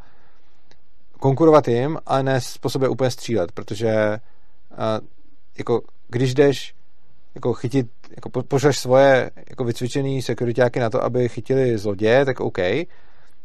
[1.19, 4.19] konkurovat jim, ale ne po sobě úplně střílet, protože
[4.71, 4.77] uh,
[5.57, 6.75] jako když jdeš
[7.35, 12.59] jako chytit, jako pošleš svoje jako vycvičený sekuritáky na to, aby chytili zloděje, tak OK.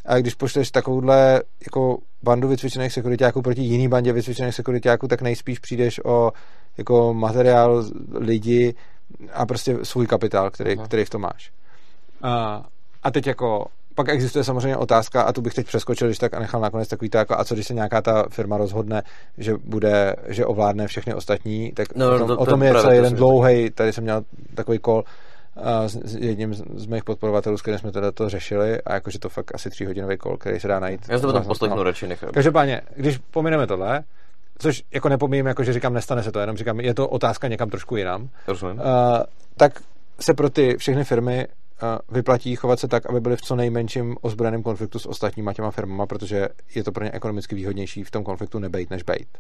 [0.05, 5.59] A když pošleš takovouhle jako bandu vycvičených sekuritáků proti jiný bandě vycvičených sekuritáků, tak nejspíš
[5.59, 6.33] přijdeš o
[6.79, 8.75] jako materiál, lidi,
[9.33, 11.53] a prostě svůj kapitál, který, který v tom máš.
[12.23, 12.65] A,
[13.03, 16.39] a teď jako pak existuje samozřejmě otázka, a tu bych teď přeskočil, když tak a
[16.39, 19.03] nechal nakonec takový to, jako, a co když se nějaká ta firma rozhodne,
[19.39, 22.75] že bude, že ovládne všechny ostatní, tak no, o tom, to, to, o tom je
[22.75, 24.23] celý jeden dlouhý, tady jsem měl
[24.55, 25.05] takový kol
[25.87, 29.55] s, jedním z, mých podporovatelů, s kterým jsme teda to řešili, a jakože to fakt
[29.55, 31.01] asi tříhodinový kol, který se dá najít.
[31.09, 31.83] Já to potom poslechnu no.
[31.83, 32.31] radši nechám.
[32.31, 34.05] Každopádně, když pomineme tohle,
[34.59, 37.71] což jako nepomíjím, jako že říkám, nestane se to, jenom říkám, je to otázka někam
[37.71, 38.79] trošku jinam, Rozumím.
[38.79, 38.85] Uh,
[39.57, 39.83] tak
[40.21, 41.47] se pro ty všechny firmy
[42.09, 46.07] vyplatí chovat se tak, aby byly v co nejmenším ozbrojeném konfliktu s ostatníma těma firmama,
[46.07, 49.39] protože je to pro ně ekonomicky výhodnější v tom konfliktu nebejt, než bejt.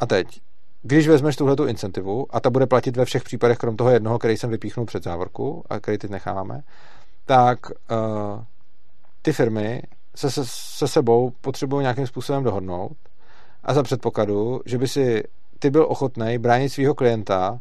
[0.00, 0.40] A teď,
[0.82, 4.18] když vezmeš tuhle tu incentivu a ta bude platit ve všech případech, krom toho jednoho,
[4.18, 6.62] který jsem vypíchnul před závorku a který teď necháváme,
[7.26, 8.42] tak uh,
[9.22, 9.82] ty firmy
[10.14, 12.96] se, se, se sebou potřebují nějakým způsobem dohodnout
[13.64, 15.22] a za předpokladu, že by si
[15.58, 17.60] ty byl ochotný bránit svého klienta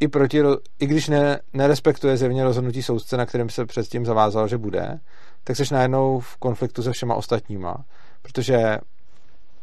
[0.00, 0.42] i, proti,
[0.78, 5.00] i když ne, nerespektuje zjevně rozhodnutí soudce, na kterém se předtím zavázal, že bude,
[5.44, 7.84] tak jsi najednou v konfliktu se všema ostatníma,
[8.22, 8.78] protože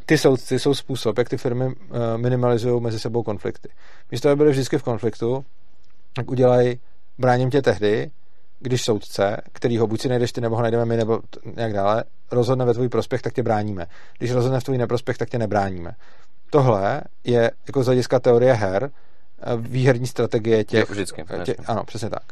[0.06, 3.70] ty soudci jsou způsob, jak ty firmy eh, minimalizují mezi sebou konflikty.
[4.12, 5.46] Místo, aby byly vždycky v konfliktu,
[6.14, 6.80] tak udělají
[7.18, 8.12] bráním tě tehdy,
[8.60, 11.20] když soudce, který ho buď si najdeš ty, nebo ho najdeme my, nebo
[11.56, 13.86] nějak dále, rozhodne ve tvůj prospěch, tak tě bráníme.
[14.18, 15.92] Když rozhodne v tvůj neprospěch, tak tě nebráníme.
[16.50, 18.92] Tohle je jako z hlediska teorie her
[19.58, 20.90] výherní strategie těch...
[20.90, 21.26] Vždycky.
[21.44, 22.24] Tě, ano, přesně tak.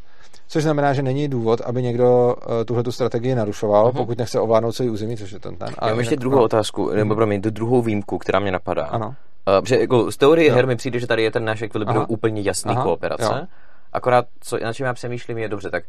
[0.47, 3.97] Což znamená, že není důvod, aby někdo uh, tuhle tu strategii narušoval, uh-huh.
[3.97, 5.67] pokud nechce ovládnout celý území, což je ten ten.
[5.81, 6.43] Já mám ještě druhou no.
[6.43, 7.15] otázku, nebo mhm.
[7.15, 8.85] promiň, druhou výjimku, která mě napadá.
[8.85, 9.07] Ano.
[9.07, 10.55] Uh, že jako z teorie jo.
[10.55, 12.83] her mi přijde, že tady je ten náš ekvilibrium úplně jasný Aha.
[12.83, 13.23] kooperace.
[13.23, 13.47] Jo.
[13.93, 15.83] Akorát, co, na čem já přemýšlím, je dobře, tak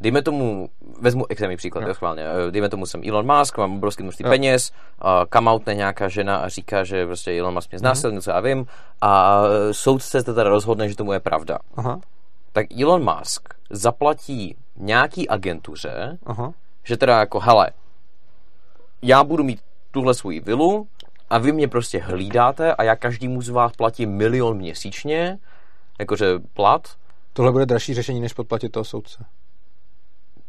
[0.00, 0.68] dejme tomu,
[1.00, 1.88] vezmu extrémní příklad, no.
[1.88, 4.30] jo, schválně, eh, dejme tomu jsem Elon Musk, mám obrovský množství no.
[4.30, 8.24] peněz, a come outne nějaká žena a říká, že prostě Elon Musk mě znásilnil, mm-hmm.
[8.24, 8.66] co já vím,
[9.00, 9.42] a
[9.72, 11.58] soudce se teda rozhodne, že tomu je pravda.
[11.76, 12.00] Aha.
[12.52, 16.52] Tak Elon Musk zaplatí nějaký agentuře, Aha.
[16.84, 17.70] že teda jako, hele,
[19.02, 19.60] já budu mít
[19.90, 20.88] tuhle svoji vilu
[21.30, 25.38] a vy mě prostě hlídáte a já každému z vás platím milion měsíčně,
[25.98, 26.88] jakože plat.
[27.32, 29.24] Tohle bude dražší řešení, než podplatit toho soudce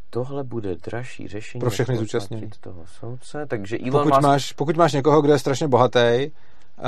[0.10, 1.60] tohle bude dražší řešení.
[1.60, 2.50] Pro všechny zúčastnění.
[2.60, 4.22] toho soudce, takže Elon pokud, Musk...
[4.22, 6.32] máš, pokud máš někoho, kdo je strašně bohatý,
[6.80, 6.84] Uh,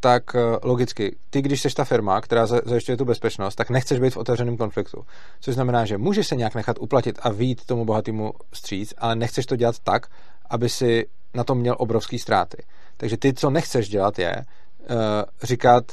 [0.00, 4.14] tak uh, logicky, ty, když jsi ta firma, která zajišťuje tu bezpečnost, tak nechceš být
[4.14, 5.04] v otevřeném konfliktu.
[5.40, 9.46] Což znamená, že můžeš se nějak nechat uplatit a výjít tomu bohatému stříc, ale nechceš
[9.46, 10.06] to dělat tak,
[10.50, 12.62] aby si na tom měl obrovský ztráty.
[12.96, 14.96] Takže ty, co nechceš dělat, je uh,
[15.42, 15.84] říkat,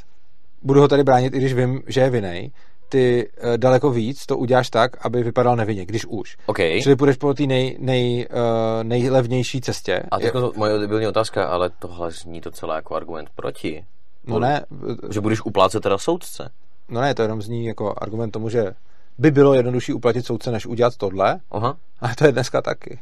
[0.61, 2.51] budu ho tady bránit, i když vím, že je vinej,
[2.89, 6.37] ty uh, daleko víc to uděláš tak, aby vypadal nevinně, když už.
[6.45, 6.81] Okay.
[6.81, 10.03] Čili půjdeš po té nej, nej, uh, nejlevnější cestě.
[10.11, 13.85] A teď moje debilní otázka, ale tohle zní to celé jako argument proti.
[14.27, 14.65] No ne.
[15.11, 16.51] Že budeš uplácet teda soudce.
[16.89, 18.73] No ne, to jenom zní jako argument tomu, že
[19.17, 21.39] by bylo jednodušší uplatit soudce, než udělat tohle.
[21.51, 21.77] Aha.
[22.01, 22.99] A to je dneska taky.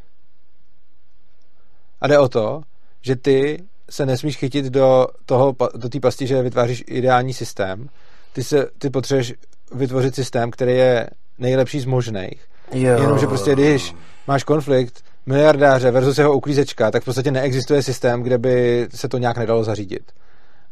[2.01, 2.61] A jde o to,
[3.01, 7.89] že ty se nesmíš chytit do toho, do té pasti, že vytváříš ideální systém.
[8.33, 9.33] Ty, se, ty potřebuješ
[9.71, 12.45] vytvořit systém, který je nejlepší z možných.
[12.71, 13.95] Jenomže prostě, když
[14.27, 19.17] máš konflikt miliardáře versus jeho uklízečka, tak v podstatě neexistuje systém, kde by se to
[19.17, 20.11] nějak nedalo zařídit.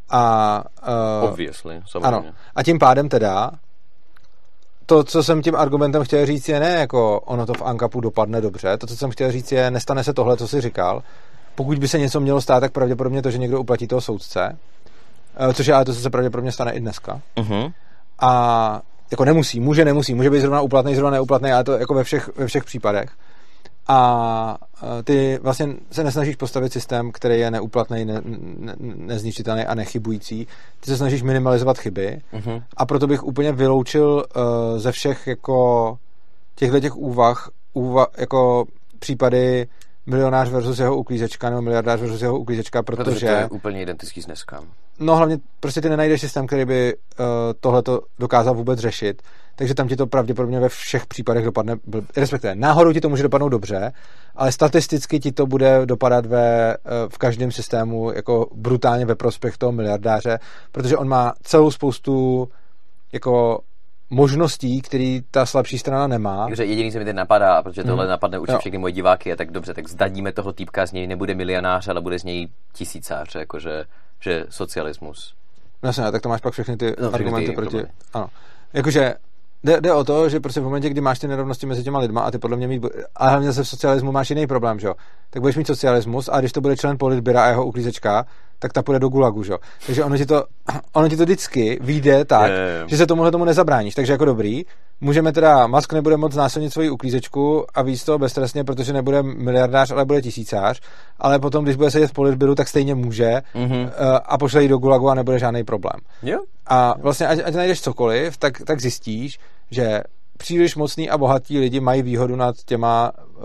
[0.10, 0.64] A,
[1.22, 2.08] uh, Obviously, samozřejmě.
[2.08, 2.26] Ano.
[2.56, 3.52] A tím pádem teda
[4.86, 8.42] to, co jsem tím argumentem chtěl říct, je ne jako ono to v Ankapu dopadne
[8.42, 8.78] dobře.
[8.78, 11.04] To, co jsem chtěl říct, je nestane se tohle, co jsi říkal.
[11.56, 14.58] Pokud by se něco mělo stát, tak pravděpodobně to, že někdo uplatí toho soudce,
[15.38, 17.22] eh, což je ale to, co se pravděpodobně stane i dneska.
[17.38, 17.74] Uh-huh.
[18.20, 22.04] A jako nemusí, může, nemusí, může být zrovna uplatný, zrovna neuplatný, ale to jako ve
[22.04, 23.10] všech, ve všech případech
[23.88, 24.58] a
[25.04, 28.22] ty vlastně se nesnažíš postavit systém, který je neúplatný, ne,
[28.60, 30.48] ne, nezničitelný a nechybující.
[30.80, 32.64] Ty se snažíš minimalizovat chyby uh-huh.
[32.78, 35.98] a proto bych úplně vyloučil uh, ze všech jako
[36.56, 38.66] těchto těch úvah, úvah jako
[39.00, 39.68] případy
[40.06, 43.04] milionář versus jeho uklízečka nebo miliardář versus jeho uklízečka, protože...
[43.04, 44.64] Protože to je úplně identický s dneska.
[45.00, 47.26] No hlavně prostě ty nenajdeš systém, který by uh,
[47.60, 49.22] tohleto dokázal vůbec řešit,
[49.56, 51.76] takže tam ti to pravděpodobně ve všech případech dopadne,
[52.18, 53.92] respektive náhodou ti to může dopadnout dobře,
[54.36, 59.58] ale statisticky ti to bude dopadat ve, uh, v každém systému jako brutálně ve prospěch
[59.58, 60.40] toho miliardáře,
[60.72, 62.48] protože on má celou spoustu
[63.14, 63.60] jako
[64.16, 66.46] možností, který ta slabší strana nemá.
[66.48, 68.10] Takže jediný, co mi teď napadá, protože tohle hmm.
[68.10, 71.36] napadne určitě všechny moje diváky, je tak dobře, tak zdaníme toho týpka, z něj nebude
[71.36, 73.84] milionář, ale bude z něj tisícář, jakože
[74.20, 75.34] že socialismus.
[75.84, 77.70] No jasně, tak to máš pak všechny ty no, argumenty ty proti...
[77.70, 77.94] Problémy.
[78.14, 78.28] Ano.
[78.74, 79.14] Jakože
[79.64, 82.22] Jde, jde o to, že prostě v momentě, kdy máš ty nerovnosti mezi těma lidma
[82.22, 82.86] a ty podle mě mít,
[83.16, 84.94] a hlavně zase v socialismu máš jiný problém, že jo?
[85.30, 88.26] Tak budeš mít socialismus a když to bude člen politbyra a jeho uklízečka,
[88.60, 89.58] tak ta půjde do gulagu, že jo?
[89.86, 90.46] Takže ono ti to,
[90.94, 92.84] ono ti to vždycky vyjde tak, je, je, je.
[92.88, 93.96] že se tomuhle tomu nezabráníš.
[93.96, 94.64] Takže jako dobrý,
[95.02, 99.92] můžeme teda, Musk nebude moc násilnit svoji uklízečku a víc toho beztrestně, protože nebude miliardář,
[99.92, 100.82] ale bude tisícář,
[101.20, 103.90] ale potom, když bude sedět v politbyru, tak stejně může mm-hmm.
[104.26, 106.00] a pošle jí do gulagu a nebude žádný problém.
[106.24, 106.40] Jo.
[106.68, 109.40] A vlastně, ať, ať najdeš cokoliv, tak, tak zjistíš,
[109.72, 110.02] že
[110.38, 113.44] příliš mocný a bohatí lidi mají výhodu nad těma uh,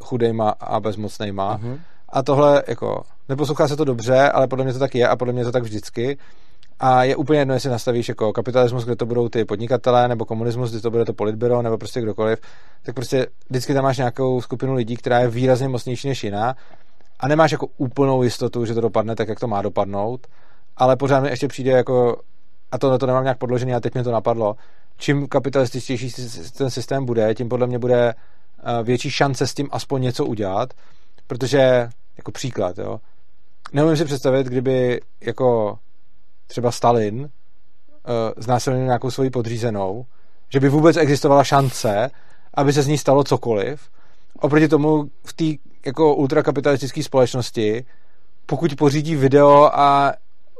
[0.00, 1.58] chudejma a bezmocnejma.
[1.58, 1.78] Uh-huh.
[2.08, 5.32] A tohle, jako, neposlouchá se to dobře, ale podle mě to tak je a podle
[5.32, 6.18] mě to tak vždycky.
[6.80, 10.70] A je úplně jedno, jestli nastavíš jako kapitalismus, kde to budou ty podnikatelé, nebo komunismus,
[10.70, 12.38] kde to bude to politbyro, nebo prostě kdokoliv,
[12.82, 16.54] tak prostě vždycky tam máš nějakou skupinu lidí, která je výrazně mocnější než jiná.
[17.20, 20.26] A nemáš jako úplnou jistotu, že to dopadne tak, jak to má dopadnout,
[20.76, 22.20] ale pořád mi ještě přijde jako,
[22.72, 24.56] a tohle to nemám nějak podložený, a teď mi to napadlo,
[24.96, 26.10] čím kapitalističtější
[26.58, 30.74] ten systém bude, tím podle mě bude eh, větší šance s tím aspoň něco udělat,
[31.26, 33.00] protože, jako příklad, jo,
[33.72, 35.78] neumím si představit, kdyby jako
[36.46, 37.28] třeba Stalin uh,
[38.36, 40.06] znásilnil nějakou svoji podřízenou,
[40.48, 42.10] že by vůbec existovala šance,
[42.54, 43.90] aby se z ní stalo cokoliv.
[44.40, 45.44] Oproti tomu v té
[45.86, 47.84] jako ultrakapitalistické společnosti,
[48.46, 50.12] pokud pořídí video a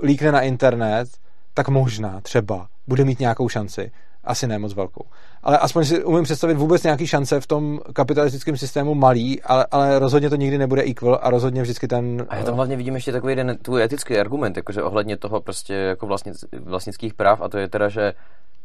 [0.02, 1.08] líkne na internet,
[1.54, 3.92] tak možná třeba bude mít nějakou šanci
[4.24, 5.04] asi ne moc velkou.
[5.46, 9.98] Ale aspoň si umím představit vůbec nějaký šance v tom kapitalistickém systému malý, ale, ale
[9.98, 12.26] rozhodně to nikdy nebude equal a rozhodně vždycky ten...
[12.28, 15.74] A já tam hlavně vidím ještě takový jeden tvůj etický argument, jakože ohledně toho prostě
[15.74, 18.12] jako vlastnic, vlastnických práv a to je teda, že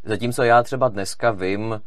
[0.03, 1.81] zatímco já třeba dneska vím,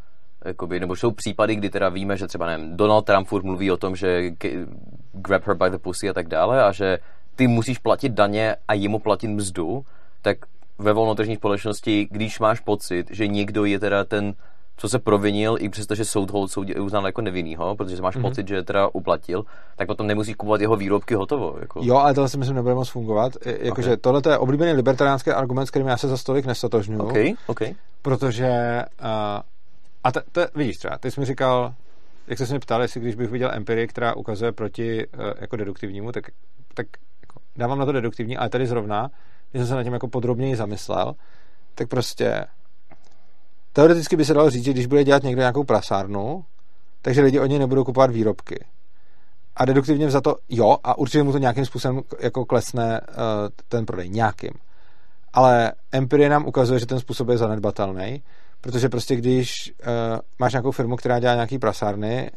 [0.44, 3.76] jakoby, nebo jsou případy, kdy teda víme, že třeba nevím, Donald Trump furt mluví o
[3.76, 4.31] tom, že
[5.12, 6.98] grab her by the pussy a tak dále a že
[7.36, 9.84] ty musíš platit daně a jemu platit mzdu,
[10.23, 10.36] tak
[10.78, 14.34] ve volnotržní společnosti, když máš pocit, že někdo je teda ten,
[14.76, 18.22] co se provinil, i přesto, že soud ho soudě uznal jako nevinnýho, protože máš mm-hmm.
[18.22, 19.44] pocit, že teda uplatil,
[19.76, 21.56] tak potom nemusíš kupovat jeho výrobky hotovo.
[21.60, 21.80] Jako.
[21.84, 23.32] Jo, ale to si myslím nebude moc fungovat.
[23.44, 23.96] Jakože okay.
[23.96, 27.02] tohle je oblíbený libertariánský argument, s kterým já se za stolik nestotožňuju.
[27.02, 27.74] Okay, okay.
[28.02, 29.40] Protože, uh,
[30.04, 31.74] a to, to, vidíš třeba, ty jsi mi říkal,
[32.26, 35.56] jak jsi se mě ptal, jestli když bych viděl empirii, která ukazuje proti uh, jako
[35.56, 36.24] deduktivnímu, tak,
[36.74, 36.86] tak
[37.22, 39.10] jako, dávám na to deduktivní, ale tady zrovna
[39.54, 41.14] když jsem se na tím jako podrobněji zamyslel,
[41.74, 42.44] tak prostě
[43.74, 46.44] teoreticky by se dalo říct, že když bude dělat někdo nějakou prasárnu,
[47.02, 48.64] takže lidi od něj nebudou kupovat výrobky.
[49.56, 53.16] A deduktivně za to jo, a určitě mu to nějakým způsobem jako klesne uh,
[53.68, 54.50] ten prodej, nějakým.
[55.32, 58.22] Ale empirie nám ukazuje, že ten způsob je zanedbatelný,
[58.60, 62.30] protože prostě když uh, máš nějakou firmu, která dělá nějaký prasárny,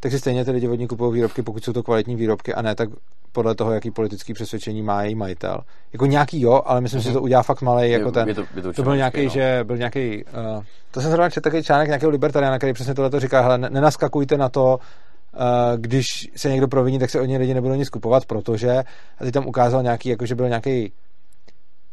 [0.00, 2.62] tak si stejně ty lidi od ní kupují výrobky, pokud jsou to kvalitní výrobky a
[2.62, 2.88] ne tak
[3.32, 5.60] podle toho, jaký politický přesvědčení má její majitel.
[5.92, 7.04] Jako nějaký jo, ale myslím, mm-hmm.
[7.04, 8.28] že to udělá fakt malý jako ten.
[8.28, 9.30] Je to, je to, to byl nějaký, no.
[9.30, 13.10] že byl nějaký, uh, to jsem zrovna četl takový článek nějakého libertariana, který přesně tohle
[13.10, 15.40] to říká, hele, nenaskakujte na to, uh,
[15.76, 18.72] když se někdo proviní, tak se od něj lidi nebudou nic kupovat, protože,
[19.18, 20.92] a ty tam ukázal nějaký, jako že byl nějaký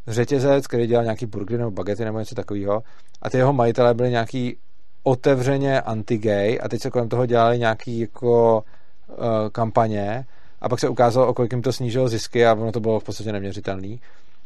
[0.07, 2.83] řetězec, který dělal nějaký burgery nebo bagety nebo něco takového
[3.21, 4.57] a ty jeho majitelé byli nějaký
[5.03, 8.63] otevřeně anti-gay a teď se kolem toho dělali nějaký jako
[9.07, 9.15] uh,
[9.51, 10.25] kampaně
[10.61, 13.03] a pak se ukázalo, o kolik jim to snížilo zisky a ono to bylo v
[13.03, 13.99] podstatě neměřitelný.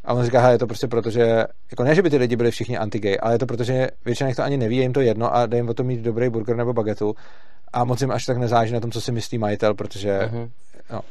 [0.05, 2.51] A on říká, je to prostě proto, že, jako ne, že by ty lidi byli
[2.51, 5.35] všichni anti-gay, ale je to proto, že většina to ani neví, je jim to jedno
[5.35, 7.15] a jde jim o to mít dobrý burger nebo bagetu
[7.73, 10.49] a moc jim až tak nezáží na tom, co si myslí majitel, protože, uh-huh.
[10.91, 11.01] no.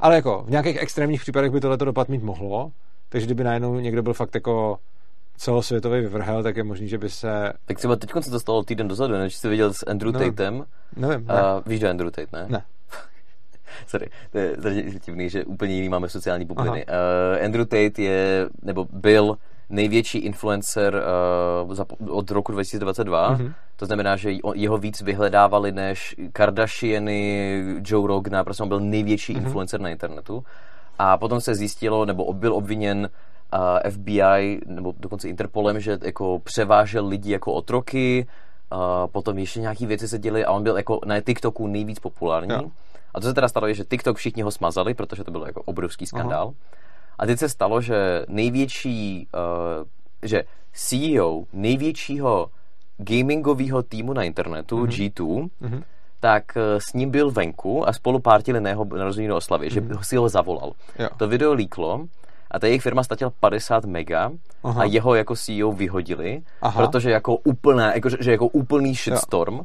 [0.00, 2.70] Ale jako v nějakých extrémních případech by tohle dopad mít mohlo,
[3.08, 4.78] takže kdyby najednou někdo byl fakt jako
[5.40, 7.52] celosvětový vyvrhel, tak je možný, že by se...
[7.64, 10.64] Tak třeba teď, co to stalo týden dozadu, než jsi viděl s Andrew no, Tatem.
[10.96, 11.34] Nevím, ne.
[11.34, 12.46] Uh, víš, kdo Andrew Tate, ne?
[12.48, 12.62] Ne.
[13.86, 14.56] Sorry, to je
[15.06, 16.86] divný, že úplně jiný máme sociální bubliny.
[16.86, 19.36] Uh, Andrew Tate je, nebo byl
[19.68, 21.02] největší influencer
[21.64, 23.36] uh, za, od roku 2022.
[23.36, 23.54] Mm-hmm.
[23.76, 29.42] To znamená, že jeho víc vyhledávali než Kardashiany, Joe Rogana, prostě on byl největší mm-hmm.
[29.42, 30.44] influencer na internetu.
[30.98, 33.08] A potom se zjistilo, nebo byl obviněn
[33.54, 38.26] uh, FBI, nebo dokonce Interpolem, že jako převážel lidi jako otroky,
[38.72, 42.54] uh, potom ještě nějaký věci se děly a on byl jako na TikToku nejvíc populární.
[42.54, 42.70] Jo.
[43.14, 45.62] A to se teda stalo, je, že TikTok všichni ho smazali, protože to byl jako
[45.62, 46.42] obrovský skandál.
[46.42, 46.54] Aha.
[47.18, 49.86] A teď se stalo, že největší, uh,
[50.22, 52.50] že CEO největšího
[52.98, 55.10] gamingového týmu na internetu, mm-hmm.
[55.10, 55.82] G2, mm-hmm.
[56.20, 59.98] tak uh, s ním byl venku a spolu pártili na jeho narozeniny oslavě, mm-hmm.
[59.98, 60.72] že si ho zavolal.
[60.98, 61.08] Jo.
[61.16, 62.06] To video líklo
[62.50, 64.30] a ta jejich firma ztratila 50 mega
[64.64, 64.82] Aha.
[64.82, 66.86] a jeho jako CEO vyhodili, Aha.
[66.86, 69.54] protože jako úplné, jako, že jako úplný shitstorm.
[69.54, 69.64] Jo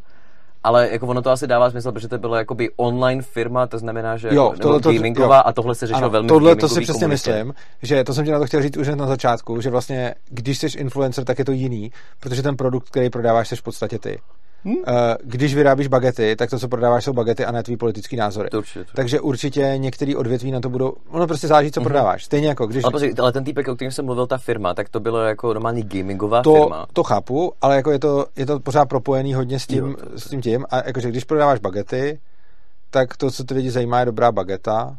[0.65, 4.17] ale jako ono to asi dává smysl, protože to bylo jakoby online firma, to znamená,
[4.17, 5.43] že jo, tohle, to, gamingová jo.
[5.45, 7.31] a tohle se řešilo ano, velmi Tohle to si přesně komunitě.
[7.31, 10.57] myslím, že to jsem ti na to chtěl říct už na začátku, že vlastně, když
[10.57, 14.19] jsi influencer, tak je to jiný, protože ten produkt, který prodáváš, jsi v podstatě ty.
[14.65, 14.75] Hmm?
[15.23, 18.49] Když vyrábíš bagety, tak to, co prodáváš, jsou bagety a ne tvý politický názory.
[18.49, 18.91] To určitě, to.
[18.95, 20.93] Takže určitě některý odvětví na to budou.
[21.09, 22.25] Ono prostě záleží, co hmm prodáváš.
[22.25, 22.83] Stejně jako když.
[22.83, 25.53] Ale, pozri, ale ten týpek, o kterém jsem mluvil, ta firma, tak to bylo jako
[25.53, 26.85] normální gamingová to, firma.
[26.93, 30.29] To chápu, ale jako je to, je to pořád propojený hodně s tím, jo, s
[30.29, 30.65] tím tím.
[30.69, 32.19] A jakože když prodáváš bagety,
[32.89, 34.97] tak to, co ty lidi zajímá, je dobrá bageta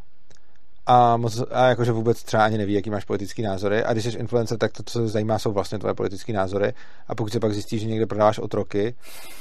[0.86, 3.84] a, moc, a jakože vůbec třeba ani neví, jaký máš politický názory.
[3.84, 6.72] A když jsi influencer, tak to, co se zajímá, jsou vlastně tvoje politické názory.
[7.08, 8.94] A pokud se pak zjistíš, že někde prodáváš otroky,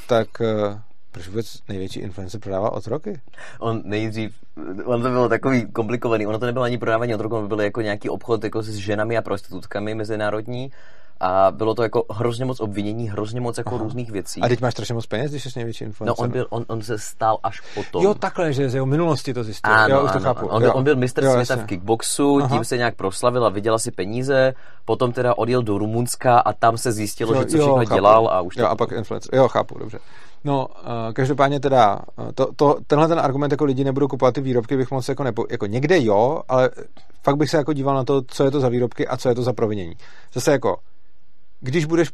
[0.08, 3.22] tak eh, proč vůbec největší influencer prodává otroky?
[3.60, 4.36] On nejdřív,
[4.86, 8.10] on to bylo takový komplikovaný, ono to nebylo ani prodávání otroků, to bylo jako nějaký
[8.10, 10.72] obchod jako s ženami a prostitutkami mezinárodní
[11.20, 13.84] a bylo to jako hrozně moc obvinění, hrozně moc jako Aha.
[13.84, 14.42] různých věcí.
[14.42, 16.18] A teď máš strašně moc peněz, když jsi největší influencer?
[16.20, 18.04] No on, byl, on, on se stál až potom.
[18.04, 19.74] Jo, takhle, že z jeho minulosti to zjistil.
[19.74, 20.48] Ano, jo, už to ano, chápu.
[20.48, 21.64] On, byl, on byl mistr jo, světa jasně.
[21.64, 22.56] v kickboxu, Aha.
[22.56, 24.54] tím se nějak proslavil a vydělal si peníze,
[24.86, 28.28] potom teda odjel do Rumunska a tam se zjistilo, jo, že co všechno jo, dělal
[28.28, 29.36] a už Jo, a pak influencer.
[29.36, 30.00] Jo, chápu, dobře.
[30.44, 34.42] No, uh, každopádně teda, uh, to, to, tenhle ten argument jako lidi nebudou kupovat ty
[34.42, 36.70] výrobky, bych moc jako, nepo, jako někde jo, ale
[37.24, 39.36] fakt bych se jako díval na to, co je to za výrobky a co je
[39.36, 39.94] to za provinění.
[40.34, 40.78] Zase jako,
[41.66, 42.12] když budeš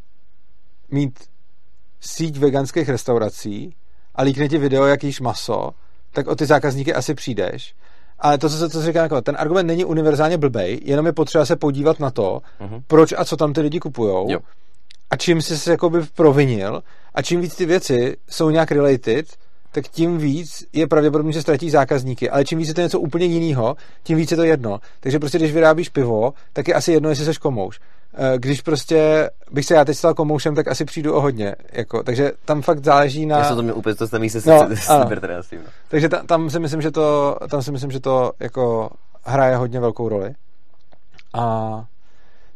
[0.91, 1.19] mít
[1.99, 3.75] síť veganských restaurací
[4.15, 5.71] a líkne ti video, jak jíš maso,
[6.11, 7.75] tak o ty zákazníky asi přijdeš.
[8.19, 11.45] Ale to, co se to říká, jako, ten argument není univerzálně blbej, jenom je potřeba
[11.45, 12.83] se podívat na to, uh-huh.
[12.87, 14.27] proč a co tam ty lidi kupujou.
[15.09, 19.25] A čím jsi se jakoby provinil a čím víc ty věci jsou nějak related,
[19.71, 22.29] tak tím víc je pravděpodobně, že ztratí zákazníky.
[22.29, 24.79] Ale čím víc je to něco úplně jiného, tím víc je to jedno.
[24.99, 27.79] Takže prostě, když vyrábíš pivo, tak je asi jedno, jestli jsi komouš.
[28.13, 31.55] Eh, když prostě bych se já teď stal komoušem, tak asi přijdu o hodně.
[31.71, 33.37] Jako, takže tam fakt záleží na...
[33.37, 35.09] Já jsem to měl úplně to samý se no, no.
[35.87, 38.89] Takže tam, tam, si myslím, že to, tam si myslím, že to jako
[39.23, 40.33] hraje hodně velkou roli.
[41.33, 41.85] A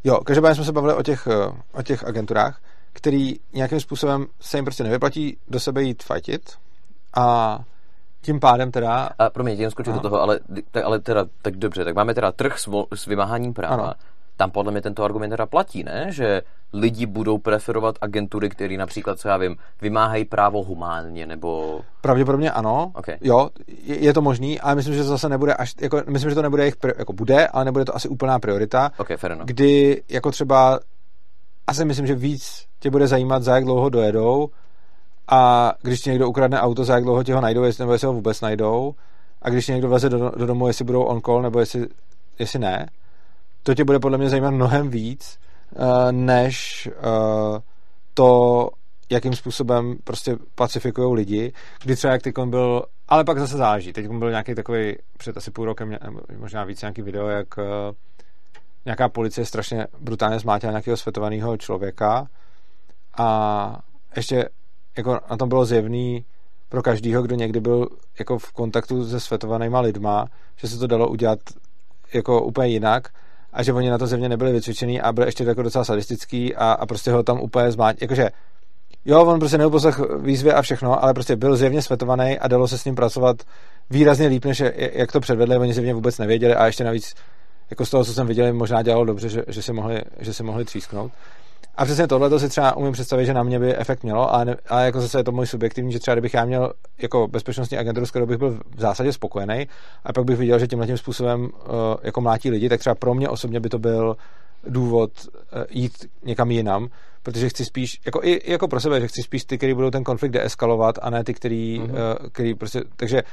[0.03, 2.61] jo, každopádně jsme se bavili o těch, eh, o těch agenturách,
[2.93, 6.41] který nějakým způsobem se jim prostě nevyplatí do sebe jít fightit,
[7.15, 7.59] a
[8.21, 9.09] tím pádem teda...
[9.19, 10.39] A promiň, jenom skočím do toho, ale,
[10.71, 13.83] tak, ale teda, tak dobře, tak máme teda trh s, s vymáháním práva.
[13.83, 13.93] Ano.
[14.37, 16.07] Tam podle mě tento argument teda platí, ne?
[16.09, 16.41] Že
[16.73, 21.81] lidi budou preferovat agentury, které například, co já vím, vymáhají právo humánně, nebo...
[22.01, 22.91] Pravděpodobně ano.
[22.95, 23.17] Okay.
[23.21, 26.35] Jo, je, je to možný, ale myslím, že to zase nebude až, jako, myslím, že
[26.35, 28.91] to nebude jejich, jako bude, ale nebude to asi úplná priorita.
[28.97, 29.47] Okay, fair enough.
[29.47, 30.79] Kdy jako třeba,
[31.67, 34.49] asi myslím, že víc tě bude zajímat, za jak dlouho dojedou,
[35.27, 38.07] a když ti někdo ukradne auto, za jak dlouho ti ho najdou, jestli, nebo jestli
[38.07, 38.95] ho vůbec najdou,
[39.41, 41.87] a když ti někdo vleze do, do domu, jestli budou on call, nebo jestli,
[42.39, 42.89] jestli ne,
[43.63, 45.39] to tě bude podle mě zajímat mnohem víc,
[45.75, 47.57] uh, než uh,
[48.13, 48.69] to,
[49.09, 54.07] jakým způsobem prostě pacifikují lidi, kdy třeba jak teď byl, ale pak zase záleží, teď
[54.07, 55.97] byl nějaký takový před asi půl rokem,
[56.37, 57.63] možná víc nějaký video, jak uh,
[58.85, 62.27] nějaká policie strašně brutálně zmátila nějakého světovaného člověka.
[63.17, 63.79] A
[64.15, 64.49] ještě
[64.97, 66.25] jako na tom bylo zjevný
[66.69, 67.87] pro každýho, kdo někdy byl
[68.19, 70.25] jako v kontaktu se světovanýma lidma,
[70.55, 71.39] že se to dalo udělat
[72.13, 73.07] jako úplně jinak
[73.53, 76.71] a že oni na to zjevně nebyli vycvičený a byli ještě jako docela sadistický a,
[76.71, 78.01] a prostě ho tam úplně zmát.
[78.01, 78.29] Jakože
[79.05, 82.77] jo, on prostě neuposlech výzvy a všechno, ale prostě byl zjevně svetovaný a dalo se
[82.77, 83.37] s ním pracovat
[83.89, 87.13] výrazně líp, než jak to předvedli, oni zjevně vůbec nevěděli a ještě navíc
[87.69, 90.43] jako z toho, co jsem viděl, možná dělalo dobře, že, že, si, mohli, že si
[90.43, 91.11] mohli třísknout.
[91.75, 94.45] A přesně tohle to si třeba umím představit, že na mě by efekt mělo, ale,
[94.45, 97.77] ne, ale jako zase je to můj subjektivní, že třeba kdybych já měl jako bezpečnostní
[97.77, 99.67] agenturu, s kterou bych byl v zásadě spokojený,
[100.03, 101.49] a pak bych viděl, že tímhle tím způsobem uh,
[102.03, 104.17] jako mlátí lidi, tak třeba pro mě osobně by to byl
[104.67, 106.87] důvod uh, jít někam jinam,
[107.23, 110.03] protože chci spíš, jako i jako pro sebe, že chci spíš ty, který budou ten
[110.03, 111.91] konflikt deeskalovat a ne ty, který, mm-hmm.
[111.91, 113.23] uh, který prostě, takže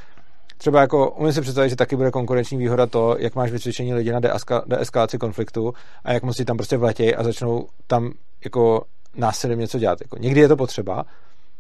[0.63, 4.13] třeba jako umím si představit, že taky bude konkurenční výhoda to, jak máš vycvičení lidi
[4.13, 5.75] na deeska, deeskalaci konfliktu
[6.05, 8.13] a jak musí tam prostě vletěj a začnou tam
[8.45, 8.85] jako
[9.17, 9.99] násilím něco dělat.
[10.01, 11.05] Jako někdy je to potřeba,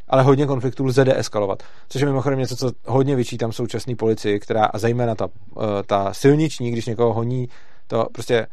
[0.08, 1.62] ale hodně konfliktů lze deeskalovat.
[1.88, 5.28] Což je mimochodem něco, co hodně vyčítám současné policii, která, a zejména ta,
[5.60, 7.48] eh, ta silniční, když někoho honí,
[7.86, 8.46] to prostě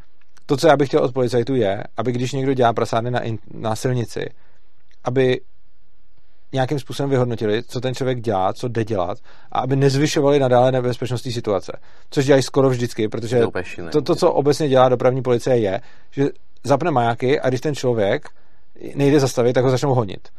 [0.45, 3.37] to, co já bych chtěl od policajtů je, aby když někdo dělá prasárny na, in,
[3.53, 4.29] na silnici,
[5.03, 5.41] aby
[6.53, 9.17] nějakým způsobem vyhodnotili, co ten člověk dělá, co jde dělat
[9.51, 11.71] a aby nezvyšovali nadále nebezpečnostní situace.
[12.09, 13.43] Což dělají skoro vždycky, protože
[13.91, 16.25] to, to, co obecně dělá dopravní policie, je, že
[16.63, 18.29] zapne majáky a když ten člověk
[18.95, 20.29] nejde zastavit, tak ho začnou honit.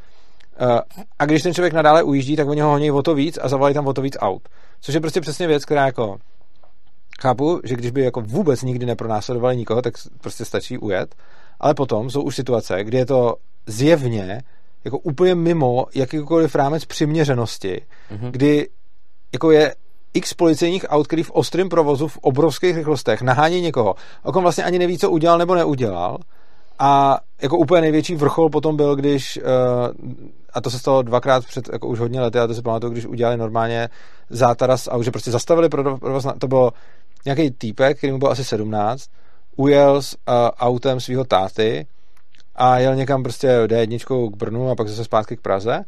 [0.60, 0.80] Eh,
[1.18, 3.74] a když ten člověk nadále ujíždí, tak oni ho honí o to víc a zavolají
[3.74, 4.48] tam o to víc aut.
[4.80, 6.18] Což je prostě přesně věc, která jako
[7.20, 11.14] chápu, že když by jako vůbec nikdy nepronásledovali nikoho, tak prostě stačí ujet.
[11.60, 13.34] Ale potom jsou už situace, kdy je to
[13.66, 14.42] zjevně
[14.84, 17.80] jako úplně mimo jakýkoliv rámec přiměřenosti,
[18.12, 18.30] mm-hmm.
[18.30, 18.68] kdy
[19.32, 19.74] jako je
[20.14, 24.64] x policejních aut, který v ostrém provozu v obrovských rychlostech nahání někoho, o kom vlastně
[24.64, 26.18] ani neví, co udělal nebo neudělal.
[26.78, 29.44] A jako úplně největší vrchol potom byl, když, uh,
[30.52, 33.06] a to se stalo dvakrát před jako už hodně lety, a to si pamatuju, když
[33.06, 33.88] udělali normálně
[34.30, 36.72] zátaras a už prostě zastavili provoz, to bylo
[37.24, 39.04] nějaký týpek, který mu byl asi 17,
[39.56, 41.86] ujel s uh, autem svého táty,
[42.60, 45.84] a jel někam prostě D1 k Brnu a pak zase zpátky k Praze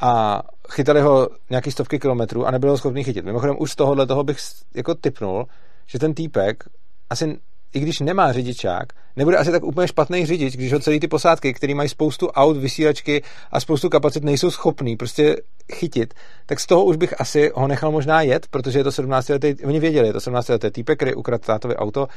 [0.00, 3.24] a chytali ho nějaký stovky kilometrů a nebyl ho schopný chytit.
[3.24, 4.38] Mimochodem už z tohohle toho bych
[4.74, 5.46] jako typnul,
[5.86, 6.64] že ten týpek
[7.10, 7.38] asi
[7.74, 11.54] i když nemá řidičák, nebude asi tak úplně špatný řidič, když ho celý ty posádky,
[11.54, 15.36] které mají spoustu aut, vysílačky a spoustu kapacit, nejsou schopný prostě
[15.72, 16.14] chytit,
[16.46, 19.54] tak z toho už bych asi ho nechal možná jet, protože je to 17 letý,
[19.64, 22.08] oni věděli, je to 17 letý týpek, který ukradl tátovi auto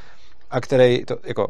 [0.49, 1.47] a který to, jako,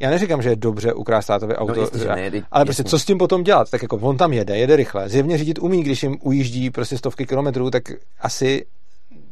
[0.00, 2.98] já neříkám, že je dobře ukrást státové auto, no, jistě, ne, jde, ale prostě co
[2.98, 3.70] s tím potom dělat?
[3.70, 7.26] Tak jako on tam jede, jede rychle, zjevně řídit umí, když jim ujíždí prostě stovky
[7.26, 7.82] kilometrů, tak
[8.20, 8.66] asi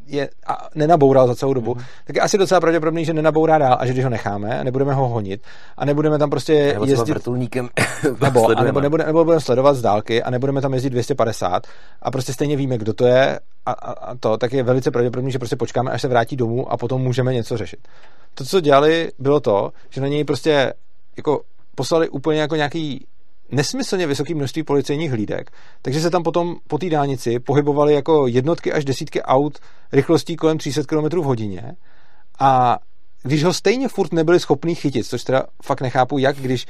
[0.07, 1.83] je, a nenaboural za celou dobu, mm.
[2.05, 5.09] tak je asi docela pravděpodobný, že nenabourá dál a že když ho necháme, nebudeme ho
[5.09, 5.43] honit
[5.77, 7.13] a nebudeme tam prostě nebo jezdit...
[7.13, 7.69] vrtulníkem
[8.21, 11.67] nebo, a nebo, nebude, nebo budeme sledovat z dálky a nebudeme tam jezdit 250
[12.03, 15.33] a prostě stejně víme, kdo to je a, a, a to, tak je velice pravděpodobný,
[15.33, 17.89] že prostě počkáme, až se vrátí domů a potom můžeme něco řešit.
[18.35, 20.73] To, co dělali, bylo to, že na něj prostě
[21.17, 21.41] jako
[21.75, 23.07] poslali úplně jako nějaký
[23.53, 25.51] nesmyslně vysoké množství policejních hlídek,
[25.83, 29.59] takže se tam potom po té dálnici pohybovaly jako jednotky až desítky aut
[29.93, 31.73] rychlostí kolem 300 km v hodině
[32.39, 32.79] a
[33.23, 36.67] když ho stejně furt nebyli schopní chytit, což teda fakt nechápu, jak když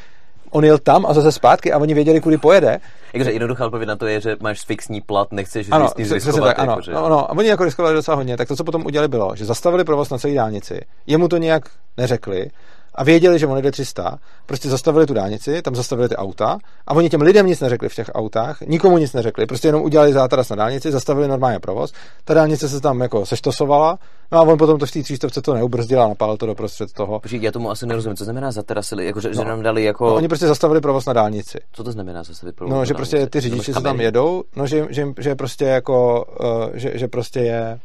[0.51, 2.81] on jel tam a zase zpátky a oni věděli, kudy pojede.
[3.13, 6.57] Jakože jednoduchá odpověď na to je, že máš fixní plat, nechceš ano, s tím riskovat.
[6.57, 9.09] Tak, ano, no, no, a oni jako riskovali docela hodně, tak to, co potom udělali,
[9.09, 11.63] bylo, že zastavili provoz na celé dálnici, jemu to nějak
[11.97, 12.51] neřekli
[12.95, 16.95] a věděli, že on jde 300, prostě zastavili tu dálnici, tam zastavili ty auta a
[16.95, 20.49] oni těm lidem nic neřekli v těch autách, nikomu nic neřekli, prostě jenom udělali zátaras
[20.49, 21.93] na dálnici, zastavili normálně provoz,
[22.25, 23.99] ta dálnice se tam jako seštosovala,
[24.33, 27.21] no a on potom to v té třístovce to neubrzdil a napálil to doprostřed toho.
[27.21, 29.35] Počkej, já tomu asi nerozumím, co znamená zatarasili, jako že, no.
[29.35, 30.07] že nám dali jako...
[30.07, 31.59] No, oni prostě zastavili provoz na dálnici.
[31.73, 32.75] Co to znamená zastavili provoz?
[32.75, 36.71] No, že prostě ty řidiči se tam jedou, no, že, že, že prostě jako, uh,
[36.75, 37.81] že, že prostě je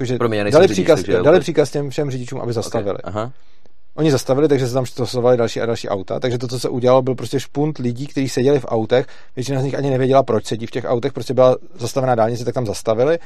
[0.00, 2.98] Jakože Promiň, dali, řidič, příkaz, takže, dali příkaz těm všem řidičům, aby zastavili.
[2.98, 3.12] Okay.
[3.12, 3.32] Aha.
[3.94, 7.02] Oni zastavili, takže se tam stosovali další a další auta, takže to, co se udělalo,
[7.02, 9.06] byl prostě špunt lidí, kteří seděli v autech,
[9.36, 12.54] většina z nich ani nevěděla, proč sedí v těch autech, prostě byla zastavená dálnice, tak
[12.54, 13.18] tam zastavili,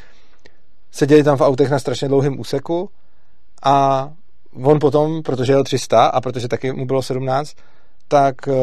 [0.90, 2.90] seděli tam v autech na strašně dlouhém úseku
[3.62, 4.08] a
[4.62, 7.56] on potom, protože jel 300 a protože taky mu bylo 17,
[8.08, 8.54] tak uh,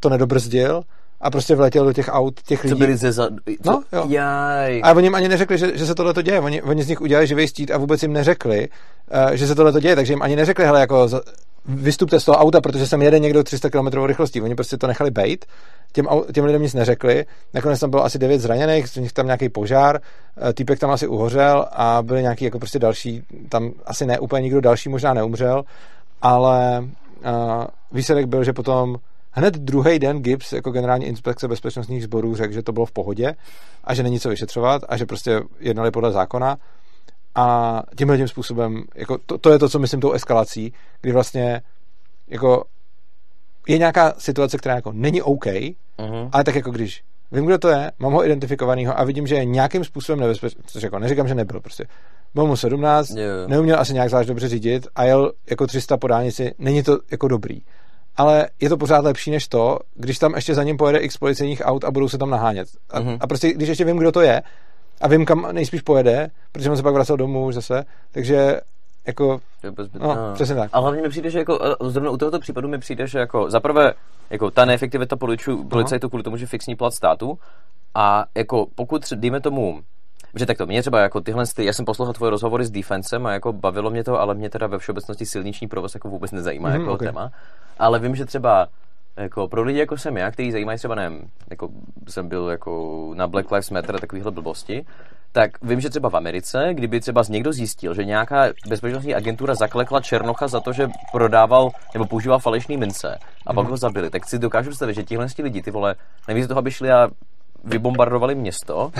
[0.00, 0.82] to nedobrzdil
[1.20, 2.74] a prostě vletěl do těch aut těch lidí.
[2.74, 3.28] Co byli ze za...
[3.64, 3.70] Co?
[3.70, 4.04] No, jo.
[4.08, 4.80] Jaj.
[4.84, 6.40] A oni jim ani neřekli, že, že se tohle to děje.
[6.40, 8.68] Oni, oni z nich udělali živý stít a vůbec jim neřekli,
[9.28, 11.08] uh, že se tohle to děje, takže jim ani neřekli, hele, jako
[11.64, 14.42] vystupte z toho auta, protože sem jede někdo 300 km rychlostí.
[14.42, 15.46] Oni prostě to nechali bejt,
[15.92, 17.26] těm, těm lidem nic neřekli.
[17.54, 20.00] Nakonec tam bylo asi 9 zraněných, z nich tam nějaký požár,
[20.48, 24.42] eh, týpek tam asi uhořel a byli nějaký jako prostě další, tam asi ne úplně
[24.42, 25.62] nikdo další možná neumřel,
[26.22, 26.84] ale
[27.24, 28.96] uh, výsledek byl, že potom
[29.32, 33.34] Hned druhý den Gibbs jako generální inspekce bezpečnostních sborů řekl, že to bylo v pohodě
[33.84, 36.56] a že není co vyšetřovat a že prostě jednali podle zákona
[37.34, 41.62] a tímhle tím způsobem, jako to, to, je to, co myslím tou eskalací, kdy vlastně
[42.28, 42.64] jako
[43.68, 46.28] je nějaká situace, která jako není OK, uh-huh.
[46.32, 47.02] ale tak jako když
[47.32, 50.82] vím, kdo to je, mám ho identifikovanýho a vidím, že je nějakým způsobem nebezpečný, což
[50.82, 51.84] jako neříkám, že nebyl prostě.
[52.34, 53.48] Byl mu 17, yeah.
[53.48, 57.28] neuměl asi nějak zvlášť dobře řídit a jel jako 300 po dálnici, není to jako
[57.28, 57.60] dobrý.
[58.20, 61.62] Ale je to pořád lepší než to, když tam ještě za ním pojede x policejních
[61.64, 62.68] aut a budou se tam nahánět.
[62.90, 63.18] A, uh-huh.
[63.20, 64.42] a prostě, když ještě vím, kdo to je
[65.00, 68.60] a vím, kam nejspíš pojede, protože on se pak vracel domů už zase, takže
[69.06, 69.40] jako,
[70.00, 70.70] no, no, přesně tak.
[70.72, 73.92] A hlavně mi přijde, že jako, zrovna u tohoto případu mi přijde, že jako zaprvé
[74.30, 75.16] jako ta neefektivita
[75.68, 77.38] policajtů kvůli tomu, že fixní plat státu
[77.94, 79.80] a jako pokud, dejme tomu,
[80.34, 83.32] že takto, mě třeba jako tyhle, ty, já jsem poslouchal tvoje rozhovory s defensem a
[83.32, 86.74] jako bavilo mě to, ale mě teda ve všeobecnosti silniční provoz jako vůbec nezajímá mm,
[86.74, 87.08] jako okay.
[87.08, 87.30] téma.
[87.78, 88.68] Ale vím, že třeba
[89.16, 91.68] jako pro lidi jako jsem já, který zajímají třeba, nevím, jako
[92.08, 94.86] jsem byl jako na Black Lives Matter a takovýhle blbosti,
[95.32, 100.00] tak vím, že třeba v Americe, kdyby třeba někdo zjistil, že nějaká bezpečnostní agentura zaklekla
[100.00, 103.70] Černocha za to, že prodával nebo používal falešné mince a pak mm.
[103.70, 105.94] ho zabili, tak si dokážu představit, že tihle lidi, ty vole,
[106.28, 107.08] nevíc toho, aby šli a
[107.64, 108.90] vybombardovali město,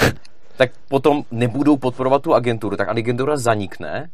[0.61, 4.11] tak potom nebudou podporovat tu agenturu, tak agentura zanikne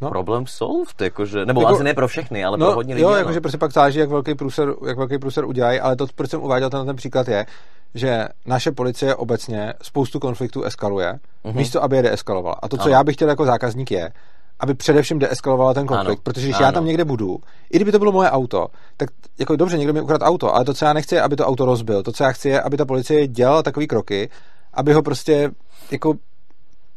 [0.00, 0.10] No.
[0.10, 3.02] Problém solved, jakože, nebo jako, asi ne pro všechny, ale no, pro hodně lidí.
[3.02, 6.30] Jo, jakože prostě pak záleží, jak velký průser, jak velký průser udělají, ale to, proč
[6.30, 7.46] jsem uváděl ten, ten příklad je,
[7.94, 11.54] že naše policie obecně spoustu konfliktů eskaluje, uh-huh.
[11.54, 12.56] místo aby je deeskalovala.
[12.62, 12.92] A to, co ano.
[12.92, 14.12] já bych chtěl jako zákazník je,
[14.60, 16.22] aby především deeskalovala ten konflikt, ano.
[16.22, 16.66] protože když ano.
[16.66, 17.38] já tam někde budu,
[17.72, 20.74] i kdyby to bylo moje auto, tak jako dobře, někdo mi ukradl auto, ale to,
[20.74, 22.02] co já nechci, je, aby to auto rozbil.
[22.02, 24.30] To, co já chci, je, aby ta policie dělala takové kroky,
[24.74, 25.50] aby ho prostě
[25.90, 26.14] jako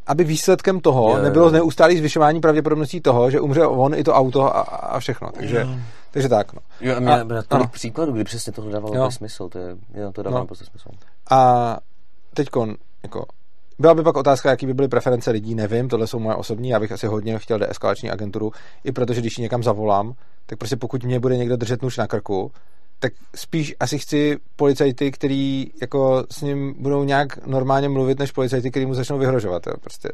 [0.08, 4.56] aby výsledkem toho je, nebylo neustálý zvyšování pravděpodobností toho, že umře on i to auto
[4.56, 5.32] a, a všechno.
[5.32, 5.68] Takže, jo.
[6.12, 6.54] takže tak.
[6.54, 6.62] No.
[6.82, 9.50] Jo, a mě a, tolik příkladů, kdy přesně to dávalo smysl.
[9.50, 10.46] To, je, jo, to dává no.
[10.46, 10.90] prostě smysl.
[11.30, 11.78] A
[12.34, 12.48] teď
[13.04, 13.26] jako,
[13.80, 16.80] byla by pak otázka, jaký by byly preference lidí, nevím, tohle jsou moje osobní, já
[16.80, 18.52] bych asi hodně chtěl deeskalační agenturu,
[18.84, 20.14] i protože když ji někam zavolám,
[20.46, 22.52] tak prostě pokud mě bude někdo držet nůž na krku,
[23.00, 28.72] tak spíš asi chci policajty, který jako s ním budou nějak normálně mluvit, než policajty,
[28.72, 29.68] který mu začnou vyhrožovat.
[29.68, 30.10] Jo, prostě.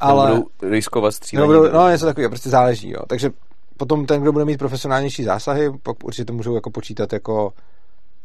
[0.00, 0.30] Ale...
[0.30, 1.46] budou riskovat střílení.
[1.46, 2.90] Budou, no, něco takového, prostě záleží.
[2.90, 3.00] Jo.
[3.06, 3.30] Takže
[3.76, 7.52] potom ten, kdo bude mít profesionálnější zásahy, pak určitě můžou jako počítat jako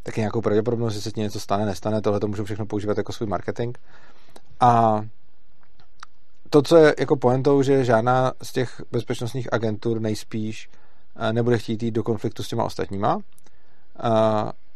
[0.03, 3.13] taky nějakou pravděpodobnost, že se ti něco stane, nestane, tohle to můžou všechno používat jako
[3.13, 3.77] svůj marketing.
[4.59, 5.01] A
[6.49, 10.69] to, co je jako pointou, že žádná z těch bezpečnostních agentur nejspíš
[11.15, 13.19] eh, nebude chtít jít do konfliktu s těma ostatníma,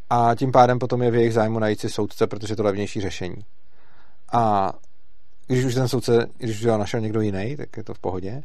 [0.09, 3.01] a tím pádem potom je v jejich zájmu najít si soudce, protože je to levnější
[3.01, 3.45] řešení.
[4.31, 4.73] A
[5.47, 8.41] když už ten soudce, když už ho našel někdo jiný, tak je to v pohodě.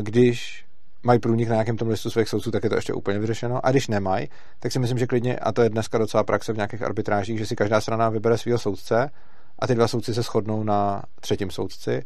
[0.00, 0.64] Když
[1.02, 3.66] mají průnik na nějakém tom listu svých soudců, tak je to ještě úplně vyřešeno.
[3.66, 4.28] A když nemají,
[4.60, 7.46] tak si myslím, že klidně, a to je dneska docela praxe v nějakých arbitrážích, že
[7.46, 9.10] si každá strana vybere svého soudce
[9.58, 12.02] a ty dva soudci se shodnou na třetím soudci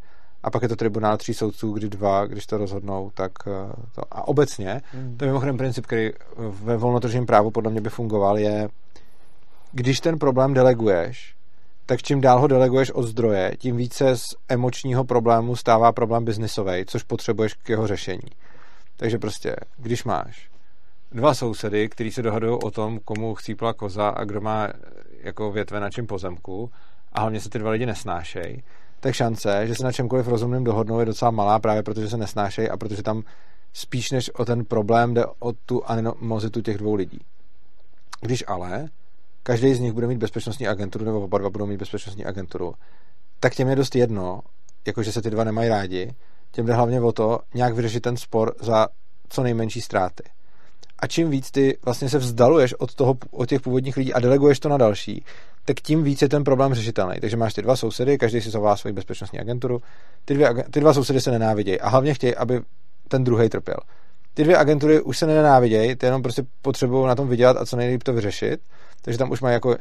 [0.47, 4.03] a pak je to tribunál tří soudců, kdy dva, když to rozhodnou, tak eh, to.
[4.11, 5.17] A obecně, mm.
[5.17, 8.69] to je mimochodem princip, který ve volnotržním právu podle mě by fungoval, je,
[9.73, 11.35] když ten problém deleguješ,
[11.87, 16.85] tak čím dál ho deleguješ od zdroje, tím více z emočního problému stává problém biznisový,
[16.87, 18.31] což potřebuješ k jeho řešení.
[18.97, 20.51] Takže prostě, když máš
[21.13, 24.69] dva sousedy, kteří se dohadují o tom, komu chcípla koza a kdo má
[25.23, 26.71] jako větve na čím pozemku
[27.13, 28.63] a hlavně se ty dva lidi nesnášejí,
[29.01, 32.69] tak šance, že se na čemkoliv rozumným dohodnou, je docela malá právě protože se nesnášejí
[32.69, 33.23] a protože tam
[33.73, 37.19] spíš než o ten problém jde o tu animozitu těch dvou lidí.
[38.21, 38.89] Když ale
[39.43, 42.75] každý z nich bude mít bezpečnostní agenturu, nebo oba dva budou mít bezpečnostní agenturu,
[43.41, 44.41] tak těm je dost jedno,
[44.87, 46.15] jakože se ty dva nemají rádi,
[46.51, 48.89] těm jde hlavně o to nějak vyřešit ten spor za
[49.29, 50.23] co nejmenší ztráty.
[50.99, 54.61] A čím víc ty vlastně se vzdaluješ od, toho, od těch původních lidí a deleguješ
[54.61, 55.25] to na další,
[55.65, 57.21] tak tím víc je ten problém řešitelný.
[57.21, 59.83] Takže máš ty dva sousedy, každý si zavolá svoji bezpečnostní agenturu,
[60.25, 62.61] ty, dvě, ty dva sousedy se nenávidějí a hlavně chtějí, aby
[63.09, 63.77] ten druhý trpěl.
[64.35, 67.77] Ty dvě agentury už se nenávidějí, ty jenom prostě potřebují na tom vydělat a co
[67.77, 68.61] nejlíp to vyřešit,
[69.03, 69.77] takže tam už mají jako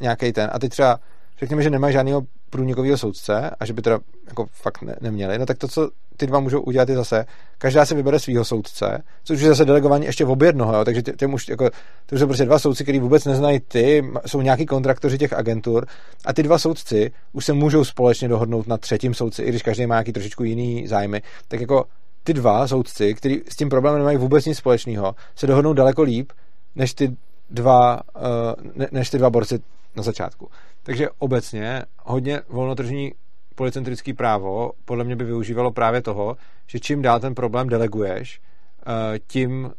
[0.00, 0.50] nějaký ten.
[0.52, 1.00] A ty třeba
[1.40, 5.46] řekněme, že nemají žádného průnikového soudce a že by teda jako fakt ne, neměli, no
[5.46, 7.24] tak to, co ty dva můžou udělat, je zase,
[7.58, 11.34] každá si vybere svého soudce, což je zase delegování ještě v jednoho, jo, takže těm
[11.34, 11.70] už jako,
[12.06, 15.86] to jsou prostě dva soudci, kteří vůbec neznají ty, jsou nějaký kontraktoři těch agentur
[16.24, 19.86] a ty dva soudci už se můžou společně dohodnout na třetím soudci, i když každý
[19.86, 21.84] má nějaký trošičku jiný zájmy, tak jako
[22.24, 26.32] ty dva soudci, kteří s tím problémem nemají vůbec nic společného, se dohodnou daleko líp,
[26.74, 27.16] než ty
[27.50, 29.58] dva, uh, ne, než ty dva borci
[29.96, 30.50] na začátku.
[30.82, 33.12] Takže obecně hodně volnotržní
[33.54, 36.36] policentrický právo podle mě by využívalo právě toho,
[36.66, 38.40] že čím dál ten problém deleguješ,
[38.86, 39.72] eh, tím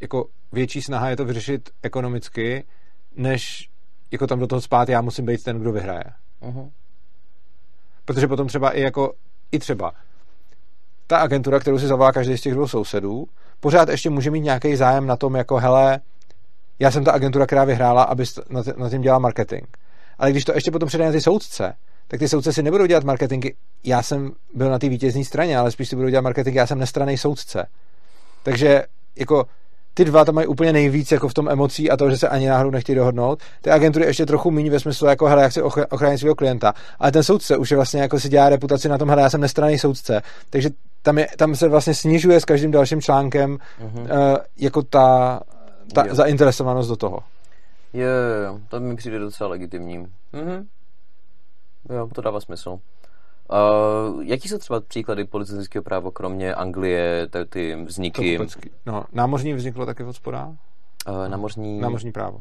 [0.00, 2.64] jako větší snaha je to vyřešit ekonomicky,
[3.16, 3.68] než
[4.10, 6.04] jako tam do toho spát já musím být ten, kdo vyhraje.
[6.42, 6.70] Uh-huh.
[8.04, 9.12] Protože potom třeba i jako,
[9.52, 9.92] i třeba
[11.06, 13.26] ta agentura, kterou si zavolá každý z těch dvou sousedů,
[13.60, 16.00] pořád ještě může mít nějaký zájem na tom, jako hele,
[16.82, 18.24] já jsem ta agentura, která vyhrála, aby
[18.76, 19.64] na tím dělala marketing.
[20.18, 21.74] Ale když to ještě potom předá na ty soudce,
[22.08, 23.54] tak ty soudce si nebudou dělat marketingy.
[23.84, 26.78] Já jsem byl na té vítězné straně, ale spíš si budou dělat marketing, já jsem
[26.78, 27.66] nestraný soudce.
[28.42, 28.84] Takže
[29.16, 29.46] jako
[29.94, 32.48] ty dva tam mají úplně nejvíc jako v tom emocí a to, že se ani
[32.48, 33.38] náhodou nechtějí dohodnout.
[33.60, 36.74] Ty agentury ještě trochu méně ve smyslu, jako hele, jak chci ochránit svého klienta.
[36.98, 39.40] Ale ten soudce už je vlastně jako si dělá reputaci na tom, hele, já jsem
[39.40, 40.22] nestraný soudce.
[40.50, 40.70] Takže
[41.02, 44.00] tam, je, tam se vlastně snižuje s každým dalším článkem uh-huh.
[44.02, 45.40] uh, jako ta,
[45.92, 47.22] ta zainteresovanost do toho.
[47.92, 50.12] Jo, jo, jo, to mi přijde docela legitimním.
[50.32, 50.68] Mhm.
[51.90, 52.70] Jo, to dává smysl.
[52.70, 58.38] Uh, jaký jsou třeba příklady politického práva, kromě Anglie, ty, ty vzniky?
[58.86, 60.46] No, námořní vzniklo taky od spoda.
[61.08, 61.80] Uh, námořní...
[61.80, 62.40] Námořní právo.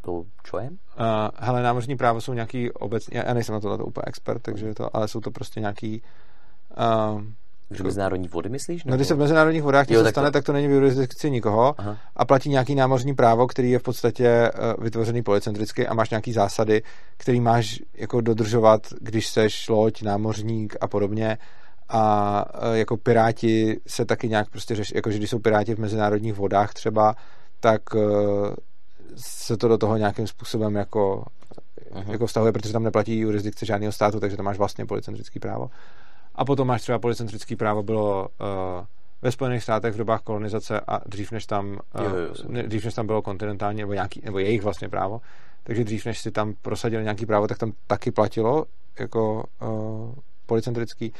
[0.00, 0.70] To čo je?
[0.70, 0.76] Uh,
[1.38, 4.96] hele, námořní právo jsou nějaký obecně, já, já nejsem na tohle úplně expert, takže to,
[4.96, 6.02] ale jsou to prostě nějaký
[6.78, 7.22] uh,
[7.70, 8.84] že mezinárodní vody myslíš?
[8.84, 8.90] Nebo?
[8.90, 10.32] No, když se v mezinárodních vodách něco stane, to...
[10.32, 11.96] tak to není v jurisdikci nikoho Aha.
[12.16, 16.32] a platí nějaký námořní právo, který je v podstatě uh, vytvořený policentricky a máš nějaký
[16.32, 16.82] zásady,
[17.16, 21.38] který máš jako dodržovat, když seš loď, námořník a podobně
[21.88, 25.78] a uh, jako piráti se taky nějak prostě řeší, jako že když jsou piráti v
[25.78, 27.14] mezinárodních vodách třeba,
[27.60, 28.00] tak uh,
[29.16, 31.24] se to do toho nějakým způsobem jako,
[31.94, 32.12] uh-huh.
[32.12, 35.70] jako vztahuje, protože tam neplatí jurisdikce žádného státu, takže tam máš vlastně policentrický právo.
[36.40, 38.84] A potom máš třeba policentrický právo bylo uh,
[39.22, 42.94] ve Spojených státech v dobách kolonizace a dřív než tam, uh, jo, jo, dřív než
[42.94, 45.20] tam bylo kontinentální nebo, nějaký, nebo jejich vlastně právo,
[45.62, 48.64] takže dřív než si tam prosadili nějaký právo, tak tam taky platilo
[48.98, 50.14] jako uh,
[50.46, 51.12] policentrický.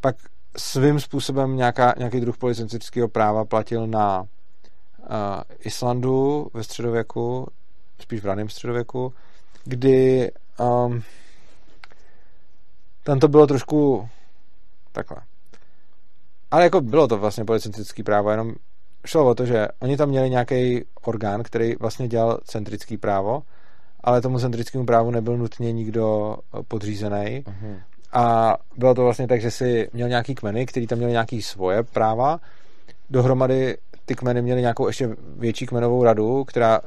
[0.00, 0.16] Pak
[0.56, 4.26] svým způsobem nějaká, nějaký druh policentrického práva platil na uh,
[5.60, 7.46] Islandu ve středověku,
[7.98, 9.12] spíš v raném středověku,
[9.64, 11.02] kdy um,
[13.02, 14.08] tam to bylo trošku
[14.96, 15.16] Takhle.
[16.50, 18.54] Ale jako bylo to vlastně policentrický právo, jenom
[19.06, 23.42] šlo o to, že oni tam měli nějaký orgán, který vlastně dělal centrický právo,
[24.00, 26.36] ale tomu centrickému právu nebyl nutně nikdo
[26.68, 27.44] podřízený.
[27.44, 27.80] Uh-huh.
[28.12, 31.82] A bylo to vlastně tak, že si měl nějaký kmeny, který tam měli nějaký svoje
[31.82, 32.40] práva.
[33.10, 36.80] Dohromady ty kmeny měly nějakou ještě větší kmenovou radu, která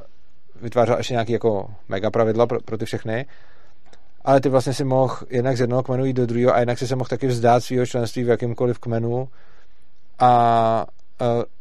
[0.62, 3.26] vytvářela ještě nějaký jako mega pravidla pro, pro ty všechny
[4.24, 6.86] ale ty vlastně si mohl jednak z jednoho kmenu jít do druhého a jednak si
[6.86, 9.28] se mohl taky vzdát svého členství v jakýmkoliv kmenu
[10.18, 10.86] a, a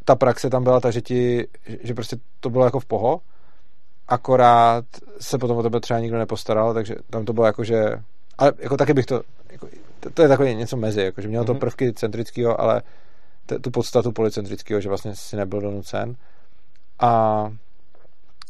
[0.06, 1.48] ta praxe tam byla ta, že ti,
[1.84, 3.22] že prostě to bylo jako v poho,
[4.08, 4.86] akorát
[5.20, 8.04] se potom o tebe třeba nikdo nepostaral, takže tam to bylo jako, že
[8.40, 9.22] ale jako taky bych to,
[9.52, 9.68] jako,
[10.00, 11.60] to, to je takové něco mezi, jako, že mělo to mhm.
[11.60, 12.82] prvky centrického, ale
[13.46, 16.16] t, tu podstatu policentrického, že vlastně si nebyl donucen.
[17.00, 17.52] A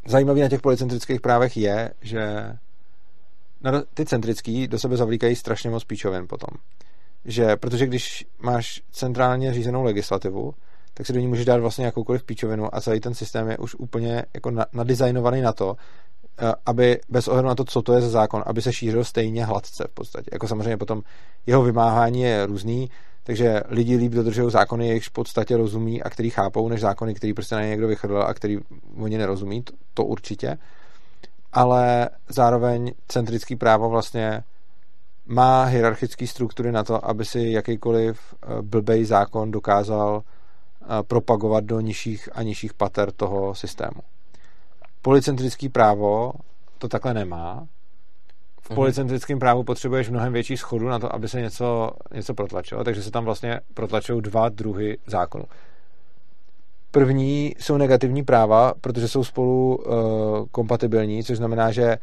[0.07, 2.53] zajímavý na těch policentrických právech je, že
[3.61, 6.49] na ty centrický do sebe zavlíkají strašně moc píčovin potom.
[7.25, 10.53] Že, protože když máš centrálně řízenou legislativu,
[10.93, 13.75] tak si do ní můžeš dát vlastně jakoukoliv píčovinu a celý ten systém je už
[13.75, 15.75] úplně jako nadizajnovaný na to,
[16.41, 19.45] eh, aby bez ohledu na to, co to je za zákon, aby se šířil stejně
[19.45, 20.29] hladce v podstatě.
[20.33, 21.01] Jako samozřejmě potom
[21.45, 22.89] jeho vymáhání je různý,
[23.23, 27.33] takže lidi líp dodržují zákony, jejichž v podstatě rozumí a který chápou, než zákony, který
[27.33, 28.57] prostě na ně někdo vychrl a který
[28.97, 30.57] oni nerozumí, to, to určitě
[31.59, 34.43] ale zároveň centrický právo vlastně
[35.25, 41.79] má hierarchické struktury na to, aby si jakýkoliv eh, blbej zákon dokázal eh, propagovat do
[41.79, 44.01] nižších a nižších pater toho systému.
[45.01, 46.33] Policentrický právo
[46.77, 47.67] to takhle nemá.
[48.61, 48.75] V mhm.
[48.75, 53.11] policentrickém právu potřebuješ mnohem větší schodu na to, aby se něco, něco protlačilo, takže se
[53.11, 55.45] tam vlastně protlačují dva druhy zákonů.
[56.91, 59.93] První jsou negativní práva, protože jsou spolu uh,
[60.51, 61.97] kompatibilní, což znamená, že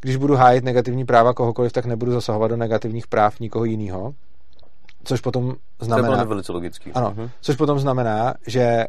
[0.00, 4.14] když budu hájit negativní práva kohokoliv, tak nebudu zasahovat do negativních práv nikoho jiného.
[5.04, 6.14] Což potom znamená...
[6.14, 6.92] To je velice logický.
[6.92, 7.30] Ano, uh-huh.
[7.40, 8.86] což potom znamená, že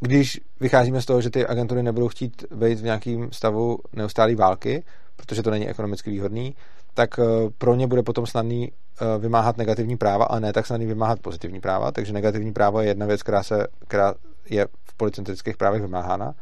[0.00, 4.84] když vycházíme z toho, že ty agentury nebudou chtít být v nějakém stavu neustálé války,
[5.16, 6.54] protože to není ekonomicky výhodný,
[6.94, 7.22] tak eh,
[7.58, 11.60] pro ně bude potom snadný eh, vymáhat negativní práva, ale ne tak snadný vymáhat pozitivní
[11.60, 11.92] práva.
[11.92, 14.14] Takže negativní právo je jedna věc, která, se, která
[14.50, 16.34] je v policentrických právech vymáhána.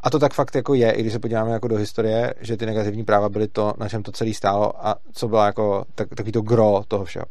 [0.00, 2.66] A to tak fakt jako je, i když se podíváme jako do historie, že ty
[2.66, 6.32] negativní práva byly to, na čem to celé stálo a co bylo jako tak, takový
[6.32, 7.26] to gro toho všeho.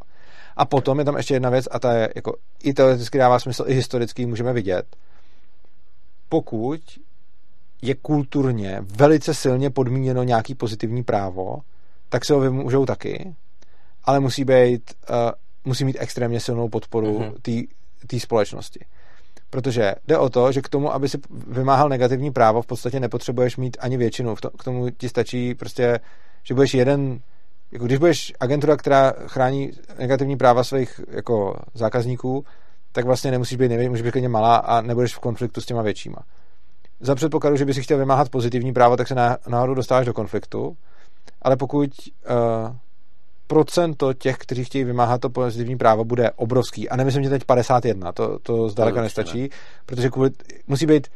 [0.57, 3.63] A potom je tam ještě jedna věc a ta je jako i teoreticky dává smysl,
[3.67, 4.85] i historicky můžeme vidět.
[6.29, 6.81] Pokud
[7.81, 11.59] je kulturně velice silně podmíněno nějaký pozitivní právo,
[12.09, 13.35] tak se ho vymůžou taky,
[14.03, 15.15] ale musí být, uh,
[15.65, 17.67] musí mít extrémně silnou podporu mm-hmm.
[18.07, 18.85] té společnosti.
[19.49, 23.57] Protože jde o to, že k tomu, aby si vymáhal negativní právo, v podstatě nepotřebuješ
[23.57, 24.35] mít ani většinu.
[24.35, 25.99] K tomu ti stačí prostě,
[26.43, 27.19] že budeš jeden,
[27.71, 32.45] jako když budeš agentura, která chrání negativní práva svých jako zákazníků,
[32.91, 35.81] tak vlastně nemusíš být největší, můžeš být klidně malá a nebudeš v konfliktu s těma
[35.81, 36.17] většíma.
[36.99, 39.15] Za předpokladu, že by si chtěl vymáhat pozitivní právo, tak se
[39.47, 40.77] náhodou dostáváš do konfliktu,
[41.41, 41.89] ale pokud
[42.30, 42.75] uh,
[43.48, 46.89] procento těch, kteří chtějí vymáhat to pozitivní právo, bude obrovský.
[46.89, 49.48] A nemyslím, že teď 51, to, to zdaleka to nestačí, ne.
[49.85, 50.30] protože kvůli,
[50.67, 51.07] musí být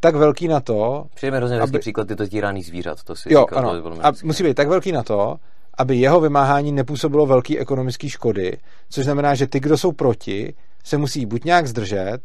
[0.00, 1.06] tak velký na to...
[1.14, 1.78] Přijeme hrozně aby...
[1.78, 3.02] příklad tyto týraný zvířat.
[3.02, 3.82] To si jo, říkal, ano.
[3.82, 5.36] To a musí být tak velký na to,
[5.78, 10.98] aby jeho vymáhání nepůsobilo velký ekonomický škody, což znamená, že ty, kdo jsou proti, se
[10.98, 12.18] musí buď nějak zdržet,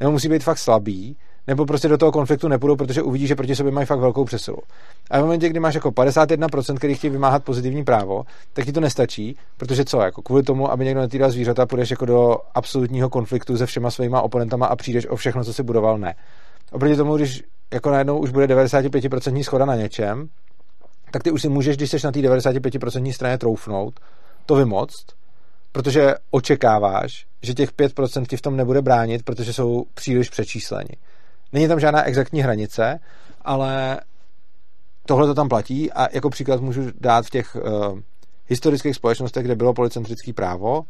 [0.00, 1.16] nebo musí být fakt slabý,
[1.46, 4.58] nebo prostě do toho konfliktu nepůjdou, protože uvidí, že proti sobě mají fakt velkou přesilu.
[5.10, 8.80] A v momentě, kdy máš jako 51%, který chtějí vymáhat pozitivní právo, tak ti to
[8.80, 13.56] nestačí, protože co, jako kvůli tomu, aby někdo netýral zvířata, půjdeš jako do absolutního konfliktu
[13.56, 16.14] se všema svýma oponentama a přijdeš o všechno, co si budoval, ne.
[16.72, 17.42] Oproti tomu, když
[17.74, 20.28] jako najednou už bude 95% schoda na něčem,
[21.10, 24.00] tak ty už si můžeš, když jsi na té 95% straně troufnout,
[24.46, 25.06] to vymoct,
[25.72, 30.96] protože očekáváš, že těch 5% ti v tom nebude bránit, protože jsou příliš přečísleni.
[31.54, 33.00] Není tam žádná exaktní hranice,
[33.42, 34.00] ale
[35.06, 37.98] tohle to tam platí a jako příklad můžu dát v těch uh,
[38.46, 40.84] historických společnostech, kde bylo policentrické právo, uh,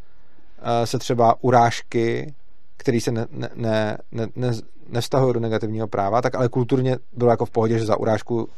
[0.84, 2.34] se třeba urážky,
[2.76, 4.52] které se ne, ne, ne, ne, ne,
[4.89, 8.49] nevztahují do negativního práva, tak ale kulturně bylo jako v pohodě, že za urážku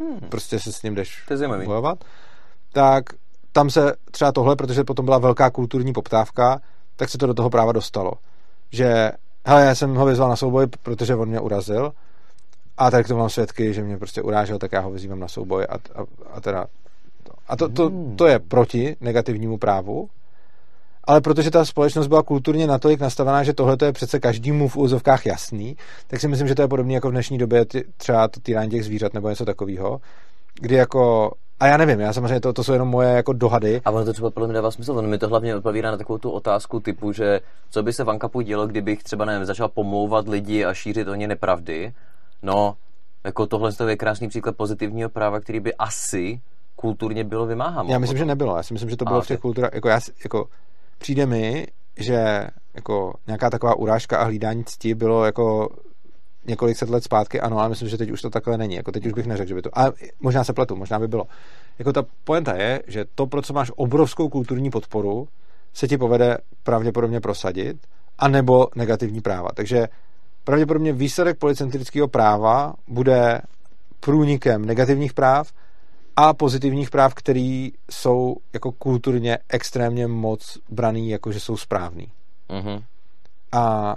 [0.00, 0.20] hmm.
[0.28, 1.24] prostě se s ním jdeš
[1.64, 2.04] bojovat.
[2.72, 3.04] Tak
[3.52, 6.60] tam se třeba tohle, protože potom byla velká kulturní poptávka,
[6.96, 8.12] tak se to do toho práva dostalo.
[8.70, 9.12] Že
[9.48, 11.92] hele, já jsem ho vyzval na souboj, protože on mě urazil.
[12.78, 15.28] A tady k tomu mám svědky, že mě prostě urážel, tak já ho vyzývám na
[15.28, 16.04] souboj a, a,
[16.34, 16.66] a teda
[17.48, 20.08] a to, to, to je proti negativnímu právu,
[21.04, 25.26] ale protože ta společnost byla kulturně natolik nastavená, že tohle je přece každému v úzovkách
[25.26, 28.70] jasný, tak si myslím, že to je podobné jako v dnešní době třeba to týrání
[28.70, 30.00] těch zvířat nebo něco takového,
[30.54, 33.80] kdy jako a já nevím, já samozřejmě to, to jsou jenom moje jako dohady.
[33.84, 36.18] A ono to třeba podle mě dává smysl, ono mi to hlavně odpovídá na takovou
[36.18, 40.28] tu otázku typu, že co by se v Ankapu dělo, kdybych třeba nevím, začal pomlouvat
[40.28, 41.92] lidi a šířit o ně nepravdy.
[42.42, 42.76] No,
[43.24, 46.40] jako tohle je krásný příklad pozitivního práva, který by asi
[46.76, 47.88] kulturně bylo vymáháno.
[47.92, 48.56] Já myslím, že nebylo.
[48.56, 49.74] Já si myslím, že to bylo a, v těch kulturách.
[49.74, 50.48] Jako já, jako,
[50.98, 55.68] přijde mi, že jako nějaká taková urážka a hlídání cti bylo jako
[56.48, 58.74] několik set let zpátky, ano, ale myslím, že teď už to takhle není.
[58.74, 59.78] Jako teď už bych neřekl, že by to.
[59.78, 61.24] A možná se pletu, možná by bylo.
[61.78, 65.28] Jako ta poenta je, že to, pro co máš obrovskou kulturní podporu,
[65.74, 67.76] se ti povede pravděpodobně prosadit,
[68.18, 69.48] anebo negativní práva.
[69.54, 69.88] Takže
[70.44, 73.40] pravděpodobně výsledek policentrického práva bude
[74.00, 75.52] průnikem negativních práv
[76.16, 82.08] a pozitivních práv, které jsou jako kulturně extrémně moc braný, jako že jsou správný.
[82.50, 82.82] Mm-hmm.
[83.52, 83.94] A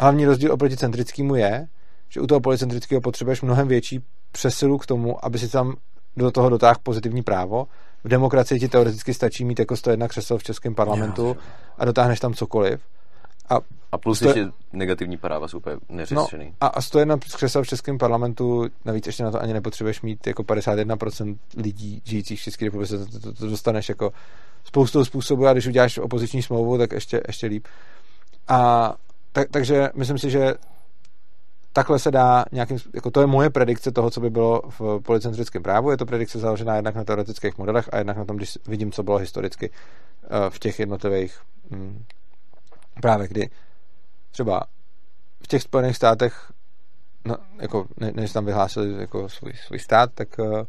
[0.00, 1.66] hlavní rozdíl oproti centrickému je,
[2.08, 4.00] že u toho policentrického potřebuješ mnohem větší
[4.32, 5.74] přesilu k tomu, aby si tam
[6.16, 7.66] do toho dotáhl pozitivní právo.
[8.04, 11.36] V demokracii ti teoreticky stačí mít jako 101 křesel v českém parlamentu
[11.78, 12.80] a dotáhneš tam cokoliv.
[13.48, 13.58] A,
[13.92, 14.28] a plus sto...
[14.28, 16.44] ještě negativní práva jsou úplně neřešený.
[16.44, 20.26] No, a, a 101 křesel v českém parlamentu, navíc ještě na to ani nepotřebuješ mít
[20.26, 24.12] jako 51% lidí žijících v České republice, to, to, to, to dostaneš jako
[24.64, 27.66] spoustou způsobů a když uděláš opoziční smlouvu, tak ještě, ještě líp.
[28.48, 28.94] A
[29.34, 30.54] tak, takže myslím si, že
[31.72, 35.62] takhle se dá nějakým, jako to je moje predikce toho, co by bylo v policentrickém
[35.62, 35.90] právu.
[35.90, 39.02] Je to predikce založená jednak na teoretických modelech a jednak na tom, když vidím, co
[39.02, 41.38] bylo historicky eh, v těch jednotlivých
[41.70, 42.04] hm,
[43.02, 43.50] právech, kdy
[44.30, 44.62] třeba
[45.42, 46.52] v těch Spojených státech
[47.24, 50.62] no, jako, ne, než tam vyhlásili jako svůj, svůj stát, tak uh,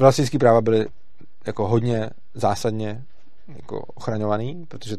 [0.00, 0.86] vlastnický práva byly
[1.46, 3.04] jako hodně zásadně
[3.48, 4.96] jako ochraňovaný, protože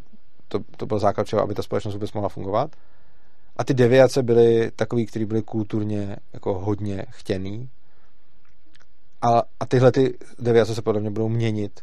[0.51, 2.75] to, to byl základ čeho, aby ta společnost vůbec mohla fungovat.
[3.57, 7.69] A ty deviace byly takový, které byly kulturně jako hodně chtěný.
[9.21, 11.79] A, a tyhle ty deviace se podle mě budou měnit.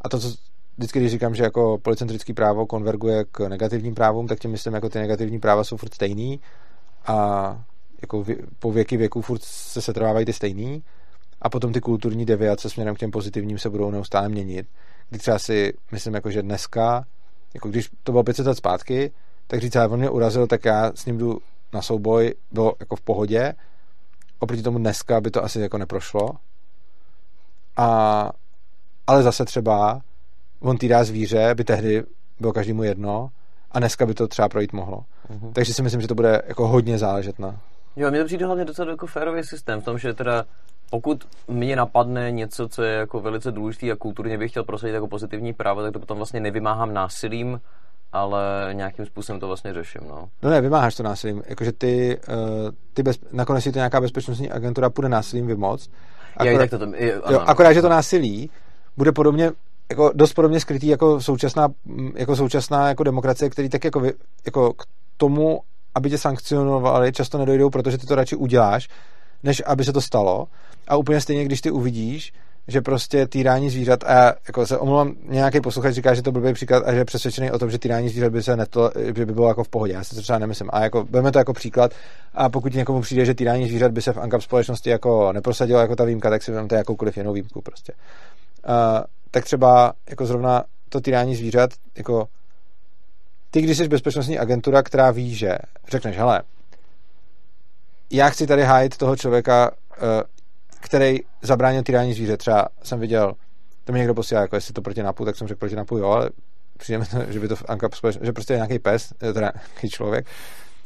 [0.00, 0.28] A to, co
[0.76, 4.88] vždycky, když říkám, že jako policentrický právo konverguje k negativním právům, tak tím myslím, jako
[4.88, 6.40] ty negativní práva jsou furt stejný
[7.06, 7.16] a
[8.02, 10.82] jako vě, po věky věků furt se setrvávají ty stejný
[11.42, 14.66] a potom ty kulturní deviace směrem k těm pozitivním se budou neustále měnit.
[15.10, 17.04] Kdy třeba si myslím, jako, že dneska,
[17.56, 19.12] jako když to bylo 500 let zpátky,
[19.46, 21.38] tak říct, on mě urazil, tak já s ním jdu
[21.72, 23.54] na souboj, bylo jako v pohodě.
[24.38, 26.30] Oproti tomu dneska by to asi jako neprošlo.
[27.76, 28.32] A,
[29.06, 30.00] ale zase třeba
[30.60, 32.02] on týdá zvíře, by tehdy
[32.40, 33.30] bylo každému jedno
[33.70, 35.04] a dneska by to třeba projít mohlo.
[35.30, 35.52] Uh-huh.
[35.52, 37.60] Takže si myslím, že to bude jako hodně záležet na...
[37.96, 40.44] Jo, mě to přijde hlavně docela jako férový systém v tom, že teda
[40.90, 45.08] pokud mě napadne něco, co je jako velice důležité a kulturně bych chtěl prosadit jako
[45.08, 47.60] pozitivní právo, tak to potom vlastně nevymáhám násilím,
[48.12, 50.00] ale nějakým způsobem to vlastně řeším.
[50.08, 51.42] No, no ne, vymáháš to násilím.
[51.46, 55.90] Jakože ty, uh, ty bez, nakonec si to nějaká bezpečnostní agentura půjde násilím vymoc.
[56.36, 58.50] Akorát, tak to, tam, je, jo, akorát, že to násilí
[58.96, 59.52] bude podobně
[59.90, 61.68] jako dost podobně skrytý jako současná,
[62.14, 64.02] jako současná jako demokracie, který tak jako,
[64.46, 64.82] jako k
[65.16, 65.60] tomu,
[65.96, 68.88] aby tě sankcionovali, často nedojdou, protože ty to radši uděláš,
[69.42, 70.46] než aby se to stalo.
[70.88, 72.32] A úplně stejně, když ty uvidíš,
[72.68, 76.54] že prostě týrání zvířat, a já jako se omlouvám, nějaký posluchač říká, že to byl
[76.54, 79.32] příklad a že je přesvědčený o tom, že týrání zvířat by se neto, že by
[79.32, 79.92] bylo jako v pohodě.
[79.92, 80.70] Já si to třeba nemyslím.
[80.72, 81.92] A jako, vezme to jako příklad
[82.34, 85.96] a pokud někomu přijde, že týrání zvířat by se v ANCAP společnosti jako neprosadilo jako
[85.96, 87.92] ta výjimka, tak si vezmete jakoukoliv jinou výjimku prostě.
[88.68, 88.74] Uh,
[89.30, 92.28] tak třeba jako zrovna to týrání zvířat, jako
[93.56, 96.42] ty, když jsi bezpečnostní agentura, která ví, že řekneš, hele,
[98.10, 100.22] já chci tady hájit toho člověka, eh,
[100.80, 102.38] který zabránil týrání zvířat.
[102.38, 103.32] Třeba jsem viděl,
[103.84, 106.08] to mi někdo posílal, jako jestli to proti napu, tak jsem řekl proti napu, jo,
[106.08, 106.30] ale
[106.78, 109.52] přijde mi to, že by to v Ankap že prostě je nějaký pes, eh, teda
[109.70, 110.26] nějaký člověk,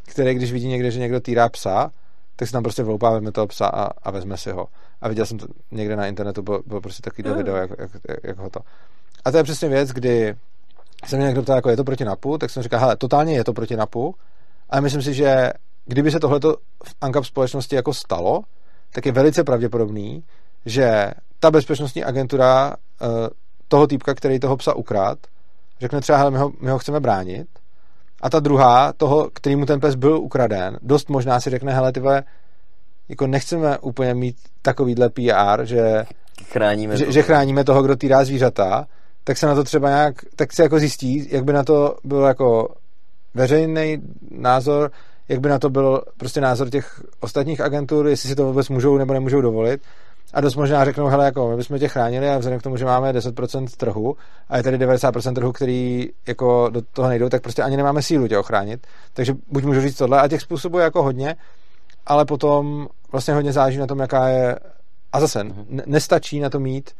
[0.07, 1.90] který když vidí někde, že někdo týrá psa,
[2.36, 4.66] tak se tam prostě vloupá, vezme toho psa a, a vezme si ho.
[5.00, 7.36] A viděl jsem to někde na internetu, bylo, bylo prostě takový mm.
[7.36, 7.90] video, jak, jak,
[8.23, 8.60] jak, ho to.
[9.24, 10.34] A to je přesně věc, kdy
[11.06, 13.44] se mě někdo ptal, jako je to proti NAPu, tak jsem říkal, hele, totálně je
[13.44, 14.14] to proti NAPu,
[14.70, 15.50] ale myslím si, že
[15.86, 18.42] kdyby se tohleto v ANCAP společnosti jako stalo,
[18.92, 20.24] tak je velice pravděpodobný,
[20.66, 23.08] že ta bezpečnostní agentura uh,
[23.68, 25.18] toho týpka, který toho psa ukrát,
[25.80, 27.46] řekne třeba, hele, my ho, my ho chceme bránit,
[28.22, 32.22] a ta druhá, toho, kterýmu ten pes byl ukraden, dost možná si řekne, hele, tyhle,
[33.08, 36.04] jako nechceme úplně mít takovýhle PR, že
[36.44, 38.86] chráníme, že, že chráníme toho, kdo týrá zvířata,
[39.24, 42.26] tak se na to třeba nějak, tak se jako zjistí, jak by na to bylo
[42.26, 42.68] jako
[43.34, 44.90] veřejný názor,
[45.28, 48.99] jak by na to byl prostě názor těch ostatních agentur, jestli si to vůbec můžou
[48.99, 49.82] nebo nemůžou dovolit.
[50.32, 52.84] A dost možná řeknou, hele, jako my bychom tě chránili a vzhledem k tomu, že
[52.84, 54.16] máme 10% trhu
[54.49, 58.28] a je tady 90% trhu, který jako do toho nejdou, tak prostě ani nemáme sílu
[58.28, 58.86] tě ochránit.
[59.12, 61.36] Takže buď můžu říct tohle a těch způsobů je jako hodně,
[62.07, 64.57] ale potom vlastně hodně záleží na tom, jaká je
[65.12, 65.44] a zase
[65.86, 66.90] nestačí na to mít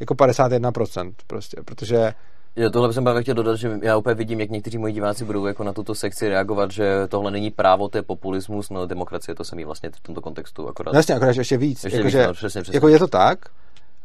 [0.00, 2.14] jako 51% prostě, protože
[2.56, 5.46] Jo, tohle jsem právě chtěl dodat, že já úplně vidím, jak někteří moji diváci budou
[5.46, 9.44] jako na tuto sekci reagovat, že tohle není právo, to je populismus, no demokracie, to
[9.44, 10.92] se mi vlastně v tomto kontextu akorát.
[10.92, 11.84] No jasně, akorát ještě víc.
[11.84, 12.76] Ještě jako, víc že, no, přesně, přesně.
[12.76, 13.38] jako je to tak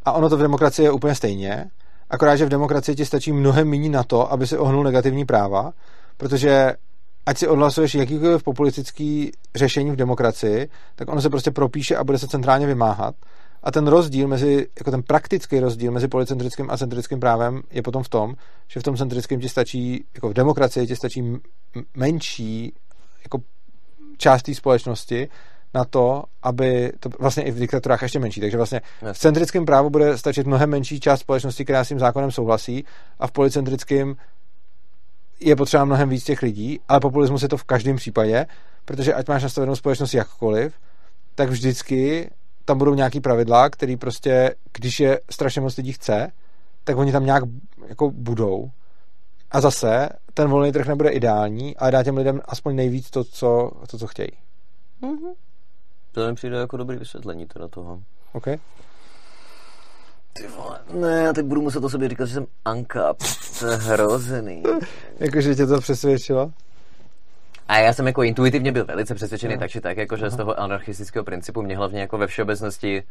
[0.06, 1.66] a ono to v demokracii je úplně stejně,
[2.10, 5.72] akorát, že v demokracii ti stačí mnohem méně na to, aby si ohnul negativní práva,
[6.18, 6.74] protože
[7.26, 12.18] ať si odhlasuješ jakýkoliv populistický řešení v demokracii, tak ono se prostě propíše a bude
[12.18, 13.16] se centrálně vymáhat.
[13.64, 18.04] A ten rozdíl mezi, jako ten praktický rozdíl mezi policentrickým a centrickým právem je potom
[18.04, 18.36] v tom,
[18.68, 21.24] že v tom centrickém ti stačí, jako v demokracii ti stačí
[21.96, 22.74] menší
[23.24, 23.40] jako
[24.18, 25.30] část té společnosti
[25.74, 28.42] na to, aby to vlastně i v diktaturách ještě menší.
[28.42, 28.82] Takže vlastně
[29.12, 32.86] v centrickém právu bude stačit mnohem menší část společnosti, která s tím zákonem souhlasí
[33.20, 34.16] a v policentrickém
[35.40, 38.46] je potřeba mnohem víc těch lidí, ale populismus je to v každém případě,
[38.86, 40.74] protože ať máš nastavenou společnost jakkoliv,
[41.36, 42.30] tak vždycky
[42.70, 46.32] tam budou nějaký pravidla, který prostě, když je strašně moc lidí chce,
[46.84, 47.44] tak oni tam nějak
[47.88, 48.72] jako budou.
[49.52, 53.72] A zase ten volný trh nebude ideální, ale dá těm lidem aspoň nejvíc to, co,
[53.92, 54.30] to, co chtějí.
[55.02, 55.34] Mm-hmm.
[56.12, 58.00] To mi přijde jako dobrý vysvětlení teda toho.
[58.34, 58.46] OK.
[60.34, 63.14] Ty vole, ne, já teď budu muset o sobě říkat, že jsem Anka.
[63.60, 64.64] To je hrozný.
[65.20, 66.52] Jakože tě to přesvědčilo?
[67.70, 69.60] A já jsem jako intuitivně byl velice přesvědčený no.
[69.60, 73.04] tak či tak, jako, že z toho anarchistického principu mě hlavně jako ve všeobecnosti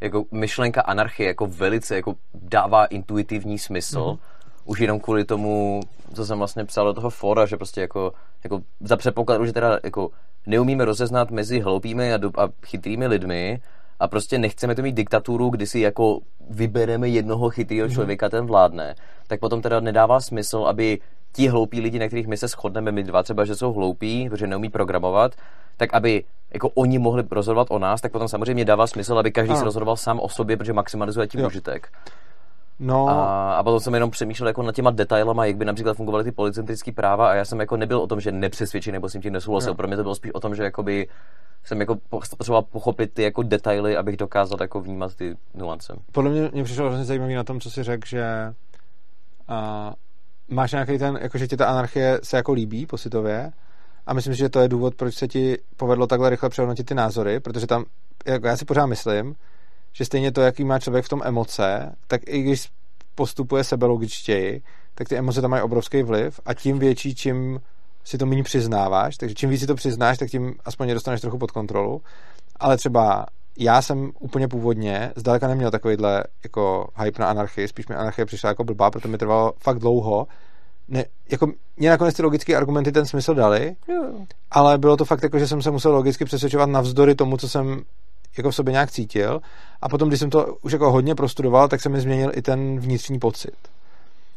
[0.00, 4.00] jako myšlenka anarchie jako velice jako dává intuitivní smysl.
[4.00, 4.18] Mm-hmm.
[4.64, 5.80] Už jenom kvůli tomu,
[6.14, 8.12] co jsem vlastně psal do toho fora, že prostě jako,
[8.44, 10.10] jako za předpokladu, že teda jako
[10.46, 13.60] neumíme rozeznat mezi hloupými a, do, a chytrými lidmi
[14.00, 17.92] a prostě nechceme to mít diktaturu, kdy si jako vybereme jednoho chytrého mm-hmm.
[17.92, 18.94] člověka, ten vládne,
[19.26, 20.98] tak potom teda nedává smysl, aby
[21.32, 24.46] ti hloupí lidi, na kterých my se shodneme, my dva třeba, že jsou hloupí, protože
[24.46, 25.34] neumí programovat,
[25.76, 29.56] tak aby jako oni mohli rozhodovat o nás, tak potom samozřejmě dává smysl, aby každý
[29.56, 31.46] se rozhodoval sám o sobě, protože maximalizuje tím jo.
[31.46, 31.88] užitek.
[32.80, 33.08] No.
[33.08, 36.32] A, a potom jsem jenom přemýšlel jako nad těma detailama, jak by například fungovaly ty
[36.32, 39.74] policentrické práva a já jsem jako nebyl o tom, že nepřesvědčený nebo jsem tím nesouhlasil.
[39.74, 41.08] Pro mě to bylo spíš o tom, že jakoby
[41.64, 45.96] jsem jako potřeboval pochopit ty jako detaily, abych dokázal jako vnímat ty nuance.
[46.12, 48.54] Podle mě, mě přišlo hrozně zajímavý na tom, co si řekl, že
[49.48, 49.94] a,
[50.50, 53.52] máš nějaký ten, jako že ti ta anarchie se jako líbí pocitově
[54.06, 56.94] a myslím si, že to je důvod, proč se ti povedlo takhle rychle přehodnotit ty
[56.94, 57.84] názory, protože tam,
[58.26, 59.34] jako já si pořád myslím,
[59.92, 62.68] že stejně to, jaký má člověk v tom emoce, tak i když
[63.14, 64.62] postupuje sebelogičtěji,
[64.94, 67.60] tak ty emoce tam mají obrovský vliv a tím větší, čím
[68.04, 71.38] si to méně přiznáváš, takže čím víc si to přiznáš, tak tím aspoň dostaneš trochu
[71.38, 72.02] pod kontrolu.
[72.56, 73.26] Ale třeba
[73.58, 78.48] já jsem úplně původně zdaleka neměl takovýhle jako hype na anarchii, spíš mi anarchie přišla
[78.48, 80.26] jako blbá, protože mi trvalo fakt dlouho.
[80.88, 84.04] Ne, jako mě nakonec ty logické argumenty ten smysl dali, jo.
[84.50, 87.82] ale bylo to fakt jako, že jsem se musel logicky přesvědčovat navzdory tomu, co jsem
[88.36, 89.40] jako v sobě nějak cítil.
[89.82, 92.80] A potom, když jsem to už jako hodně prostudoval, tak se mi změnil i ten
[92.80, 93.56] vnitřní pocit.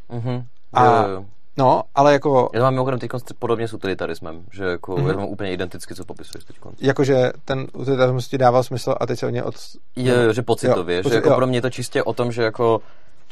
[0.10, 0.46] Mhm.
[0.74, 1.26] A- jo, jo.
[1.58, 5.06] No, ale jako, Já to mám mimochodem teď podobně s utilitarismem, že jako Mhm.
[5.08, 5.12] mm-hmm.
[5.14, 6.56] to mám úplně identicky, co popisuješ teď.
[6.82, 9.56] jakože ten utilitarismus ti dával smysl a teď se o ně od...
[9.96, 11.36] Je, jo, že pocitově, Jo, jo, pocit- že jako jo.
[11.36, 12.82] pro mě je to čistě o tom, že jako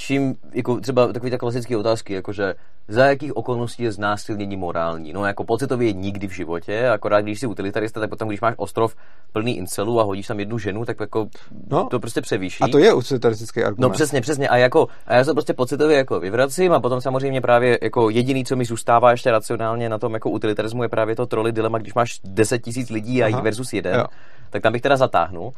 [0.01, 2.55] čím, jako třeba takové ty klasické otázky, jakože
[2.87, 5.13] za jakých okolností je znásilnění morální.
[5.13, 8.95] No jako pocitově nikdy v životě, akorát když jsi utilitarista, tak potom když máš ostrov
[9.33, 11.27] plný incelů a hodíš tam jednu ženu, tak jako
[11.71, 11.83] No.
[11.91, 12.63] to prostě převýší.
[12.63, 13.81] A to je utilitaristický argument.
[13.81, 14.49] No přesně, přesně.
[14.49, 18.45] A, jako, a já se prostě pocitově jako vyvracím a potom samozřejmě právě jako jediný,
[18.45, 21.93] co mi zůstává ještě racionálně na tom jako utilitarismu je právě to troly dilema, když
[21.93, 24.05] máš 10 tisíc lidí a jich versus jeden, Jo.
[24.49, 25.53] tak tam bych teda zatáhnul.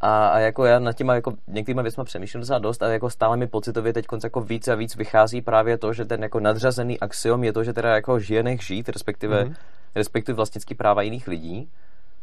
[0.00, 3.36] A, a jako já nad těma jako některýma věcma přemýšlím docela dost a jako stále
[3.36, 7.44] mi pocitově teď jako víc a víc vychází právě to, že ten jako nadřazený axiom
[7.44, 9.52] je to, že teda jako žije nech žít, respektive, Mhm.
[9.52, 9.56] mm-hmm.
[9.94, 11.68] respektive vlastnický práva jiných lidí.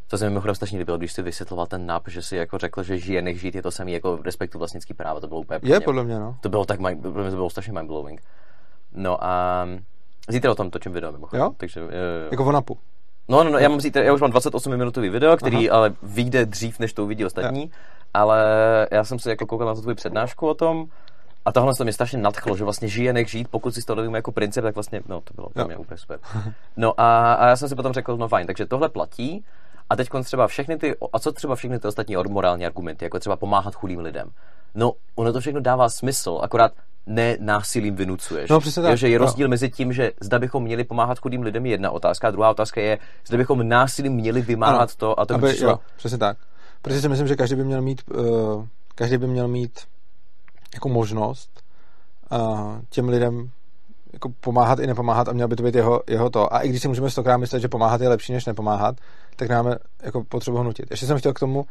[0.08, 2.82] To se mi mimochodem strašně líbilo, když si vysvětloval ten nap, že si jako řekl,
[2.82, 5.68] že žije nech žít je to samé jako respektu vlastnický práva, to bylo úplně Je
[5.76, 6.36] mě- podle mě, no.
[6.40, 8.22] to bylo tak, mind, pro mě to bylo strašně mindblowing.
[8.92, 9.66] No a
[10.28, 11.44] zítra o tom točím video mimochodem.
[11.44, 11.54] Jo?
[11.56, 12.28] Takže, jo, jo, jo.
[12.30, 12.78] Jako v napu.
[13.28, 15.78] No, no, no, já mám zítra, já už mám 28 minutový video, který Aha.
[15.78, 17.70] ale vyjde dřív, než to uvidí ostatní,
[18.14, 18.44] ale
[18.90, 20.86] já jsem se jako koukal na tu tvoji přednášku o tom
[21.44, 24.18] a tohle se mě strašně nadchlo, že vlastně žije, nech žít, pokud si to dovíme
[24.18, 25.66] jako princip, tak vlastně, no, to bylo pro Jo.
[25.66, 26.18] mě úplně super.
[26.76, 29.44] No a, a já jsem si potom řekl, no fajn, takže tohle platí
[29.90, 33.36] a teď třeba všechny ty, a co třeba všechny ty ostatní morální argumenty, jako třeba
[33.36, 34.30] pomáhat chudým lidem.
[34.74, 36.72] No, ono to všechno dává smysl, akorát
[37.06, 38.50] ne násilím vynucuješ.
[38.50, 38.90] No, přesně tak.
[38.90, 39.18] Jo, že je Jo.
[39.18, 42.50] rozdíl mezi tím, že zda bychom měli pomáhat chudým lidem je jedna otázka, a druhá
[42.50, 44.88] otázka je, zda bychom násilím měli vymáhat Ano.
[44.96, 45.70] to a to by Aby, přišlo...
[45.70, 46.36] jo, přesně tak.
[46.82, 49.80] Protože si myslím, že každý by měl mít, uh, každý by měl mít
[50.74, 51.62] jako možnost
[52.32, 53.50] uh, těm lidem
[54.12, 56.54] jako pomáhat i nepomáhat a měl by to být jeho, jeho to.
[56.54, 58.96] A i když si můžeme stokrát myslet, že pomáhat je lepší než nepomáhat,
[59.36, 60.90] tak máme jako potřebu hnutit.
[60.90, 61.66] Ještě jsem chtěl k tomu uh,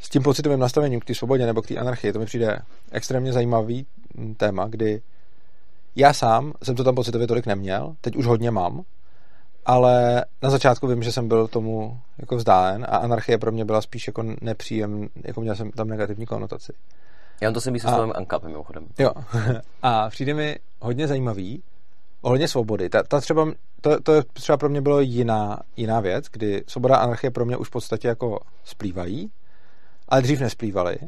[0.00, 2.58] s tím pocitovým nastavením k té svobodě nebo k té anarchii, to mi přijde
[2.92, 3.86] extrémně zajímavý
[4.36, 5.02] téma, kdy
[5.96, 8.82] já sám jsem to tam pocitově tolik neměl, teď už hodně mám,
[9.66, 13.82] ale na začátku vím, že jsem byl tomu jako vzdálen a anarchie pro mě byla
[13.82, 16.72] spíš jako nepříjem, jako měl jsem tam negativní konotaci.
[17.40, 18.86] Já to si myslím s tím Ankap, mimochodem.
[18.98, 19.10] Jo.
[19.82, 21.62] A přijde mi hodně zajímavý
[22.22, 22.88] ohledně svobody.
[22.88, 23.48] Ta, ta třeba,
[23.80, 27.56] to, to třeba pro mě bylo jiná, jiná věc, kdy svoboda a anarchie pro mě
[27.56, 29.30] už v podstatě jako splývají,
[30.08, 30.98] ale dřív nesplývaly.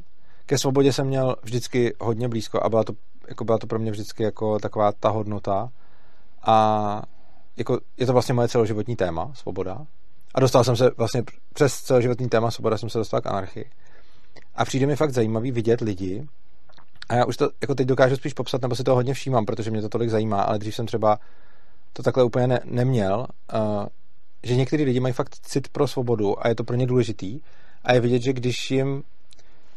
[0.46, 2.92] Ke svobodě jsem měl vždycky hodně blízko a byla to,
[3.28, 5.68] jako byla to pro mě vždycky jako taková ta hodnota
[6.42, 7.02] a
[7.56, 9.86] jako je to vlastně moje celoživotní téma, svoboda.
[10.34, 11.22] A dostal jsem se vlastně
[11.54, 13.70] přes celoživotní téma svoboda jsem se dostal k anarchii.
[14.54, 16.26] A přijde mi fakt zajímavý vidět lidi,
[17.12, 19.70] a já už to jako teď dokážu spíš popsat, nebo si to hodně všímám, protože
[19.70, 21.18] mě to tolik zajímá, ale dřív jsem třeba
[21.92, 23.86] to takhle úplně ne, neměl, uh,
[24.42, 27.40] že některý lidi mají fakt cit pro svobodu a je to pro ně důležitý
[27.84, 29.02] a je vidět, že když jim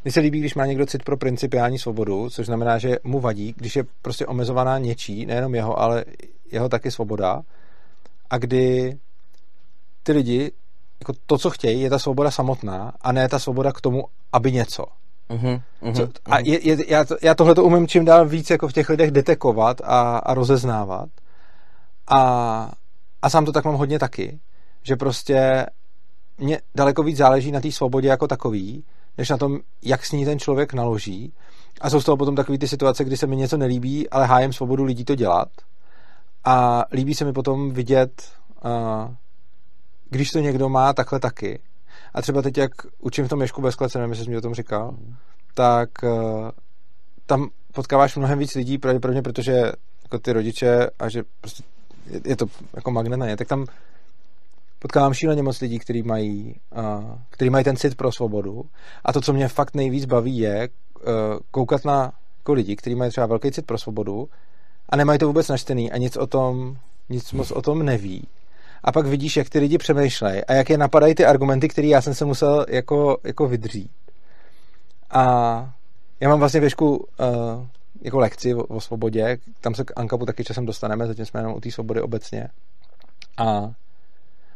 [0.03, 3.53] mně se líbí, když má někdo cit pro principiální svobodu, což znamená, že mu vadí,
[3.57, 6.05] když je prostě omezovaná něčí, nejenom jeho, ale
[6.51, 7.41] jeho taky svoboda
[8.29, 8.97] a kdy
[10.03, 10.51] ty lidi,
[10.99, 14.51] jako to, co chtějí, je ta svoboda samotná a ne ta svoboda k tomu, aby
[14.51, 14.85] něco.
[15.93, 16.11] Co, mhm.
[16.25, 18.89] a je, je, já, to, já tohle to umím čím dál víc jako v těch
[18.89, 21.09] lidech detekovat a, a rozeznávat.
[22.07, 22.71] A,
[23.21, 24.39] a sám to tak mám hodně taky,
[24.83, 25.65] že prostě
[26.37, 28.83] mě daleko víc záleží na té svobodě jako takový,
[29.17, 31.33] než na tom, jak s ní ten člověk naloží.
[31.81, 34.53] A jsou z toho potom takové ty situace, kdy se mi něco nelíbí, ale hájem
[34.53, 35.47] svobodu lidí to dělat.
[36.43, 38.31] A líbí se mi potom vidět,
[38.65, 39.13] uh,
[40.09, 41.59] když to někdo má takhle taky.
[42.15, 44.41] A třeba teď, jak učím v tom Ježku bez klece, nevím, jestli jsi mi o
[44.41, 44.97] tom říkal,
[45.53, 46.49] tak uh,
[47.25, 49.71] tam potkáváš mnohem víc lidí, pravděpodobně, protože
[50.03, 51.63] jako ty rodiče a že prostě
[52.09, 52.45] je, je to
[52.75, 53.65] jako magnet na ně, tak tam
[54.79, 58.65] potkávám šíleně moc lidí, kteří mají, uh, který mají ten cit pro svobodu.
[59.05, 61.11] A to, co mě fakt nejvíc baví, je uh,
[61.51, 64.29] koukat na jako lidi, kteří mají třeba velký cit pro svobodu
[64.89, 66.77] a nemají to vůbec načtený a nic o tom,
[67.09, 68.27] nic moc o tom neví.
[68.85, 72.01] A pak vidíš, jak ty lidi přemýšlejí a jak je napadají ty argumenty, které já
[72.01, 73.91] jsem se musel jako, jako vydřít.
[75.09, 75.23] A
[76.19, 77.05] já mám vlastně věšku uh,
[78.01, 81.53] jako lekci o, o svobodě, tam se k Ankapu taky časem dostaneme, zatím jsme jenom
[81.53, 82.47] u té svobody obecně.
[83.37, 83.43] A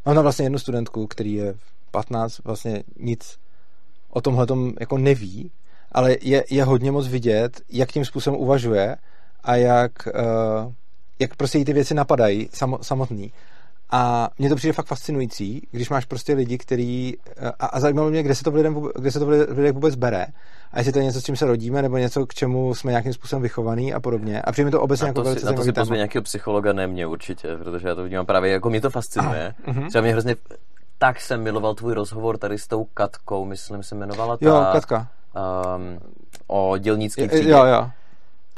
[0.05, 1.55] mám tam vlastně jednu studentku, který je
[1.91, 3.37] 15, vlastně nic
[4.09, 4.47] o tomhle
[4.79, 5.51] jako neví,
[5.91, 8.95] ale je, je hodně moc vidět, jak tím způsobem uvažuje
[9.43, 10.73] a jak, uh,
[11.19, 13.31] jak prostě jí ty věci napadají samo, samotný.
[13.91, 17.13] A mně to přijde fakt fascinující, když máš prostě lidi, který...
[17.59, 19.95] A, a zajímalo mě, kde se to v, lidem, kde se to v lidech vůbec
[19.95, 20.25] bere.
[20.71, 23.13] A jestli to je něco, s čím se rodíme, nebo něco, k čemu jsme nějakým
[23.13, 24.41] způsobem vychovaný a podobně.
[24.41, 26.23] A přijde mi to obecně Na jako to, velice si, na to si pozve nějakého
[26.23, 29.53] psychologa, ne mě určitě, protože já to vnímám právě, jako mě to fascinuje.
[29.67, 29.87] mhm.
[29.87, 30.35] Třeba mě hrozně,
[30.97, 34.45] tak jsem miloval tvůj rozhovor tady s tou Katkou, myslím, se jmenovala ta...
[34.45, 35.07] Jo, Katka.
[35.75, 35.99] Um,
[36.47, 37.49] o dělnický třídě.
[37.49, 37.89] Jo, jo.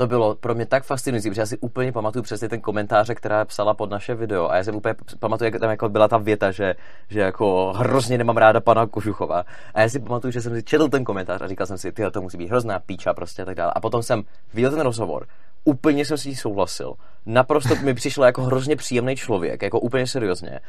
[0.02, 3.46] To bylo pro mě tak fascinující, protože já si úplně pamatuju přesně ten komentář, která
[3.46, 6.52] psala pod naše video a já si úplně pamatuju, jak tam jako byla ta věta,
[6.52, 6.76] že,
[7.10, 9.44] že jako hrozně nemám ráda pana Kožuchova.
[9.74, 12.04] A já si pamatuju, že jsem si četl ten komentář a říkal jsem si, ty
[12.12, 13.72] to musí být hrozná píča prostě a tak dále.
[13.76, 14.24] A potom jsem
[14.54, 15.28] viděl ten rozhovor,
[15.64, 16.94] úplně jsem si jí souhlasil.
[17.26, 20.60] Naprosto mi přišlo jako hrozně příjemný člověk, jako úplně seriózně.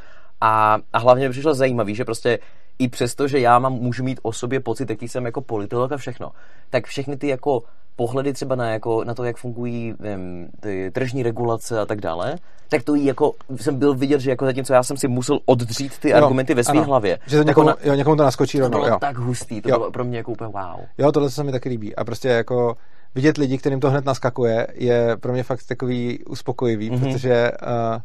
[0.41, 2.39] A, a hlavně mi přišlo zajímavý, že prostě
[2.79, 5.97] i přesto, že já mám, můžu mít o sobě pocit, jaký jsem jako politolog a
[5.97, 6.31] všechno,
[6.71, 7.63] tak všechny ty jako
[7.97, 12.37] pohledy třeba na, jako, na to, jak fungují vím, ty tržní regulace a tak dále,
[12.69, 15.99] tak to jí jako jsem byl vidět, že jako zatímco já jsem si musel oddřít
[15.99, 17.19] ty jo, argumenty ve své hlavě.
[17.27, 18.79] Že to někomu, na, jo, někomu to naskočí rovnou.
[18.79, 18.99] To bylo jo.
[19.01, 19.79] tak hustý, to jo.
[19.79, 20.81] bylo pro mě jako úplně wow.
[20.99, 21.97] Jo, tohle se mi taky líbí.
[21.97, 22.77] A prostě jako
[23.15, 27.13] vidět lidi, kterým to hned naskakuje, je pro mě fakt takový uspokojivý, mm-hmm.
[27.13, 28.01] protože uh,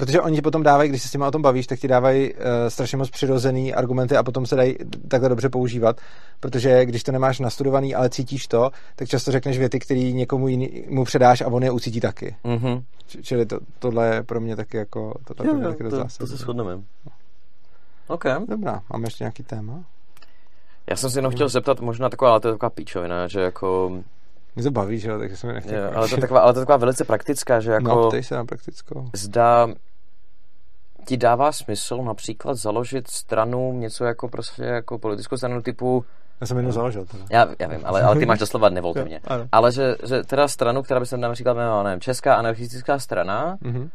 [0.00, 2.34] Protože oni ti potom dávají, když se s těma o tom bavíš, tak ti dávají
[2.34, 4.76] uh, strašně moc přirozený argumenty a potom se dají
[5.08, 6.00] takhle dobře používat.
[6.40, 11.04] Protože když to nemáš nastudovaný, ale cítíš to, tak často řekneš věty, které někomu jinému
[11.04, 12.36] předáš a on je ucítí taky.
[12.44, 12.82] Mm-hmm.
[13.22, 16.36] Čili to, tohle je pro mě taky jako to, jo, jo, taky to, to se
[16.36, 16.78] shodneme.
[18.08, 18.24] OK.
[18.48, 19.84] Dobrá, máme ještě nějaký téma?
[20.90, 23.90] Já jsem si jenom chtěl zeptat, možná taková, ale to je taková píčovina, že jako
[24.56, 25.84] mě to baví, že jo, takže jsem nechtěl.
[25.84, 28.10] Jo, ale, to je taková, ale to je taková velice praktická, že jako...
[28.14, 29.08] No, se na praktickou.
[29.14, 29.68] Zda
[31.10, 36.04] ti dává smysl například založit stranu, něco jako prostě jako politickou stranu typu
[36.40, 37.24] já jsem jednou založil teda.
[37.30, 39.20] Já, já vím, ale, ale ty máš doslova nevolte mě.
[39.52, 43.88] Ale že, že teda stranu, která by se například jmenovala, nevím, Česká anarchistická strana, mm-hmm.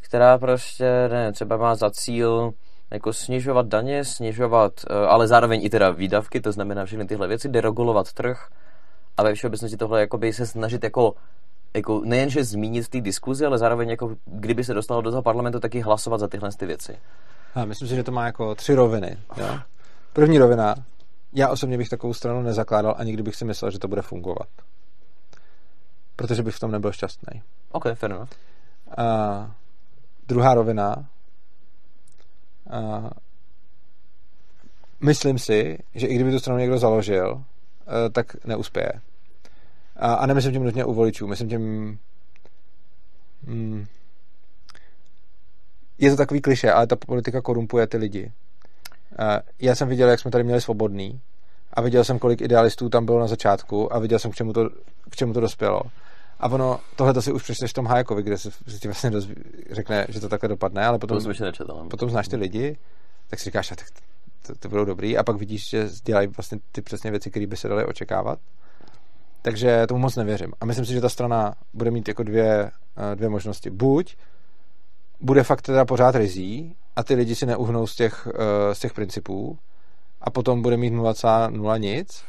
[0.00, 2.52] která prostě, ne, třeba má za cíl
[2.90, 7.48] jako snižovat daně, snižovat, eh, ale zároveň i teda výdavky, to znamená všechny tyhle věci,
[7.48, 8.48] deregulovat trh
[9.16, 11.14] a ve všeobecnosti tohle jakoby se snažit jako
[11.76, 15.60] jako nejenže zmínit v té diskuzi, ale zároveň jako kdyby se dostalo do toho parlamentu,
[15.60, 16.98] taky hlasovat za tyhle ty věci.
[17.54, 19.18] A myslím si, že to má jako tři roviny.
[19.36, 19.58] Jo?
[20.12, 20.74] První rovina,
[21.32, 24.48] já osobně bych takovou stranu nezakládal, ani kdybych si myslel, že to bude fungovat.
[26.16, 27.42] Protože bych v tom nebyl šťastný.
[27.72, 28.28] OK, fair enough.
[28.96, 29.50] A
[30.28, 31.06] druhá rovina,
[32.70, 33.10] a
[35.00, 37.42] myslím si, že i kdyby tu stranu někdo založil,
[38.06, 38.92] eh, tak neuspěje.
[39.98, 41.98] A, a nemyslím tím nutně u voličů, myslím tím...
[43.46, 43.86] Hmm,
[45.98, 48.32] je to takový kliše, ale ta politika korumpuje ty lidi.
[49.58, 51.20] Já jsem viděl, jak jsme tady měli svobodný
[51.72, 54.68] a viděl jsem, kolik idealistů tam bylo na začátku a viděl jsem, k čemu to,
[55.10, 55.80] k čemu to dospělo.
[56.40, 59.10] A ono, tohle to si už přečteš v tom Hajekovi, kde se, se ti vlastně
[59.10, 59.34] dozví,
[59.70, 62.76] řekne, že to takhle dopadne, ale potom, to nečetal, potom znáš ty lidi,
[63.28, 63.78] tak si říkáš, tak
[64.46, 67.56] to, to budou dobrý a pak vidíš, že dělají vlastně ty přesně věci, které by
[67.56, 68.38] se daly očekávat.
[69.46, 70.52] Takže tomu moc nevěřím.
[70.60, 72.70] A myslím si, že ta strana bude mít jako dvě,
[73.12, 73.70] eh, dvě možnosti.
[73.70, 74.16] Buď
[75.20, 78.94] bude fakt teda pořád rizí a ty lidi si neuhnou z těch, eh, z těch
[78.94, 79.58] principů
[80.20, 82.22] a potom bude mít 0,0 nic,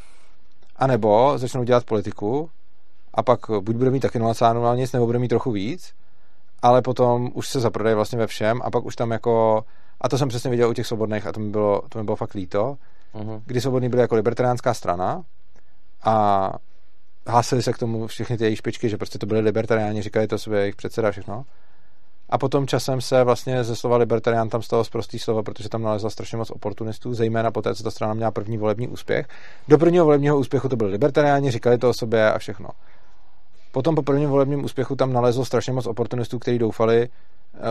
[0.75, 2.49] anebo začnou dělat politiku
[3.13, 5.93] a pak buď bude mít taky 0,0 nic, nebo bude mít trochu víc,
[6.61, 9.63] ale potom už se zaprodají vlastně ve všem a pak už tam jako,
[10.01, 12.15] a to jsem přesně viděl u těch svobodných a to mi bylo, to mi bylo
[12.15, 12.77] fakt líto,
[13.15, 13.41] uh-huh.
[13.45, 15.23] kdy svobodní byly jako libertariánská strana
[16.03, 16.53] a
[17.27, 20.37] hlásili se k tomu všechny ty jejich špičky, že prostě to byly libertariáni, říkali to
[20.37, 21.45] sobě jejich předseda všechno.
[22.29, 26.09] A potom časem se vlastně ze slova libertarián tam stalo zprostý slovo, protože tam nalezla
[26.09, 29.27] strašně moc oportunistů, zejména poté, co ta strana měla první volební úspěch.
[29.67, 32.69] Do prvního volebního úspěchu to byli libertariáni, říkali to o sobě a všechno.
[33.71, 37.09] Potom po prvním volebním úspěchu tam nalezlo strašně moc oportunistů, kteří doufali,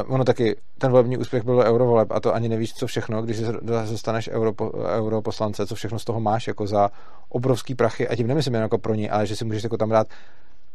[0.07, 3.41] ono taky, ten volební úspěch byl eurovoleb a to ani nevíš, co všechno, když
[3.85, 6.91] zostaneš europo, europoslance, co všechno z toho máš jako za
[7.29, 8.09] obrovský prachy.
[8.09, 10.07] A tím nemyslím jen jako pro ní, ale že si můžeš jako tam dát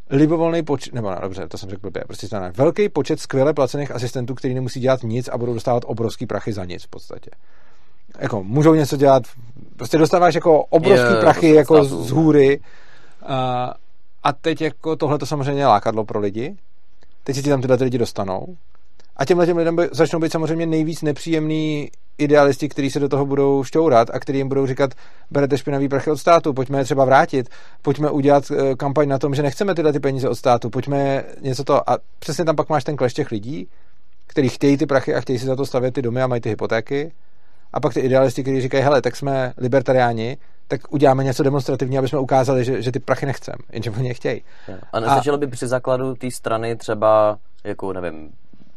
[0.09, 3.91] libovolný počet, nebo ne, dobře, to jsem řekl blbě, prostě znamená velký počet skvěle placených
[3.91, 7.31] asistentů, kteří nemusí dělat nic a budou dostávat obrovský prachy za nic v podstatě.
[8.19, 9.23] Jako, můžou něco dělat,
[9.75, 12.59] prostě dostáváš jako obrovský je, prachy jako z, z hůry.
[13.25, 13.73] A,
[14.23, 16.55] a teď jako tohle to samozřejmě lákadlo pro lidi,
[17.23, 18.57] teď si ti tam tyhle lidi dostanou
[19.21, 23.25] a těmhle těm lidem by, začnou být samozřejmě nejvíc nepříjemný idealisti, kteří se do toho
[23.25, 24.91] budou šťourat a kteří jim budou říkat,
[25.31, 27.49] berete špinavý prachy od státu, pojďme je třeba vrátit,
[27.81, 31.63] pojďme udělat eh, kampaň na tom, že nechceme tyhle ty peníze od státu, pojďme něco
[31.63, 31.89] to.
[31.89, 33.67] A přesně tam pak máš ten kleš těch lidí,
[34.27, 36.49] kteří chtějí ty prachy a chtějí si za to stavět ty domy a mají ty
[36.49, 37.11] hypotéky.
[37.73, 42.07] A pak ty idealisti, kteří říkají, hele, tak jsme libertariáni, tak uděláme něco demonstrativní, aby
[42.07, 44.41] jsme ukázali, že, že ty prachy nechcem, jenže oni je chtějí.
[44.93, 48.31] A nestačilo by při základu té strany třeba, jako nevím,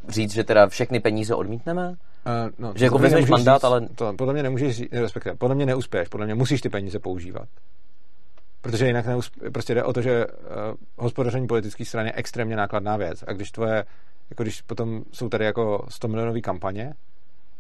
[0.09, 1.89] říct, že teda všechny peníze odmítneme?
[1.89, 1.95] Uh,
[2.59, 3.89] no, že jako vezmeš mandát, říct, ale...
[3.95, 7.49] To podle mě nemůžeš říct, respektive, podle mě neuspěješ, podle mě musíš ty peníze používat.
[8.61, 10.33] Protože jinak neuspě, prostě jde o to, že uh,
[10.97, 13.25] hospodaření politické strany je extrémně nákladná věc.
[13.27, 13.85] A když tvoje,
[14.31, 16.95] jako když potom jsou tady jako 100 milionové kampaně,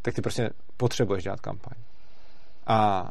[0.02, 1.76] tak ty prostě potřebuješ dělat kampaň.
[2.66, 3.08] A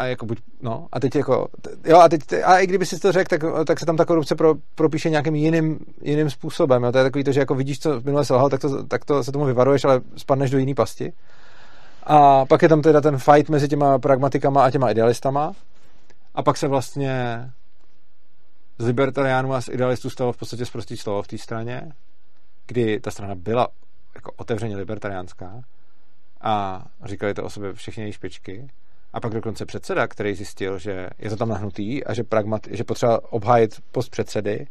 [0.00, 1.48] a jako buď, no, a teď jako,
[1.84, 4.34] jo, a teď, a i kdyby si to řekl, tak, tak se tam ta korupce
[4.34, 8.00] pro, propíše nějakým jiným, jiným způsobem, jo, to je takový to, že jako vidíš, co
[8.00, 11.12] minule selhal, tak to, tak to se tomu vyvaruješ, ale spadneš do jiný pasti.
[12.02, 15.52] A pak je tam teda ten fight mezi těma pragmatikama a těma idealistama.
[16.34, 17.44] A pak se vlastně
[18.78, 21.92] z libertariánů a z idealistů stalo v podstatě zprostý slovo v té straně,
[22.66, 23.68] kdy ta strana byla
[24.14, 25.62] jako otevřeně libertariánská
[26.40, 28.68] a říkali to o sobě všechny její špičky.
[29.12, 32.84] A pak dokonce předseda, který zjistil, že je to tam nahnutý a že, pragmat, že
[32.84, 34.66] potřeba obhájit post předsedy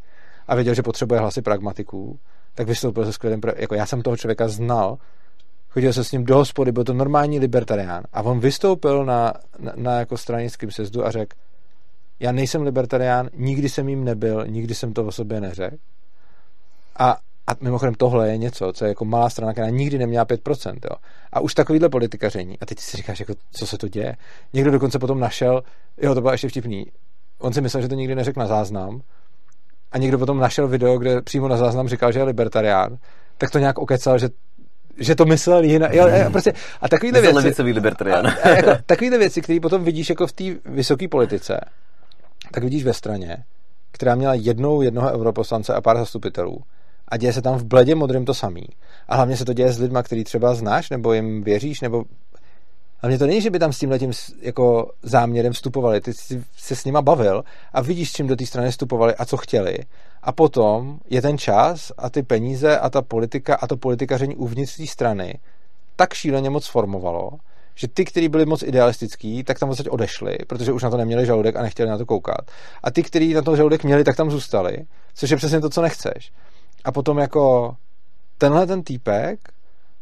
[0.48, 2.19] a věděl, že potřebuje hlasy pragmatiků,
[2.56, 3.42] tak vystoupil se skvělým...
[3.56, 4.98] Jako já jsem toho člověka znal,
[5.69, 9.74] chodil se s ním do hospody, byl to normální libertarián a on vystoupil na, na,
[9.76, 11.38] na jako stranickém sezdu a řekl,
[12.19, 15.77] já nejsem libertarián, nikdy jsem jim nebyl, nikdy jsem to o sobě neřekl.
[17.00, 17.18] A,
[17.50, 20.74] a mimochodem tohle je něco, co je jako malá strana, která nikdy neměla 5%.
[20.74, 20.95] Jo.
[21.34, 22.58] A už takovýhle politikaření.
[22.61, 24.16] A teď si říkáš, jako, co se to děje.
[24.53, 25.64] Někdo dokonce potom našel,
[26.02, 26.86] jo, to bylo ještě vtipný.
[27.40, 29.02] On si myslel, že to nikdy neřekl na záznam.
[29.92, 32.98] A někdo potom našel video, kde přímo na záznam říkal, že je libertarián.
[33.38, 34.30] Tak to nějak okecal, že
[34.98, 35.94] že to myslel jinak.
[35.94, 38.28] Jo, prostě, a takovýhle věci, levicový libertarián.
[38.28, 41.60] A, a jako, takovýhle věci, které potom vidíš jako v té vysoké politice,
[42.52, 43.44] tak vidíš ve straně,
[43.92, 46.64] která měla jednou jednoho europoslance a pár zastupitelů
[47.09, 48.63] a děje se tam v bledě modrým to samý.
[49.07, 52.03] A hlavně se to děje s lidma, který třeba znáš, nebo jim věříš, nebo
[53.01, 56.01] Hlavně to není, že by tam s tím letím jako záměrem vstupovali.
[56.01, 59.25] Ty jsi se s nima bavil a vidíš, s čím do té strany vstupovali a
[59.25, 59.77] co chtěli.
[60.21, 64.77] A potom je ten čas a ty peníze a ta politika a to politikaření uvnitř
[64.77, 65.39] té strany
[65.95, 67.31] tak šíleně moc formovalo,
[67.75, 71.25] že ty, kteří byli moc idealistický, tak tam vlastně odešli, protože už na to neměli
[71.25, 72.51] žaludek a nechtěli na to koukat.
[72.83, 74.77] A ty, kteří na to žaludek měli, tak tam zůstali,
[75.15, 76.31] což je přesně to, co nechceš.
[76.83, 77.75] A potom jako
[78.38, 79.40] tenhle ten týpek,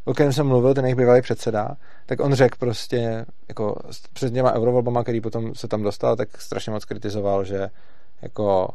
[0.06, 3.76] o kterém jsem mluvil, ten jejich bývalý předseda, tak on řekl prostě, jako
[4.14, 7.70] před těma eurovolbama, který potom se tam dostal, tak strašně moc kritizoval, že
[8.22, 8.70] jako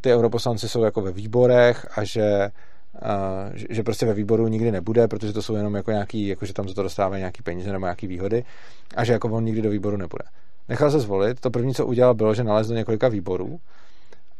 [0.00, 2.50] ty europoslanci jsou jako ve výborech a že
[2.94, 6.46] Uh, že, že prostě ve výboru nikdy nebude, protože to jsou jenom jako nějaký, jako
[6.46, 8.44] že tam za to dostávají nějaký peníze nebo nějaký výhody
[8.96, 10.24] a že jako on nikdy do výboru nebude.
[10.68, 13.60] Nechal se zvolit, to první, co udělal, bylo, že nalezl do několika výborů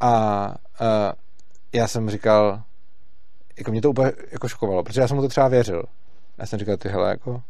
[0.00, 0.46] a
[0.80, 0.86] uh,
[1.72, 2.62] já jsem říkal,
[3.60, 5.82] jako mě to úplně jako šokovalo, protože já jsem mu to třeba věřil.
[6.38, 7.42] Já jsem říkal, ty hele, jako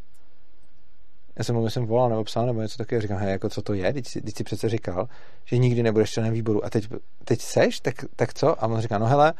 [1.38, 3.74] já jsem mu myslím volal nebo psal nebo něco takového, říkám, hej, jako co to
[3.74, 5.08] je, teď, teď si přece říkal,
[5.44, 6.88] že nikdy nebudeš členem výboru a teď,
[7.24, 8.64] teď seš, tak, tak co?
[8.64, 9.32] A on říká, no hele,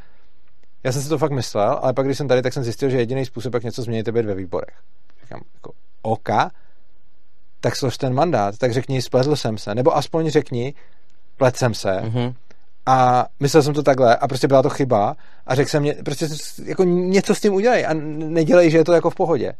[0.85, 2.97] já jsem si to fakt myslel, ale pak, když jsem tady, tak jsem zjistil, že
[2.97, 4.83] jediný způsob, jak něco změnit, je být ve výborech.
[5.23, 6.29] Říkám, jako, OK,
[7.61, 10.75] tak slož ten mandát, tak řekni, spletl jsem se, nebo aspoň řekni,
[11.37, 12.35] plet jsem se, mm-hmm.
[12.87, 16.29] A myslel jsem to takhle a prostě byla to chyba a řekl jsem, mě, prostě
[16.65, 19.53] jako něco s tím udělej a nedělej, že je to jako v pohodě.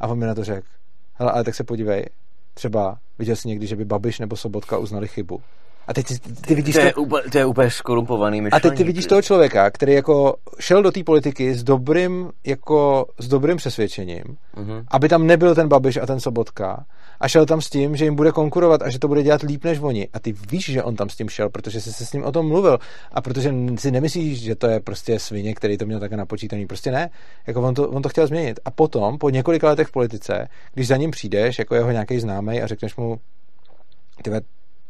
[0.00, 0.66] A on mi na to řekl,
[1.14, 2.06] hele, ale tak se podívej,
[2.54, 5.42] třeba viděl jsi někdy, že by Babiš nebo Sobotka uznali chybu.
[5.86, 6.74] A teď ty, ty vidíš...
[6.74, 7.02] To je, to...
[7.02, 8.60] Úplně, to je úplně skorumpovaný myšlení.
[8.60, 13.06] A teď ty vidíš toho člověka, který jako šel do té politiky s dobrým, jako,
[13.18, 14.24] s dobrým přesvědčením,
[14.56, 14.84] mm-hmm.
[14.90, 16.84] aby tam nebyl ten Babiš a ten Sobotka
[17.20, 19.64] a šel tam s tím, že jim bude konkurovat a že to bude dělat líp
[19.64, 20.08] než oni.
[20.12, 22.32] A ty víš, že on tam s tím šel, protože jsi se s ním o
[22.32, 22.78] tom mluvil
[23.12, 26.66] a protože si nemyslíš, že to je prostě svině, který to měl také napočítaný.
[26.66, 27.10] Prostě ne.
[27.46, 28.60] Jako on to, on to chtěl změnit.
[28.64, 32.62] A potom, po několika letech v politice, když za ním přijdeš, jako jeho nějaký známý
[32.62, 33.20] a řekneš mu,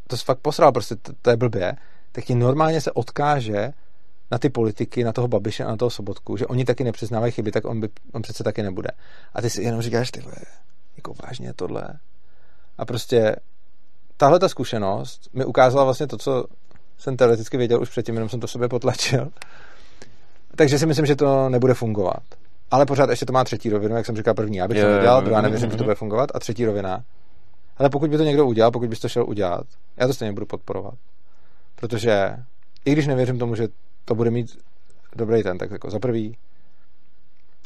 [0.06, 1.76] to jsi fakt posral, prostě to, to je blbě,
[2.12, 3.72] tak ti normálně se odkáže
[4.31, 7.50] na ty politiky, na toho Babiše a na toho Sobotku, že oni taky nepřiznávají chyby,
[7.52, 8.89] tak on, by, on přece taky nebude.
[9.34, 10.24] A ty si jenom říkáš, ty
[10.97, 11.82] jako vážně tohle.
[12.78, 13.36] A prostě
[14.16, 16.44] tahle ta zkušenost mi ukázala vlastně to, co
[16.98, 19.28] jsem teoreticky věděl už předtím, jenom jsem to sobě potlačil.
[20.56, 22.22] Takže si myslím, že to nebude fungovat.
[22.70, 25.22] Ale pořád ještě to má třetí rovinu, jak jsem říkal první, já bych to nedělal,
[25.22, 26.31] druhá nevěřím, že to bude fungovat.
[26.34, 27.05] A třetí rovina,
[27.82, 30.46] ale pokud by to někdo udělal, pokud bys to šel udělat, já to stejně budu
[30.46, 30.94] podporovat.
[31.74, 32.36] Protože
[32.84, 33.68] i když nevěřím tomu, že
[34.04, 34.58] to bude mít
[35.16, 36.36] dobrý ten, tak jako za prvý,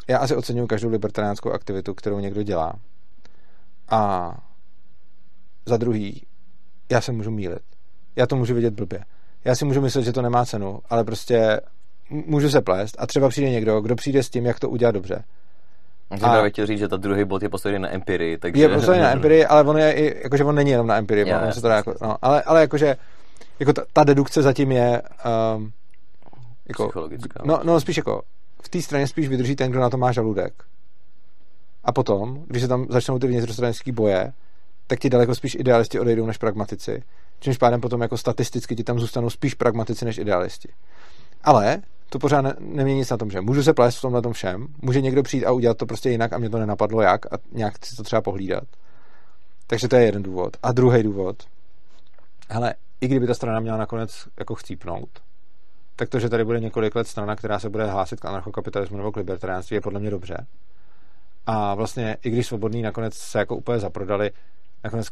[0.08, 2.72] já asi oceňuji každou libertariánskou aktivitu, kterou někdo dělá.
[3.88, 4.32] A
[5.66, 6.22] za druhý,
[6.90, 7.62] já se můžu mílit.
[8.16, 9.04] Já to můžu vidět blbě.
[9.44, 11.60] Já si můžu myslet, že to nemá cenu, ale prostě
[12.10, 15.24] můžu se plést a třeba přijde někdo, kdo přijde s tím, jak to udělat dobře.
[16.10, 18.38] Jsem právě chtěl říct, že ta druhý bod je postavený na empirii.
[18.38, 18.62] Takže...
[18.62, 21.28] Je postavený na empirii, ale on je i, jakože on není jenom na empirii.
[21.28, 22.96] Yeah, se to dá jako, no, ale, ale jakože
[23.58, 25.02] jako ta, ta dedukce zatím je
[25.56, 25.72] um,
[26.68, 27.42] jako, psychologická.
[27.44, 28.22] No, no, spíš jako
[28.62, 30.52] v té straně spíš vydrží ten, kdo na to má žaludek.
[31.84, 34.32] A potom, když se tam začnou ty vnitrostranické boje,
[34.86, 37.02] tak ti daleko spíš idealisti odejdou než pragmatici.
[37.40, 40.68] Čímž pádem potom jako statisticky ti tam zůstanou spíš pragmatici než idealisti.
[41.44, 44.32] Ale to pořád ne, nemění nic na tom, že můžu se plést v tomhle tom
[44.32, 47.38] všem, může někdo přijít a udělat to prostě jinak a mě to nenapadlo jak a
[47.52, 48.64] nějak si to třeba pohlídat.
[49.66, 50.56] Takže to je jeden důvod.
[50.62, 51.36] A druhý důvod
[52.48, 55.08] hele, i kdyby ta strana měla nakonec jako chcípnout,
[55.96, 59.12] tak to, že tady bude několik let strana, která se bude hlásit k anarchokapitalismu nebo
[59.12, 60.46] k libertariánství, je podle mě dobře.
[61.46, 64.30] A vlastně, i když svobodní nakonec se jako úplně zaprodali,
[64.84, 65.08] nakonec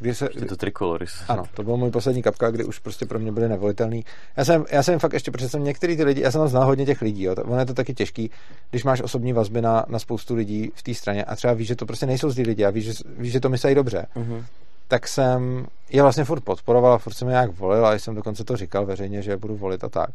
[0.00, 1.12] kdy se, kdy, to trikoloris.
[1.28, 4.04] Ano, to byl můj poslední kapka, kdy už prostě pro mě byly nevolitelný.
[4.36, 6.64] Já jsem, já jsem fakt ještě, protože jsem některý ty lidi, já jsem tam znal
[6.64, 8.30] hodně těch lidí, jo, ono je to taky těžký,
[8.70, 11.76] když máš osobní vazby na, na spoustu lidí v té straně a třeba víš, že
[11.76, 14.06] to prostě nejsou zlí lidi a víš, že, víš, že to myslí dobře.
[14.16, 14.44] Uh-huh.
[14.88, 18.56] Tak jsem je vlastně furt podporoval, furt jsem je nějak volil a jsem dokonce to
[18.56, 20.10] říkal veřejně, že je budu volit a tak.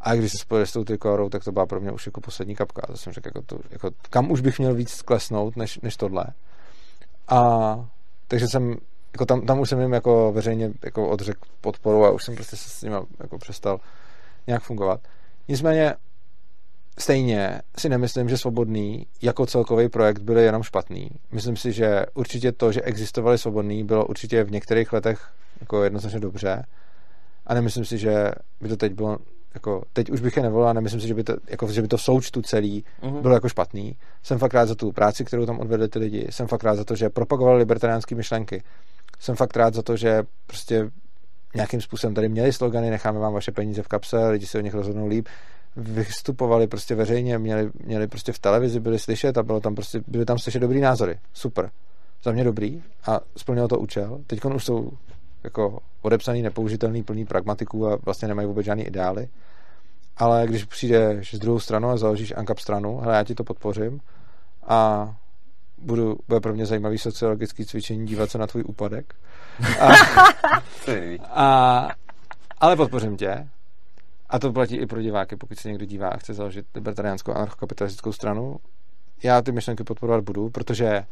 [0.00, 2.54] A když se spojili s tou trikorou, tak to byla pro mě už jako poslední
[2.56, 2.86] kapka.
[2.86, 6.24] To jsem řekl, jako to, jako, kam už bych měl víc klesnout, než, než tohle.
[7.28, 7.38] A
[8.30, 8.76] takže jsem,
[9.12, 12.56] jako tam, tam už jsem jim jako veřejně jako odřekl podporu a už jsem prostě
[12.56, 13.80] se s nimi jako přestal
[14.46, 15.00] nějak fungovat.
[15.48, 15.94] Nicméně
[16.98, 21.10] stejně si nemyslím, že Svobodný jako celkový projekt byl jenom špatný.
[21.32, 26.20] Myslím si, že určitě to, že existovali Svobodný, bylo určitě v některých letech jako jednoznačně
[26.20, 26.64] dobře
[27.46, 29.18] a nemyslím si, že by to teď bylo
[29.54, 31.96] jako, teď už bych je nevolal, nemyslím si, že by to, jako, že by to
[31.96, 33.20] v součtu celý uh-huh.
[33.20, 33.96] bylo jako špatný.
[34.22, 36.26] Jsem fakt rád za tu práci, kterou tam odvedli ty lidi.
[36.30, 38.62] Jsem fakt rád za to, že propagovali libertariánské myšlenky.
[39.18, 40.90] Jsem fakt rád za to, že prostě
[41.54, 44.74] nějakým způsobem tady měli slogany, necháme vám vaše peníze v kapse, lidi se o nich
[44.74, 45.28] rozhodnou líp,
[45.76, 50.24] vystupovali prostě veřejně, měli, měli prostě v televizi, byli slyšet a bylo tam prostě, byly
[50.24, 51.18] tam slyšet dobrý názory.
[51.32, 51.70] Super.
[52.22, 54.20] Za mě dobrý a splnilo to účel.
[54.26, 54.90] Teď už jsou
[55.44, 59.28] jako odepsaný, nepoužitelný, plný pragmatiků a vlastně nemají vůbec žádný ideály.
[60.16, 64.00] Ale když přijdeš z druhou stranu a založíš ANCAP stranu, hele, já ti to podpořím
[64.66, 65.10] a
[65.78, 69.14] budu, bude pro mě zajímavý sociologický cvičení dívat se na tvůj úpadek.
[69.80, 69.92] A,
[71.44, 71.88] a,
[72.58, 73.48] ale podpořím tě.
[74.28, 78.12] A to platí i pro diváky, pokud se někdo dívá a chce založit libertariánskou anarchokapitalistickou
[78.12, 78.56] stranu.
[79.22, 81.04] Já ty myšlenky podporovat budu, protože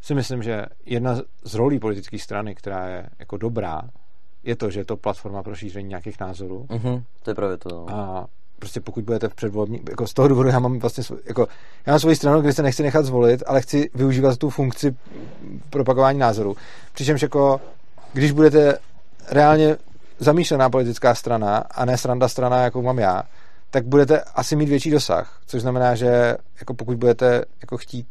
[0.00, 3.82] si myslím, že jedna z rolí politické strany, která je jako dobrá,
[4.44, 6.66] je to, že je to platforma pro šíření nějakých názorů.
[6.68, 7.68] Uh-huh, to je právě to.
[7.68, 7.86] No.
[7.90, 8.26] A
[8.58, 11.48] prostě pokud budete v předvolební, jako z toho důvodu já mám vlastně, svůj, jako,
[11.86, 14.96] já mám svoji stranu, kde se nechci nechat zvolit, ale chci využívat tu funkci
[15.70, 16.56] propagování názorů.
[16.92, 17.60] Přičemž jako,
[18.12, 18.78] když budete
[19.30, 19.76] reálně
[20.18, 23.22] zamýšlená politická strana a ne sranda strana, jako mám já,
[23.70, 28.06] tak budete asi mít větší dosah, což znamená, že jako pokud budete jako chtít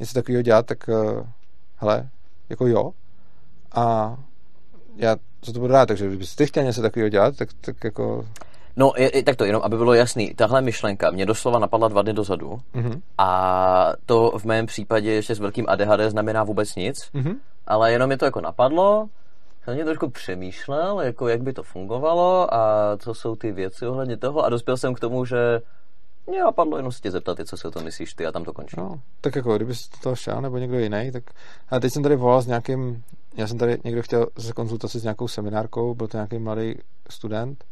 [0.00, 1.26] něco takového dělat, tak uh,
[1.76, 2.08] hele,
[2.48, 2.92] jako jo.
[3.72, 4.16] A
[4.96, 8.26] já za to budu rád, takže kdybyste chtěl něco takového dělat, tak, tak jako...
[8.76, 12.12] No, je, tak to jenom, aby bylo jasný, tahle myšlenka mě doslova napadla dva dny
[12.12, 13.00] dozadu mm-hmm.
[13.18, 17.36] a to v mém případě ještě s velkým ADHD znamená vůbec nic, mm-hmm.
[17.66, 19.08] ale jenom mě to jako napadlo,
[19.64, 24.16] jsem mě trošku přemýšlel, jako jak by to fungovalo a co jsou ty věci ohledně
[24.16, 25.60] toho a dospěl jsem k tomu, že
[26.28, 28.52] mě napadlo jenom se tě zeptat, co si o tom myslíš ty a tam to
[28.52, 28.76] končí.
[28.78, 31.24] No, tak jako, kdyby to šel nebo někdo jiný, tak...
[31.68, 33.04] A teď jsem tady volal s nějakým...
[33.36, 36.74] Já jsem tady někdo chtěl se konzultaci s nějakou seminárkou, byl to nějaký mladý
[37.10, 37.64] student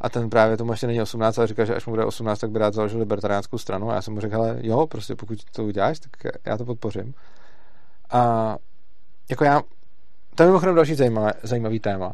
[0.00, 2.50] a ten právě tomu ještě není 18, ale říká, že až mu bude 18, tak
[2.50, 5.64] by rád založil libertariánskou stranu a já jsem mu řekl, ale jo, prostě pokud to
[5.64, 7.14] uděláš, tak já to podpořím.
[8.10, 8.56] A
[9.30, 9.62] jako já,
[10.34, 12.12] to je mimochodem další zajímavé, zajímavý téma.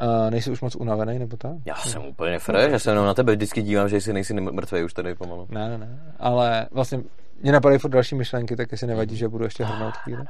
[0.00, 1.52] Uh, nejsi už moc unavený, nebo tak?
[1.64, 4.84] Já jsem úplně fresh, já se jenom na tebe vždycky dívám, že jsi nejsi mrtvý
[4.84, 5.46] už tady pomalu.
[5.50, 7.00] Ne, ne, ne, ale vlastně
[7.42, 10.24] mě napadají furt další myšlenky, tak jestli nevadí, že budu ještě hrnout chvíli.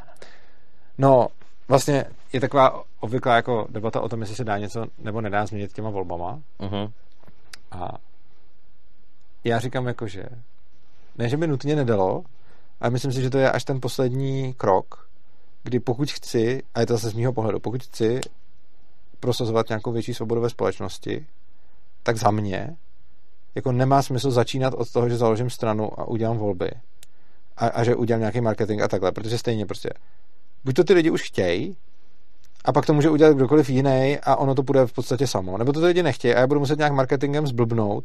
[0.99, 1.29] No,
[1.69, 5.73] vlastně je taková obvyklá jako debata o tom, jestli se dá něco nebo nedá změnit
[5.73, 6.41] těma volbama.
[6.61, 6.91] Uh-huh.
[7.71, 7.89] A
[9.45, 10.25] já říkám jako, že
[11.19, 12.25] ne, že by nutně nedalo,
[12.81, 15.09] ale myslím si, že to je až ten poslední krok,
[15.63, 18.21] kdy pokud chci, a je to zase z mýho pohledu, pokud chci
[19.27, 21.27] prosazovat nějakou větší svobodu ve společnosti,
[22.03, 22.77] tak za mě
[23.55, 26.71] jako nemá smysl začínat od toho, že založím stranu a udělám volby
[27.57, 29.91] a, a že udělám nějaký marketing a takhle, protože stejně prostě
[30.65, 31.77] buď to ty lidi už chtějí
[32.65, 35.59] a pak to může udělat kdokoliv jiný a ono to bude v podstatě samo.
[35.59, 38.05] Nebo to ty lidi nechtějí a já budu muset nějak marketingem zblbnout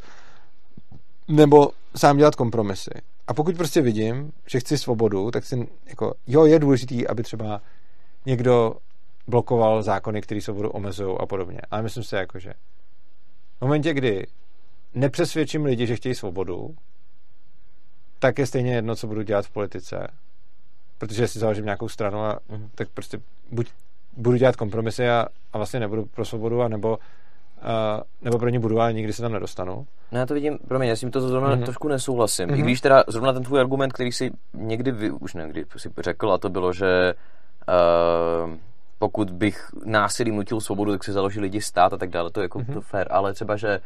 [1.28, 2.92] nebo sám dělat kompromisy.
[3.28, 7.62] A pokud prostě vidím, že chci svobodu, tak si jako, jo, je důležitý, aby třeba
[8.26, 8.76] někdo
[9.32, 11.60] blokoval zákony, které svobodu omezují a podobně.
[11.72, 12.54] Ale myslím si jako, že
[13.58, 14.28] v momentě, kdy
[14.94, 16.76] nepřesvědčím lidi, že chtějí svobodu,
[18.20, 20.08] tak je stejně jedno, co budu dělat v politice.
[20.98, 22.70] Protože si založím nějakou stranu a mm.
[22.76, 23.68] tak prostě buď
[24.18, 26.98] budu dělat kompromisy a, a vlastně nebudu pro svobodu, a nebo,
[27.62, 29.88] a, nebo pro ně budu, ale nikdy se tam nedostanu.
[30.12, 31.64] No já to vidím, pro mě, já s tím to zrovna mm-hmm.
[31.64, 32.48] trošku nesouhlasím.
[32.48, 32.56] Mm-hmm.
[32.56, 32.66] I mhm.
[32.66, 36.38] když teda zrovna ten tvůj argument, který si někdy, vy, už někdy si řekl, a
[36.38, 37.14] to bylo, že
[37.68, 38.58] uh,
[39.02, 42.46] pokud bych násilím nutil svobodu, tak si založí lidi stát a tak dále, to je
[42.46, 42.74] jako mm-hmm.
[42.74, 43.80] to fair, ale třeba, že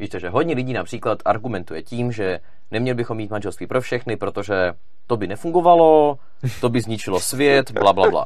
[0.00, 2.40] Víte, že hodně lidí například argumentuje tím, že
[2.70, 4.72] neměli bychom mít manželství pro všechny, protože
[5.06, 6.18] to by nefungovalo,
[6.60, 8.24] to by zničilo svět, bla, bla, bla.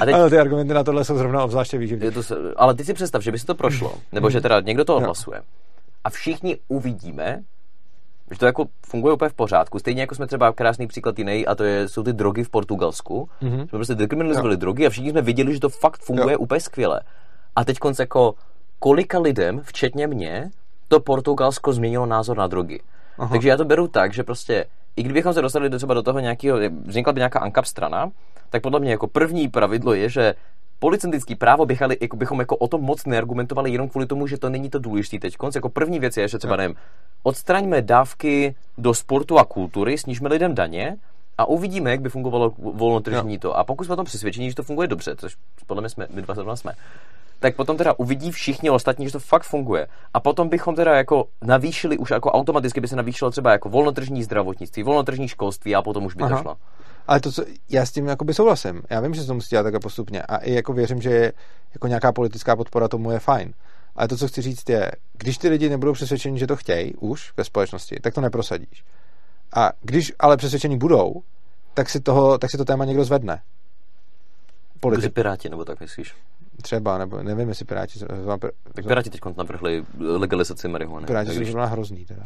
[0.00, 2.10] A teď, ale ty argumenty na tohle jsou zrovna obzvláště výživné.
[2.56, 5.42] Ale ty si představ, že by se to prošlo, nebo že teda někdo to odhlasuje.
[6.04, 7.42] A všichni uvidíme,
[8.30, 9.78] že to jako funguje úplně v pořádku.
[9.78, 13.28] Stejně jako jsme třeba krásný příklad jiný, a to je, jsou ty drogy v Portugalsku.
[13.42, 13.58] Mm-hmm.
[13.58, 16.38] Jsme prostě dekriminalizovali drogy a všichni jsme viděli, že to fakt funguje jo.
[16.38, 17.00] úplně skvěle.
[17.56, 18.34] A teď konce jako
[18.78, 20.50] kolika lidem, včetně mě,
[20.88, 22.80] to Portugalsko změnilo názor na drogy.
[23.18, 23.28] Aha.
[23.32, 24.64] Takže já to beru tak, že prostě
[24.96, 28.10] i kdybychom se dostali do třeba do toho nějakého, vznikla by nějaká ANCAP strana,
[28.50, 30.34] tak podle mě jako první pravidlo je, že
[30.78, 34.48] policentický právo bychali, jako bychom jako o tom moc neargumentovali jenom kvůli tomu, že to
[34.48, 35.36] není to důležité teď.
[35.54, 36.76] Jako první věc je, že třeba nevím,
[37.22, 40.96] odstraňme dávky do sportu a kultury, snížme lidem daně
[41.38, 43.56] a uvidíme, jak by fungovalo volnotržní to.
[43.56, 45.36] A pokud jsme o tom přesvědčení, že to funguje dobře, což
[45.66, 46.72] podle mě jsme, my dva zrovna jsme,
[47.38, 49.86] tak potom teda uvidí všichni ostatní, že to fakt funguje.
[50.14, 54.22] A potom bychom teda jako navýšili, už jako automaticky by se navýšilo třeba jako volnotržní
[54.22, 56.36] zdravotnictví, volnotržní školství a potom už by Aha.
[56.36, 56.56] to šlo.
[57.06, 58.82] Ale to, co, já s tím jakoby souhlasím.
[58.90, 60.22] Já vím, že se to musí dělat takhle postupně.
[60.22, 61.32] A i jako věřím, že je,
[61.74, 63.54] jako nějaká politická podpora tomu je fajn.
[63.96, 67.32] Ale to, co chci říct, je, když ty lidi nebudou přesvědčeni, že to chtějí už
[67.36, 68.84] ve společnosti, tak to neprosadíš.
[69.56, 71.22] A když ale přesvědčení budou,
[71.74, 73.42] tak si, toho, tak si to téma někdo zvedne.
[74.80, 76.14] Politi- Piráti, nebo tak myslíš?
[76.62, 77.98] Třeba, nebo nevím, jestli Piráti...
[78.74, 81.06] Tak Piráti teď navrhli legalizaci marihuany.
[81.06, 82.24] Piráti jsou možná hrozný teda.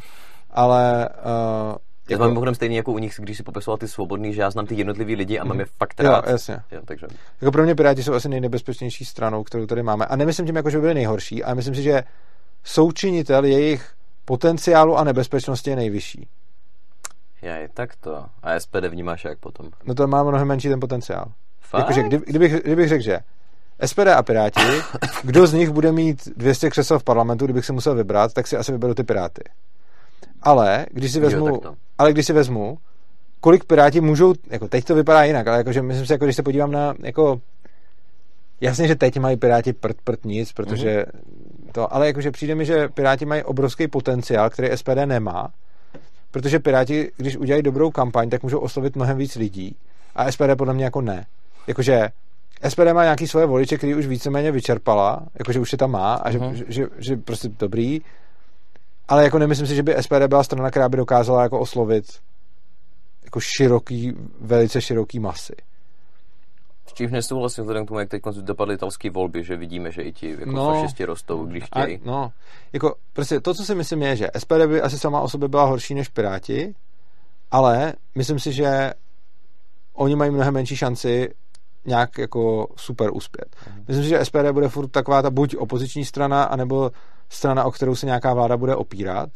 [0.49, 1.09] Ale...
[1.09, 1.75] Uh,
[2.09, 2.23] já jako...
[2.23, 4.75] mám mimochodem stejný jako u nich, když si popisoval ty svobodný, že já znám ty
[4.75, 5.73] jednotlivý lidi a mám je mhm.
[5.77, 6.25] fakt rád.
[6.25, 6.59] Jo, jasně.
[6.71, 7.07] Jo, takže...
[7.41, 10.05] Jako pro mě Piráti jsou asi nejnebezpečnější stranou, kterou tady máme.
[10.05, 12.03] A nemyslím tím, jako, že by byli nejhorší, ale myslím si, že
[12.63, 13.91] součinitel jejich
[14.25, 16.27] potenciálu a nebezpečnosti je nejvyšší.
[17.41, 18.25] Já je takto.
[18.43, 19.69] A SPD vnímáš jak potom?
[19.85, 21.25] No to má mnohem menší ten potenciál.
[21.77, 23.19] Jakože, kdy, kdybych, kdybych řekl, že
[23.85, 24.61] SPD a Piráti,
[25.23, 28.57] kdo z nich bude mít 200 křesel v parlamentu, kdybych si musel vybrat, tak si
[28.57, 29.41] asi vyberu ty Piráty.
[30.41, 32.77] Ale když si vezmu, jo, ale když si vezmu,
[33.39, 36.43] kolik Piráti můžou, jako teď to vypadá jinak, ale jakože myslím si, jako když se
[36.43, 37.41] podívám na, jako,
[38.61, 41.71] jasně, že teď mají Piráti prd, prd nic, protože mm-hmm.
[41.71, 45.49] to, ale jakože přijde mi, že Piráti mají obrovský potenciál, který SPD nemá,
[46.31, 49.75] protože Piráti, když udělají dobrou kampaň, tak můžou oslovit mnohem víc lidí
[50.15, 51.25] a SPD podle mě jako ne.
[51.67, 52.09] Jakože
[52.67, 56.31] SPD má nějaký svoje voliče, který už víceméně vyčerpala, jakože už je tam má a
[56.31, 56.51] že, uh-huh.
[56.51, 58.01] že, že, že prostě dobrý,
[59.09, 62.05] ale jako nemyslím si, že by SPD byla strana, která by dokázala jako oslovit
[63.23, 65.55] jako široký, velice široký masy.
[66.87, 70.13] S čím nesouhlasím vzhledem k tomu, jak teď dopadly italské volby, že vidíme, že i
[70.13, 71.97] ti jako no, fašisti rostou, když chtějí.
[71.97, 72.31] A, no,
[72.73, 75.65] jako prostě to, co si myslím, je, že SPD by asi sama o sobě byla
[75.65, 76.75] horší než Piráti,
[77.51, 78.93] ale myslím si, že
[79.93, 81.33] oni mají mnohem menší šanci
[81.85, 83.55] nějak jako super uspět.
[83.67, 83.83] Mhm.
[83.87, 86.91] Myslím si, že SPD bude furt taková ta buď opoziční strana, anebo
[87.29, 89.29] strana, o kterou se nějaká vláda bude opírat.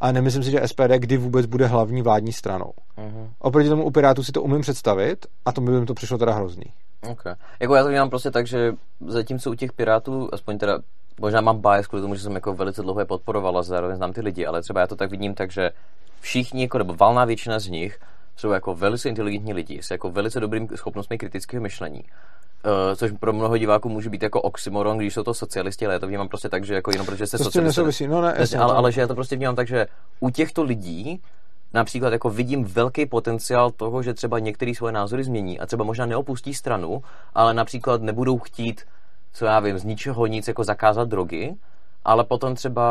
[0.00, 2.72] A nemyslím si, že SPD kdy vůbec bude hlavní vládní stranou.
[2.98, 3.28] Uh-huh.
[3.38, 6.32] Oproti tomu u Pirátů si to umím představit a to by mi to přišlo teda
[6.32, 6.64] hrozný.
[7.10, 7.34] Okay.
[7.60, 8.72] Jako já to vnímám prostě tak, že
[9.06, 10.78] zatímco u těch Pirátů, aspoň teda
[11.20, 14.20] možná mám bias kvůli tomu, že jsem jako velice dlouho je podporovala, zároveň znám ty
[14.20, 15.70] lidi, ale třeba já to tak vidím tak, že
[16.20, 17.98] všichni, jako, nebo valná většina z nich
[18.36, 22.04] jsou jako velice inteligentní lidi, s jako velice dobrým schopnostmi kritického myšlení.
[22.64, 25.98] Uh, což pro mnoho diváků může být jako oxymoron, když jsou to socialisti, ale já
[25.98, 28.08] to vnímám prostě tak, že jako jenom protože se socialisti...
[28.08, 29.86] No, ne, jasně, ale, ale, že já to prostě vnímám tak, že
[30.20, 31.20] u těchto lidí
[31.74, 36.06] například jako vidím velký potenciál toho, že třeba některé svoje názory změní a třeba možná
[36.06, 37.02] neopustí stranu,
[37.34, 38.82] ale například nebudou chtít,
[39.32, 41.54] co já vím, z ničeho nic jako zakázat drogy,
[42.04, 42.82] ale potom třeba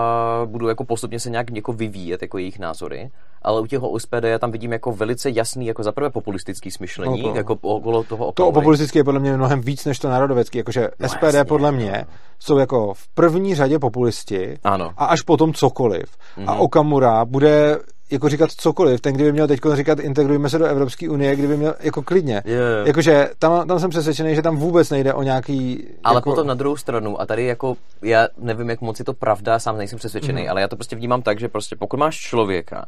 [0.45, 3.11] budou jako postupně se nějak jako vyvíjet jako jejich názory
[3.43, 7.31] ale u těho SPD já tam vidím jako velice jasný, jako zaprvé populistický smyšlení, no
[7.31, 8.51] to, jako okolo toho okolo.
[8.51, 11.71] To populistické je podle mě mnohem víc než to národovecké, jakože no, SPD jasně, podle
[11.71, 12.05] mě
[12.39, 14.91] jsou jako v první řadě populisti ano.
[14.97, 16.03] a až potom cokoliv.
[16.03, 16.49] Mm-hmm.
[16.49, 16.61] A mhm.
[16.61, 17.79] Okamura bude
[18.11, 19.01] jako říkat cokoliv.
[19.01, 22.41] Ten, kdyby měl teď říkat integrujeme se do Evropské unie, kdyby měl jako klidně.
[22.45, 22.87] Yeah.
[22.87, 25.87] Jakože tam, tam jsem přesvědčený, že tam vůbec nejde o nějaký...
[26.03, 26.29] Ale jako...
[26.29, 29.77] potom na druhou stranu, a tady jako, já nevím, jak moc je to pravda, sám
[29.77, 30.49] nejsem přesvědčený, mm.
[30.49, 32.85] ale já to prostě vnímám tak, že prostě pokud máš člověka,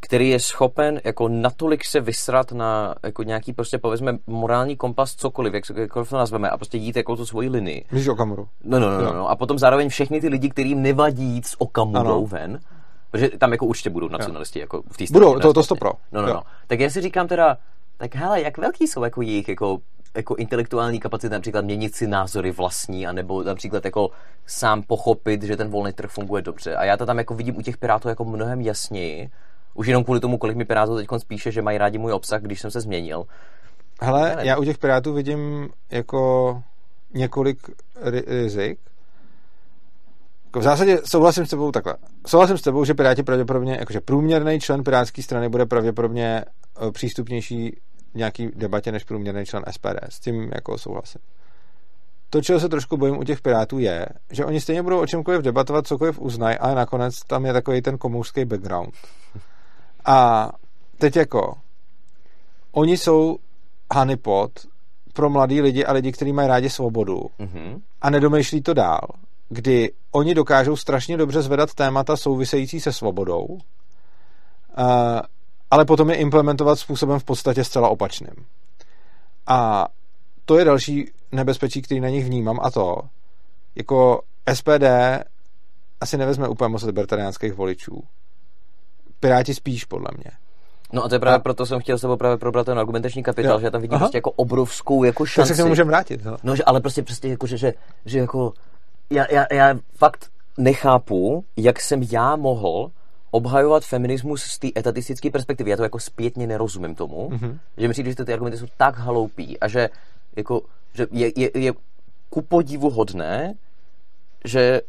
[0.00, 5.54] který je schopen jako natolik se vysrat na jako nějaký prostě povězme morální kompas, cokoliv,
[5.54, 7.84] jak, jakkoliv to nazveme, a prostě jít jako tu svoji linii.
[7.92, 8.48] Myslíš Okamuru?
[8.64, 11.60] No, no, no, no, no, A potom zároveň všechny ty lidi, kterým nevadí jít s
[11.60, 12.26] Okamurou ano.
[12.26, 12.58] ven,
[13.14, 15.90] protože tam jako určitě budou nacionalisti, jako v té Budou, to, to stopro.
[16.12, 16.42] No, no, no.
[16.66, 17.58] Tak já si říkám teda,
[17.96, 19.78] tak hele, jak velký jsou jako jejich jako
[20.16, 24.10] jako intelektuální kapacity například měnit si názory vlastní, anebo například jako
[24.46, 26.76] sám pochopit, že ten volný trh funguje dobře.
[26.76, 29.30] A já to tam jako vidím u těch pirátů jako mnohem jasněji,
[29.74, 32.60] už jenom kvůli tomu, kolik mi Pirátů teď spíše, že mají rádi můj obsah, když
[32.60, 33.24] jsem se změnil.
[34.00, 36.62] Hele, já u těch Pirátů vidím jako
[37.14, 37.58] několik
[38.26, 38.78] rizik.
[40.54, 41.94] Jako v zásadě souhlasím s tebou takhle.
[42.26, 47.80] Souhlasím s tebou, že Piráti pravděpodobně, jakože průměrný člen Pirátské strany bude pravděpodobně eh, přístupnější
[48.14, 49.98] nějaký debatě než průměrný člen SPD.
[50.08, 51.20] S tím jako souhlasím.
[52.30, 55.42] To, čeho se trošku bojím u těch Pirátů, je, že oni stejně budou o čemkoliv
[55.42, 58.94] debatovat, cokoliv uznají, ale nakonec tam je takový ten komunistický background.
[60.04, 60.50] A
[60.98, 61.54] teď jako,
[62.72, 63.36] oni jsou
[63.94, 64.50] honeypot
[65.12, 67.80] pro mladý lidi a lidi, kteří mají rádi svobodu Mhm.
[68.02, 69.00] a nedomýšlí to dál,
[69.48, 73.60] kdy oni dokážou strašně dobře zvedat témata související se svobodou, uh,
[75.70, 78.46] ale potom je implementovat způsobem v podstatě zcela opačným.
[79.46, 79.86] A
[80.44, 82.96] to je další nebezpečí, který na nich vnímám a to,
[83.74, 84.22] jako
[84.54, 84.84] SPD
[86.00, 88.02] asi nevezme úplně moc libertariánských voličů.
[89.20, 90.30] Piráti spíš, podle mě.
[90.92, 93.22] No a to je právě A- proto jsem chtěl s tebou právě probrat ten argumentační
[93.22, 93.60] kapitál, Jo.
[93.60, 93.98] že já tam vidím Aha.
[94.04, 95.48] prostě jako obrovskou jako Tak šanci.
[95.48, 96.24] se k tomu můžeme vrátit.
[96.24, 96.36] No.
[96.42, 97.74] No, že, ale prostě, prostě jako, že, že,
[98.04, 98.52] že jako,
[99.10, 102.90] já, já, já fakt nechápu, jak jsem já mohl
[103.30, 105.70] obhajovat feminismus z té etatistické perspektivy.
[105.70, 107.38] Já to jako zpětně nerozumím tomu, Mhm.
[107.38, 107.58] mm-hmm.
[107.76, 109.88] že mi přijde, že ty argumenty jsou tak haloupí a že,
[110.36, 110.62] jako,
[110.94, 111.72] že je, je, je
[112.30, 113.54] ku podivu hodné,
[114.44, 114.80] že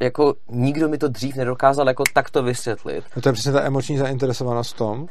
[0.00, 3.04] jako nikdo mi to dřív nedokázal jako takto vysvětlit.
[3.16, 5.06] no to je přesně ta emoční zainteresovanost v tom.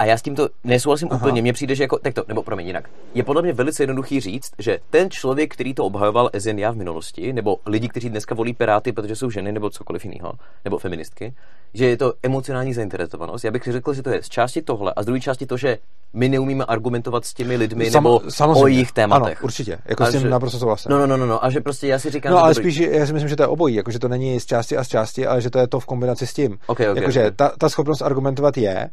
[0.00, 1.20] A já s tímto nesouhlasím Aha.
[1.20, 1.42] úplně.
[1.42, 2.88] Mně přijde, že jako, tak to, nebo promiň jinak.
[3.14, 6.76] Je podle mě velice jednoduchý říct, že ten člověk, který to obhajoval in já v
[6.76, 10.32] minulosti, nebo lidi, kteří dneska volí Piráty, protože jsou ženy nebo cokoliv jiného,
[10.64, 11.34] nebo feministky,
[11.74, 13.44] že je to emocionální zainteresovanost.
[13.44, 15.56] Já bych si řekl, že to je z části tohle a z druhé části to,
[15.56, 15.78] že
[16.12, 18.20] my neumíme argumentovat s těmi lidmi nebo
[18.56, 19.38] o jejich tématech.
[19.38, 19.78] Ano, určitě.
[19.86, 20.90] Jako A s tím že- naprosto souhlasím.
[20.90, 22.72] No, no, no, no, no, a že prostě já si říkám, No že ale dobrý.
[22.72, 24.84] spíš, já si myslím, že to je obojí, jako, že to není z části a
[24.84, 26.58] z části, ale že to je to v kombinaci s tím.
[26.66, 27.36] Ok, ok, Jakože ok.
[27.36, 28.90] ta, ta schopnost argumentovat je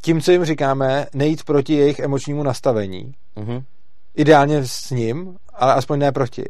[0.00, 3.14] tím, co jim říkáme, nejít proti jejich emočnímu nastavení.
[3.36, 3.62] Mhm.
[4.14, 6.44] Ideálně s ním, ale aspoň ne proti.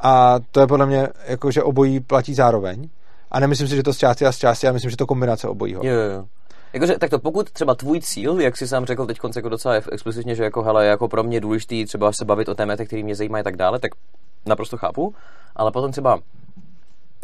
[0.00, 2.88] A to je podle mě, jako, že obojí platí zároveň.
[3.30, 5.48] A nemyslím si, že to z části a z části, já myslím, že to kombinace
[5.48, 5.82] obojího.
[5.84, 6.24] Jo, jo, jo.
[6.72, 10.34] Jakože, tak to pokud třeba tvůj cíl, jak jsi sám řekl teď jako docela explicitně,
[10.34, 13.40] že jako hele, jako pro mě důležitý třeba se bavit o tématech, které mě zajímají
[13.40, 13.90] a tak dále, tak
[14.46, 15.14] naprosto chápu,
[15.56, 16.18] ale potom třeba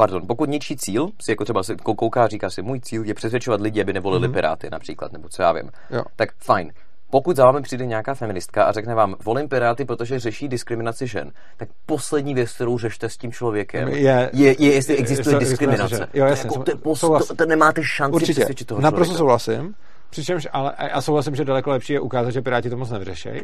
[0.01, 3.15] Pardon, pokud něčí cíl, si jako třeba si kou- kouká říká si, můj cíl je
[3.15, 4.33] přesvědčovat lidi, aby nevolili mm-hmm.
[4.33, 6.03] Piráty například, nebo co já vím, Jo.
[6.17, 6.73] tak fajn.
[7.11, 11.31] Pokud za vámi přijde nějaká feministka a řekne vám, volím Piráty, protože řeší diskriminaci žen,
[11.57, 15.97] tak poslední věc, kterou řešte s tím člověkem, Je- je, je jestli existuje je- diskriminace.
[15.97, 16.07] žen.
[16.15, 19.15] Jo, jasně, to, jako, to, je pos, to, to nemáte šanci Určitě, přesvědčit toho naprosto
[19.15, 19.39] člověka.
[19.39, 19.75] souhlasím.
[20.11, 23.41] Přičemž, ale a souhlasím, že daleko lepší je ukázat, že Piráti to moc nevyřešejí.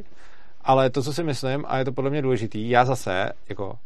[0.64, 3.78] Ale to, co si myslím, a je to podle mě důležitý, já zase, jako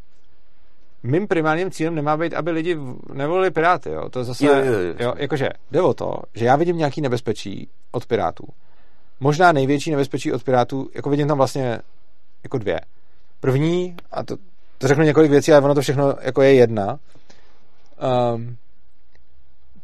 [1.02, 2.78] mým primárním cílem nemá být, aby lidi
[3.12, 4.08] nevolili Piráty, jo.
[4.08, 4.94] To zase, Jo, jo, jo.
[4.98, 8.44] jo, jakože jde o to, že já vidím nějaký nebezpečí od Pirátů.
[9.20, 11.78] Možná největší nebezpečí od Pirátů, jako vidím tam vlastně
[12.42, 12.80] jako dvě.
[13.40, 14.36] První, a to,
[14.78, 16.98] to řeknu několik věcí, ale ono to všechno jako je jedna.
[18.34, 18.56] Um,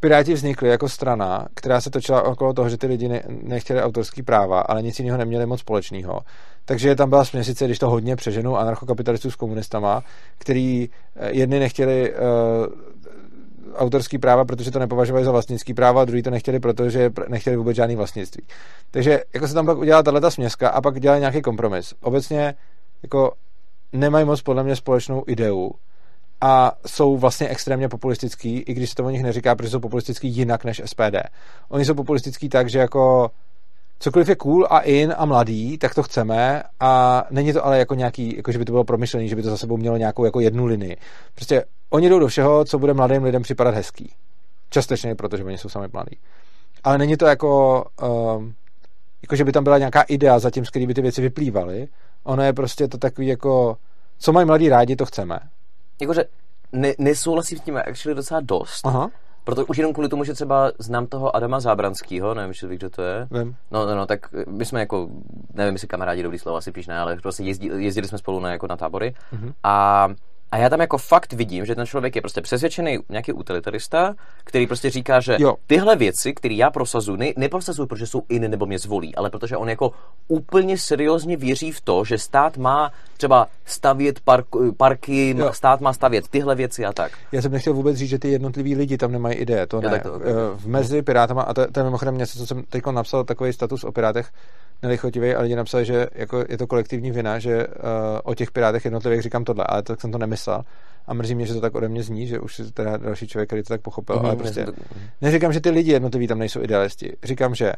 [0.00, 4.22] Piráti vznikli jako strana, která se točila okolo toho, že ty lidi ne, nechtěli autorský
[4.22, 6.20] práva, ale nic jiného neměli moc společného.
[6.64, 10.02] Takže tam byla směsice, když to hodně přeženu, anarchokapitalistů s komunistama,
[10.38, 12.18] který eh, jedni nechtěli uh,
[13.76, 17.56] autorský práva, protože to nepovažovali za vlastnický práva, a druhý to nechtěli, protože pr- nechtěli
[17.56, 18.42] vůbec žádný vlastnictví.
[18.90, 21.94] Takže jako se tam pak udělala tato směska a pak dělali nějaký kompromis.
[22.02, 22.54] Obecně
[23.02, 23.32] jako
[23.92, 25.70] nemají moc podle mě společnou ideu
[26.40, 30.28] a jsou vlastně extrémně populistický, i když se to o nich neříká, protože jsou populistický
[30.28, 31.16] jinak než SPD.
[31.68, 33.30] Oni jsou populistický tak, že jako
[33.98, 37.94] cokoliv je cool a in a mladý, tak to chceme a není to ale jako
[37.94, 40.40] nějaký, jako že by to bylo promyšlený, že by to za sebou mělo nějakou jako
[40.40, 40.96] jednu linii.
[41.34, 44.12] Prostě oni jdou do všeho, co bude mladým lidem připadat hezký.
[44.70, 46.18] Částečně, protože oni jsou sami mladí.
[46.84, 47.84] Ale není to jako,
[48.36, 48.54] um,
[49.22, 51.88] jako že by tam byla nějaká idea za tím, z který by ty věci vyplývaly.
[52.24, 53.76] Ono je prostě to takový jako,
[54.18, 55.38] co mají mladí rádi, to chceme.
[56.00, 56.24] Jakože
[56.72, 58.86] ne, nesouhlasím s tím actually docela dost.
[58.86, 59.10] Aha,
[59.44, 62.90] Proto už jenom kvůli tomu, že třeba znám toho Adama Zábranského, nevím, jestli víš, kdo
[62.90, 63.28] to je.
[63.30, 63.56] vím.
[63.70, 65.08] No, no, no, tak my jsme jako,
[65.54, 68.50] nevím, jestli kamarádi dobrý slovo, asi píš ne, ale prostě jezdí, jezdili jsme spolu na,
[68.50, 69.14] jako na tábory.
[69.32, 69.52] Mhm.
[69.64, 70.08] A
[70.52, 74.66] a já tam jako fakt vidím, že ten člověk je prostě přesvědčený nějaký utilitarista, který
[74.66, 75.54] prostě říká, že Jo.
[75.66, 79.56] tyhle věci, které já prosazuji, ne, neprosazuji, protože jsou in nebo mě zvolí, ale protože
[79.56, 79.92] on jako
[80.28, 85.52] úplně seriózně věří v to, že stát má třeba stavět park, parky, Jo.
[85.52, 87.12] stát má stavět tyhle věci a tak.
[87.32, 89.66] Já jsem nechtěl vůbec říct, že ty jednotliví lidi tam nemají ideje.
[89.66, 89.90] To Jo, ne.
[89.90, 90.22] tak to- ok.
[90.24, 93.52] Eh, v mezi Pirátama, a to, to je mimochodem něco, co jsem teď napsal, takový
[93.52, 94.30] status o Pirátech,
[94.82, 97.72] nelichotivý, a lidi napsali, že jako je to kolektivní vina, že uh,
[98.24, 100.62] o těch Pirátech jednotlivých říkám tohle, ale tak jsem to nemyslel.
[101.06, 103.62] A mrzí mě, že to tak ode mě zní, že už teda další člověk, který
[103.62, 104.72] to tak pochopil, Mhm, ale já prostě to-
[105.20, 107.12] neříkám, že ty lidi jednotliví tam nejsou idealisti.
[107.24, 107.72] Říkám, že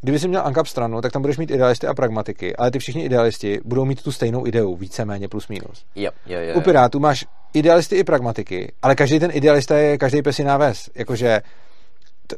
[0.00, 3.04] kdyby si měl Ankap stranu, tak tam budeš mít idealisty a pragmatiky, ale ty všichni
[3.04, 5.84] idealisti budou mít tu stejnou ideu, víceméně plus minus.
[5.94, 6.54] Jo, jo, jo.
[6.56, 10.90] U Pirátů máš idealisty i pragmatiky, ale každý ten idealista je každý pes jiná ves.
[10.94, 11.40] Jakože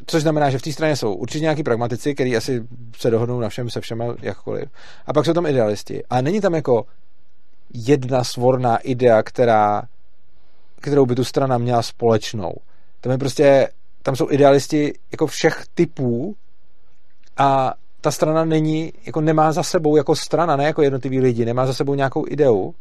[0.06, 2.62] což znamená, že v té straně jsou určitě nějaký pragmatici, kteří asi
[2.96, 4.68] se dohodnou na všem se všema jakkoliv.
[5.06, 6.02] A pak jsou tam idealisti.
[6.10, 6.86] A není tam jako
[7.74, 9.82] jedna svorná idea, která,
[10.80, 12.52] kterou by tu strana měla společnou.
[13.00, 13.68] Tam je prostě,
[14.02, 16.36] tam jsou idealisti jako všech typů
[17.36, 21.66] a ta strana není, jako nemá za sebou jako strana, ne jako jednotlivý lidi, nemá
[21.66, 22.74] za sebou nějakou ideu,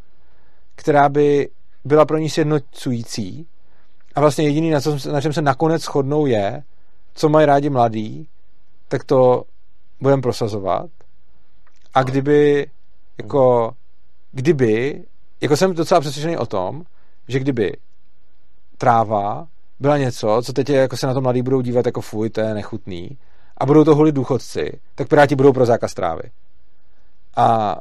[0.76, 1.50] která by
[1.86, 3.48] byla pro ní sjednocující
[4.16, 6.64] a vlastně jediný, na, co, na čem se nakonec shodnou je,
[7.14, 8.28] co mají rádi mladí,
[8.88, 9.44] tak to
[10.02, 10.90] budeme prosazovat.
[11.94, 12.68] A kdyby,
[13.18, 13.72] jako,
[14.32, 15.04] kdyby,
[15.42, 16.84] jako jsem docela přesvědčený o tom,
[17.28, 17.74] že kdyby
[18.78, 19.48] tráva
[19.80, 22.54] byla něco, co teď jako se na to mladí budou dívat jako fuj, to je
[22.54, 23.18] nechutný,
[23.58, 26.22] a budou to hulit důchodci, tak Piráti budou pro zákaz trávy.
[27.36, 27.78] A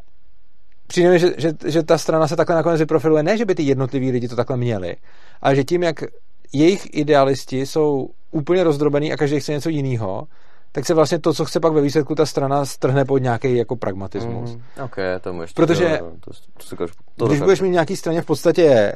[0.87, 3.63] přijde mi, že, že, že ta strana se takhle nakonec vyprofiluje, ne, že by ty
[3.63, 4.97] jednotliví lidi to takhle měli,
[5.43, 6.05] ale že tím, jak
[6.53, 10.27] jejich idealisti jsou úplně rozdrobený a každý chce něco jiného,
[10.73, 13.77] tak se vlastně to, co chce pak ve výsledku ta strana, strhne pod nějaký jako
[13.77, 14.55] pragmatismus.
[14.55, 15.55] Mm, ok, to ještě.
[15.55, 16.31] Protože to,
[16.69, 18.93] to, to, to, když budeš mít nějaký straně v podstatě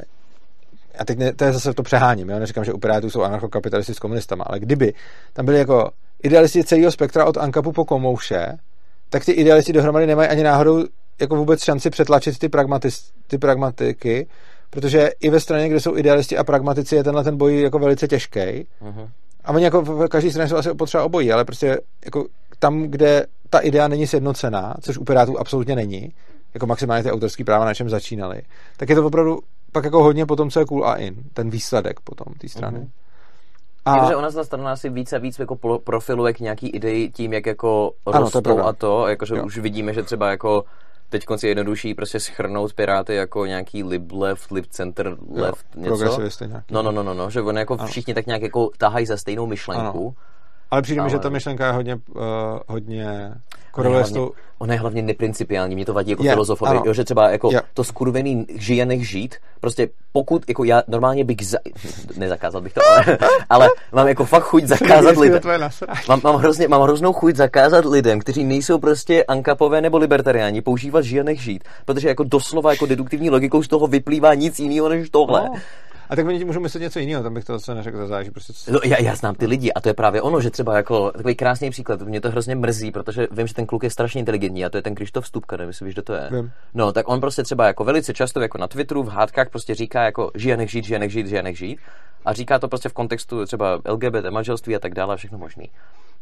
[0.99, 2.39] a teď ne, to je zase to přeháním, jo?
[2.39, 4.95] neříkám, že u Pirátů jsou anarchokapitalisti s komunistama, ale kdyby
[5.33, 5.91] tam byli jako
[6.23, 8.59] idealisti celého spektra od Ankapu po Komouše,
[9.11, 10.85] tak ty idealisti dohromady nemají ani náhodou
[11.21, 14.27] jako vůbec šanci přetlačit ty, pragmatis, ty pragmatiky,
[14.71, 18.09] protože i ve straně, kde jsou idealisti a pragmatici, je tenhle ten boj jako velice
[18.09, 18.41] těžký.
[18.41, 19.09] Uh-huh.
[19.45, 22.27] A oni jako v každé straně jsou asi potřeba obojí, ale prostě jako
[22.59, 26.13] tam, kde ta idea není sjednocená, což u Pirátů absolutně není,
[26.55, 28.43] jako maximálně ty autorské práva na čem začínali,
[28.77, 29.39] tak je to opravdu
[29.73, 32.79] pak jako hodně potom, co je cool a in, ten výsledek potom té strany.
[32.79, 32.89] Uh-huh.
[33.85, 33.99] A...
[33.99, 37.47] Protože ona ta strana si více a víc jako profiluje k nějaký ideji tím, jak
[37.47, 40.65] jako rostou ano, to a to, jakože už vidíme, že třeba jako
[41.13, 46.21] teď konci jednodušší prostě schrnout Piráty jako nějaký lib left, lib center left, jo, něco.
[46.47, 46.65] Nějaký.
[46.71, 47.87] No, no, no, no, no, že oni jako ano.
[47.87, 50.15] všichni tak nějak jako tahají za stejnou myšlenku.
[50.19, 50.32] Ano.
[50.73, 52.23] Ale přijde mi, že ta myšlenka je hodně, uh,
[52.69, 53.33] hodně
[53.71, 54.33] koreluje s tou...
[54.59, 57.63] Ona je hlavně neprincipiální, mě to vadí jako filozofovi, jo, že třeba jako je.
[57.75, 61.59] to skurvený žije nech žít, prostě pokud, jako já normálně bych, za,
[62.17, 63.19] nezakázal bych to, ale,
[63.51, 65.41] ale mám jako fakt chuť zakázat lidem.
[66.09, 71.05] Mám, mám, hrozně, mám hroznou chuť zakázat lidem, kteří nejsou prostě ankapové nebo libertariáni, používat
[71.05, 75.11] žije nech žít, protože jako doslova jako deduktivní logikou z toho vyplývá nic jiného než
[75.11, 75.41] tohle.
[75.41, 75.55] No.
[76.13, 78.53] A tak oni můžou myslet něco jiného, tam bych to zase neřekl, to záleží prostě.
[78.53, 78.73] Co...
[78.73, 81.35] No, já, já, znám ty lidi a to je právě ono, že třeba jako takový
[81.35, 84.71] krásný příklad, mě to hrozně mrzí, protože vím, že ten kluk je strašně inteligentní a
[84.71, 86.29] to je ten Krištof Stupka, nevím, jestli víš, kdo to je.
[86.33, 86.53] Vím.
[86.75, 90.03] No, tak on prostě třeba jako velice často jako na Twitteru v hádkách prostě říká
[90.03, 91.79] jako žije nech žít, žije nech žít, žije nech žít.
[92.25, 95.71] A říká to prostě v kontextu třeba LGBT, manželství a tak dále, všechno možný.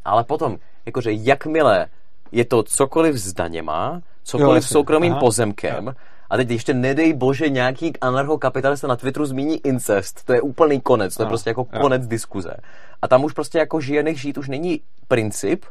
[0.05, 1.87] Ale potom, jakože jakmile
[2.33, 5.21] je to cokoliv s daněma, cokoliv jo, s soukromým Aha.
[5.21, 5.97] pozemkem, Aha
[6.31, 11.17] a teď ještě nedej bože nějaký anarchokapitalista na Twitteru zmíní incest, to je úplný konec,
[11.17, 11.81] to je no, prostě jako jo.
[11.81, 12.55] konec diskuze.
[13.03, 15.65] A tam už prostě jako žije nech žít už není princip,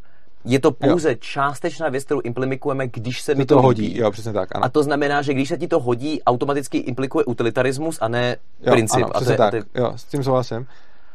[0.45, 1.15] je to pouze jo.
[1.19, 3.97] částečná věc, kterou implikujeme, když se mi to, to hodí.
[3.97, 4.55] Jo, přesně tak.
[4.55, 4.65] Ano.
[4.65, 8.71] A to znamená, že když se ti to hodí, automaticky implikuje utilitarismus a ne jo,
[8.71, 9.03] princip.
[9.03, 9.47] Ano, a to je, tak.
[9.47, 9.63] A to je...
[9.75, 10.67] Jo, s tím souhlasím.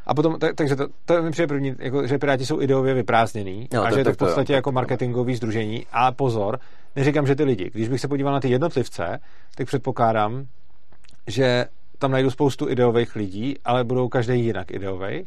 [0.06, 3.68] A potom, tak, takže to, to mi přijde první, jako, že Piráti jsou ideově vyprázdněný
[3.72, 5.86] no, a to, že je to v podstatě to, jako marketingový združení.
[5.92, 6.58] A pozor,
[6.96, 7.70] neříkám, že ty lidi.
[7.72, 9.18] Když bych se podíval na ty jednotlivce,
[9.54, 10.46] tak předpokládám,
[11.26, 11.66] že
[11.98, 15.26] tam najdu spoustu ideových lidí, ale budou každý jinak ideový,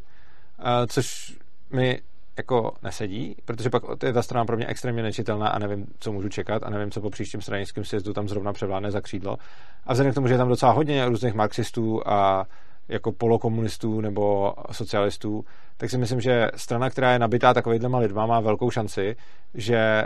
[0.88, 1.38] což
[1.74, 2.00] mi
[2.38, 6.30] jako nesedí, protože pak je ta strana pro mě extrémně nečitelná a nevím, co můžu
[6.30, 9.38] čekat a nevím, co po příštím stranickém sjezdu tam zrovna převládne za křídlo.
[9.86, 12.46] A vzhledem k tomu, že je tam docela hodně různých marxistů a
[12.90, 15.46] jako polokomunistů nebo socialistů,
[15.78, 19.16] tak si myslím, že strana, která je nabitá takovýhlema lidma, má velkou šanci,
[19.54, 20.04] že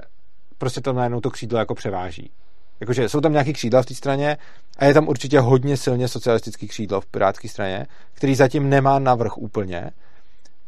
[0.58, 2.32] prostě tam najednou to křídlo jako převáží.
[2.80, 4.38] Jakože jsou tam nějaký křídla v té straně
[4.78, 9.38] a je tam určitě hodně silně socialistický křídlo v pirátské straně, který zatím nemá navrh
[9.38, 9.92] úplně,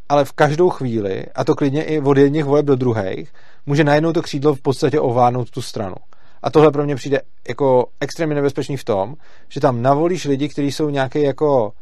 [0.09, 3.33] ale v každou chvíli, a to klidně i od jedných voleb do druhých,
[3.65, 5.95] může najednou to křídlo v podstatě ovládnout tu stranu.
[6.41, 9.15] A tohle pro mě přijde jako extrémně nebezpečný v tom,
[9.49, 11.73] že tam navolíš lidi, kteří jsou nějaký jako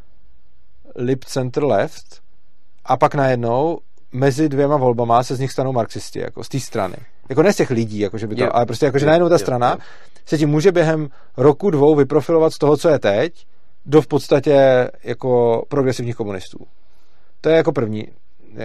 [0.96, 2.22] lib center left
[2.84, 3.78] a pak najednou
[4.12, 6.96] mezi dvěma volbama se z nich stanou marxisti, jako z té strany.
[7.28, 9.28] Jako ne z těch lidí, jako že by to, je, ale prostě jako, že najednou
[9.28, 9.76] ta strana je,
[10.26, 13.46] se ti může během roku, dvou vyprofilovat z toho, co je teď,
[13.86, 16.58] do v podstatě jako progresivních komunistů.
[17.40, 18.08] To je jako první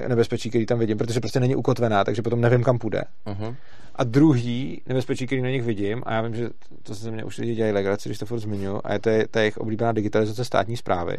[0.08, 3.02] nebezpečí, který tam vidím, protože prostě není ukotvená, takže potom nevím, kam půjde.
[3.26, 3.56] Uh-huh.
[3.96, 6.50] A druhý nebezpečí, který na nich vidím, a já vím, že
[6.84, 9.28] to se mě už lidi dělají legraci, když to furt zmiňuji, a je to je
[9.28, 11.18] ta jejich oblíbená digitalizace státní zprávy,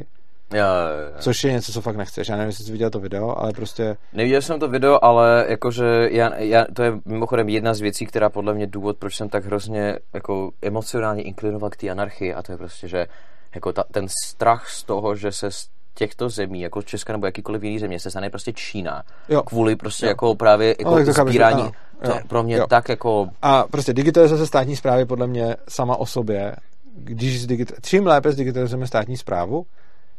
[0.52, 1.16] Jo, jo, jo.
[1.18, 2.28] Což je něco, co fakt nechceš.
[2.28, 3.96] Já nevím, jestli jsi viděl to video, ale prostě...
[4.12, 8.28] Neviděl jsem to video, ale jakože já, já, to je mimochodem jedna z věcí, která
[8.30, 12.52] podle mě důvod, proč jsem tak hrozně jako emocionálně inklinoval k té anarchii a to
[12.52, 13.06] je prostě, že
[13.54, 17.62] jako ta, ten strach z toho, že se z těchto zemí, jako Česka nebo jakýkoliv
[17.62, 19.02] jiný země, se stane prostě Čína.
[19.28, 19.42] Jo.
[19.42, 20.08] Kvůli prostě Jo.
[20.08, 21.62] jako právě jako Ale sbírání.
[21.62, 21.72] ano.
[22.04, 22.66] To je pro mě Jo.
[22.66, 23.28] tak jako...
[23.42, 26.56] A prostě digitalizace státní zprávy podle mě sama o sobě,
[26.94, 29.66] když zdigita- čím lépe zdigitalizujeme státní zprávu,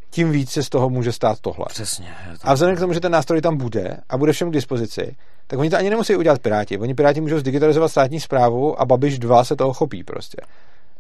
[0.09, 1.65] tím víc se z toho může stát tohle.
[1.69, 2.07] Přesně.
[2.41, 5.15] to- A vzhledem k tomu, že ten nástroj tam bude a bude všem k dispozici,
[5.47, 6.77] tak oni to ani nemusí udělat Piráti.
[6.77, 10.38] Oni Piráti můžou zdigitalizovat státní zprávu a Babiš 2 se toho chopí prostě.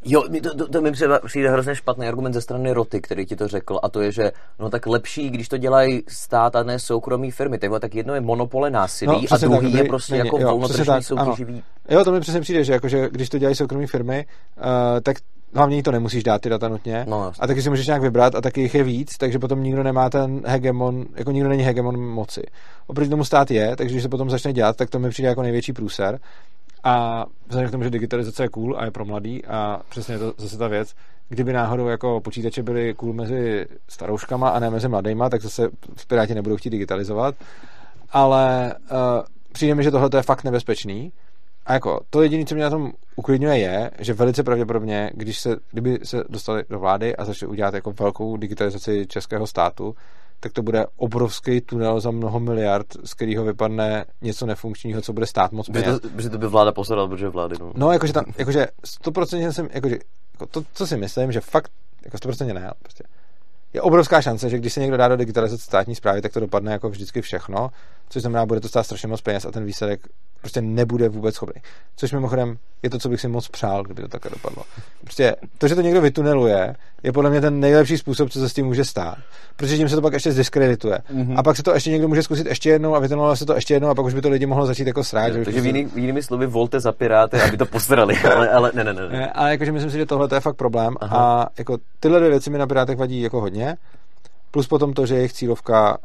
[0.05, 3.35] Jo, to, to, to mi přijde, přijde hrozně špatný argument ze strany Roty, který ti
[3.35, 6.79] to řekl, a to je, že no tak lepší, když to dělají stát a ne
[6.79, 7.57] soukromí firmy.
[7.57, 11.03] Tak, tak jedno je monopole násilí No, a druhý tak, je prostě není, jako volnotržní
[11.03, 11.63] soutěživý.
[11.89, 14.25] Jo, to mi přesně přijde, že, jakože, když to dělají soukromí firmy,
[14.57, 14.63] uh,
[15.03, 15.17] tak
[15.53, 17.05] hlavně to nemusíš dát ty data nutně.
[17.07, 19.83] No, a taky si můžeš nějak vybrat a taky jich je víc, takže potom nikdo
[19.83, 22.41] nemá ten hegemon, jako nikdo není hegemon moci.
[22.87, 25.41] Oproti tomu stát je, takže když se potom začne dělat, tak to mi přijde jako
[25.41, 26.19] největší průser.
[26.83, 30.19] A vzhledem k tomu, že digitalizace je cool a je pro mladý a přesně je
[30.19, 30.93] to zase ta věc,
[31.29, 36.07] kdyby náhodou jako počítače byly cool mezi starouškama a ne mezi mladýma, tak zase v
[36.07, 37.35] Piráti nebudou chtít digitalizovat.
[38.11, 38.97] Ale uh,
[39.51, 41.11] přijde mi, že tohle je fakt nebezpečný.
[41.69, 45.55] A jako to jediné, co mě na tom uklidňuje, je, že velice pravděpodobně, když se,
[45.71, 49.95] kdyby se dostali do vlády a začali udělat jako velkou digitalizaci českého státu,
[50.39, 55.25] tak to bude obrovský tunel za mnoho miliard, z kterého vypadne něco nefunkčního, co bude
[55.25, 55.99] stát moc peněz.
[55.99, 57.71] to, protože to by vláda posledala, protože vlády, no.
[57.75, 58.67] No, jakože tam, jakože
[59.03, 59.97] 100% jsem, jakože,
[60.33, 61.71] jako to, co si myslím, že fakt,
[62.05, 63.03] jako 100% ne, prostě
[63.73, 66.71] je obrovská šance, že když se někdo dá do digitalizace státní zprávy, tak to dopadne
[66.71, 67.69] jako vždycky všechno,
[68.09, 70.01] což znamená, bude to stát strašně moc peněz a ten výsledek
[70.41, 71.61] prostě nebude vůbec schopný.
[71.95, 74.63] Což mimochodem je to, co bych si moc přál, kdyby to takhle dopadlo.
[75.03, 78.53] Prostě to, že to někdo vytuneluje, je podle mě ten nejlepší způsob, co se s
[78.53, 79.17] tím může stát.
[79.55, 80.99] Protože tím se to pak ještě zdiskredituje.
[81.09, 81.39] Mhm.
[81.39, 83.73] A pak se to ještě někdo může zkusit ještě jednou a vytuneluje se to ještě
[83.73, 85.33] jednou a pak už by to lidi mohlo začít jako srát.
[85.33, 88.93] Takže v jiný, jinými slovy volte za Piráty, aby to postarali, ale, ale ne, ne,
[88.93, 89.01] ne.
[89.01, 89.17] ne.
[89.17, 91.41] Ne, ale jakože myslím si, že tohle to je fakt problém Aha.
[91.41, 93.58] a jako tyhle dvě věci mi na Pirátech vadí jako hodně.
[94.51, 95.97] Plus potom to, že jejich cílovka,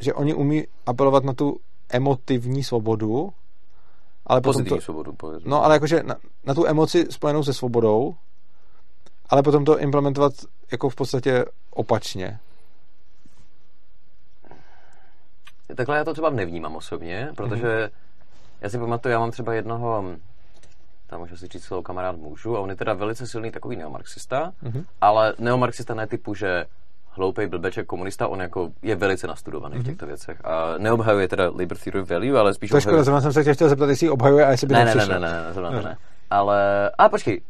[0.00, 1.56] že oni umí apelovat na tu
[1.88, 3.32] emotivní svobodu,
[4.26, 8.14] ale potom to, svobodu, no ale jakože na, na tu emoci spojenou se svobodou,
[9.28, 10.32] ale potom to implementovat
[10.72, 12.38] jako v podstatě opačně.
[15.76, 17.90] Takhle já to třeba nevnímám osobně, protože
[18.60, 20.04] já si pamatuju, já mám třeba jednoho,
[21.10, 24.52] tam můžu si říct slovo kamarád můžu, a on je teda velice silný takový neomarxista,
[24.62, 24.84] Mhm.
[25.00, 26.64] ale neomarxista ne typu, že
[27.10, 29.84] hloupej blbeček komunista, on jako je velice nastudovaný Mhm.
[29.84, 30.44] v těchto věcech.
[30.44, 33.04] A neobhajuje teda labor theory value, ale spíš To je škoda, obhajuje...
[33.04, 35.20] zrovna jsem se tě chtěl zeptat, jestli obhajuje a jestli by Ne, ne, ne, nepřišel.
[35.20, 35.82] ne, ne, ne, zrovna to Ne.
[35.82, 35.96] ne.
[36.30, 37.40] Ale, a počkej,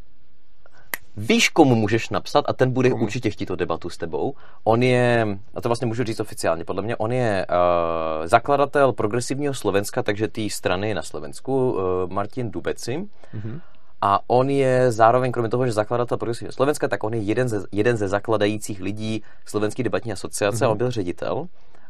[1.17, 3.03] Víš, komu můžeš napsat a ten bude Komu?
[3.05, 4.35] určitě chtít tu debatu s tebou.
[4.65, 9.55] On je, a to vlastně můžu říct oficiálně, podle mě, on je uh, zakladatel progresivního
[9.55, 11.81] Slovenska, takže té strany na Slovensku, uh,
[12.12, 13.09] Martin Dubeci.
[13.33, 13.61] Mhm.
[14.01, 17.62] A on je zároveň, kromě toho, že zakladatel progresivního Slovenska, tak on je jeden ze,
[17.73, 20.65] jeden ze zakladajících lidí Slovenské debatní asociace Mhm.
[20.65, 21.47] a on byl ředitel.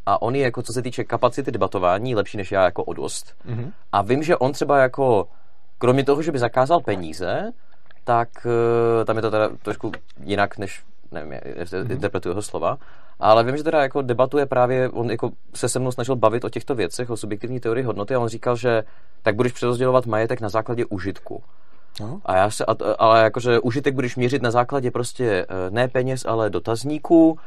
[0.07, 3.35] A on je, jako co se týče kapacity debatování, lepší než já jako o dost.
[3.45, 3.73] Mhm.
[3.93, 5.29] A vím, že on třeba jako,
[5.79, 7.53] kromě toho, že by zakázal peníze,
[8.09, 9.93] tak eh, tam je to teda trošku
[10.25, 11.33] jinak, než, nevím,
[11.73, 11.93] Mhm.
[11.93, 12.79] interpretuju jeho slova,
[13.21, 16.49] ale vím, že teda jako debatuje právě, on jako se se mnou snažil bavit o
[16.49, 18.85] těchto věcech, o subjektivní teorii hodnoty a on říkal, že
[19.23, 21.43] tak budeš přerozdělovat majetek na základě užitku.
[22.01, 22.21] No.
[22.25, 26.25] A já se, a, ale jakože užitek budeš měřit na základě prostě eh, ne peněz,
[26.29, 27.39] ale dotazníků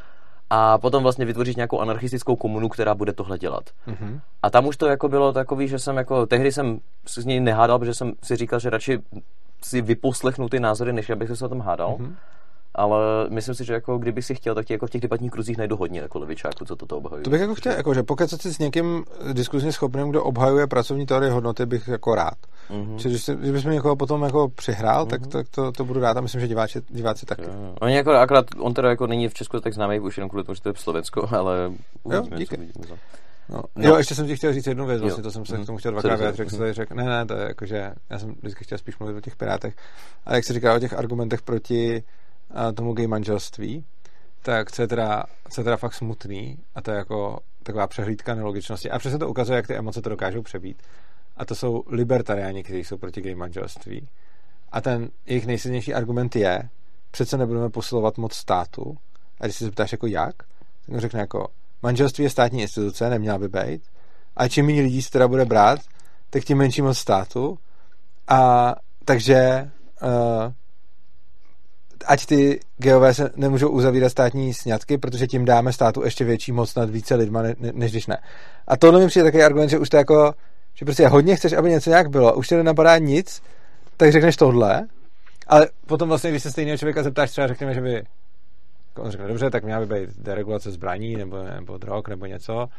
[0.49, 3.63] a potom vlastně vytvořit nějakou anarchistickou komunu, která bude tohle dělat.
[3.87, 4.19] Mhm.
[4.43, 7.39] A tam už to jako bylo takový, že jsem jako, tehdy jsem se s ní
[7.39, 8.99] nehádal, protože jsem si říkal, že radši
[9.63, 11.95] si vyposlechnu ty názory, než abych se o tom hádal.
[11.99, 12.15] Mhm.
[12.75, 12.97] Ale
[13.29, 15.99] myslím si, že jako kdyby si chtěl, tak jako v těch debatních kruzích najdu hodně
[15.99, 17.23] jako levičáků, co toto obhajují.
[17.23, 21.05] To bych jako chtěl, jako, že pokud si s někým diskuzně schopným, kdo obhajuje pracovní
[21.05, 22.37] teorie hodnoty, bych jako rád.
[22.69, 22.97] Mhm.
[22.99, 26.21] Čili když, když mi někoho potom jako přihrál, tak, tak to, to budu rád a
[26.21, 27.43] myslím, že diváci, diváci taky.
[27.43, 27.75] Jo.
[27.81, 30.55] Oni jako, akorát, on teda jako není v Česku tak známý už jenom kvůli tomu,
[30.55, 31.71] že to je Slovensko, ale
[32.03, 32.55] uvidíme, díky.
[32.55, 32.97] co uvidíme.
[33.49, 33.63] No.
[33.75, 33.89] No.
[33.89, 35.23] Jo, ještě jsem ti chtěl říct jednu věc, vlastně Jo.
[35.23, 35.63] to jsem se Mhm.
[35.63, 36.95] k tomu chtěl dvakrát vyjádřit, jak se tady řekl.
[36.95, 39.75] Ne, ne, to je jako, že já jsem vždycky chtěl spíš mluvit o těch pirátech.
[40.25, 42.03] Ale jak se říká o těch argumentech proti
[42.53, 43.85] a, tomu gay manželství,
[44.41, 48.35] tak co je, teda, co je teda fakt smutný a to je jako taková přehlídka
[48.35, 48.91] nelogičnosti.
[48.91, 50.81] A přesně to ukazuje, jak ty emoce to dokážou přebít.
[51.37, 54.09] A to jsou libertariáni, kteří jsou proti gay manželství.
[54.71, 56.69] A ten jejich nejsilnější argument je,
[57.11, 58.97] přece nebudeme posilovat moc státu.
[59.39, 60.35] A když se zeptáš jako jak,
[60.85, 61.47] tak řekne jako,
[61.83, 63.81] manželství je státní instituce, neměla by být.
[64.35, 65.79] A čím méně lidí se teda bude brát,
[66.29, 67.57] tak tím menší moc státu.
[68.27, 69.69] A takže
[70.01, 70.51] uh,
[72.05, 76.75] ať ty geové se nemůžou uzavírat státní sňatky, protože tím dáme státu ještě větší moc
[76.75, 78.17] nad více lidma, ne, ne, než když ne.
[78.67, 80.33] A tohle mi přijde takový argument, že už to jako,
[80.73, 83.41] že prostě hodně chceš, aby něco nějak bylo, už tě nenapadá nic,
[83.97, 84.87] tak řekneš tohle,
[85.47, 88.03] ale potom vlastně, když se stejného člověka zeptáš, třeba řekněme, že by
[88.97, 92.69] on řekne, dobře, tak měla by být deregulace zbraní nebo, nebo drog nebo něco.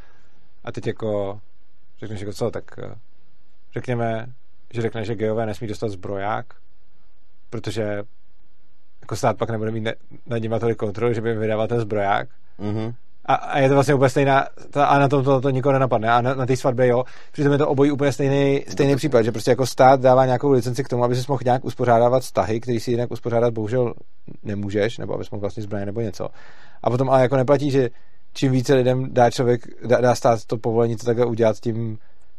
[0.65, 1.41] A teď jako
[2.01, 2.95] řekneš jako co, tak eh,
[3.73, 4.27] řekněme,
[4.73, 6.47] že řekne, že gejové nesmí dostat zbroják,
[7.51, 8.03] protože
[9.01, 9.95] jako stát pak nebude mít ne,
[10.27, 12.29] nad nimi tolik kontroly, že by jim vydával ten zbroják.
[12.59, 12.95] Mm-hmm.
[13.27, 16.09] A, a, je to vlastně úplně stejná, ta, a na tom to, to nikoho nenapadne.
[16.11, 19.33] A na, na té svatbě, jo, přitom je to obojí úplně stejný, stejný případ, že
[19.33, 22.81] prostě jako stát dává nějakou licenci k tomu, aby si mohl nějak uspořádávat vztahy, který
[22.81, 23.95] si jinak uspořádat bohužel
[24.43, 26.29] nemůžeš, nebo abys mohl vlastně zbraně nebo něco.
[26.83, 27.91] A potom ale jako neplatí, že
[28.35, 31.99] čím více lidem dá člověk, dá, dá stát to povolení to takhle udělat, tím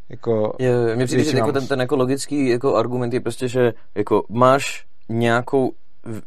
[0.10, 0.54] jako...
[0.60, 4.24] Je, mě přijde, že jako ten, ten jako logický jako argument je prostě, že jako
[4.30, 5.72] máš nějakou,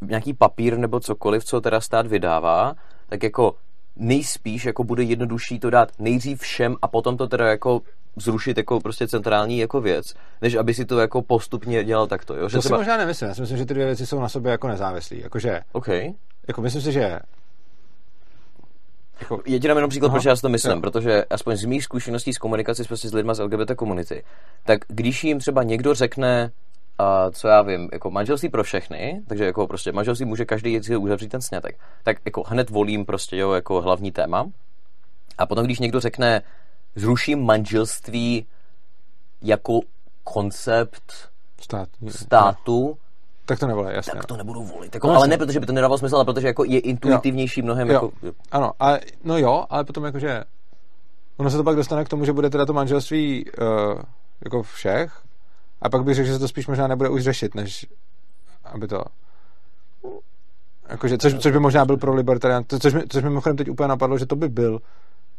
[0.03, 2.75] nějaký papír nebo cokoliv, co teda stát vydává,
[3.09, 3.55] tak jako
[3.97, 7.81] nejspíš jako bude jednodušší to dát nejdřív všem a potom to teda jako
[8.17, 12.37] zrušit jako prostě centrální jako věc, než aby si to jako postupně dělal takto.
[12.37, 12.49] Jo?
[12.49, 12.77] Že to třeba...
[12.77, 13.29] si možná nemyslím.
[13.29, 15.21] Já si myslím, že ty dvě věci jsou na sobě jako nezávislí.
[15.21, 16.13] Jakože, okay.
[16.49, 17.19] jako myslím si, že
[19.21, 19.41] jako...
[19.47, 20.15] Já ti dám jenom příklad, Aha.
[20.15, 20.81] proč já si to myslím, jo.
[20.81, 24.25] protože aspoň z mých zkušeností s komunikací prostě s lidmi z LGBT komunity,
[24.65, 26.51] tak když jim třeba někdo řekne,
[27.01, 30.97] uh, co já vím, jako manželství pro všechny, takže jako prostě manželství může každý si
[30.97, 34.47] uzavřít ten snětek, tak jako hned volím prostě, jo, jako hlavní téma.
[35.39, 36.43] A potom, když někdo řekne,
[36.95, 38.47] zruším manželství
[39.43, 39.81] jako
[40.25, 41.13] koncept
[41.61, 41.89] Stát.
[42.09, 42.99] státu,
[43.47, 44.13] tak to nevolí, jasně.
[44.13, 44.95] Tak to nebudu volit.
[44.95, 47.65] Jako, no, ale ne, protože by to nedávalo smysl, ale protože jako je intuitivnější jo.
[47.65, 47.89] mnohem.
[47.89, 47.95] Jo.
[47.95, 48.13] Jako...
[48.51, 50.45] Ano, a, no jo, ale potom jakože
[51.37, 54.03] ono se to pak dostane k tomu, že bude teda to manželství uh,
[54.45, 55.23] jako všech
[55.83, 57.87] a pak bych řekl, že se to spíš možná nebude už řešit, než
[58.65, 59.05] aby to
[60.89, 63.89] jakože, což, což by možná byl pro libertarián, což, mi, což mi mimochodem teď úplně
[63.89, 64.81] napadlo, že to by byl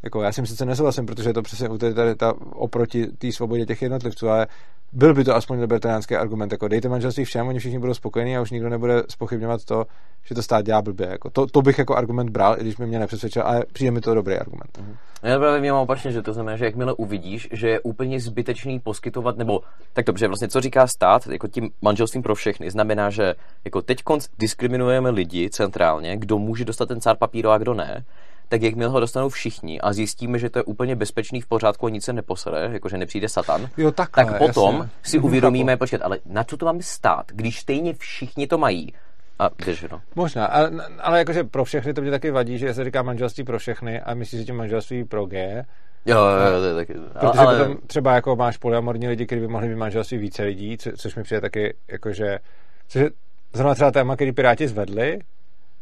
[0.04, 3.66] jako já si sice nesouhlasím, protože je to přesně tady, tady ta, oproti té svobodě
[3.66, 4.48] těch jednotlivců, ale
[4.94, 8.42] byl by to aspoň libertariánský argument, jako dejte manželství všem, oni všichni budou spokojení a
[8.42, 9.86] už nikdo nebude spochybňovat to,
[10.26, 11.08] že to stát dělá blbě.
[11.08, 14.02] Jako to, to, bych jako argument bral, i když by mě nepřesvědčil, ale přijde mi
[14.02, 14.78] to dobrý argument.
[14.78, 14.96] Mm-hmm.
[15.24, 19.38] Já právě vnímám opačně, že to znamená, že jakmile uvidíš, že je úplně zbytečný poskytovat,
[19.38, 19.60] nebo
[19.94, 23.34] tak dobře, vlastně co říká stát, jako tím manželstvím pro všechny, znamená, že
[23.66, 24.04] jako teď
[24.40, 28.06] diskriminujeme lidi centrálně, kdo může dostat ten cár papíru a kdo ne,
[28.50, 31.90] tak jakmile ho dostanou všichni a zjistíme, že to je úplně bezpečný v pořádku a
[31.90, 34.90] nic se neposere, jakože nepřijde Satan, jo, takhle, tak potom jasně.
[35.04, 38.94] si uvědomíme, počkat, ale na co to máme stát, když stejně všichni to mají,
[39.40, 40.02] a víš, no.
[40.16, 43.60] Možná, ale, ale jakože pro všechny to mě taky vadí, že se říká manželství pro
[43.60, 45.66] všechny a myslíš, že tím manželství pro G.
[46.06, 46.94] Jo, jo, to je taky.
[46.94, 47.58] Protože ale...
[47.58, 51.16] potom třeba jako máš polyamorní lidi, kteří by mohli mít manželství více lidí, co, což
[51.16, 52.40] mi přijde taky jakože,
[52.88, 53.10] což je
[53.54, 55.20] zrovna třeba téma, který Piráti zvedli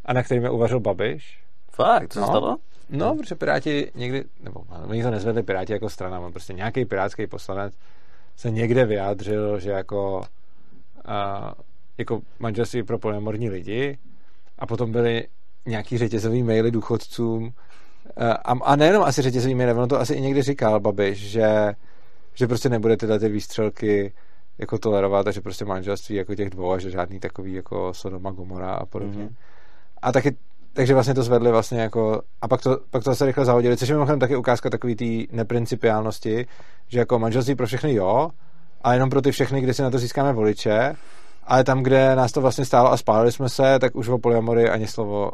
[0.04, 1.38] a na kterým je uvařil Babiš,
[1.76, 2.26] Fakt, co no.
[2.26, 2.56] stalo?
[2.90, 7.26] No, protože Piráti někdy, nebo oni to nezvedli Piráti jako strana, on prostě nějaký pirátský
[7.26, 7.74] poslanec
[8.36, 10.22] se někde vyjádřil, že jako,
[11.08, 11.52] uh,
[11.98, 13.98] jako manželství pro polyamorní lidi
[14.58, 15.28] a potom byly
[15.66, 17.50] nějaký řetězový maily důchodcům uh,
[18.44, 21.72] a, a nejenom asi řetězový maily, on to asi i někdy říkal Babiš, že,
[22.34, 24.12] že prostě nebude tyhle ty výstřelky
[24.58, 28.30] jako tolerovat a že prostě manželství jako těch dvou a že žádný takový jako Sodoma
[28.30, 29.24] Gomora a podobně.
[29.24, 29.34] Mm-hmm.
[30.02, 30.36] A taky
[30.76, 33.88] takže vlastně to zvedli vlastně jako, a pak to, pak to zase rychle zahodili, což
[33.88, 36.46] je mimochodem taky ukázka takový té neprincipiálnosti,
[36.88, 38.30] že jako manželství pro všechny jo,
[38.82, 40.94] a jenom pro ty všechny, kde si na to získáme voliče,
[41.44, 44.70] ale tam, kde nás to vlastně stálo a spálili jsme se, tak už o polyamory
[44.70, 45.30] ani slovo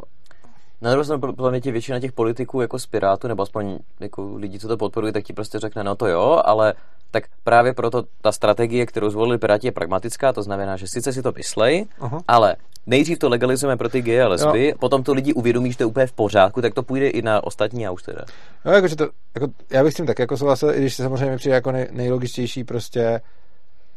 [0.81, 4.67] na druhou stranu planetě většina těch politiků jako z Pirátu, nebo aspoň jako lidí, co
[4.67, 6.73] to podporují, tak ti prostě řekne, no to jo, ale
[7.11, 11.21] tak právě proto ta strategie, kterou zvolili Piráti, je pragmatická, to znamená, že sice si
[11.21, 12.21] to myslej, uh-huh.
[12.27, 12.55] ale
[12.87, 14.75] nejdřív to legalizujeme pro ty geje a lesby, jo.
[14.79, 17.43] potom to lidi uvědomí, že to je úplně v pořádku, tak to půjde i na
[17.43, 18.21] ostatní a už teda.
[18.65, 21.37] No, jakože to, jako, já bych s tím tak jako souhlasil, i když se samozřejmě
[21.37, 23.21] přijde jako nej, nejlogičtější prostě,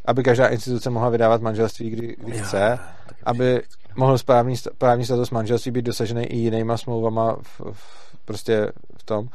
[0.05, 2.79] aby každá instituce mohla vydávat manželství, kdy, kdy jo, chce,
[3.25, 3.63] aby
[3.97, 9.29] mohl správný, právní status manželství být dosažený i jinýma smlouvama v, v, prostě v tom,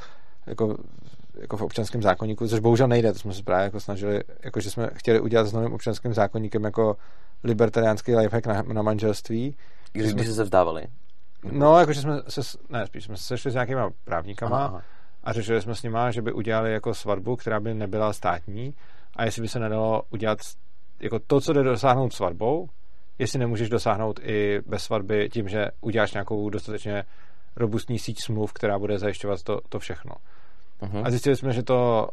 [0.47, 0.77] jako
[1.41, 4.71] jako v občanském zákonníku, což bohužel nejde, to jsme se právě jako snažili, jako že
[4.71, 6.95] jsme chtěli udělat s novým občanským zákonníkem jako
[7.43, 9.55] libertariánský lifehack na, na manželství.
[9.91, 10.87] Když jsme, se vzdávali?
[11.51, 14.81] No, jakože jsme se, ne, spíš jsme se sešli s nějakýma právníkama aha, aha.
[15.23, 18.73] a řešili jsme s nima, že by udělali jako svatbu, která by nebyla státní
[19.15, 20.37] a jestli by se nedalo udělat
[20.99, 22.69] jako to, co jde dosáhnout svatbou,
[23.19, 27.03] jestli nemůžeš dosáhnout i bez svatby tím, že uděláš nějakou dostatečně
[27.55, 30.11] robustní síť smluv, která bude zajišťovat to, to všechno.
[30.81, 31.01] Uh-huh.
[31.05, 32.07] A zjistili jsme, že to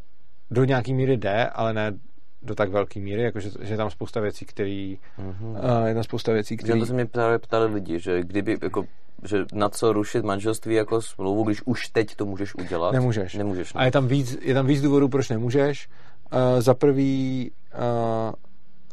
[0.50, 1.92] do nějaký míry jde, ale ne
[2.42, 5.80] do tak velké míry, jakože že je tam spousta věcí, které uh-huh.
[5.80, 6.80] uh, je tam spousta věcí, které...
[6.80, 8.84] To se mi právě ptali lidi, že kdyby jako
[9.24, 12.92] že na co rušit manželství jako smlouvu, když už teď to můžeš udělat?
[12.92, 13.34] Nemůžeš.
[13.34, 13.80] Nemůžeš ne?
[13.80, 15.88] A je tam víc, je tam víc důvodů, proč nemůžeš.
[16.32, 18.34] Uh, za prvý uh,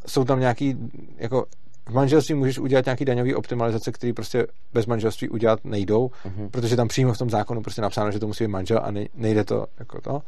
[0.08, 0.78] jsou tam nějaký
[1.18, 1.46] jako
[1.90, 6.50] v manželství můžeš udělat nějaký daňový optimalizace, které prostě bez manželství udělat nejdou, mm-hmm.
[6.50, 9.44] protože tam přímo v tom zákonu prostě napsáno, že to musí být manžel a nejde
[9.44, 10.22] to jako to.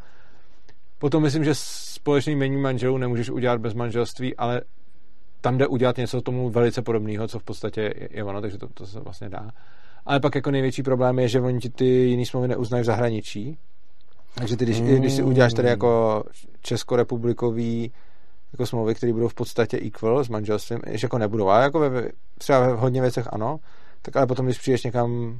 [1.00, 4.61] Potom myslím, že společný jmění manželů nemůžeš udělat bez manželství, ale
[5.42, 8.88] tam jde udělat něco tomu velice podobného, co v podstatě je ono, takže to, to
[8.88, 9.51] se vlastně dá.
[10.06, 13.58] Ale pak jako největší problém je, že oni ti ty jiný smlouvy neuznají v zahraničí.
[14.35, 14.88] Takže ty, když, mm.
[14.88, 16.24] když si uděláš tady jako
[16.61, 17.92] českorepublikový
[18.53, 22.09] jako smlouvy, které budou v podstatě equal s manželstvím, že jako nebudou, ale jako ve,
[22.38, 23.59] třeba ve hodně věcech ano,
[24.01, 25.40] tak ale potom, když přijdeš někam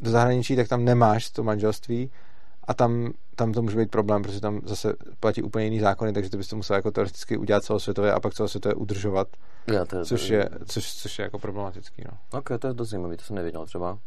[0.00, 2.10] do zahraničí, tak tam nemáš to manželství
[2.64, 6.30] a tam, tam to může být problém, protože tam zase platí úplně jiný zákony, takže
[6.30, 9.28] ty bys to musel jako teoreticky udělat celosvětově a pak celosvětově udržovat,
[9.66, 12.02] Já to je, což, je, což, což je jako problematický.
[12.04, 12.38] No.
[12.38, 13.98] Ok, to je dost zajímavý, to jsem nevěděl třeba.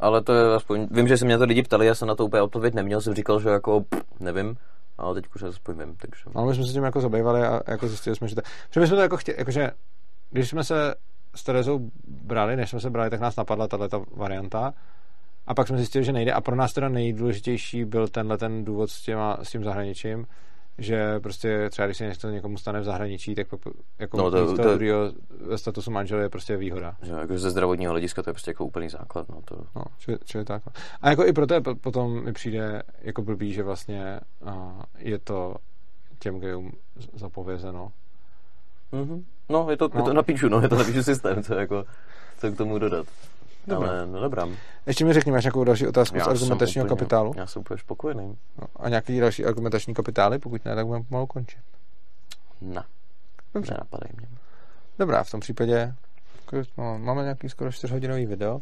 [0.00, 2.24] Ale to je aspoň, vím, že se mě to lidi ptali, já jsem na to
[2.24, 4.56] úplně odpověď neměl, jsem říkal, že jako pff, nevím,
[4.98, 6.22] ale teď už aspoň vím, takže...
[6.34, 8.42] Ale my jsme se tím jako zabývali a jako zjistili jsme, že to...
[8.68, 9.70] Protože my jsme to jako chtěli, jakože,
[10.30, 10.94] když jsme se
[11.34, 14.74] s Terezou brali, než jsme se brali, tak nás napadla tato varianta,
[15.46, 16.32] a pak jsme zjistili, že nejde.
[16.32, 20.26] A pro nás teda nejdůležitější byl tenhle ten důvod s, těma, s tím zahraničím,
[20.78, 23.46] že prostě třeba když se něco někomu stane v zahraničí, tak
[23.98, 26.96] jako no, to, to, druhého ve statusu manžel je prostě výhoda.
[27.02, 29.28] Že, jako ze zdravotního hlediska to je prostě jako úplný základ.
[29.28, 29.56] No, to...
[29.76, 30.62] no či, či tak.
[30.66, 30.72] No.
[31.00, 35.56] A jako i proto je, potom mi přijde jako blbý, že vlastně uh, je to
[36.18, 36.72] těm gejům
[37.14, 37.92] zapovězeno.
[38.92, 39.24] Mm-hmm.
[39.48, 40.00] No, je to, no.
[40.00, 41.84] je to napíšu, no, je to napíšu systém, co, jako,
[42.38, 43.06] co k tomu dodat.
[43.66, 43.88] Dobrá.
[43.88, 44.48] Ale no dobrá.
[44.86, 47.32] Ještě mi řekni, máš nějakou další otázku já z argumentačního úplně, kapitálu?
[47.36, 48.38] Já jsem úplně spokojený.
[48.62, 50.38] No, a nějaký další argumentační kapitály?
[50.38, 51.60] Pokud ne, tak budeme pomalu končit.
[52.60, 52.82] Ne.
[53.54, 53.72] Dobře.
[53.72, 54.28] Nenapadají mě.
[54.98, 55.94] Dobrá, v tom případě
[56.78, 58.60] no, máme nějaký skoro 4 hodinový video.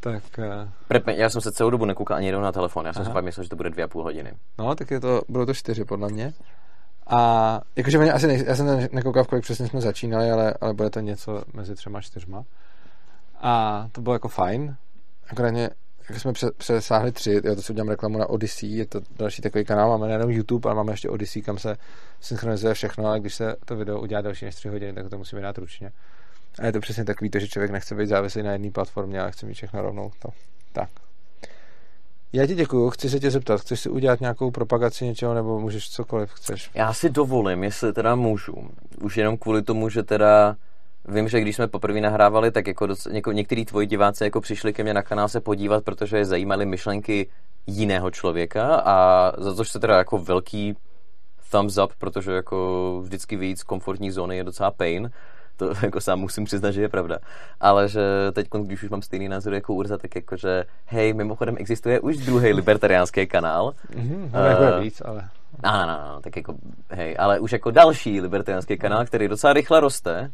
[0.00, 0.22] Tak...
[0.38, 0.68] Uh...
[0.88, 2.86] Prepe, já jsem se celou dobu nekoukal ani jednou na telefon.
[2.86, 4.32] Já jsem si fakt myslel, že to bude dvě a půl hodiny.
[4.58, 6.32] No, tak je to, bylo to čtyři podle mě.
[7.06, 11.00] A jakože asi ne, já jsem nekoukal, kolik přesně jsme začínali, ale, ale bude to
[11.00, 12.44] něco mezi třema a čtyřma.
[13.40, 14.76] A to bylo jako fajn.
[15.30, 15.54] Akorát
[16.08, 19.64] jak jsme přesáhli tři, já to si udělám reklamu na Odyssey, je to další takový
[19.64, 21.76] kanál, máme nejenom YouTube, ale máme ještě Odyssey, kam se
[22.20, 25.42] synchronizuje všechno, ale když se to video udělá další než tři hodiny, tak to musíme
[25.42, 25.92] dát ručně.
[26.58, 29.32] A je to přesně takový to, že člověk nechce být závislý na jedné platformě, ale
[29.32, 30.10] chce mít všechno rovnou.
[30.18, 30.28] To.
[30.72, 30.90] Tak.
[32.32, 35.90] Já ti děkuju, chci se tě zeptat, chceš si udělat nějakou propagaci něčeho, nebo můžeš
[35.90, 36.70] cokoliv chceš?
[36.74, 38.70] Já si dovolím, jestli teda můžu.
[39.00, 40.56] Už jenom kvůli tomu, že teda
[41.08, 44.72] vím, že když jsme poprvé nahrávali, tak jako doc- něko- některý tvoji diváci jako přišli
[44.72, 47.26] ke mně na kanál se podívat, protože je zajímaly myšlenky
[47.66, 50.76] jiného člověka a za to, se teda jako velký
[51.50, 55.10] thumbs up, protože jako vždycky víc komfortní zóny je docela pain,
[55.56, 57.18] to jako sám musím přiznat, že je pravda.
[57.60, 62.00] Ale že teď, když už mám stejný názor jako Urza, tak jakože, hej, mimochodem existuje
[62.00, 63.74] už druhý libertariánský kanál.
[63.90, 65.28] Mm-hmm, uh, víc, ale...
[65.64, 66.54] No, no, no, tak jako,
[66.90, 70.30] hej, ale už jako další libertariánský kanál, který docela rychle roste,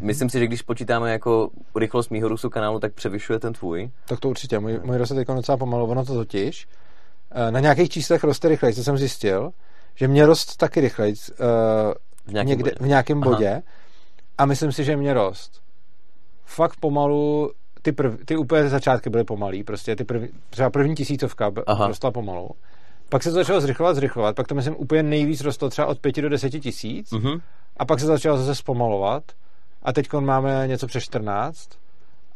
[0.00, 3.90] Myslím si, že když počítáme jako rychlost mýho růstu kanálu, tak převyšuje ten tvůj.
[4.08, 4.58] Tak to určitě.
[4.58, 6.68] Můj, můj roste teď docela pomalu, ono to totiž.
[7.30, 9.50] Eh, na nějakých číslech roste rychleji, co jsem zjistil,
[9.94, 11.36] že mě rost taky rychleji uh,
[12.26, 12.76] v, nějakém někde, bodě.
[12.80, 13.50] v nějakém bodě.
[13.50, 13.62] Aha.
[14.38, 15.62] A myslím si, že mě rost.
[16.44, 17.52] Fakt pomalu,
[17.82, 21.86] ty, prv, ty úplně začátky byly pomalý, prostě ty prv, třeba první tisícovka Aha.
[21.86, 22.50] rostla pomalu.
[23.08, 26.16] Pak se to začalo zrychlovat, zrychlovat, pak to myslím úplně nejvíc rostlo třeba od 5
[26.16, 27.40] do 10 tisíc uh-huh.
[27.76, 29.22] a pak se začalo zase zpomalovat
[29.82, 31.68] a teď máme něco přes 14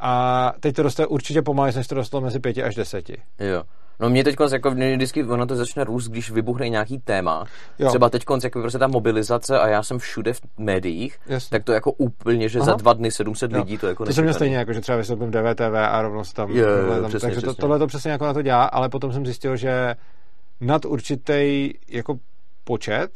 [0.00, 3.10] a teď to roste určitě pomalej, než to rostlo mezi 5 až 10.
[3.38, 3.62] Jo.
[4.00, 7.44] No mě teď jako vždycky ono to začne růst, když vybuchne nějaký téma.
[7.78, 7.88] Jo.
[7.88, 11.50] Třeba teď jako prostě ta mobilizace a já jsem všude v médiích, Jasně.
[11.50, 12.66] tak to jako úplně, že Aha.
[12.66, 13.58] za dva dny 700 jo.
[13.58, 16.34] lidí to jako To jsem měl stejně, jako že třeba vystoupím DVTV a rovnou se
[16.34, 17.46] tam, jo, jo, tam přesně, takže přesně.
[17.46, 19.94] To, tohle to přesně jako na to dělá, ale potom jsem zjistil, že
[20.60, 22.14] nad určitý jako
[22.64, 23.10] počet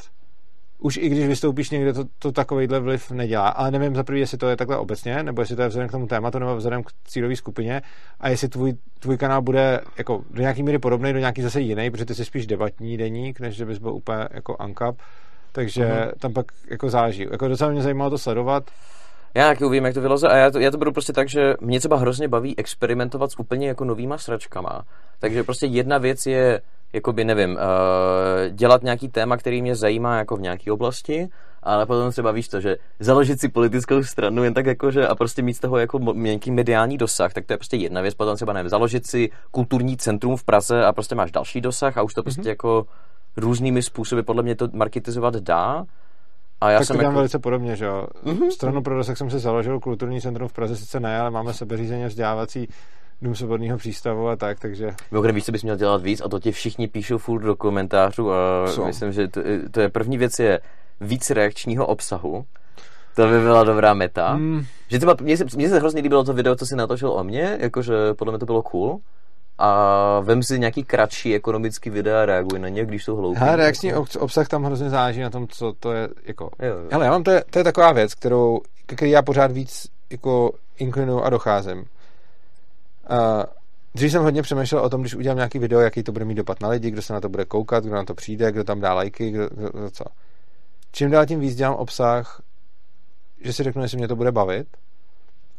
[0.78, 3.48] už i když vystoupíš někde, to, to takovýhle vliv nedělá.
[3.48, 5.92] Ale nevím za prvý, jestli to je takhle obecně, nebo jestli to je vzhledem k
[5.92, 7.82] tomu tématu, nebo vzhledem k cílové skupině
[8.20, 11.90] a jestli tvůj, tvůj kanál bude jako do nějaký míry podobný, do nějaký zase jiný,
[11.90, 14.96] protože ty jsi spíš debatní deník, než že bys byl úplně jako ankap.
[15.52, 16.12] Takže uh-huh.
[16.18, 17.26] tam pak jako záleží.
[17.30, 18.64] Jako docela mě zajímalo to sledovat.
[19.34, 21.54] Já taky uvím, jak to vyloze a já to, já to budu prostě tak, že
[21.60, 24.82] mě třeba hrozně baví experimentovat s úplně jako novýma sračkama.
[25.18, 26.60] Takže prostě jedna věc je
[26.96, 27.58] jakoby, nevím, uh,
[28.50, 31.28] dělat nějaký téma, který mě zajímá jako v nějaké oblasti,
[31.62, 35.14] ale potom třeba víš to, že založit si politickou stranu jen tak jako, že a
[35.14, 38.36] prostě mít z toho jako nějaký mediální dosah, tak to je prostě jedna věc, potom
[38.36, 42.14] třeba nevím, založit si kulturní centrum v Praze a prostě máš další dosah a už
[42.14, 42.48] to prostě mm-hmm.
[42.48, 42.86] jako
[43.36, 45.84] různými způsoby podle mě to marketizovat dá.
[46.60, 47.18] A já tak jsem to dělám jako...
[47.18, 48.06] velice podobně, že jo.
[48.24, 48.48] Mm-hmm.
[48.48, 52.06] Stranu pro dosah jsem si založil, kulturní centrum v Praze sice ne, ale máme sebeřízeně
[52.06, 52.68] vzdělávací
[53.22, 54.90] Dům svobodného přístavu a tak, takže...
[55.10, 58.32] Mimochodem víš, co bys měl dělat víc a to ti všichni píšou furt do komentářů
[58.32, 58.84] a Co?
[58.86, 60.60] myslím, že to, to je první věc je
[61.00, 62.44] víc reakčního obsahu
[63.16, 64.36] To by byla dobrá meta.
[64.36, 67.24] Mm, Že třeba, mně se, mně se hrozně líbilo to video, co si natočil o
[67.24, 68.98] mně, jakože podle mě to bylo cool.
[69.58, 73.40] A vem si nějaký kratší ekonomický videa a reaguj na ně, když jsou hloupí.
[73.40, 76.50] hele, reakční ob- obsah tam hrozně záleží na tom, co to je, jako...
[76.62, 76.88] Jo, jo.
[76.92, 80.50] Hele, já mám, to je, to je taková věc, kterou, který já pořád víc jako
[80.78, 81.84] inklinuju a docházím.
[83.10, 83.42] Uh,
[83.94, 86.60] dřív jsem hodně přemýšlel o tom, když udělám nějaký video, jaký to bude mít dopad
[86.60, 88.94] na lidi, kdo se na to bude koukat, kdo na to přijde, kdo tam dá
[88.94, 90.04] lajky, kdo, kdo, kdo co.
[90.92, 92.42] Čím dál tím víc dělám obsah,
[93.40, 94.66] že si řeknu, jestli mě to bude bavit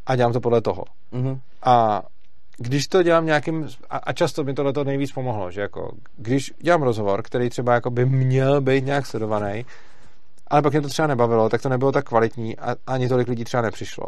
[0.06, 0.84] a dělám to podle toho.
[1.12, 1.40] Mhm.
[1.62, 2.02] A
[2.58, 6.52] když to dělám nějakým, a, a často mi tohle to nejvíc pomohlo, že jako, když
[6.58, 9.66] dělám rozhovor, který třeba jako by měl být nějak sledovaný,
[10.46, 13.44] ale pak mě to třeba nebavilo, tak to nebylo tak kvalitní a ani tolik lidí
[13.44, 14.06] třeba nepřišlo.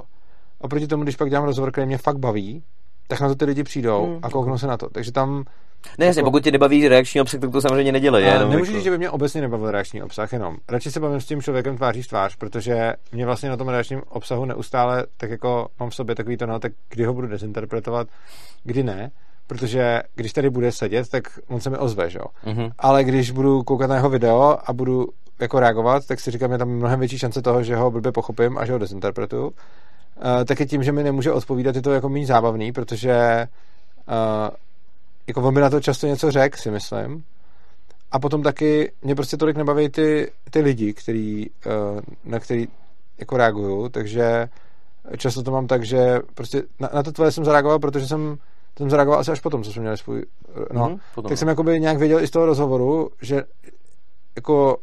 [0.59, 2.63] Oproti tomu, když pak dělám rozhovor, který mě fakt baví,
[3.11, 4.19] tak na to ty lidi přijdou Hmm.
[4.23, 4.89] a kouknou se na to.
[4.91, 5.45] Takže tam
[5.99, 8.25] Ne, jasně, Jako- pokud tě nebaví reakční obsah, tak to samozřejmě nedělej.
[8.25, 8.77] a Jenom nemůžu jako...
[8.79, 11.77] říct, že by mě obecně nebavil reakční obsah, jenom radši se bavím s tím člověkem
[11.77, 15.95] tváří v tvář, protože mě vlastně na tom reakčním obsahu neustále tak jako mám v
[15.95, 18.09] sobě takový to, no, tak kdy ho budu dezinterpretovat,
[18.65, 19.11] kdy ne,
[19.47, 22.53] protože když tady bude sedět, tak on se mi ozve, že jo.
[22.55, 22.71] Mhm.
[22.79, 25.07] Ale když budu koukat na jeho video a budu
[25.41, 28.59] jako reagovat, tak si říkám, je tam mnohem větší šance toho, že ho blbě pochopím
[28.59, 29.45] a že ho dezinterpretuju.
[29.47, 29.53] Uh,
[30.45, 33.47] taky tím, že mi nemůže odpovídat, je to jako méně zábavný, protože
[34.09, 34.49] uh,
[35.27, 37.25] jako on by na to často něco řekl, si myslím.
[38.13, 42.69] A potom taky mě prostě tolik nebaví ty, ty lidi, který, uh, na který
[43.19, 44.49] jako reaguju, takže
[45.17, 48.37] často to mám tak, že prostě na, na to tvoje jsem zareagoval, protože jsem,
[48.79, 51.29] jsem zareagoval asi až potom, co jsme měli svůj, uh, no, Mhm, potom.
[51.29, 53.43] tak jsem jakoby nějak věděl i z toho rozhovoru, že
[54.37, 54.77] jako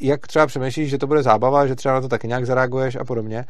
[0.00, 3.04] jak třeba přemýšlíš, že to bude zábava, že třeba na to taky nějak zareaguješ a
[3.04, 3.44] podobně.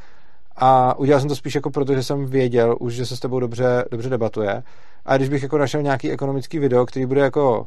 [0.56, 3.40] A udělal jsem to spíš jako proto, že jsem věděl už, že se s tebou
[3.40, 4.62] dobře, dobře debatuje.
[5.06, 7.66] A když bych jako našel nějaký ekonomický video, který bude jako,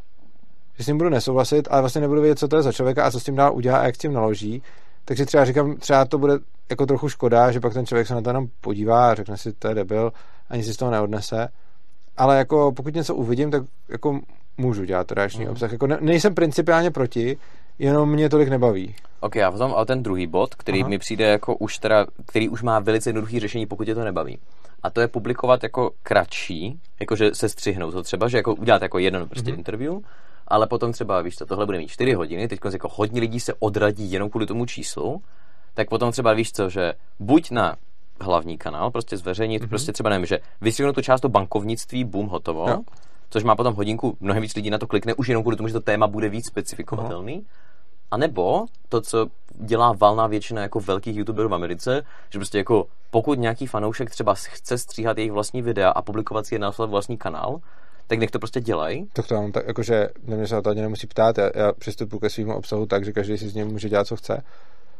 [0.78, 3.12] že s ním budu nesouhlasit, ale vlastně nebudu vědět, co to je za člověka a
[3.12, 4.62] co s tím dál udělá a jak s tím naloží,
[5.06, 6.34] takže třeba říkám, třeba to bude
[6.70, 9.54] jako trochu škoda, že pak ten člověk se na to jenom podívá a řekne si,
[9.54, 10.14] to je debil,
[10.50, 11.48] ani si z toho neodnese.
[12.18, 14.20] Ale jako pokud něco uvidím, tak jako
[14.58, 15.52] můžu dělat reakční Mhm.
[15.52, 15.72] obsah.
[15.72, 17.38] Jako ne, nejsem principiálně proti,
[17.82, 18.96] jenom mě tolik nebaví.
[19.20, 20.90] Ok, a potom ale ten druhý bod, který Aha.
[20.90, 24.40] Mi přijde jako už teda, který už má velice jednoduchý řešení, pokud tě to nebaví.
[24.84, 29.00] A to je publikovat jako kratší, jakože se střihnout to třeba, že jako udělat jako
[29.00, 29.56] jedno prostě Mhm.
[29.56, 29.60] mm-hmm.
[29.60, 29.94] interview,
[30.48, 33.54] ale potom třeba, víš co, tohle bude mít 4 hodiny, teď jako hodně lidí se
[33.60, 35.22] odradí jenom kvůli tomu číslu,
[35.74, 37.76] tak potom třeba víš co, že buď na
[38.22, 39.70] hlavní kanál, prostě zveřejnit, mm-hmm.
[39.70, 42.80] prostě třeba nevím, že vystřihnout tu část to bankovnictví, boom, hotovo, Jo.
[43.32, 45.74] Což má potom hodinku, mnohem víc lidí na to klikne, už jenom kvůli tomu, že
[45.74, 47.46] to téma bude víc specifikovatelný.
[48.12, 52.88] A nebo to, co dělá valná většina jako velkých youtuberů v Americe, že prostě jako
[53.12, 56.88] pokud nějaký fanoušek třeba chce stříhat jejich vlastní videa a publikovat si je na svůj
[56.88, 57.60] vlastní kanál,
[58.08, 59.10] tak nech to prostě dělají.
[59.14, 61.72] Tak to mám tak, jakože na mě se na to ani nemusí ptát, já, já
[61.72, 64.44] přistupuji ke svýmu obsahu tak, že každý si z něj může dělat, co chce.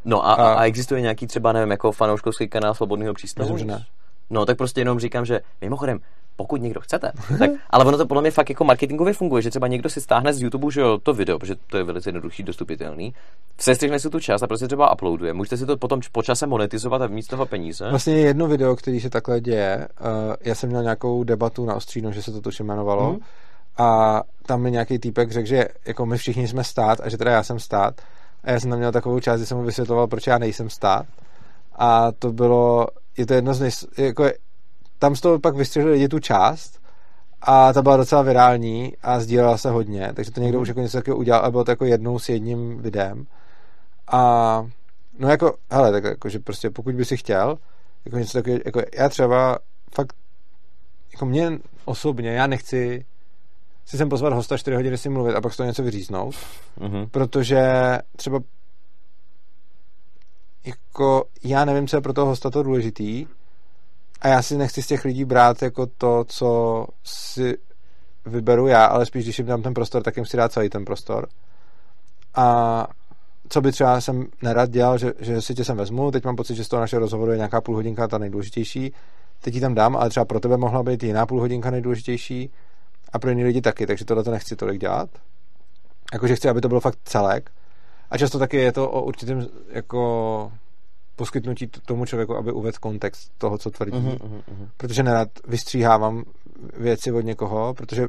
[0.06, 3.54] No a, A- a, a existuje nějaký třeba, nevím, jako fanouškovský kanál Svobodného přístavu?
[3.54, 3.86] Myslím, že ne.
[4.30, 6.00] No, tak prostě jenom říkám, že mimochodem,
[6.42, 9.68] pokud někdo chcete, tak, ale ono to podle mě fakt jako marketingově funguje, že třeba
[9.68, 13.14] někdo si stáhne z YouTube, že jo, to video, protože to je velice jednoduchý, dostupitelný,
[13.58, 15.34] sestřihne si tu část a prostě třeba uploaduje.
[15.34, 17.90] Můžete si to potom po čase monetizovat a mít z toho peníze.
[17.90, 19.88] Vlastně je jedno video, který se takhle děje.
[20.02, 20.08] Uh,
[20.42, 23.10] já jsem měl nějakou debatu na Ostřínu, že se to tuším jmenovalo.
[23.10, 23.20] Hmm.
[23.78, 27.32] A tam mi nějaký týpek řekl, že jako my všichni jsme stát a že teda
[27.32, 28.02] já jsem stát.
[28.44, 31.06] A já jsem tam měl takovou část, kdy jsem mu vysvětloval, proč já nejsem stát.
[31.76, 32.88] A to bylo,
[33.18, 34.26] je to jedno z nej, jako
[35.02, 36.80] tam z toho pak vystřihli lidi tu část
[37.42, 40.62] a ta byla docela virální a sdílela se hodně, takže to někdo Mhm.
[40.62, 43.26] už jako něco takového udělal a bylo to jako jednou s jedním videem.
[44.12, 44.22] A
[45.20, 47.58] no jako, hele, tak jako, že prostě pokud by si chtěl,
[48.06, 49.60] jako něco takového, jako já třeba
[49.96, 50.14] fakt,
[51.12, 53.06] jako mě osobně, já nechci
[53.86, 56.36] si sem pozvat hosta 4 hodiny si mluvit a pak z toho něco vyříznout,
[56.80, 57.08] Mhm.
[57.12, 57.62] protože
[58.16, 58.40] třeba
[60.66, 63.28] jako já nevím, co je pro toho hosta to důležitý
[64.22, 67.58] a já si nechci z těch lidí brát jako to, co si
[68.26, 70.86] vyberu já, ale spíš, když jim dám ten prostor, tak jim si dát celý ten
[70.86, 71.28] prostor.
[72.36, 72.88] A
[73.50, 76.56] co by třeba jsem nerad dělal, že, že si tě sem vezmu, teď mám pocit,
[76.56, 78.94] že z toho našeho rozhovoru je nějaká půl hodinka ta nejdůležitější,
[79.42, 82.52] teď ji tam dám, ale třeba pro tebe mohla být jiná půl hodinka nejdůležitější
[83.14, 85.10] a pro jiné lidi taky, takže tohle to nechci tolik dělat.
[86.14, 87.52] Jakože chci, aby to bylo fakt celek.
[88.10, 90.52] A často taky je to o určitém jako
[91.22, 93.98] poskytnutí tomu člověku, aby uvedl kontext toho, co tvrdí.
[93.98, 94.18] Mhm,
[94.48, 94.70] mhm.
[94.78, 96.24] Protože nerad vystříhávám
[96.78, 98.08] věci od někoho, protože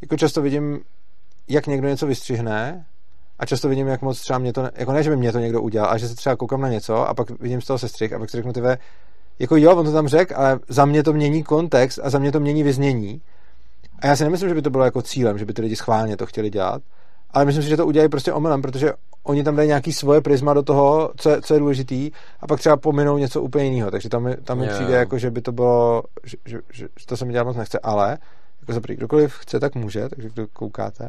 [0.00, 0.80] jako často vidím,
[1.48, 2.86] jak někdo něco vystřihne
[3.38, 5.62] a často vidím, jak moc třeba mě to, jako ne, že by mě to někdo
[5.62, 8.18] udělal, ale že se třeba koukám na něco a pak vidím z toho sestřih a
[8.18, 8.78] pak si řeknu, tyve,
[9.38, 12.32] jako jo, on to tam řekl, ale za mě to mění kontext a za mě
[12.32, 13.22] to mění vyznění.
[13.98, 16.16] A já si nemyslím, že by to bylo jako cílem, že by ty lidi schválně
[16.16, 16.82] to chtěli dělat,
[17.30, 18.92] ale myslím si, že to udělají prostě omylem, protože
[19.22, 22.60] oni tam dají nějaký svoje prisma do toho, co je, co je důležitý, a pak
[22.60, 23.90] třeba pominou něco úplně jiného.
[23.90, 26.88] Takže tam, mi- tam mi Jo, přijde, jako, že by to bylo, že, že, že,
[27.06, 28.18] to se mi dělat moc nechce, ale
[28.60, 31.08] jako za prvý, kdokoliv chce, tak může, takže kdo koukáte.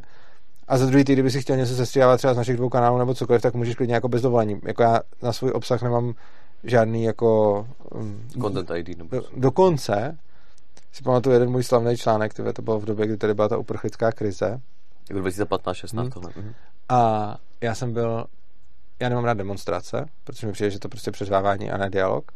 [0.68, 3.14] A za druhý, ty, kdyby si chtěl něco sestříhávat třeba z našich dvou kanálů nebo
[3.14, 4.60] cokoliv, tak můžeš klidně jako bez dovolení.
[4.66, 6.14] Jako já na svůj obsah nemám
[6.64, 7.68] žádný jako...
[7.96, 8.98] um, Content ID.
[8.98, 9.16] Nebo...
[9.16, 10.18] do, dokonce
[10.92, 13.58] si pamatuju jeden můj slavný článek, tyhle, to bylo v době, kdy tady byla ta
[13.58, 14.62] uprchlická krize.
[15.10, 16.12] Jako 2015-16 Hmm.
[16.12, 16.32] tohle.
[16.36, 16.54] Mhm.
[16.90, 18.26] A já jsem byl,
[19.00, 22.32] já nemám rád demonstrace, protože mi přijde, že to prostě přeřvávání a ne dialog.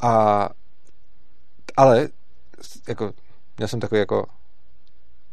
[0.00, 0.48] A,
[1.76, 2.08] ale,
[2.88, 3.12] jako,
[3.58, 4.26] měl jsem takový jako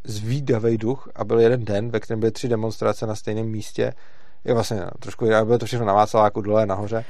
[0.04, 3.94] zvídavý duch a byl jeden den, ve kterém byly tři demonstrace na stejném místě.
[4.44, 7.04] Je vlastně no, trošku, jinak, bylo to všechno na Václaváku dole nahoře.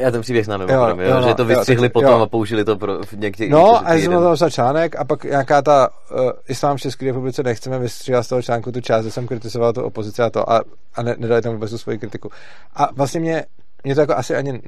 [0.00, 2.20] Já ten příběh znám, Jo, jo, jo, no, že to jo, vystřihli tak- potom jo.
[2.20, 3.52] a použili to pro některých...
[3.52, 7.42] No, a jsem tam napsal článek a pak nějaká ta uh, Islám v České republice
[7.42, 10.60] nechceme vystříhat z toho článku tu část, že jsem kritizoval tu opozici a to a,
[10.94, 12.30] a ne, nedali tam vůbec tu svoji kritiku.
[12.76, 13.44] A vlastně mě,
[13.84, 14.60] mě to jako asi ani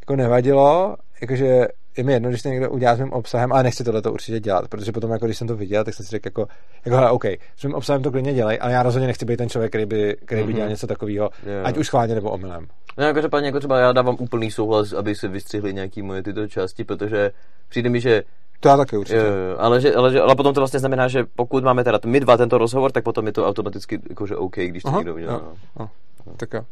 [0.00, 3.84] jako nevadilo, jakože je mi jedno, když to někdo udělá s mým obsahem, ale nechci
[3.84, 6.26] tohle to určitě dělat, protože potom, jako když jsem to viděl, tak jsem si řekl,
[6.26, 6.46] jako,
[6.84, 7.24] jako hele, OK,
[7.56, 10.16] s mým obsahem to klidně dělej, ale já rozhodně nechci být ten člověk, který by,
[10.24, 10.54] který by Mhm.
[10.56, 11.52] dělal něco takového, Jo.
[11.64, 12.66] ať už schválně nebo omylem.
[12.98, 16.48] No, jako třeba, jako třeba já dávám úplný souhlas, aby se vystřihly nějaký moje tyto
[16.48, 17.30] části, protože
[17.68, 18.22] přijde mi, že
[18.60, 19.18] To já taky určitě.
[19.18, 21.98] Jo, jo, ale, že, ale, že, ale potom to vlastně znamená, že pokud máme teda
[22.06, 25.14] my dva tento rozhovor, tak potom je to automaticky jakože OK, když to Aha, někdo
[25.14, 25.42] udělá.
[25.78, 25.90] no.
[26.26, 26.64] No, tak jo.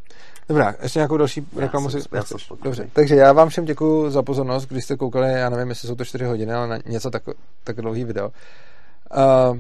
[0.49, 2.39] Dobrá, ještě nějakou další reklamu si já jsem.
[2.65, 5.95] Dobře, takže já vám všem děkuji za pozornost, když jste koukali, já nevím, jestli jsou
[5.95, 7.23] to 4 hodiny, ale na něco tak,
[7.65, 8.29] tak dlouhý video.
[8.29, 9.59] Uh,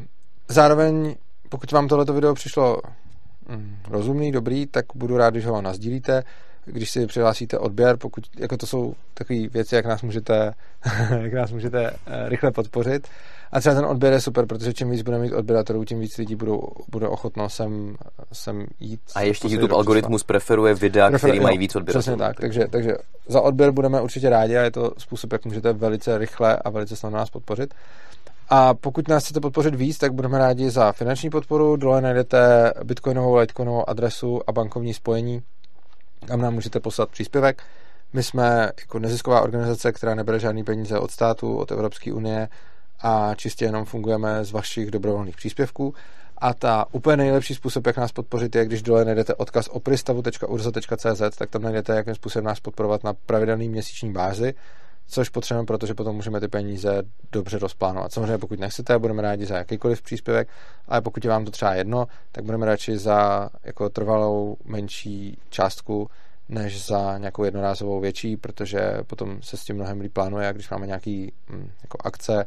[0.49, 1.17] zároveň,
[1.49, 2.77] pokud vám tohleto video přišlo
[3.49, 6.23] mm, rozumný, dobrý, tak budu rád, když ho nazdílíte,
[6.67, 10.53] když si přihlásíte odběr, pokud, jako to jsou takové věci, jak nás můžete,
[11.23, 13.09] jak nás můžete eh, rychle podpořit.
[13.53, 16.35] A třeba ten odběr je super, protože čím víc budeme mít odběratelů, tím víc lidí
[16.35, 17.97] budou, budou ochotno sem,
[18.33, 19.01] sem jít.
[19.15, 22.03] A ještě YouTube algoritmus preferuje videa, Prefer- které mají víc odběratelů.
[22.03, 22.93] Přesně tak, takže, takže
[23.28, 26.97] za odběr budeme určitě rádi a je to způsob, jak můžete velice rychle a velice
[26.97, 27.75] snadno nás podpořit.
[28.49, 31.77] A pokud nás chcete podpořit víc, tak budeme rádi za finanční podporu.
[31.77, 35.43] Dole najdete bitcoinovou, litecoinovou adresu a bankovní spojení,
[36.27, 37.62] kam nám můžete poslat příspěvek.
[38.12, 42.49] My jsme jako nezisková organizace, která nebere žádný peníze od státu, od Evropské unie
[43.01, 45.95] a čistě jenom fungujeme z vašich dobrovolných příspěvků.
[46.39, 51.51] A ta úplně nejlepší způsob, jak nás podpořit, je, když dole najdete odkaz opristavu.urza.cz, tak
[51.51, 54.55] tam najdete, jakým způsobem nás podporovat na pravidelný měsíční bázi,
[55.07, 57.02] což potřebujeme, protože potom můžeme ty peníze
[57.33, 58.12] dobře rozplánovat.
[58.12, 60.49] Samozřejmě, pokud nechcete, budeme rádi za jakýkoliv příspěvek,
[60.89, 66.10] ale pokud je vám to třeba jedno, tak budeme radši za jako trvalou menší částku,
[66.49, 70.70] než za nějakou jednorázovou větší, protože potom se s tím mnohem líp plánuje a když
[70.70, 72.47] máme nějaký hm, jako akce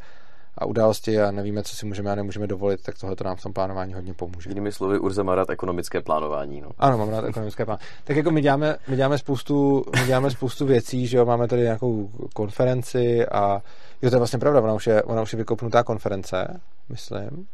[0.57, 3.41] a události a nevíme, co si můžeme a nemůžeme dovolit, tak tohle to nám v
[3.41, 4.49] tom plánování hodně pomůže.
[4.49, 6.61] Jinými slovy, Urza má rád ekonomické plánování.
[6.61, 6.69] No.
[6.77, 7.77] Ano, mám rád ekonomické plán.
[8.03, 11.61] Tak jako my děláme, my děláme, spoustu, my děláme spoustu věcí, že jo, máme tady
[11.61, 13.61] nějakou konferenci a
[14.01, 17.47] jo, to je vlastně pravda, ona už je, ona už je vykopnutá konference, myslím.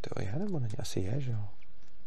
[0.00, 0.74] To je, nebo není?
[0.78, 1.38] Asi je, že jo?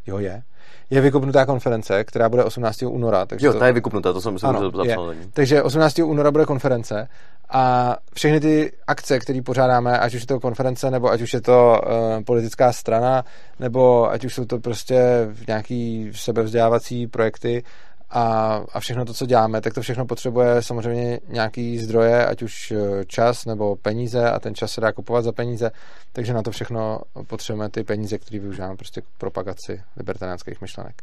[0.08, 0.42] Jo, je.
[0.90, 2.82] Je vykopnutá konference, která bude 18.
[2.82, 3.26] února.
[3.26, 5.12] Takže Jo, to, ta je vykupnutá, to jsem si Ano, zapsal.
[5.12, 5.18] Je.
[5.34, 6.00] takže 18.
[6.00, 7.08] února bude konference
[7.50, 11.42] a všechny ty akce, které pořádáme, ať už je to konference, nebo ať už je
[11.42, 13.24] to uh, politická strana,
[13.60, 17.64] nebo ať už jsou to prostě nějaký sebevzdělávací projekty
[18.10, 22.72] a, a všechno to, co děláme, tak to všechno potřebuje samozřejmě nějaký zdroje, ať už
[22.72, 25.72] eh, čas nebo peníze a ten čas se dá kupovat za peníze,
[26.14, 31.02] takže na to všechno potřebujeme ty peníze, které využíváme prostě k propagaci libertariánských myšlenek.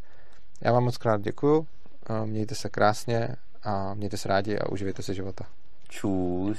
[0.61, 1.67] Já vám moc krát děkuju,
[2.11, 5.45] eh, mějte se krásně a mějte se rádi a uživejte se života.
[5.89, 6.59] Čus.